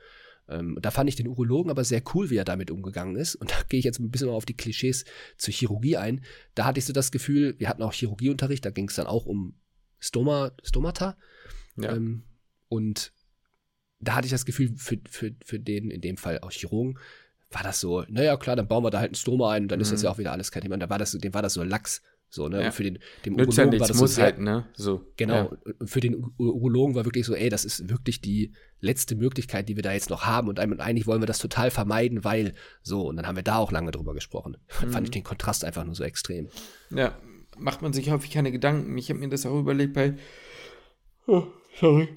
Ähm, 0.48 0.78
da 0.80 0.92
fand 0.92 1.10
ich 1.10 1.16
den 1.16 1.28
Urologen 1.28 1.72
aber 1.72 1.84
sehr 1.84 2.04
cool, 2.14 2.30
wie 2.30 2.38
er 2.38 2.46
damit 2.46 2.70
umgegangen 2.70 3.16
ist. 3.16 3.34
Und 3.34 3.50
da 3.50 3.56
gehe 3.68 3.80
ich 3.80 3.86
jetzt 3.86 4.00
ein 4.00 4.12
bisschen 4.12 4.28
mal 4.28 4.36
auf 4.36 4.46
die 4.46 4.56
Klischees 4.56 5.06
zur 5.40 5.56
Chirurgie 5.56 5.98
ein. 5.98 6.24
Da 6.54 6.66
hatte 6.66 6.78
ich 6.78 6.86
so 6.86 6.94
das 6.94 7.12
Gefühl, 7.12 7.56
wir 7.58 7.68
hatten 7.68 7.82
auch 7.82 7.94
Chirurgieunterricht, 7.94 8.64
da 8.64 8.70
ging 8.70 8.90
es 8.90 8.96
dann 8.96 9.08
auch 9.08 9.26
um 9.26 9.56
Stoma, 10.06 10.52
Stomata. 10.64 11.18
Ja. 11.78 11.96
Ähm, 11.96 12.24
und 12.70 13.12
da 14.00 14.16
hatte 14.16 14.26
ich 14.26 14.32
das 14.32 14.46
Gefühl, 14.46 14.74
für, 14.76 15.00
für, 15.10 15.32
für 15.44 15.60
den, 15.60 15.90
in 15.90 16.02
dem 16.02 16.18
Fall 16.18 16.40
auch 16.40 16.52
Chirurgen, 16.52 17.00
war 17.52 17.64
das 17.64 17.80
so, 17.80 18.04
naja, 18.08 18.38
klar, 18.38 18.56
dann 18.56 18.68
bauen 18.68 18.84
wir 18.84 18.92
da 18.92 19.00
halt 19.00 19.14
ein 19.14 19.16
Stoma 19.16 19.52
ein 19.52 19.64
und 19.64 19.68
dann 19.70 19.80
mhm. 19.80 19.84
ist 19.84 19.92
das 19.92 20.02
mhm. 20.02 20.06
ja 20.06 20.12
auch 20.12 20.18
wieder 20.18 20.32
alles 20.32 20.52
kein 20.52 20.62
Thema. 20.62 20.76
Und 20.76 20.82
da 20.82 20.90
war 20.90 21.00
das, 21.00 21.12
dem 21.12 21.34
war 21.34 21.42
das 21.42 21.54
so 21.54 21.64
Lachs. 21.64 22.02
So, 22.30 22.50
ne? 22.50 22.60
Ja. 22.60 22.66
Und 22.66 22.74
für 22.74 22.84
den, 22.84 23.00
dem 23.26 23.36
Nützt 23.36 23.58
Urologen 23.58 23.74
ja 23.74 23.80
war 23.80 23.88
das 23.88 23.98
muss 23.98 24.16
so 24.16 24.22
halt, 24.22 24.40
ne? 24.40 24.66
So. 24.74 25.06
Genau. 25.16 25.36
Ja. 25.36 25.58
Und 25.80 25.90
für 25.90 26.02
den 26.02 26.34
Urologen 26.38 26.96
war 26.96 27.06
wirklich 27.06 27.26
so, 27.26 27.34
ey, 27.34 27.50
das 27.50 27.64
ist 27.64 27.88
wirklich 27.88 28.20
die 28.20 28.54
letzte 28.82 29.16
Möglichkeit, 29.16 29.70
die 29.70 29.76
wir 29.76 29.84
da 29.84 29.94
jetzt 29.94 30.10
noch 30.10 30.26
haben. 30.26 30.50
Und 30.50 30.60
eigentlich 30.60 31.08
wollen 31.08 31.22
wir 31.22 31.28
das 31.28 31.40
total 31.40 31.72
vermeiden, 31.72 32.26
weil 32.26 32.54
so. 32.82 33.08
Und 33.08 33.16
dann 33.16 33.28
haben 33.28 33.38
wir 33.38 33.44
da 33.44 33.58
auch 33.58 33.72
lange 33.72 33.92
drüber 33.92 34.14
gesprochen. 34.14 34.58
Mhm. 34.82 34.90
Fand 34.92 35.08
ich 35.08 35.12
den 35.12 35.24
Kontrast 35.24 35.64
einfach 35.64 35.86
nur 35.86 35.96
so 35.96 36.04
extrem. 36.04 36.50
Ja, 36.90 37.18
macht 37.58 37.82
man 37.82 37.94
sich 37.94 38.10
häufig 38.12 38.32
keine 38.32 38.52
Gedanken. 38.52 38.98
Ich 38.98 39.10
habe 39.10 39.20
mir 39.20 39.30
das 39.30 39.46
auch 39.46 39.60
überlegt 39.60 39.94
bei, 39.94 40.16
oh, 41.28 41.44
sorry, 41.80 42.10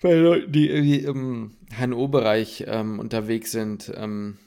bei 0.00 0.14
Leuten, 0.14 0.52
die, 0.52 0.68
die 0.82 1.04
im 1.04 1.56
HNO-Bereich 1.78 2.64
ähm, 2.66 2.98
unterwegs 2.98 3.52
sind 3.52 3.92
ähm, 3.94 4.38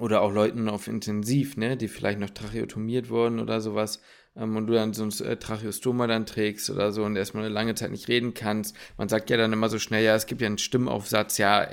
oder 0.00 0.22
auch 0.22 0.32
Leuten 0.32 0.68
auf 0.68 0.88
Intensiv, 0.88 1.56
ne, 1.56 1.76
die 1.76 1.88
vielleicht 1.88 2.18
noch 2.18 2.30
tracheotomiert 2.30 3.10
wurden 3.10 3.40
oder 3.40 3.60
sowas 3.60 4.00
ähm, 4.36 4.56
und 4.56 4.66
du 4.66 4.74
dann 4.74 4.92
so 4.92 5.04
ein 5.04 5.26
äh, 5.26 5.36
Tracheostoma 5.36 6.06
dann 6.06 6.26
trägst 6.26 6.70
oder 6.70 6.92
so 6.92 7.04
und 7.04 7.16
erstmal 7.16 7.44
eine 7.44 7.54
lange 7.54 7.74
Zeit 7.74 7.90
nicht 7.90 8.08
reden 8.08 8.34
kannst. 8.34 8.76
Man 8.96 9.08
sagt 9.08 9.30
ja 9.30 9.36
dann 9.36 9.52
immer 9.52 9.68
so 9.68 9.78
schnell, 9.78 10.04
ja, 10.04 10.14
es 10.14 10.26
gibt 10.26 10.40
ja 10.40 10.46
einen 10.46 10.58
Stimmaufsatz, 10.58 11.38
ja, 11.38 11.66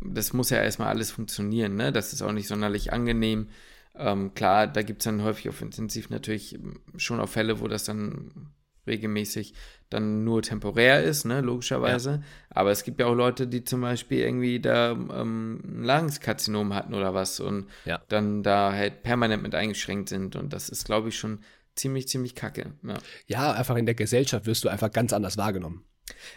das 0.00 0.32
muss 0.32 0.50
ja 0.50 0.62
erstmal 0.62 0.88
alles 0.88 1.10
funktionieren, 1.10 1.76
ne, 1.76 1.92
das 1.92 2.12
ist 2.12 2.22
auch 2.22 2.32
nicht 2.32 2.48
sonderlich 2.48 2.92
angenehm. 2.92 3.48
Ähm, 3.94 4.34
klar, 4.34 4.66
da 4.66 4.82
gibt 4.82 5.02
es 5.02 5.04
dann 5.04 5.22
häufig 5.22 5.48
auf 5.48 5.62
Intensiv 5.62 6.10
natürlich 6.10 6.58
schon 6.96 7.20
auch 7.20 7.28
Fälle, 7.28 7.60
wo 7.60 7.68
das 7.68 7.84
dann 7.84 8.52
regelmäßig 8.86 9.54
dann 9.88 10.24
nur 10.24 10.42
temporär 10.42 11.02
ist, 11.02 11.24
ne, 11.24 11.40
logischerweise. 11.40 12.10
Ja. 12.10 12.22
Aber 12.50 12.70
es 12.70 12.84
gibt 12.84 13.00
ja 13.00 13.06
auch 13.06 13.14
Leute, 13.14 13.46
die 13.46 13.64
zum 13.64 13.80
Beispiel 13.80 14.20
irgendwie 14.20 14.60
da 14.60 14.92
ähm, 14.92 15.60
ein 15.64 15.84
Lagenskarzinom 15.84 16.74
hatten 16.74 16.94
oder 16.94 17.14
was 17.14 17.40
und 17.40 17.68
ja. 17.84 18.00
dann 18.08 18.42
da 18.42 18.72
halt 18.72 19.02
permanent 19.02 19.42
mit 19.42 19.54
eingeschränkt 19.54 20.08
sind. 20.08 20.36
Und 20.36 20.52
das 20.52 20.68
ist, 20.68 20.84
glaube 20.84 21.08
ich, 21.08 21.18
schon 21.18 21.40
ziemlich, 21.74 22.08
ziemlich 22.08 22.34
kacke. 22.34 22.72
Ja. 22.82 22.98
ja, 23.26 23.52
einfach 23.52 23.76
in 23.76 23.86
der 23.86 23.94
Gesellschaft 23.94 24.46
wirst 24.46 24.64
du 24.64 24.68
einfach 24.68 24.90
ganz 24.90 25.12
anders 25.12 25.36
wahrgenommen. 25.36 25.84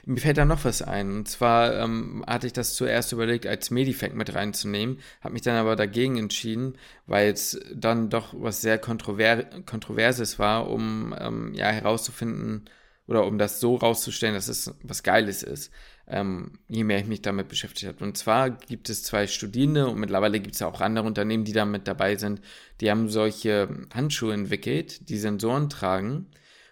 Mir 0.05 0.19
fällt 0.19 0.37
da 0.37 0.45
noch 0.45 0.65
was 0.65 0.81
ein. 0.81 1.11
Und 1.11 1.27
zwar 1.27 1.75
ähm, 1.79 2.23
hatte 2.27 2.47
ich 2.47 2.53
das 2.53 2.75
zuerst 2.75 3.11
überlegt, 3.11 3.47
als 3.47 3.71
Medifact 3.71 4.15
mit 4.15 4.33
reinzunehmen, 4.33 4.99
habe 5.21 5.33
mich 5.33 5.41
dann 5.41 5.55
aber 5.55 5.75
dagegen 5.75 6.17
entschieden, 6.17 6.77
weil 7.05 7.31
es 7.31 7.59
dann 7.73 8.09
doch 8.09 8.33
was 8.37 8.61
sehr 8.61 8.77
Kontrover 8.77 9.43
Kontroverses 9.65 10.39
war, 10.39 10.69
um 10.69 11.15
ähm, 11.19 11.53
ja 11.53 11.67
herauszufinden 11.67 12.65
oder 13.07 13.25
um 13.25 13.37
das 13.37 13.59
so 13.59 13.75
rauszustellen, 13.75 14.35
dass 14.35 14.47
es 14.47 14.73
was 14.81 15.03
Geiles 15.03 15.43
ist, 15.43 15.71
ähm, 16.07 16.59
je 16.69 16.83
mehr 16.83 16.99
ich 16.99 17.05
mich 17.05 17.21
damit 17.21 17.47
beschäftigt 17.49 17.87
habe. 17.87 18.03
Und 18.03 18.17
zwar 18.17 18.49
gibt 18.49 18.89
es 18.89 19.03
zwei 19.03 19.27
Studierende 19.27 19.87
und 19.87 19.99
mittlerweile 19.99 20.39
gibt 20.39 20.55
es 20.55 20.61
auch 20.61 20.81
andere 20.81 21.05
Unternehmen, 21.05 21.43
die 21.43 21.53
da 21.53 21.65
mit 21.65 21.87
dabei 21.87 22.15
sind, 22.15 22.41
die 22.81 22.89
haben 22.89 23.09
solche 23.09 23.87
Handschuhe 23.93 24.33
entwickelt, 24.33 25.09
die 25.09 25.17
Sensoren 25.17 25.69
tragen 25.69 26.27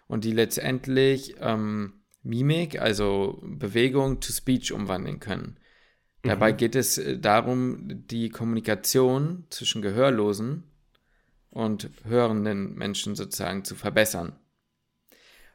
und 0.07 0.23
die 0.23 0.33
letztendlich 0.33 1.35
ähm, 1.39 2.00
Mimik, 2.23 2.79
also 2.79 3.39
Bewegung, 3.43 4.19
to 4.19 4.31
Speech 4.31 4.71
umwandeln 4.71 5.19
können. 5.19 5.57
Mhm. 6.23 6.29
Dabei 6.29 6.51
geht 6.51 6.75
es 6.75 6.97
äh, 6.97 7.17
darum, 7.17 7.87
die 8.07 8.29
Kommunikation 8.29 9.45
zwischen 9.49 9.81
Gehörlosen 9.81 10.63
und 11.49 11.89
hörenden 12.05 12.75
Menschen 12.75 13.15
sozusagen 13.15 13.65
zu 13.65 13.75
verbessern. 13.75 14.35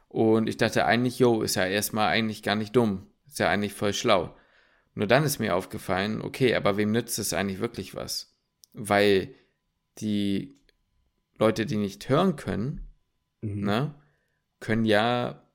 Und 0.07 0.47
ich 0.47 0.57
dachte 0.57 0.85
eigentlich, 0.85 1.19
jo, 1.19 1.41
ist 1.41 1.55
ja 1.55 1.65
erstmal 1.65 2.09
eigentlich 2.09 2.43
gar 2.43 2.55
nicht 2.55 2.75
dumm. 2.75 3.07
Ist 3.27 3.39
ja 3.39 3.49
eigentlich 3.49 3.73
voll 3.73 3.93
schlau. 3.93 4.35
Nur 4.93 5.07
dann 5.07 5.23
ist 5.23 5.39
mir 5.39 5.55
aufgefallen, 5.55 6.21
okay, 6.21 6.55
aber 6.55 6.77
wem 6.77 6.91
nützt 6.91 7.19
es 7.19 7.33
eigentlich 7.33 7.59
wirklich 7.59 7.93
was? 7.93 8.35
Weil 8.73 9.35
die 9.99 10.59
Leute, 11.37 11.65
die 11.65 11.77
nicht 11.77 12.09
hören 12.09 12.35
können, 12.35 12.87
mhm. 13.41 13.63
ne, 13.63 13.95
können 14.59 14.85
ja 14.85 15.46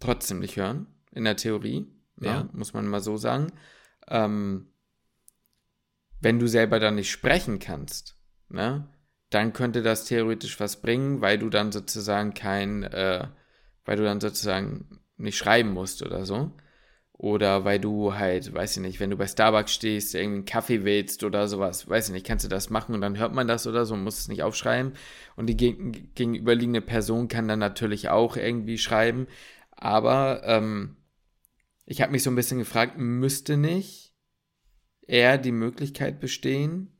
trotzdem 0.00 0.40
nicht 0.40 0.56
hören, 0.56 0.86
in 1.12 1.24
der 1.24 1.36
Theorie. 1.36 1.86
Ja, 2.20 2.32
ja. 2.32 2.48
muss 2.52 2.72
man 2.72 2.86
mal 2.86 3.00
so 3.00 3.16
sagen. 3.16 3.52
Ähm, 4.08 4.68
wenn 6.20 6.38
du 6.38 6.48
selber 6.48 6.80
dann 6.80 6.96
nicht 6.96 7.10
sprechen 7.10 7.58
kannst, 7.58 8.16
ne, 8.48 8.88
dann 9.30 9.52
könnte 9.52 9.82
das 9.82 10.06
theoretisch 10.06 10.58
was 10.58 10.80
bringen, 10.80 11.20
weil 11.20 11.38
du 11.38 11.50
dann 11.50 11.70
sozusagen 11.70 12.34
kein, 12.34 12.82
äh, 12.82 13.28
weil 13.84 13.96
du 13.96 14.04
dann 14.04 14.20
sozusagen 14.20 15.00
nicht 15.16 15.36
schreiben 15.36 15.72
musst 15.72 16.02
oder 16.02 16.24
so. 16.24 16.52
Oder 17.12 17.64
weil 17.64 17.80
du 17.80 18.14
halt, 18.14 18.54
weiß 18.54 18.76
ich 18.76 18.82
nicht, 18.82 19.00
wenn 19.00 19.10
du 19.10 19.16
bei 19.16 19.26
Starbucks 19.26 19.72
stehst, 19.72 20.14
irgendwie 20.14 20.36
einen 20.36 20.44
Kaffee 20.44 20.84
willst 20.84 21.24
oder 21.24 21.48
sowas, 21.48 21.88
weiß 21.88 22.08
ich 22.08 22.12
nicht, 22.12 22.24
kannst 22.24 22.44
du 22.44 22.48
das 22.48 22.70
machen 22.70 22.94
und 22.94 23.00
dann 23.00 23.18
hört 23.18 23.34
man 23.34 23.48
das 23.48 23.66
oder 23.66 23.84
so, 23.86 23.96
muss 23.96 24.20
es 24.20 24.28
nicht 24.28 24.44
aufschreiben. 24.44 24.92
Und 25.34 25.46
die 25.46 25.56
gegenüberliegende 25.56 26.80
Person 26.80 27.26
kann 27.26 27.48
dann 27.48 27.58
natürlich 27.58 28.08
auch 28.08 28.36
irgendwie 28.36 28.78
schreiben. 28.78 29.26
Aber 29.78 30.42
ähm, 30.44 30.96
ich 31.86 32.02
habe 32.02 32.12
mich 32.12 32.22
so 32.22 32.30
ein 32.30 32.36
bisschen 32.36 32.58
gefragt, 32.58 32.98
müsste 32.98 33.56
nicht 33.56 34.14
eher 35.06 35.38
die 35.38 35.52
Möglichkeit 35.52 36.20
bestehen, 36.20 36.98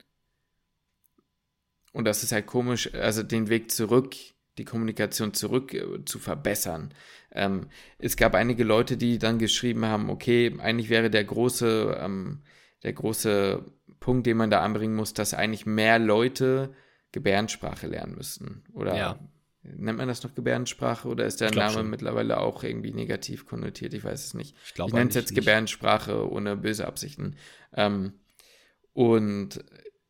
und 1.93 2.05
das 2.05 2.23
ist 2.23 2.31
halt 2.31 2.47
komisch, 2.47 2.95
also 2.95 3.25
den 3.25 3.49
Weg 3.49 3.71
zurück, 3.71 4.15
die 4.57 4.65
Kommunikation 4.65 5.35
zurück 5.35 5.75
äh, 5.75 6.05
zu 6.05 6.19
verbessern. 6.19 6.95
Ähm, 7.33 7.69
es 7.99 8.17
gab 8.17 8.35
einige 8.35 8.65
Leute, 8.65 8.97
die 8.97 9.19
dann 9.19 9.39
geschrieben 9.39 9.85
haben, 9.85 10.11
okay, 10.11 10.55
eigentlich 10.61 10.91
wäre 10.91 11.11
der 11.11 11.25
große, 11.25 11.99
ähm, 12.01 12.43
der 12.83 12.93
große 12.93 13.65
Punkt, 14.01 14.27
den 14.27 14.37
man 14.37 14.49
da 14.49 14.63
anbringen 14.63 14.95
muss, 14.95 15.15
dass 15.15 15.35
eigentlich 15.35 15.67
mehr 15.67 15.99
Leute 15.99 16.73
Gebärdensprache 17.11 17.87
lernen 17.87 18.15
müssten. 18.15 18.63
Oder 18.73 18.97
ja. 18.97 19.19
Nennt 19.63 19.99
man 19.99 20.09
das 20.09 20.23
noch 20.23 20.35
Gebärdensprache 20.35 21.09
oder 21.09 21.27
ist 21.27 21.41
der 21.41 21.53
Name 21.53 21.73
schon. 21.75 21.91
mittlerweile 21.91 22.39
auch 22.39 22.63
irgendwie 22.63 22.93
negativ 22.93 23.45
konnotiert? 23.45 23.93
Ich 23.93 24.05
weiß 24.05 24.25
es 24.25 24.35
nicht. 24.35 24.57
Ich, 24.65 24.79
ich 24.79 24.93
nenne 24.93 25.11
es 25.11 25.17
jetzt 25.17 25.35
Gebärdensprache 25.35 26.31
ohne 26.31 26.57
böse 26.57 26.87
Absichten. 26.87 27.37
Ähm, 27.75 28.15
Und 28.93 29.65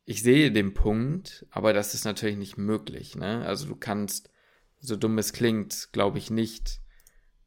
ich 0.05 0.23
sehe 0.23 0.51
den 0.51 0.73
Punkt, 0.73 1.45
aber 1.51 1.73
das 1.73 1.93
ist 1.93 2.05
natürlich 2.05 2.37
nicht 2.37 2.57
möglich. 2.57 3.15
Ne? 3.15 3.45
Also 3.45 3.67
du 3.67 3.75
kannst, 3.75 4.31
so 4.79 4.95
dumm 4.95 5.17
es 5.17 5.33
klingt, 5.33 5.89
glaube 5.91 6.17
ich 6.17 6.31
nicht, 6.31 6.79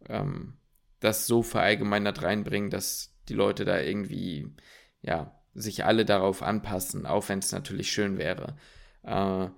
ähm, 0.09 0.55
das 1.01 1.27
so 1.27 1.43
verallgemeinert 1.43 2.23
reinbringen, 2.23 2.71
dass 2.71 3.15
die 3.29 3.35
Leute 3.35 3.65
da 3.65 3.81
irgendwie, 3.81 4.55
ja, 5.01 5.37
sich 5.55 5.85
alle 5.85 6.05
darauf 6.05 6.43
anpassen, 6.43 7.05
auch 7.07 7.29
wenn 7.29 7.41
es 7.41 7.53
natürlich 7.53 7.91
schön 7.91 8.19
wäre. 8.19 8.57
Äh, 9.03 9.49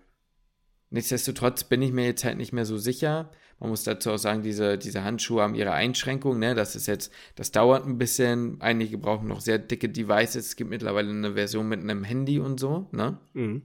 nichtsdestotrotz 0.95 1.65
bin 1.65 1.83
ich 1.83 1.93
mir 1.93 2.07
jetzt 2.07 2.25
halt 2.25 2.39
nicht 2.39 2.53
mehr 2.53 2.65
so 2.65 2.79
sicher. 2.79 3.31
Man 3.59 3.71
muss 3.71 3.83
dazu 3.83 4.13
auch 4.13 4.17
sagen, 4.17 4.43
diese, 4.43 4.79
diese 4.79 5.05
Handschuhe 5.05 5.43
haben 5.43 5.55
ihre 5.55 5.73
Einschränkungen. 5.73 6.39
Ne? 6.39 6.55
Das 6.55 6.77
ist 6.77 6.87
jetzt, 6.87 7.13
das 7.35 7.51
dauert 7.51 7.85
ein 7.85 7.99
bisschen. 7.99 8.61
Einige 8.61 8.97
brauchen 8.97 9.29
noch 9.29 9.41
sehr 9.41 9.59
dicke 9.59 9.89
Devices. 9.89 10.47
Es 10.47 10.57
gibt 10.57 10.71
mittlerweile 10.71 11.11
eine 11.11 11.35
Version 11.35 11.69
mit 11.69 11.81
einem 11.81 12.05
Handy 12.05 12.39
und 12.39 12.61
so. 12.61 12.89
Ne? 12.93 13.19
Mhm. 13.33 13.63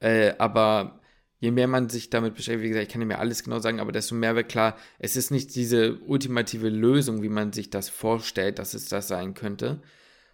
Äh, 0.00 0.34
aber 0.38 1.00
je 1.40 1.50
mehr 1.50 1.68
man 1.68 1.88
sich 1.90 2.08
damit 2.08 2.34
beschäftigt, 2.34 2.64
wie 2.64 2.68
gesagt, 2.68 2.86
ich 2.86 2.92
kann 2.92 3.00
nicht 3.00 3.08
mehr 3.08 3.20
alles 3.20 3.44
genau 3.44 3.58
sagen, 3.58 3.78
aber 3.78 3.92
desto 3.92 4.14
mehr 4.14 4.34
wird 4.34 4.48
klar, 4.48 4.76
es 4.98 5.14
ist 5.14 5.30
nicht 5.30 5.54
diese 5.54 5.98
ultimative 6.00 6.70
Lösung, 6.70 7.22
wie 7.22 7.28
man 7.28 7.52
sich 7.52 7.68
das 7.68 7.90
vorstellt, 7.90 8.58
dass 8.58 8.74
es 8.74 8.88
das 8.88 9.08
sein 9.08 9.34
könnte. 9.34 9.82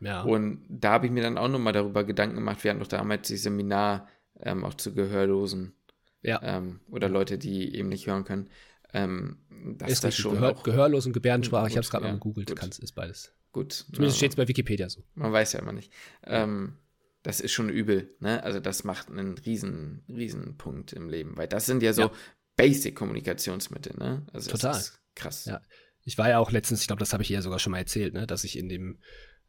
Ja. 0.00 0.22
Und 0.22 0.64
da 0.68 0.92
habe 0.92 1.06
ich 1.06 1.12
mir 1.12 1.22
dann 1.22 1.38
auch 1.38 1.48
nochmal 1.48 1.72
darüber 1.72 2.04
Gedanken 2.04 2.36
gemacht. 2.36 2.62
Wir 2.62 2.70
hatten 2.70 2.80
doch 2.80 2.86
damals 2.86 3.28
die 3.28 3.36
Seminar 3.36 4.08
ähm, 4.44 4.64
auch 4.64 4.74
zu 4.74 4.94
Gehörlosen. 4.94 5.74
Ja. 6.22 6.40
Ähm, 6.42 6.80
oder 6.90 7.08
Leute, 7.08 7.36
die 7.38 7.74
eben 7.74 7.88
nicht 7.88 8.06
hören 8.06 8.24
können. 8.24 8.48
Ähm, 8.92 9.38
das 9.76 9.90
ist 9.90 10.04
das 10.04 10.16
schon 10.16 10.34
Gehör, 10.34 10.54
Gehörlos 10.62 11.06
und 11.06 11.12
Gebärdensprache. 11.12 11.64
Gut, 11.64 11.70
ich 11.70 11.76
habe 11.76 11.84
es 11.84 11.90
gerade 11.90 12.04
ja, 12.06 12.12
mal 12.12 12.18
gegoogelt. 12.18 12.54
Kannst, 12.56 12.82
ist 12.82 12.92
beides. 12.92 13.34
Gut. 13.52 13.72
Zumindest 13.92 14.16
steht 14.16 14.30
es 14.30 14.36
bei 14.36 14.48
Wikipedia 14.48 14.88
so. 14.88 15.02
Man 15.14 15.32
weiß 15.32 15.52
ja 15.52 15.60
immer 15.60 15.72
nicht. 15.72 15.92
Ähm, 16.24 16.78
das 17.22 17.40
ist 17.40 17.52
schon 17.52 17.68
übel. 17.68 18.14
Ne? 18.20 18.42
Also 18.42 18.60
das 18.60 18.84
macht 18.84 19.10
einen 19.10 19.38
riesen, 19.38 20.04
riesen 20.08 20.56
Punkt 20.56 20.92
im 20.92 21.08
Leben, 21.08 21.36
weil 21.36 21.48
das 21.48 21.66
sind 21.66 21.82
ja 21.82 21.92
so 21.92 22.02
ja. 22.02 22.12
Basic-Kommunikationsmittel. 22.56 23.96
Ne? 23.96 24.26
Also 24.32 24.50
Total. 24.50 24.80
krass. 25.14 25.44
Ja. 25.46 25.60
Ich 26.02 26.18
war 26.18 26.28
ja 26.28 26.38
auch 26.38 26.52
letztens, 26.52 26.82
ich 26.82 26.86
glaube, 26.86 27.00
das 27.00 27.12
habe 27.12 27.22
ich 27.22 27.30
ja 27.30 27.42
sogar 27.42 27.58
schon 27.58 27.70
mal 27.70 27.78
erzählt, 27.78 28.12
ne? 28.12 28.26
dass 28.26 28.44
ich 28.44 28.58
in 28.58 28.68
dem, 28.68 28.98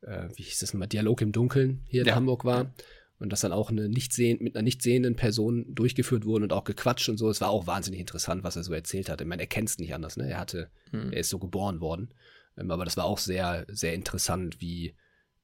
äh, 0.02 0.30
wie 0.36 0.44
hieß 0.44 0.60
das 0.60 0.74
nochmal, 0.74 0.88
Dialog 0.88 1.22
im 1.22 1.32
Dunkeln 1.32 1.84
hier 1.86 2.02
in 2.02 2.08
ja. 2.08 2.16
Hamburg 2.16 2.46
war. 2.46 2.74
Und 3.18 3.32
das 3.32 3.42
dann 3.42 3.54
auch 3.54 3.70
eine 3.70 3.88
nicht 3.88 4.12
sehen, 4.12 4.40
mit 4.42 4.56
einer 4.56 4.64
nicht 4.64 4.82
sehenden 4.82 5.16
Person 5.16 5.74
durchgeführt 5.74 6.26
wurde 6.26 6.44
und 6.44 6.54
auch 6.54 6.66
gequatscht 6.66 7.08
und 7.08 7.18
so. 7.18 7.30
Es 7.30 7.40
war 7.40 7.50
auch 7.50 7.66
wahnsinnig 7.66 8.02
interessant, 8.02 8.44
was 8.44 8.58
er 8.58 8.64
so 8.64 8.74
erzählt 8.74 9.08
hat. 9.08 9.22
Ich 9.22 9.28
meine, 9.28 9.44
er 9.44 9.48
kennt 9.48 9.70
es 9.70 9.80
nicht 9.80 9.94
anders, 9.94 10.18
ne? 10.18 10.30
Er 10.30 10.40
hatte, 10.40 10.70
hm. 10.92 11.14
er 11.14 11.20
ist 11.20 11.30
so 11.30 11.40
geboren 11.40 11.80
worden. 11.80 12.14
Ähm, 12.58 12.72
aber 12.72 12.84
das 12.84 12.98
war 12.98 13.06
auch 13.06 13.18
sehr, 13.18 13.66
sehr 13.70 13.94
interessant, 13.94 14.60
wie 14.60 14.96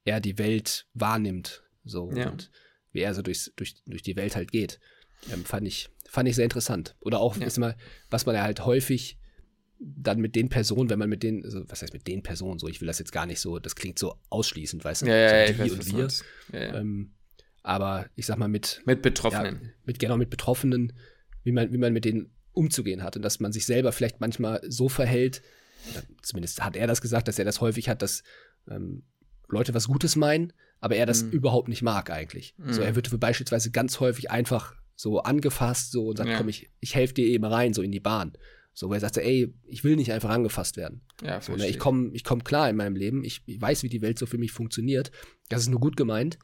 er 0.04 0.20
die 0.20 0.38
Welt 0.38 0.86
wahrnimmt 0.94 1.62
so 1.84 2.10
ja. 2.12 2.30
und 2.30 2.50
wie 2.92 3.00
er 3.00 3.14
so 3.14 3.22
durchs, 3.22 3.52
durch, 3.56 3.76
durch 3.86 4.02
die 4.02 4.16
Welt 4.16 4.36
halt 4.36 4.52
geht. 4.52 4.78
Ähm, 5.32 5.44
fand, 5.44 5.66
ich, 5.66 5.88
fand 6.08 6.28
ich 6.28 6.34
sehr 6.34 6.44
interessant. 6.44 6.96
Oder 7.00 7.20
auch, 7.20 7.36
ja. 7.36 7.48
mal, 7.58 7.76
was 8.10 8.26
man 8.26 8.34
ja 8.34 8.42
halt 8.42 8.66
häufig 8.66 9.18
dann 9.78 10.20
mit 10.20 10.36
den 10.36 10.48
Personen, 10.48 10.90
wenn 10.90 10.98
man 10.98 11.08
mit 11.08 11.22
den, 11.22 11.44
also 11.44 11.68
was 11.68 11.82
heißt 11.82 11.92
mit 11.92 12.06
den 12.06 12.22
Personen 12.22 12.58
so, 12.58 12.68
ich 12.68 12.80
will 12.80 12.86
das 12.86 12.98
jetzt 12.98 13.12
gar 13.12 13.26
nicht 13.26 13.40
so, 13.40 13.58
das 13.58 13.74
klingt 13.74 13.98
so 13.98 14.16
ausschließend, 14.30 14.84
weißt 14.84 15.02
du? 15.02 15.06
Ja, 15.06 15.16
ja, 15.16 15.46
so 15.46 15.52
die 15.52 15.58
weiß, 15.58 15.72
und 15.72 15.96
wir. 16.52 16.60
Ja, 16.60 16.74
ähm, 16.76 17.14
aber 17.62 18.06
ich 18.16 18.26
sag 18.26 18.38
mal 18.38 18.48
mit 18.48 18.82
mit 18.84 19.02
Betroffenen, 19.02 19.60
ja, 19.62 19.70
mit 19.84 19.98
genau 19.98 20.16
mit 20.16 20.30
Betroffenen, 20.30 20.92
wie 21.44 21.52
man 21.52 21.72
wie 21.72 21.78
man 21.78 21.92
mit 21.92 22.04
denen 22.04 22.30
umzugehen 22.52 23.02
hat 23.02 23.16
und 23.16 23.22
dass 23.22 23.40
man 23.40 23.52
sich 23.52 23.64
selber 23.64 23.92
vielleicht 23.92 24.20
manchmal 24.20 24.60
so 24.68 24.88
verhält, 24.88 25.42
zumindest 26.22 26.62
hat 26.64 26.76
er 26.76 26.86
das 26.86 27.00
gesagt, 27.00 27.28
dass 27.28 27.38
er 27.38 27.44
das 27.44 27.60
häufig 27.60 27.88
hat, 27.88 28.02
dass 28.02 28.22
ähm, 28.68 29.04
Leute 29.48 29.74
was 29.74 29.86
Gutes 29.86 30.16
meinen, 30.16 30.52
aber 30.80 30.96
er 30.96 31.06
das 31.06 31.24
mhm. 31.24 31.30
überhaupt 31.30 31.68
nicht 31.68 31.82
mag 31.82 32.10
eigentlich. 32.10 32.54
Mhm. 32.58 32.72
So, 32.72 32.82
er 32.82 32.94
wird 32.94 33.18
beispielsweise 33.20 33.70
ganz 33.70 34.00
häufig 34.00 34.30
einfach 34.30 34.74
so 34.96 35.20
angefasst 35.20 35.92
so 35.92 36.08
und 36.08 36.16
sagt, 36.16 36.30
ja. 36.30 36.36
komm, 36.36 36.48
ich, 36.48 36.70
ich 36.80 36.94
helfe 36.94 37.14
dir 37.14 37.26
eben 37.26 37.44
rein, 37.44 37.74
so 37.74 37.82
in 37.82 37.92
die 37.92 38.00
Bahn. 38.00 38.32
So, 38.74 38.88
wo 38.88 38.94
er 38.94 39.00
sagte, 39.00 39.22
ey, 39.22 39.52
ich 39.64 39.84
will 39.84 39.96
nicht 39.96 40.12
einfach 40.12 40.30
angefasst 40.30 40.76
werden. 40.76 41.02
Ja, 41.22 41.40
so, 41.40 41.54
ne, 41.54 41.68
ich 41.68 41.78
komme 41.78 42.10
ich 42.14 42.24
komm 42.24 42.42
klar 42.42 42.70
in 42.70 42.76
meinem 42.76 42.96
Leben, 42.96 43.22
ich, 43.22 43.42
ich, 43.44 43.60
weiß, 43.60 43.82
wie 43.82 43.90
die 43.90 44.00
Welt 44.00 44.18
so 44.18 44.24
für 44.24 44.38
mich 44.38 44.52
funktioniert. 44.52 45.10
Das 45.50 45.62
ist 45.62 45.68
nur 45.68 45.80
gut 45.80 45.96
gemeint. 45.96 46.38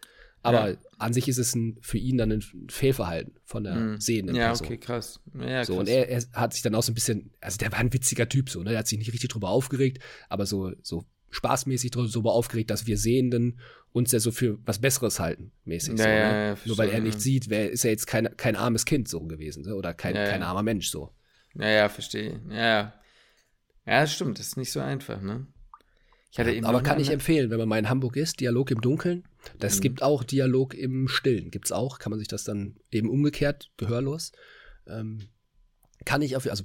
Aber 0.49 0.71
ja. 0.71 0.77
an 0.99 1.13
sich 1.13 1.29
ist 1.29 1.39
es 1.39 1.55
ein, 1.55 1.79
für 1.81 1.99
ihn 1.99 2.19
dann 2.19 2.33
ein 2.33 2.43
Fehlverhalten 2.69 3.35
von 3.45 3.65
der 3.65 3.75
mhm. 3.75 4.01
sehenden 4.01 4.37
ja, 4.37 4.49
Person. 4.49 4.67
Ja, 4.67 4.73
okay, 4.73 4.81
krass. 4.81 5.21
Ja, 5.35 5.65
so, 5.65 5.75
krass. 5.75 5.81
und 5.81 5.89
er, 5.89 6.09
er, 6.09 6.23
hat 6.33 6.53
sich 6.53 6.63
dann 6.63 6.75
auch 6.75 6.83
so 6.83 6.93
ein 6.93 6.95
bisschen, 6.95 7.31
also 7.41 7.59
der 7.59 7.73
war 7.73 7.79
ein 7.79 7.93
witziger 7.93 8.29
Typ 8.29 8.51
so, 8.51 8.63
ne? 8.63 8.71
Der 8.71 8.81
hat 8.81 8.89
sich 8.89 8.99
nicht 8.99 9.13
richtig 9.13 9.31
drüber 9.31 9.49
aufgeregt, 9.51 10.03
aber 10.29 10.47
so, 10.47 10.73
so 10.83 11.05
spaßmäßig 11.31 11.91
darüber 11.91 12.33
aufgeregt, 12.33 12.71
dass 12.71 12.87
wir 12.87 12.97
Sehenden 12.97 13.61
uns 13.93 14.13
ja 14.13 14.21
so 14.21 14.31
für 14.31 14.59
was 14.65 14.81
Besseres 14.81 15.21
halten, 15.21 15.53
mäßig. 15.65 15.99
Ja, 15.99 16.05
so, 16.05 16.09
ja, 16.09 16.33
ne? 16.33 16.49
ja, 16.49 16.57
Nur 16.65 16.79
weil 16.79 16.91
er 16.91 17.01
nicht 17.01 17.21
sieht, 17.21 17.51
wer 17.51 17.71
ist 17.71 17.85
ja 17.85 17.91
jetzt 17.91 18.07
kein, 18.07 18.37
kein 18.37 18.57
armes 18.57 18.85
Kind 18.85 19.09
so 19.09 19.21
gewesen, 19.21 19.65
so, 19.65 19.75
oder 19.75 19.95
kein, 19.95 20.15
kein 20.15 20.43
armer 20.43 20.63
Mensch 20.63 20.91
so. 20.91 21.13
Ja, 21.55 21.69
ja, 21.69 21.89
verstehe. 21.89 22.41
Ja, 22.51 22.57
ja. 22.57 22.95
Ja, 23.87 24.07
stimmt, 24.07 24.39
das 24.39 24.49
ist 24.49 24.57
nicht 24.57 24.71
so 24.71 24.81
einfach, 24.81 25.21
ne? 25.23 25.47
aber 26.63 26.83
kann 26.83 27.01
ich 27.01 27.11
empfehlen, 27.11 27.51
wenn 27.51 27.59
man 27.59 27.69
mal 27.69 27.79
in 27.79 27.89
Hamburg 27.89 28.17
ist, 28.17 28.41
Dialog 28.41 28.71
im 28.71 28.81
Dunkeln. 28.81 29.25
Das 29.59 29.77
mhm. 29.77 29.81
gibt 29.81 30.03
auch 30.03 30.25
Dialog 30.25 30.75
im 30.75 31.09
Stillen, 31.09 31.51
gibt's 31.51 31.73
auch. 31.73 31.99
Kann 31.99 32.11
man 32.11 32.19
sich 32.19 32.29
das 32.29 32.45
dann 32.45 32.77
eben 32.91 33.09
umgekehrt, 33.09 33.71
gehörlos. 33.77 34.33
Ähm, 34.87 35.29
kann 36.05 36.23
ich 36.23 36.37
auf, 36.37 36.49
also 36.49 36.65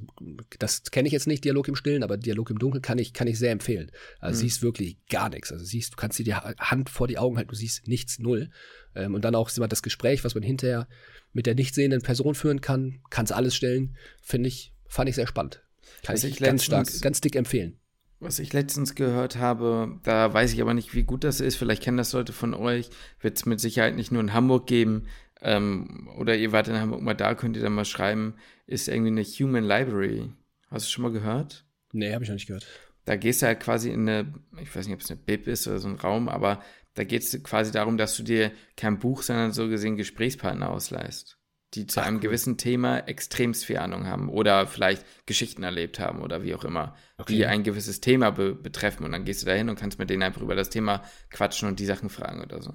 das 0.60 0.84
kenne 0.92 1.08
ich 1.08 1.14
jetzt 1.14 1.28
nicht, 1.28 1.44
Dialog 1.44 1.68
im 1.68 1.76
Stillen, 1.76 2.04
aber 2.04 2.18
Dialog 2.18 2.50
im 2.52 2.60
Dunkeln 2.60 2.82
kann 2.82 2.98
ich, 2.98 3.14
kann 3.14 3.28
ich 3.28 3.40
sehr 3.40 3.52
empfehlen. 3.52 3.92
Also 4.20 4.38
mhm. 4.38 4.42
siehst 4.42 4.62
wirklich 4.62 5.06
gar 5.08 5.30
nichts. 5.30 5.52
Also 5.52 5.66
siehst, 5.66 5.94
du 5.94 5.96
kannst 5.98 6.20
dir 6.20 6.24
die 6.24 6.36
Hand 6.36 6.90
vor 6.90 7.08
die 7.08 7.18
Augen 7.18 7.38
halten, 7.38 7.50
du 7.50 7.56
siehst 7.56 7.88
nichts, 7.88 8.20
null. 8.20 8.52
Ähm, 8.96 9.16
und 9.16 9.26
dann 9.26 9.36
auch 9.36 9.50
das 9.50 9.82
Gespräch, 9.82 10.24
was 10.24 10.36
man 10.36 10.44
hinterher 10.44 10.88
mit 11.32 11.46
der 11.46 11.56
nicht 11.56 11.74
sehenden 11.74 12.02
Person 12.02 12.36
führen 12.36 12.62
kann, 12.62 13.02
kannst 13.10 13.34
alles 13.34 13.56
stellen, 13.56 13.98
finde 14.22 14.50
ich, 14.50 14.74
fand 14.88 15.10
ich 15.10 15.16
sehr 15.16 15.28
spannend. 15.28 15.64
Kann 16.04 16.16
ich, 16.16 16.24
ich 16.24 16.40
ganz 16.40 16.64
stark, 16.64 16.88
ganz 17.02 17.20
dick 17.20 17.36
empfehlen. 17.36 17.80
Was 18.24 18.40
ich 18.40 18.54
letztens 18.54 18.96
gehört 18.96 19.36
habe, 19.36 20.00
da 20.04 20.34
weiß 20.34 20.54
ich 20.54 20.62
aber 20.62 20.74
nicht, 20.74 20.96
wie 20.96 21.04
gut 21.04 21.26
das 21.26 21.42
ist. 21.42 21.58
Vielleicht 21.58 21.84
kennen 21.84 21.98
das 21.98 22.14
Leute 22.14 22.32
von 22.32 22.54
euch. 22.54 22.90
Wird 23.20 23.38
es 23.38 23.46
mit 23.46 23.60
Sicherheit 23.60 23.98
nicht 23.98 24.14
nur 24.14 24.22
in 24.22 24.32
Hamburg 24.32 24.66
geben. 24.66 25.08
Ähm, 25.42 26.10
oder 26.18 26.34
ihr 26.38 26.54
wart 26.54 26.70
in 26.70 26.80
Hamburg 26.80 27.02
mal 27.02 27.16
da, 27.16 27.36
könnt 27.36 27.58
ihr 27.58 27.64
dann 27.64 27.74
mal 27.74 27.84
schreiben. 27.84 28.36
Ist 28.66 28.88
irgendwie 28.88 29.12
eine 29.12 29.24
Human 29.24 29.66
Library. 29.66 30.32
Hast 30.72 30.86
du 30.86 30.90
schon 30.90 31.04
mal 31.04 31.12
gehört? 31.12 31.66
Nee, 31.92 32.14
habe 32.14 32.24
ich 32.24 32.30
noch 32.30 32.36
nicht 32.36 32.48
gehört. 32.48 32.66
Da 33.04 33.18
gehst 33.18 33.42
du 33.42 33.48
halt 33.48 33.60
quasi 33.60 33.92
in 33.92 34.08
eine, 34.08 34.34
ich 34.62 34.74
weiß 34.74 34.86
nicht, 34.88 34.96
ob 34.96 35.02
es 35.02 35.12
eine 35.12 35.20
Bib 35.20 35.46
ist 35.48 35.68
oder 35.68 35.80
so 35.80 35.90
ein 35.90 35.96
Raum, 35.96 36.30
aber 36.30 36.64
da 36.94 37.04
geht 37.04 37.24
es 37.24 37.44
quasi 37.44 37.74
darum, 37.74 37.98
dass 37.98 38.16
du 38.16 38.24
dir 38.24 38.54
kein 38.78 39.00
Buch, 39.00 39.22
sondern 39.22 39.52
so 39.52 39.68
gesehen 39.68 39.98
Gesprächspartner 39.98 40.70
ausleihst 40.70 41.38
die 41.74 41.88
zu 41.88 42.00
Ach, 42.00 42.06
einem 42.06 42.18
cool. 42.18 42.24
gewissen 42.24 42.58
Thema 42.58 43.00
extremst 43.00 43.66
viel 43.66 43.78
Ahnung 43.78 44.08
haben 44.08 44.30
oder 44.30 44.68
vielleicht 44.68 45.06
Geschichten 45.26 45.64
erlebt 45.64 46.00
haben 46.00 46.22
oder 46.22 46.44
wie 46.44 46.54
auch 46.56 46.64
immer, 46.64 46.96
okay. 47.18 47.34
die 47.34 47.46
ein 47.46 47.64
gewisses 47.64 48.02
Thema 48.02 48.32
be 48.32 48.54
betreffen. 48.54 49.04
Und 49.04 49.12
dann 49.12 49.26
gehst 49.26 49.42
du 49.42 49.46
da 49.46 49.54
hin 49.54 49.70
und 49.70 49.80
kannst 49.80 50.00
mit 50.00 50.10
denen 50.10 50.24
einfach 50.24 50.42
über 50.42 50.56
das 50.56 50.70
Thema 50.70 51.04
quatschen 51.30 51.68
und 51.68 51.80
die 51.80 51.86
Sachen 51.86 52.10
fragen 52.10 52.42
oder 52.42 52.62
so. 52.62 52.74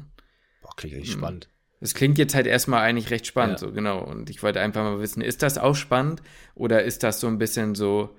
Boah, 0.62 0.74
klingt 0.76 0.96
richtig 0.96 1.14
hm. 1.14 1.20
spannend. 1.20 1.48
Das 1.80 1.94
klingt 1.94 2.18
jetzt 2.18 2.34
halt 2.34 2.46
erstmal 2.46 2.82
eigentlich 2.82 3.10
recht 3.10 3.26
spannend, 3.26 3.60
ja. 3.60 3.68
so 3.68 3.72
genau. 3.72 4.02
Und 4.02 4.30
ich 4.30 4.42
wollte 4.42 4.60
einfach 4.60 4.82
mal 4.82 5.00
wissen, 5.00 5.22
ist 5.22 5.42
das 5.42 5.58
auch 5.58 5.76
spannend 5.76 6.22
oder 6.54 6.82
ist 6.82 7.04
das 7.04 7.20
so 7.20 7.28
ein 7.28 7.38
bisschen 7.38 7.76
so, 7.76 8.16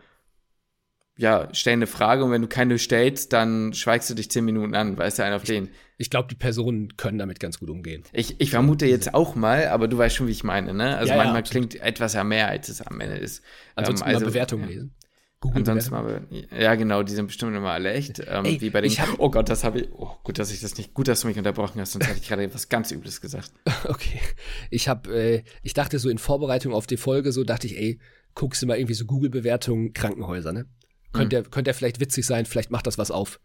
ja, 1.20 1.50
stell 1.52 1.74
eine 1.74 1.86
Frage 1.86 2.24
und 2.24 2.32
wenn 2.32 2.42
du 2.42 2.48
keine 2.48 2.80
stellst, 2.80 3.34
dann 3.34 3.74
schweigst 3.74 4.10
du 4.10 4.14
dich 4.14 4.32
zehn 4.32 4.46
Minuten 4.46 4.74
an, 4.74 4.98
weißt 4.98 5.20
du, 5.20 5.24
einen 5.26 5.36
auf 5.36 5.44
den. 5.44 5.68
Ich 5.98 6.10
glaube, 6.10 6.30
die 6.30 6.36
Personen 6.36 6.96
können 6.96 7.18
damit 7.18 7.42
ganz 7.42 7.60
gut 7.60 7.70
umgehen. 7.70 8.04
Ich, 8.14 8.40
ich 8.40 8.52
vermute 8.52 8.86
jetzt 8.86 9.14
auch 9.14 9.36
mal, 9.36 9.68
aber 9.68 9.90
du 9.90 9.98
weißt 9.98 10.16
schon, 10.16 10.28
wie 10.28 10.32
ich 10.32 10.46
meine, 10.46 10.74
ne? 10.74 10.96
Also 10.96 11.12
ja, 11.12 11.18
manchmal 11.18 11.44
ja, 11.44 11.50
klingt 11.50 11.76
etwas 11.76 12.14
ja 12.14 12.24
mehr, 12.24 12.48
als 12.48 12.70
es 12.70 12.82
am 12.82 13.02
Ende 13.02 13.18
ist. 13.18 13.44
Ansonsten 13.76 14.08
ähm, 14.08 14.16
also, 14.16 14.26
mal 14.26 14.32
Bewertungen 14.32 14.64
ja. 14.64 14.70
lesen. 14.70 14.96
Google 15.42 15.60
Ansonsten 15.60 15.92
mal, 15.92 16.28
ja 16.58 16.76
genau, 16.76 17.04
die 17.04 17.12
sind 17.12 17.28
bestimmt 17.28 17.54
immer 17.54 17.72
alle 17.72 17.92
echt. 17.92 18.22
Ähm, 18.26 18.46
Ey, 18.46 18.62
wie 18.62 18.70
bei 18.70 18.80
den, 18.80 18.92
hab, 18.92 19.20
oh 19.20 19.30
Gott, 19.30 19.50
das 19.50 19.66
habe 19.66 19.82
ich, 19.82 19.90
oh 19.92 20.12
gut, 20.24 20.40
dass 20.40 20.54
ich 20.54 20.62
das 20.62 20.78
nicht, 20.78 20.94
gut, 20.94 21.10
dass 21.10 21.22
du 21.22 21.28
mich 21.28 21.38
unterbrochen 21.38 21.82
hast, 21.82 21.92
sonst 21.92 22.08
hätte 22.08 22.20
ich 22.22 22.30
gerade 22.30 22.44
etwas 22.44 22.70
ganz 22.70 22.92
Übles 22.92 23.20
gesagt. 23.20 23.52
Okay, 23.86 24.22
ich 24.70 24.88
habe, 24.88 25.14
äh, 25.14 25.44
ich 25.64 25.74
dachte 25.74 26.00
so 26.00 26.10
in 26.10 26.18
Vorbereitung 26.18 26.74
auf 26.74 26.88
die 26.88 26.98
Folge, 26.98 27.34
so 27.34 27.44
dachte 27.44 27.68
ich, 27.68 27.78
ey, 27.78 28.00
guckst 28.36 28.62
du 28.62 28.68
mal 28.68 28.78
irgendwie 28.78 28.94
so 28.94 29.06
Google-Bewertungen 29.06 29.92
Krankenhäuser, 29.94 30.54
ne? 30.54 30.66
Könnte 31.12 31.41
mhm. 31.41 31.51
könnte 31.51 31.72
er 31.72 31.74
vielleicht 31.74 31.99
witzig 31.99 32.26
sein, 32.26 32.45
vielleicht 32.45 32.72
macht 32.72 32.88
das 32.88 32.97
was 32.97 33.12
auf. 33.12 33.39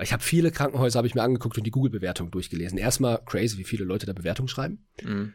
Ich 0.00 0.12
habe 0.12 0.22
viele 0.22 0.50
Krankenhäuser 0.50 0.98
habe 0.98 1.06
ich 1.06 1.14
mir 1.14 1.22
angeguckt 1.22 1.58
und 1.58 1.64
die 1.64 1.70
Google-Bewertung 1.70 2.30
durchgelesen. 2.30 2.78
Erstmal 2.78 3.22
crazy, 3.24 3.58
wie 3.58 3.64
viele 3.64 3.84
Leute 3.84 4.06
da 4.06 4.12
Bewertungen 4.12 4.48
schreiben. 4.48 4.86
Mhm. 5.02 5.34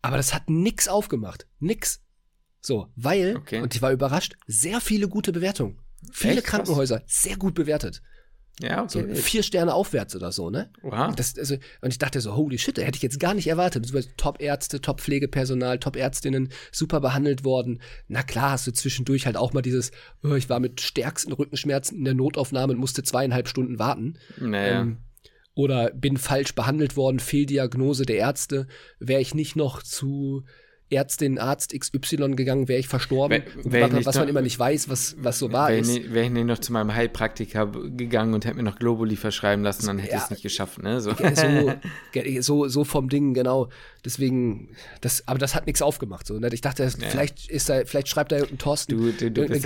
Aber 0.00 0.16
das 0.16 0.34
hat 0.34 0.48
nix 0.48 0.88
aufgemacht. 0.88 1.46
Nix. 1.58 2.02
So, 2.60 2.88
weil, 2.96 3.36
okay. 3.36 3.60
und 3.60 3.74
ich 3.74 3.82
war 3.82 3.92
überrascht, 3.92 4.36
sehr 4.46 4.80
viele 4.80 5.08
gute 5.08 5.32
Bewertungen. 5.32 5.78
Viele 6.12 6.38
Echt? 6.38 6.46
Krankenhäuser, 6.46 7.02
sehr 7.06 7.36
gut 7.36 7.54
bewertet. 7.54 8.02
Ja, 8.60 8.82
okay. 8.82 9.14
So 9.14 9.22
vier 9.22 9.42
Sterne 9.42 9.74
aufwärts 9.74 10.16
oder 10.16 10.32
so, 10.32 10.50
ne? 10.50 10.70
Wow. 10.82 11.14
Das, 11.14 11.38
also, 11.38 11.54
und 11.80 11.90
ich 11.90 11.98
dachte 11.98 12.20
so, 12.20 12.34
holy 12.34 12.58
shit, 12.58 12.78
hätte 12.78 12.96
ich 12.96 13.02
jetzt 13.02 13.20
gar 13.20 13.34
nicht 13.34 13.46
erwartet. 13.46 13.88
Top-Ärzte, 14.16 14.80
Top-Pflegepersonal, 14.80 15.78
Top-Ärztinnen, 15.78 16.50
super 16.72 17.00
behandelt 17.00 17.44
worden. 17.44 17.80
Na 18.08 18.22
klar, 18.22 18.52
hast 18.52 18.66
du 18.66 18.72
zwischendurch 18.72 19.26
halt 19.26 19.36
auch 19.36 19.52
mal 19.52 19.62
dieses, 19.62 19.92
oh, 20.24 20.34
ich 20.34 20.48
war 20.48 20.58
mit 20.58 20.80
stärksten 20.80 21.32
Rückenschmerzen 21.32 21.98
in 21.98 22.04
der 22.04 22.14
Notaufnahme 22.14 22.72
und 22.72 22.80
musste 22.80 23.02
zweieinhalb 23.02 23.48
Stunden 23.48 23.78
warten. 23.78 24.18
Naja. 24.38 24.82
Ähm, 24.82 24.98
oder 25.54 25.90
bin 25.90 26.16
falsch 26.16 26.54
behandelt 26.54 26.96
worden, 26.96 27.18
Fehldiagnose 27.18 28.04
der 28.04 28.16
Ärzte, 28.16 28.68
wäre 29.00 29.20
ich 29.20 29.34
nicht 29.34 29.56
noch 29.56 29.82
zu 29.82 30.44
Ärztin, 30.90 31.38
Arzt 31.38 31.78
XY 31.78 32.34
gegangen, 32.34 32.68
wäre 32.68 32.80
ich 32.80 32.88
verstorben. 32.88 33.42
Wär, 33.62 33.90
wär 33.90 33.92
was, 33.92 34.06
was 34.06 34.16
man 34.16 34.28
immer 34.28 34.42
nicht 34.42 34.58
weiß, 34.58 34.88
was, 34.88 35.16
was 35.18 35.38
so 35.38 35.52
wahr 35.52 35.68
wär 35.68 35.78
ist. 35.78 36.12
Wäre 36.12 36.26
ich 36.26 36.30
nicht 36.30 36.46
noch 36.46 36.58
zu 36.58 36.72
meinem 36.72 36.94
Heilpraktiker 36.94 37.66
gegangen 37.66 38.34
und 38.34 38.44
hätte 38.44 38.56
mir 38.56 38.62
noch 38.62 38.78
Globuli 38.78 39.16
verschreiben 39.16 39.62
lassen, 39.64 39.86
dann 39.86 39.98
hätte 39.98 40.12
ja, 40.12 40.18
ich 40.18 40.24
es 40.24 40.30
nicht 40.30 40.42
geschafft. 40.42 40.82
Ne? 40.82 41.00
So. 41.00 41.12
So, 41.12 42.40
so, 42.40 42.68
so 42.68 42.84
vom 42.84 43.08
Ding, 43.08 43.34
genau. 43.34 43.68
Deswegen, 44.04 44.68
das, 45.00 45.26
aber 45.26 45.38
das 45.38 45.54
hat 45.54 45.66
nichts 45.66 45.82
aufgemacht. 45.82 46.26
So, 46.26 46.38
ne? 46.38 46.48
Ich 46.52 46.60
dachte, 46.60 46.84
ja. 46.84 46.90
vielleicht, 47.08 47.50
ist 47.50 47.68
da, 47.68 47.84
vielleicht 47.84 48.08
schreibt 48.08 48.32
da 48.32 48.36
irgendein 48.36 48.58
Thorsten. 48.58 48.96
Du, 48.96 49.12
du, 49.12 49.30
du 49.30 49.46
bist 49.46 49.64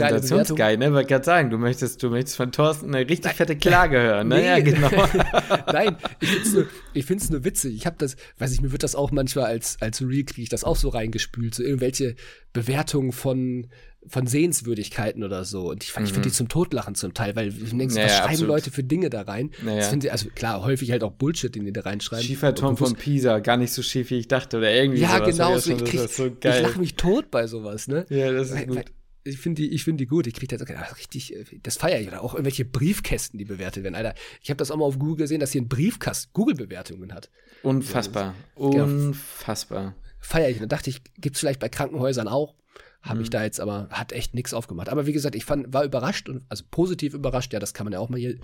geil, 0.56 0.78
ne? 0.78 0.92
Wollte 0.92 1.08
gerade 1.08 1.24
sagen, 1.24 1.50
du 1.50 1.58
möchtest, 1.58 2.02
du 2.02 2.10
möchtest 2.10 2.36
von 2.36 2.50
Thorsten 2.50 2.94
eine 2.94 3.08
richtig 3.08 3.26
Nein. 3.26 3.34
fette 3.34 3.56
Klage 3.56 4.00
hören. 4.00 4.28
Ne? 4.28 4.36
Nee. 4.36 4.46
Ja, 4.46 4.60
genau. 4.60 4.88
Nein, 5.72 5.96
ich 6.20 7.04
finde 7.04 7.22
es 7.22 7.30
nur, 7.30 7.38
nur 7.38 7.44
witzig. 7.44 7.74
Ich 7.76 7.86
habe 7.86 7.96
das, 7.98 8.16
weiß 8.38 8.52
ich, 8.52 8.62
mir 8.62 8.72
wird 8.72 8.82
das 8.82 8.94
auch 8.94 9.10
manchmal 9.10 9.44
als, 9.44 9.76
als 9.80 10.00
Real, 10.00 10.24
kriege 10.24 10.42
ich 10.42 10.48
das 10.48 10.64
auch 10.64 10.76
so 10.76 10.88
reingespült. 11.12 11.54
So 11.54 11.62
irgendwelche 11.62 12.16
Bewertungen 12.52 13.12
von 13.12 13.68
von 14.08 14.26
Sehenswürdigkeiten 14.26 15.22
oder 15.22 15.44
so. 15.44 15.70
Und 15.70 15.84
ich, 15.84 15.96
mhm. 15.96 16.04
ich 16.04 16.12
finde 16.12 16.28
die 16.28 16.34
zum 16.34 16.48
Totlachen 16.48 16.96
zum 16.96 17.14
Teil, 17.14 17.36
weil 17.36 17.52
du 17.52 17.76
denkst, 17.76 17.94
naja, 17.94 18.06
was 18.06 18.16
schreiben 18.16 18.30
absolut. 18.30 18.48
Leute 18.48 18.70
für 18.72 18.82
Dinge 18.82 19.10
da 19.10 19.22
rein? 19.22 19.52
Naja. 19.62 19.76
Das 19.76 19.88
find, 19.90 20.08
also 20.08 20.28
klar, 20.34 20.64
häufig 20.64 20.90
halt 20.90 21.04
auch 21.04 21.12
Bullshit, 21.12 21.54
den 21.54 21.64
die 21.64 21.72
da 21.72 21.82
reinschreiben. 21.82 22.24
Schieferturm 22.24 22.76
von 22.76 22.96
Pisa, 22.96 23.38
gar 23.38 23.56
nicht 23.56 23.72
so 23.72 23.80
schief, 23.80 24.10
wie 24.10 24.18
ich 24.18 24.26
dachte, 24.26 24.58
oder 24.58 24.74
irgendwie 24.74 25.02
Ja, 25.02 25.18
sowas. 25.18 25.30
genau, 25.30 25.58
so, 25.58 25.72
ich, 25.72 25.84
krieg, 25.84 26.00
so 26.10 26.26
ich 26.26 26.42
lache 26.42 26.80
mich 26.80 26.96
tot 26.96 27.30
bei 27.30 27.46
sowas, 27.46 27.86
ne? 27.86 28.04
Ja, 28.08 28.32
das 28.32 28.48
ist 28.48 28.56
weil, 28.56 28.66
gut. 28.66 28.76
Weil, 28.78 28.84
ich 29.24 29.38
finde 29.38 29.62
die, 29.62 29.72
ich 29.72 29.84
finde 29.84 29.98
die 29.98 30.06
gut. 30.06 30.26
Ich 30.26 30.34
kriege 30.34 30.56
da 30.56 30.58
so, 30.58 30.94
richtig, 30.96 31.36
äh, 31.36 31.44
das 31.62 31.76
feiere 31.76 32.00
ich. 32.00 32.08
Oder 32.08 32.22
auch 32.22 32.34
irgendwelche 32.34 32.64
Briefkästen, 32.64 33.38
die 33.38 33.44
bewertet 33.44 33.84
werden. 33.84 33.94
Alter, 33.94 34.14
ich 34.42 34.50
habe 34.50 34.58
das 34.58 34.72
auch 34.72 34.76
mal 34.76 34.84
auf 34.84 34.98
Google 34.98 35.16
gesehen, 35.16 35.38
dass 35.38 35.52
hier 35.52 35.62
ein 35.62 35.68
Briefkasten 35.68 36.32
Google-Bewertungen 36.32 37.14
hat. 37.14 37.30
Unfassbar. 37.62 38.34
Ja, 38.56 38.64
Unfassbar. 38.64 39.94
Feiere 40.22 40.48
ich. 40.48 40.56
Und 40.56 40.62
dann 40.62 40.68
dachte 40.70 40.88
ich, 40.88 41.02
gibt 41.18 41.36
es 41.36 41.40
vielleicht 41.40 41.60
bei 41.60 41.68
Krankenhäusern 41.68 42.28
auch. 42.28 42.54
Habe 43.02 43.18
mhm. 43.18 43.24
ich 43.24 43.30
da 43.30 43.42
jetzt 43.42 43.60
aber, 43.60 43.88
hat 43.90 44.12
echt 44.12 44.34
nichts 44.34 44.54
aufgemacht. 44.54 44.88
Aber 44.88 45.06
wie 45.06 45.12
gesagt, 45.12 45.34
ich 45.34 45.44
fand, 45.44 45.72
war 45.72 45.84
überrascht 45.84 46.28
und 46.28 46.44
also 46.48 46.64
positiv 46.70 47.14
überrascht, 47.14 47.52
ja, 47.52 47.58
das 47.58 47.74
kann 47.74 47.84
man 47.84 47.92
ja 47.92 47.98
auch 47.98 48.08
mal 48.08 48.18
hier 48.18 48.36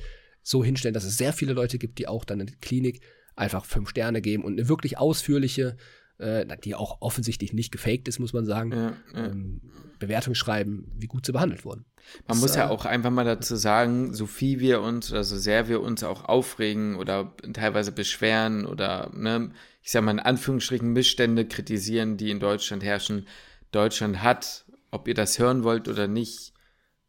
so 0.43 0.65
hinstellen, 0.65 0.95
dass 0.95 1.05
es 1.05 1.17
sehr 1.17 1.33
viele 1.33 1.53
Leute 1.53 1.79
gibt, 1.79 1.99
die 1.99 2.09
auch 2.09 2.25
dann 2.25 2.41
in 2.41 2.47
der 2.47 2.57
Klinik 2.57 3.01
einfach 3.37 3.65
fünf 3.65 3.91
Sterne 3.91 4.21
geben 4.21 4.45
und 4.45 4.55
eine 4.55 4.69
wirklich 4.69 4.99
ausführliche, 4.99 5.77
äh, 6.19 6.45
die 6.65 6.75
auch 6.75 7.01
offensichtlich 7.01 7.53
nicht 7.53 7.71
gefaked 7.71 8.09
ist, 8.09 8.19
muss 8.19 8.33
man 8.33 8.45
sagen, 8.45 8.73
ja, 8.73 8.97
ja. 9.15 9.27
Ähm, 9.27 9.61
Bewertung 9.99 10.35
schreiben, 10.35 10.91
wie 10.97 11.07
gut 11.07 11.27
sie 11.27 11.33
behandelt 11.33 11.65
wurden. 11.65 11.85
Man 12.27 12.37
das, 12.37 12.41
muss 12.41 12.57
ja 12.57 12.67
äh, 12.67 12.71
auch 12.71 12.85
einfach 12.85 13.11
mal 13.11 13.25
dazu 13.25 13.57
sagen, 13.57 14.15
so 14.15 14.27
viel 14.27 14.61
wir 14.61 14.81
uns 14.81 15.11
oder 15.11 15.25
so 15.25 15.37
sehr 15.37 15.69
wir 15.69 15.81
uns 15.81 16.03
auch 16.05 16.25
aufregen 16.25 16.97
oder 16.97 17.35
teilweise 17.53 17.93
beschweren 17.93 18.65
oder, 18.65 19.11
ne, 19.15 19.51
ich 19.89 19.93
sag 19.93 20.05
mal 20.05 20.11
in 20.11 20.21
Anführungsstrichen 20.21 20.93
Missstände 20.93 21.49
kritisieren, 21.49 22.19
die 22.19 22.31
in 22.31 22.41
Deutschland 22.41 22.85
herrschen, 22.85 23.27
Deutschland 23.73 24.23
hat, 24.23 24.67
ob 24.91 25.09
ihr 25.09 25.15
das 25.15 25.39
hören 25.39 25.65
wollt 25.65 25.89
oder 25.89 26.07
nicht, 26.07 26.53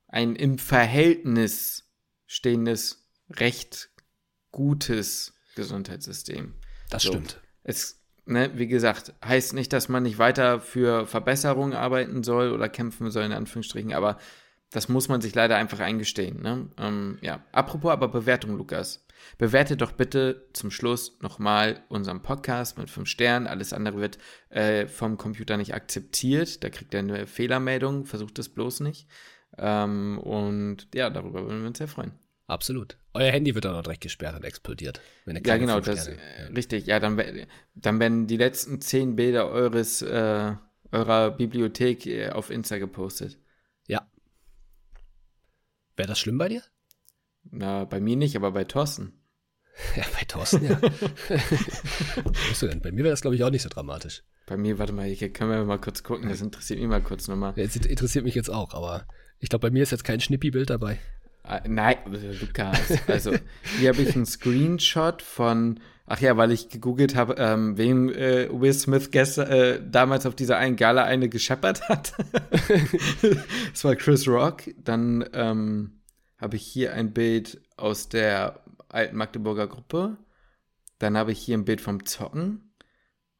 ein 0.08 0.34
im 0.38 0.58
Verhältnis 0.58 1.90
stehendes, 2.26 3.06
recht 3.32 3.90
gutes 4.54 5.34
Gesundheitssystem. 5.58 6.54
Das 6.90 7.04
so. 7.04 7.10
stimmt. 7.10 7.42
Es, 7.64 8.02
ne, 8.24 8.52
wie 8.58 8.68
gesagt, 8.68 9.14
heißt 9.26 9.56
nicht, 9.56 9.74
dass 9.74 9.90
man 9.90 10.04
nicht 10.04 10.18
weiter 10.18 10.62
für 10.62 11.06
Verbesserungen 11.06 11.74
arbeiten 11.74 12.24
soll 12.24 12.54
oder 12.54 12.70
kämpfen 12.70 13.12
soll, 13.12 13.26
in 13.26 13.34
Anführungsstrichen, 13.34 13.92
aber 13.92 14.20
das 14.72 14.88
muss 14.88 15.10
man 15.10 15.20
sich 15.20 15.36
leider 15.36 15.58
einfach 15.58 15.82
eingestehen. 15.82 16.42
Ne? 16.42 16.70
Ähm, 16.78 17.18
ja, 17.20 17.44
apropos 17.52 17.92
aber 17.92 18.08
Bewertung, 18.08 18.56
Lukas. 18.56 19.06
Bewertet 19.38 19.82
doch 19.82 19.91
bitte 19.91 20.47
zum 20.53 20.72
Schluss 20.72 21.17
nochmal 21.22 21.84
unseren 21.89 22.22
Podcast 22.22 22.78
mit 22.78 22.89
fünf 22.89 23.07
Sternen. 23.07 23.47
Alles 23.47 23.74
andere 23.74 23.99
wird 23.99 24.17
äh, 24.49 24.88
vom 24.88 25.17
Computer 25.17 25.57
nicht 25.57 25.74
akzeptiert. 25.74 26.63
Da 26.63 26.70
kriegt 26.70 26.93
er 26.93 26.99
eine 26.99 27.28
Fehlermeldung. 27.28 28.05
Versucht 28.05 28.39
es 28.39 28.49
bloß 28.49 28.82
nicht. 28.82 29.07
Ähm, 29.57 30.20
und 30.20 30.88
ja, 30.93 31.09
darüber 31.09 31.43
würden 31.45 31.61
wir 31.61 31.67
uns 31.67 31.78
sehr 31.78 31.88
freuen. 31.88 32.13
Absolut. 32.47 32.97
Euer 33.13 33.32
Handy 33.32 33.53
wird 33.53 33.65
dann 33.65 33.76
auch 33.76 33.84
direkt 33.84 34.01
gesperrt 34.01 34.36
und 34.36 34.43
explodiert. 34.43 35.01
ja, 35.26 35.57
genau, 35.57 35.80
das, 35.80 36.07
äh, 36.07 36.17
richtig. 36.55 36.88
Ja, 36.88 36.99
dann, 36.99 37.22
dann 37.76 37.99
werden 37.99 38.26
die 38.26 38.38
letzten 38.38 38.82
zehn 38.82 39.15
Bilder 39.15 39.49
eures, 39.49 40.01
äh, 40.01 40.55
eurer 40.91 41.32
Bibliothek 41.32 42.07
äh, 42.07 42.30
auf 42.30 42.49
Insta 42.49 42.80
gepostet. 42.80 43.38
Ja. 43.88 44.09
Wäre 45.95 46.07
das 46.07 46.20
schlimm 46.20 46.39
bei 46.39 46.49
dir? 46.49 46.63
Na, 47.44 47.86
bei 47.86 48.00
mir 48.00 48.16
nicht, 48.16 48.36
aber 48.36 48.52
bei 48.52 48.64
Thorsten. 48.64 49.14
Ja, 49.96 50.04
bei 50.14 50.26
Thorsten, 50.26 50.66
ja. 50.66 50.78
Was 52.50 52.60
du 52.60 52.68
denn? 52.68 52.82
Bei 52.82 52.92
mir 52.92 53.06
wäre 53.06 53.12
das, 53.12 53.22
glaube 53.22 53.38
ich, 53.38 53.44
auch 53.46 53.50
nicht 53.50 53.62
so 53.62 53.70
dramatisch. 53.70 54.24
Bei 54.46 54.58
mir, 54.58 54.78
warte 54.78 54.92
mal, 54.92 55.06
hier 55.06 55.32
können 55.32 55.52
wir 55.52 55.64
mal 55.64 55.80
kurz 55.80 56.04
gucken. 56.04 56.28
Das 56.28 56.42
interessiert 56.42 56.80
mich 56.80 56.90
mal 56.90 57.02
kurz 57.02 57.30
nochmal. 57.30 57.54
Ja, 57.56 57.64
das 57.64 57.78
interessiert 57.78 58.26
mich 58.26 58.36
jetzt 58.36 58.50
auch, 58.50 58.74
aber 58.74 59.06
ich 59.40 59.48
glaube, 59.48 59.68
bei 59.68 59.72
mir 59.72 59.84
ist 59.84 59.92
jetzt 59.92 60.04
kein 60.04 60.20
Schnippi-Bild 60.20 60.70
dabei. 60.70 61.00
Ah, 61.44 61.62
nein, 61.68 61.98
Lukas. 62.42 63.08
Also, 63.08 63.34
hier 63.80 63.90
habe 63.90 64.02
ich 64.02 64.16
einen 64.16 64.26
Screenshot 64.26 65.22
von, 65.22 65.80
ach 66.06 66.20
ja, 66.20 66.36
weil 66.38 66.52
ich 66.52 66.70
gegoogelt 66.70 67.16
habe, 67.16 67.36
ähm, 67.38 67.78
wem 67.78 68.10
äh, 68.10 68.50
Will 68.52 68.74
Smith 68.74 69.12
gestern, 69.12 69.48
äh, 69.48 69.82
damals 69.84 70.26
auf 70.26 70.36
dieser 70.36 70.58
einen 70.58 70.76
Gala 70.76 71.06
eine 71.06 71.30
gescheppert 71.30 71.88
hat. 71.88 72.14
das 73.72 73.84
war 73.84 73.96
Chris 73.96 74.28
Rock. 74.28 74.64
Dann, 74.84 75.28
ähm, 75.34 75.99
habe 76.40 76.56
ich 76.56 76.64
hier 76.64 76.94
ein 76.94 77.14
Bild 77.14 77.62
aus 77.78 78.10
der 78.10 78.64
alten 78.88 79.18
Magdeburger 79.18 79.68
Gruppe. 79.68 80.18
Dann 80.98 81.18
habe 81.18 81.32
ich 81.32 81.40
hier 81.40 81.58
ein 81.58 81.66
Bild 81.66 81.82
vom 81.82 82.06
Zocken. 82.06 82.74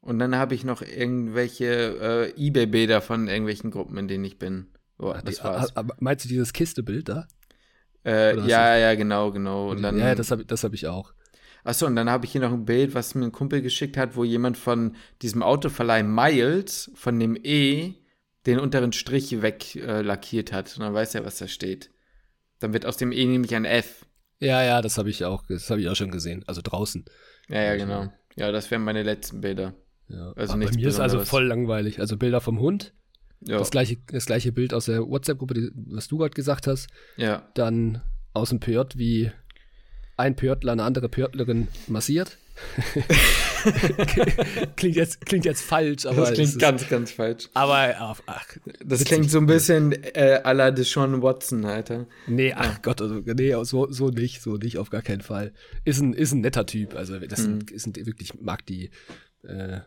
Und 0.02 0.20
dann 0.20 0.36
habe 0.36 0.56
ich 0.56 0.64
noch 0.64 0.82
irgendwelche 0.82 2.34
äh, 2.36 2.42
Ebay-Bilder 2.42 3.02
von 3.02 3.28
irgendwelchen 3.28 3.72
Gruppen, 3.72 3.98
in 3.98 4.08
denen 4.08 4.24
ich 4.24 4.40
bin. 4.40 4.68
Oh, 4.98 5.14
das 5.24 5.44
war's. 5.44 5.74
Meinst 6.00 6.26
du 6.26 6.30
dieses 6.30 6.54
Kiste-Bild 6.54 7.10
da? 7.10 7.28
Äh, 8.06 8.40
ja, 8.48 8.78
ja, 8.78 8.96
genau, 8.96 9.32
genau. 9.32 9.70
Und 9.72 9.82
dann, 9.82 9.98
ja, 9.98 10.16
das 10.16 10.32
habe 10.32 10.46
das 10.46 10.64
hab 10.64 10.74
ich 10.74 10.88
auch. 10.88 11.14
Achso, 11.64 11.86
und 11.86 11.96
dann 11.96 12.10
habe 12.10 12.26
ich 12.26 12.32
hier 12.32 12.42
noch 12.42 12.54
ein 12.54 12.66
Bild, 12.66 12.94
was 12.94 13.16
mir 13.16 13.26
ein 13.26 13.34
Kumpel 13.34 13.62
geschickt 13.62 13.98
hat, 13.98 14.16
wo 14.16 14.24
jemand 14.24 14.58
von 14.58 14.96
diesem 15.22 15.44
Autoverleih 15.44 16.04
Miles, 16.04 16.92
von 16.96 17.20
dem 17.20 17.38
E, 17.44 17.96
den 18.46 18.60
unteren 18.60 18.94
Strich 18.94 19.42
weglackiert 19.42 20.52
äh, 20.52 20.56
hat. 20.56 20.74
Und 20.78 20.84
dann 20.84 20.94
weiß 20.94 21.16
er, 21.16 21.26
was 21.26 21.38
da 21.38 21.48
steht. 21.48 21.92
Dann 22.60 22.74
wird 22.74 22.86
aus 22.86 22.98
dem 22.98 23.12
E 23.12 23.26
nämlich 23.26 23.56
ein 23.56 23.66
F. 23.66 24.06
Ja, 24.40 24.64
ja, 24.64 24.82
das 24.82 24.98
habe 24.98 25.10
ich 25.10 25.26
auch, 25.26 25.44
das 25.48 25.70
habe 25.70 25.82
ich 25.82 25.90
auch 25.90 25.96
schon 25.96 26.12
gesehen. 26.12 26.44
Also 26.48 26.62
draußen. 26.64 27.06
Ja, 27.50 27.64
ja, 27.64 27.76
genau. 27.76 28.12
Ja, 28.36 28.52
das 28.52 28.72
wären 28.72 28.84
meine 28.84 29.04
letzten 29.04 29.42
Bilder. 29.42 29.74
Ja. 30.08 30.32
Also 30.36 30.58
bei 30.58 30.72
mir 30.72 30.88
ist 30.88 31.00
also 31.00 31.20
voll 31.26 31.46
langweilig. 31.46 32.00
Also 32.00 32.18
Bilder 32.18 32.42
vom 32.42 32.60
Hund. 32.60 32.94
Ja. 33.42 33.58
Das 33.58 33.72
gleiche, 33.72 33.98
das 34.08 34.26
gleiche 34.26 34.52
Bild 34.52 34.74
aus 34.74 34.86
der 34.86 35.08
WhatsApp-Gruppe, 35.08 35.72
was 35.74 36.08
du 36.08 36.18
gerade 36.18 36.32
gesagt 36.34 36.68
hast. 36.68 36.88
Ja. 37.18 37.50
Dann 37.54 38.02
aus 38.34 38.50
dem 38.50 38.60
PJ, 38.60 38.80
wie 38.96 39.32
ein 40.18 40.36
Pörtler 40.36 40.74
eine 40.74 40.84
andere 40.84 41.10
Pörtlerin 41.10 41.68
massiert. 41.88 42.38
klingt, 44.76 44.96
jetzt, 44.96 45.26
klingt 45.26 45.46
jetzt 45.46 45.62
falsch, 45.62 46.06
aber. 46.06 46.22
Das 46.22 46.34
klingt 46.34 46.60
ganz, 46.60 46.88
ganz 46.90 47.12
falsch. 47.12 47.50
Aber, 47.54 48.18
ach. 48.26 48.46
Das 48.84 49.04
klingt 49.04 49.30
so 49.30 49.40
ein 49.40 49.46
bisschen 49.46 49.92
äh, 49.92 50.42
à 50.44 50.54
la 50.54 50.72
Deshaun 50.72 51.22
Watson, 51.22 51.66
Alter. 51.66 52.08
Nee, 52.28 52.54
ach 52.54 52.66
ja. 52.66 52.80
Gott, 52.82 53.02
also, 53.02 53.22
nee, 53.26 53.56
so, 53.64 53.92
so 53.92 54.10
nicht, 54.10 54.42
so 54.42 54.58
nicht, 54.58 54.78
auf 54.78 54.90
gar 54.90 55.02
keinen 55.02 55.22
Fall. 55.22 55.54
Ist 55.86 56.00
ein, 56.00 56.14
ist 56.14 56.32
ein 56.34 56.42
netter 56.42 56.66
Typ, 56.66 56.96
also, 56.96 57.20
das 57.20 57.48
mhm. 57.48 57.66
ist 57.72 57.88
ein, 57.88 57.96
wirklich, 57.96 58.40
mag 58.42 58.66
die, 58.66 58.92
äh, 59.44 59.80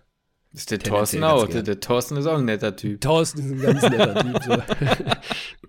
ist 0.55 0.71
der 0.71 0.79
Thorsten 0.79 1.25
auch. 1.25 1.49
Der, 1.49 1.63
der, 1.63 1.81
Thorsten 1.81 2.17
ist 2.19 2.27
auch 2.27 2.37
ein 2.37 2.45
netter 2.45 2.77
Typ. 2.77 3.01
Thorsten 3.01 3.39
ist 3.39 3.51
ein 3.53 3.61
ganz 3.63 3.83
netter 3.83 4.15
Typ. 4.23 4.43
So. 4.43 4.63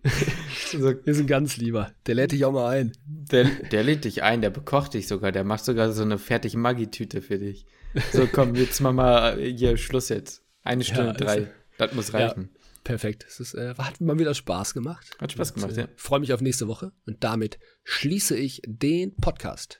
so. 0.79 0.89
ist 0.89 1.19
ein 1.19 1.27
ganz 1.27 1.57
lieber. 1.57 1.91
Der 2.05 2.15
lädt 2.15 2.31
dich 2.31 2.45
auch 2.45 2.51
mal 2.51 2.69
ein. 2.69 2.93
Der, 3.05 3.45
der 3.71 3.83
lädt 3.83 4.05
dich 4.05 4.23
ein, 4.23 4.41
der 4.41 4.49
bekocht 4.49 4.93
dich 4.93 5.07
sogar. 5.07 5.31
Der 5.31 5.43
macht 5.43 5.65
sogar 5.65 5.91
so 5.91 6.03
eine 6.03 6.17
fertige 6.17 6.57
Maggi-Tüte 6.57 7.21
für 7.21 7.39
dich. 7.39 7.65
So, 8.11 8.27
komm, 8.31 8.55
jetzt 8.55 8.79
machen 8.81 8.95
wir 8.97 9.37
hier 9.37 9.77
Schluss 9.77 10.09
jetzt. 10.09 10.43
Eine 10.63 10.83
Stunde 10.83 11.07
ja, 11.07 11.13
drei. 11.13 11.51
das 11.77 11.93
muss 11.93 12.13
reichen. 12.13 12.49
Ja, 12.53 12.59
perfekt. 12.83 13.25
Es 13.27 13.39
ist, 13.39 13.53
äh, 13.53 13.75
hat 13.77 14.01
mal 14.01 14.17
wieder 14.17 14.33
Spaß 14.33 14.73
gemacht. 14.73 15.11
Hat 15.19 15.31
Spaß 15.31 15.53
gemacht, 15.53 15.71
und, 15.71 15.77
äh, 15.77 15.81
ja. 15.81 15.87
Freue 15.95 16.19
mich 16.19 16.33
auf 16.33 16.41
nächste 16.41 16.67
Woche 16.67 16.91
und 17.05 17.23
damit 17.23 17.59
schließe 17.83 18.35
ich 18.35 18.61
den 18.65 19.15
Podcast. 19.15 19.79